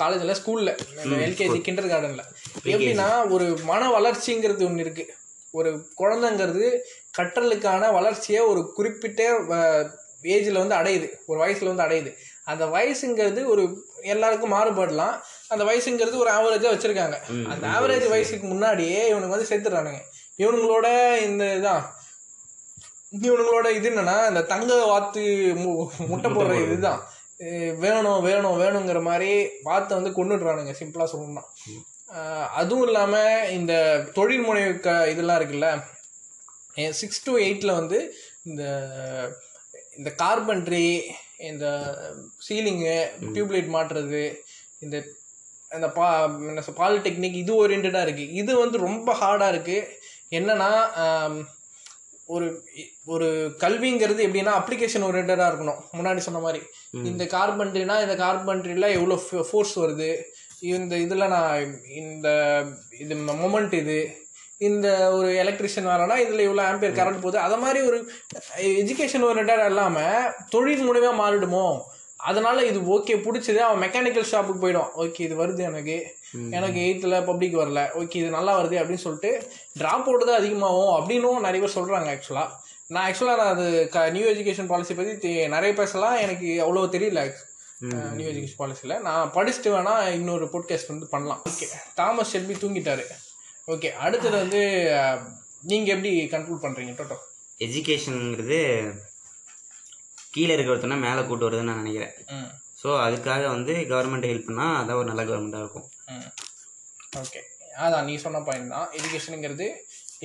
காலேஜில் 0.00 0.36
ஸ்கூலில் 0.40 0.72
எல்கேஜி 1.26 1.58
கிண்டர் 1.66 1.88
கார்டனில் 1.92 2.24
எப்படின்னா 2.72 3.06
ஒரு 3.34 3.46
மன 3.70 3.88
வளர்ச்சிங்கிறது 3.96 4.64
ஒன்று 4.68 4.84
இருக்கு. 4.84 5.04
ஒரு 5.58 5.70
குழந்தைங்கிறது 6.00 6.66
கற்றலுக்கான 7.18 7.92
வளர்ச்சியை 7.92 8.42
ஒரு 8.50 8.60
குறிப்பிட்ட 8.76 9.22
ஏஜில் 10.34 10.60
வந்து 10.62 10.76
அடையுது. 10.80 11.08
ஒரு 11.26 11.38
வயசில் 11.44 11.72
வந்து 11.72 11.86
அடையுது. 11.86 12.10
அந்த 12.50 12.64
வயசுங்கிறது 12.74 13.40
ஒரு 13.54 13.64
எல்லாருக்கும் 14.12 14.52
மாறுபடலாம். 14.52 15.16
அந்த 15.52 15.64
வயசுங்கிறது 15.64 16.22
ஒரு 16.22 16.30
ஆவரேஜாக 16.36 16.72
வச்சுருக்காங்க. 16.74 17.16
அந்த 17.52 17.66
ஆவரேஜ் 17.76 18.06
வயசுக்கு 18.14 18.46
முன்னாடியே 18.46 19.00
இவனுக்கு 19.08 19.36
வந்து 19.36 19.50
சேர்த்துறானுங்க 19.52 20.00
இவனுங்களோட 20.42 20.86
இந்த 21.28 21.44
இதான் 21.58 21.82
இவனுங்களோட 23.12 23.68
இது 23.70 23.88
என்னன்னா 23.90 24.16
இந்த 24.28 24.42
தங்க 24.48 24.74
வாத்து 24.86 25.22
மு- 25.58 25.74
முட்டை 26.08 26.28
போடுற 26.30 26.54
இதுதான். 26.64 27.00
வேணும் 27.80 28.20
வேணும் 28.24 28.60
வேணுங்கிற 28.60 29.00
மாதிரி 29.02 29.30
வாத்தை 29.62 29.92
வந்து 29.96 30.10
கொண்டுடுறானுங்க 30.10 30.72
சிம்பிளா 30.78 31.06
சொல்லணும்னா. 31.12 31.44
அதுவும் 32.54 32.86
இல்லாம 32.86 33.14
இந்த 33.50 33.72
தொழில் 34.14 34.44
முனைவு 34.44 34.72
க 34.80 34.90
இதெல்லாம் 35.08 35.38
இருக்குல்ல 35.38 35.68
சிக்ஸ் 36.98 37.24
டு 37.24 37.32
எயிட்டில் 37.38 37.78
வந்து 37.78 37.98
இந்த 38.44 38.62
இந்த 39.96 40.10
கார்பன்ட்ரி 40.18 40.86
இந்த 41.46 41.66
சீலிங்கு 42.46 42.96
டியூப்லைட் 43.32 43.68
மாட்டுறது 43.68 44.22
இந்த 44.80 44.96
இந்த 45.70 45.88
பா 45.90 46.06
என்ன 46.48 46.62
பாலிடெக்னிக் 46.76 47.40
இது 47.40 47.52
ஓரியன்டாக 47.58 48.06
இருக்குது 48.06 48.34
இது 48.40 48.52
வந்து 48.58 48.78
ரொம்ப 48.78 49.12
ஹார்டாக 49.14 49.52
இருக்குது 49.52 49.88
என்னன்னா 50.32 50.70
ஒரு 52.28 52.46
ஒரு 53.06 53.28
கல்விங்கிறது 53.62 54.20
எப்படின்னா 54.26 54.52
அப்ளிகேஷன் 54.58 55.06
ஓரியன்டாக 55.06 55.48
இருக்கணும். 55.50 55.80
முன்னாடி 55.98 56.20
சொன்ன 56.26 56.40
மாதிரி. 56.40 56.60
இந்த 57.10 57.24
கார்பன்ட்ரினா 57.24 57.96
இந்த 58.02 58.16
கார்பன்ட்ரியில் 58.24 58.94
எவ்வளோ 58.96 59.16
ஃபோர்ஸ் 59.50 59.74
வருது? 59.84 60.10
இந்த 60.60 60.96
இதில் 60.96 61.32
நான் 61.36 61.80
இந்த 62.02 62.28
இது 62.98 63.14
மொமெண்ட் 63.14 63.74
இது. 63.74 64.00
இந்த 64.58 64.88
ஒரு 65.16 65.28
எலக்ட்ரிஷியன் 65.42 65.90
வரனா 65.92 66.16
இதில் 66.24 66.46
இவ்வளோ 66.48 66.62
ஆம்பியர் 66.66 66.98
கரண்ட் 66.98 67.24
போகுது. 67.24 67.38
அது 67.38 67.56
மாதிரி 67.56 67.80
ஒரு 67.86 67.98
எஜுகேஷன் 68.82 69.26
ஓரியன்டாக 69.28 69.70
இல்லாமல் 69.72 70.30
தொழில் 70.50 70.86
மூலியமாக 70.88 71.20
மாறிடுமோ? 71.22 71.66
அதனால 72.16 72.64
இது 72.64 72.80
ஓகே 72.94 73.14
பிடிச்சது 73.26 73.60
அவன் 73.66 73.82
மெக்கானிக்கல் 73.84 74.28
ஷாப்புக்கு 74.32 74.64
போயிடும். 74.64 74.90
ஓகே 75.02 75.20
இது 75.20 75.36
வருது 75.44 75.62
எனக்கு. 75.70 75.96
எனக்கு 76.56 76.78
எயித்தில் 76.86 77.24
பப்ளிக் 77.30 77.56
வரல. 77.62 77.80
ஓகே 78.00 78.16
இது 78.22 78.28
நல்லா 78.36 78.52
வருது 78.60 78.76
அப்படின்னு 78.80 79.04
சொல்லிட்டு 79.06 79.30
ட்ராப் 79.80 80.06
அவுட் 80.08 80.28
தான் 80.28 80.40
அதிகமாகும் 80.42 80.92
அப்படின்னும் 80.98 81.44
நிறைய 81.46 81.60
பேர் 81.64 81.76
சொல்கிறாங்க 81.78 82.10
ஆக்சுவலாக 82.14 82.48
நான் 82.92 83.04
ஆக்சுவலாக 83.08 83.40
நான் 83.40 83.52
அது 83.54 83.66
க 83.94 83.98
நியூ 84.14 84.24
எஜுகேஷன் 84.32 84.70
பாலிசி 84.70 84.94
பற்றி 84.96 85.32
நிறைய 85.54 85.72
பேசலாம். 85.80 86.16
எனக்கு 86.24 86.48
அவ்வளோ 86.64 86.82
தெரியல 86.94 87.20
நியூ 88.18 88.26
எஜுகேஷன் 88.32 88.60
பாலிசியில் 88.62 89.02
நான் 89.06 89.32
படிச்சுட்டு 89.36 89.70
வேணா 89.74 89.94
இன்னொரு 90.16 90.46
போட்காஸ்ட் 90.54 90.92
வந்து 90.92 91.06
பண்ணலாம். 91.14 91.40
ஓகே 91.50 91.68
தாமஸ் 91.98 92.32
ஷெல்பி 92.32 92.56
தூங்கிட்டாரு. 92.64 93.04
ஓகே 93.74 93.90
அடுத்தது 94.04 94.36
வந்து 94.42 94.60
நீங்கள் 95.70 95.94
எப்படி 95.94 96.12
கண்ட்ரோல் 96.34 96.62
பண்ணுறீங்க 96.64 96.94
டோட்டோ 97.00 97.18
எஜுகேஷனுங்கிறது 97.66 98.60
கீழே 100.34 100.52
இருக்க 100.54 100.74
ஒருத்தனை 100.74 100.96
மேலே 101.06 101.22
கூட்டு 101.28 101.46
வருதுன்னு 101.46 101.70
நான் 101.70 101.82
நினைக்கிறேன். 101.82 102.14
ஸோ 102.82 102.88
அதுக்காக 103.06 103.42
வந்து 103.56 103.72
கவர்மெண்ட் 103.90 104.30
ஹெல்ப் 104.30 104.48
பண்ணால் 104.48 104.78
அதான் 104.80 105.00
ஒரு 105.00 105.08
நல்ல 105.10 105.22
கவர்மெண்ட்டாக 105.28 105.64
இருக்கும். 105.64 105.86
ஓகே 107.20 107.42
அதான் 107.84 108.06
நீ 108.08 108.14
சொன்ன 108.24 108.40
பாயிண்ட் 108.48 108.74
தான். 108.76 108.88
எஜுகேஷனுங்கிறது 108.98 109.66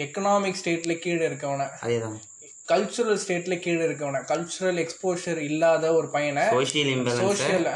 எக்கனாமிக் 0.06 0.60
ஸ்டேட்டில் 0.61 1.02
கீழே 1.03 1.23
இருக்கவனை. 1.30 1.68
அதே 1.85 1.99
தான் 2.06 2.18
கல்ச்சுரல் 2.72 3.19
ஸ்டேட்டில் 3.23 3.61
கீழே 3.64 3.84
இருக்கவனை. 3.88 4.19
கல்ச்சுரல் 4.31 4.80
எக்ஸ்போஷர் 4.84 5.39
இல்லாத 5.49 5.91
ஒரு 5.98 6.07
பையனை 6.15 6.44
சோஷியல் 7.19 7.68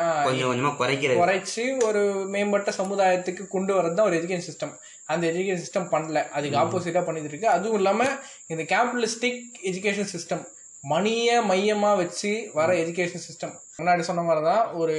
குறைச்சி 1.22 1.66
ஒரு 1.88 2.02
மேம்பட்ட 2.34 2.72
சமுதாயத்துக்கு 2.80 3.44
கொண்டு 3.56 3.72
வரது 3.78 3.96
தான் 3.98 4.10
ஒரு 4.10 4.18
எஜுகேஷன் 4.20 4.48
சிஸ்டம் 4.50 4.74
அந்த 5.14 5.24
எஜுகேஷன் 5.32 5.64
சிஸ்டம் 5.66 5.88
பண்ணல. 5.94 6.20
அதுக்கு 6.38 6.60
ஆப்போசிட்டாக 6.64 7.04
பண்ணிட்டு 7.08 7.32
இருக்கு. 7.32 7.48
அதுவும் 7.56 7.80
இல்லாமல் 7.82 8.14
இந்த 8.54 8.66
கேபிட்டலிஸ்டிக் 8.74 9.40
எஜுகேஷன் 9.72 10.12
சிஸ்டம் 10.16 10.44
மணியை 10.84 11.38
மையமாக 11.52 12.00
வச்சு 12.02 12.34
வர 12.60 12.70
எஜுகேஷன் 12.84 13.26
சிஸ்டம் 13.28 13.56
முன்னாடி 13.80 14.04
சொன்ன 14.10 14.22
மாதிரி 14.30 14.46
தான் 14.52 14.64
ஒரு 14.82 14.98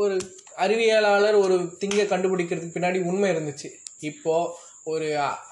ஒரு 0.00 0.16
அறிவியலாளர் 0.64 1.42
ஒரு 1.44 1.56
திங்கை 1.80 2.04
கண்டுபிடிக்கிறதுக்கு 2.12 2.76
பின்னாடி 2.76 2.98
உண்மை 3.10 3.28
இருந்துச்சு. 3.34 3.68
இப்போ 4.10 4.34
ஒரு 4.92 5.06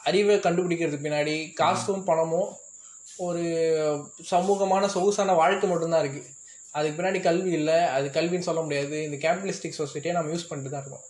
அறிவை 0.08 0.36
கண்டுபிடிக்கிறதுக்கு 0.44 1.06
பின்னாடி 1.06 1.34
காசும் 1.60 2.04
பணமும் 2.04 2.50
ஒரு 3.28 3.42
சமூகமான 4.32 4.88
சொகுசான 4.94 5.34
வாழ்க்கை 5.42 5.68
மட்டும்தான் 5.70 6.04
இருக்குது 6.04 6.30
அதுக்கு 6.76 6.96
பின்னாடி 6.98 7.18
கல்வி 7.22 7.50
இல்லை. 7.58 7.78
அது 7.96 8.06
கல்வின்னு 8.14 8.48
சொல்ல 8.48 8.60
முடியாது. 8.60 8.96
இந்த 9.08 9.16
கேபிட்டலிஸ்டிக் 9.24 9.80
சொசைட்டியை 9.80 10.14
நம்ம 10.16 10.32
யூஸ் 10.34 10.48
பண்ணிட்டு 10.48 10.72
தான் 10.74 10.82
இருக்கோம் 10.82 11.06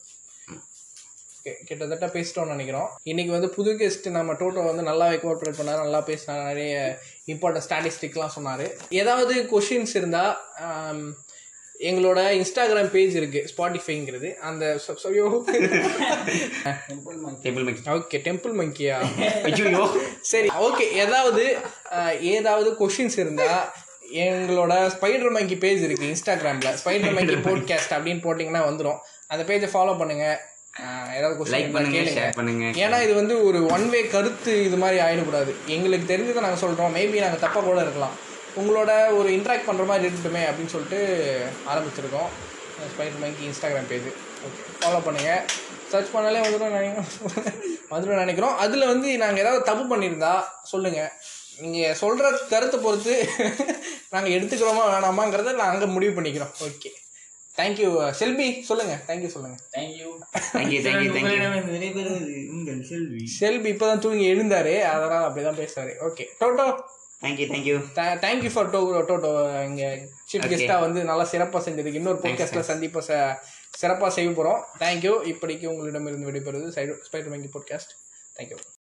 கிட்டத்தட்ட 1.69 2.07
பேசிட்டோம்னு 2.13 2.55
நினைக்கிறோம். 2.55 2.89
இன்னைக்கு 3.11 3.33
வந்து 3.35 3.49
புது 3.57 3.71
கெஸ்ட் 3.81 4.07
நம்ம 4.17 4.33
டோட்டோ 4.33 4.61
வந்து 4.69 4.85
நல்லாவே 4.91 5.17
கோஆப்ரேட் 5.23 5.59
பண்ணார் 5.59 5.83
நல்லா 5.85 6.01
பேசினார் 6.11 6.49
நிறைய 6.51 6.75
இம்பார்ட்டன்ட் 7.33 7.67
ஸ்டாட்டிஸ்டிக்லாம் 7.67 8.35
சொன்னார். 8.37 8.67
ஏதாவது 9.01 9.35
கொஷின்ஸ் 9.53 9.95
இருந்தால் 10.01 10.35
எங்களோட 11.89 12.21
இன்ஸ்டாகிராம் 12.39 12.91
பேஜ் 12.97 13.15
இருக்கு 13.21 13.41
ஸ்பாட்டிஃபைங்கிறது 13.53 14.29
அந்த 14.49 14.65
டேபிள் 17.45 17.65
மேக்ஸ் 17.69 17.89
ஓகே 17.97 18.21
டெம்பிள் 18.29 18.55
மங்கியா 18.61 18.99
ஐயோ 19.49 19.83
சரி 20.33 20.51
ஓகே 20.67 20.87
ஏதாவது 21.05 21.45
ஏதாவது 22.35 22.71
கொஷின்ஸ் 22.83 23.19
இருந்தா 23.25 23.51
எங்களோட 24.25 24.73
ஸ்பைடர் 24.95 25.35
மங்கி 25.37 25.57
பேஜ் 25.65 25.85
இருக்கு 25.87 26.11
இன்ஸ்டாகிராம்ல 26.13 26.73
ஸ்பைடர் 26.81 27.17
மங்கி 27.19 27.37
போட்காஸ்ட் 27.49 27.95
அப்படின்னு 27.97 28.25
போட்டிங்கன்னா 28.27 28.65
வந்துடும் 28.71 29.01
அந்த 29.33 29.43
பேஜை 29.51 29.69
ஃபாலோ 29.75 29.95
பண்ணுங்க. 30.01 30.27
ஏதாவது 31.17 31.35
கொஸ்டின் 31.39 31.55
லைக் 31.55 31.75
பண்ணுங்க 31.75 31.97
கேளுங்க. 31.99 32.21
ஷேர் 32.21 32.37
பண்ணுங்க. 32.39 32.65
ஏன்னா 32.85 32.97
இது 33.03 33.13
வந்து 33.21 33.35
ஒரு 33.49 33.59
ஒன் 33.75 33.87
வே 33.93 34.01
கருத்து 34.15 34.53
இது 34.69 34.77
மாதிரி 34.83 34.99
ஆயிடக்கூடாது. 35.07 35.53
எங்களுக்கு 35.75 36.07
தெரிஞ்சதை 36.13 36.41
நாங்கள் 36.47 36.63
சொல்கிறோம் 36.65 36.95
மேபி 36.97 37.25
நாங்கள் 37.25 37.43
தப்பாக 37.45 37.65
கூட 37.69 37.81
இருக்கலாம். 37.87 38.15
உங்களோட 38.61 38.91
ஒரு 39.19 39.29
இன்ட்ராக்ட் 39.37 39.69
பண்ணுற 39.69 39.85
மாதிரி 39.91 40.07
இருக்கட்டுமே 40.07 40.43
அப்படின்னு 40.49 40.75
சொல்லிட்டு 40.75 41.01
ஆரம்பிச்சிருக்கோம். 41.73 42.31
Spider 42.93 43.21
mic 43.23 43.47
Instagram 43.49 43.89
page 43.93 44.09
okay 44.47 44.63
follow 44.81 44.99
பண்ணுங்கள் 45.07 45.43
சர்ச் 45.93 46.13
பண்ணாலே 46.15 46.41
வந்துடும் 46.45 46.75
நினைக்கிறோம் 46.79 47.09
வந்துடும் 47.93 48.23
நினைக்கிறோம். 48.25 48.55
அதில் 48.65 48.91
வந்து 48.93 49.09
நாங்கள் 49.23 49.43
ஏதாவது 49.45 49.69
தப்பு 49.71 49.85
பண்ணியிருந்தா 49.93 50.33
சொல்லுங்கள் 50.73 51.13
நீங்கள் 51.65 51.99
சொல்கிற 52.03 52.31
கருத்தை 52.53 52.79
பொறுத்து 52.85 53.15
நாங்கள் 54.15 54.35
எடுத்துக்கிறோமா 54.37 54.85
வேணாமாங்கிறத 54.93 55.55
நாங்கள் 55.65 55.95
முடிவு 55.97 56.15
பண்ணிக்கிறோம். 56.17 56.55
ஓகே 56.69 56.91
தேங்க்யூ 57.59 57.89
செல்பி 58.21 58.47
சொல்லுங்கள் 58.69 59.03
தேங்க்யூ 59.09 59.31
சொல்லுங்கள் 59.35 59.63
thank you 59.75 60.09
thank you 60.57 60.81
thank you 60.87 61.13
thank you 61.17 62.75
Selvi. 62.91 63.21
Shelby 63.39 63.69
இப்பதான் 63.75 64.03
தூங்கி 64.05 64.27
எழுந்தாரு. 64.35 64.75
அதனால 64.93 65.23
அப்படிதான் 65.29 65.61
பேசுறாரு. 65.63 65.93
Okay 66.09 66.27
Toto 66.41 66.67
thank you 67.25 67.47
thank you 67.51 67.77
thank you 67.97 68.51
for 68.53 68.71
to 68.71 68.81
Toto 69.03 69.31
இங்க 69.65 69.83
சீஃப் 70.33 70.45
Okay. 70.45 70.51
கெஸ்டா 70.53 70.81
வந்து 70.81 71.05
நல்லா 71.05 71.25
சிறப்பா 71.25 71.59
செஞ்சதுக்கு 71.61 71.95
இன்னொரு 71.95 72.19
பாட்காஸ்ட்ல 72.23 72.65
சந்திப்பா 72.69 73.03
ச- 73.09 73.35
சிறப்பா 73.81 74.09
செய்ய 74.09 74.31
போறோம். 74.31 74.61
தேங்க்யூ 74.79 75.13
இப்படிக்கு 75.33 75.67
உங்களிடமிருந்து 75.67 76.33
விடைபெறுவது 76.33 76.97
ஸ்பைடர் 77.09 77.29
மங்கி 77.29 77.47
பாட்காஸ்ட் 77.47 77.95
தேங்க்யூ 78.37 78.59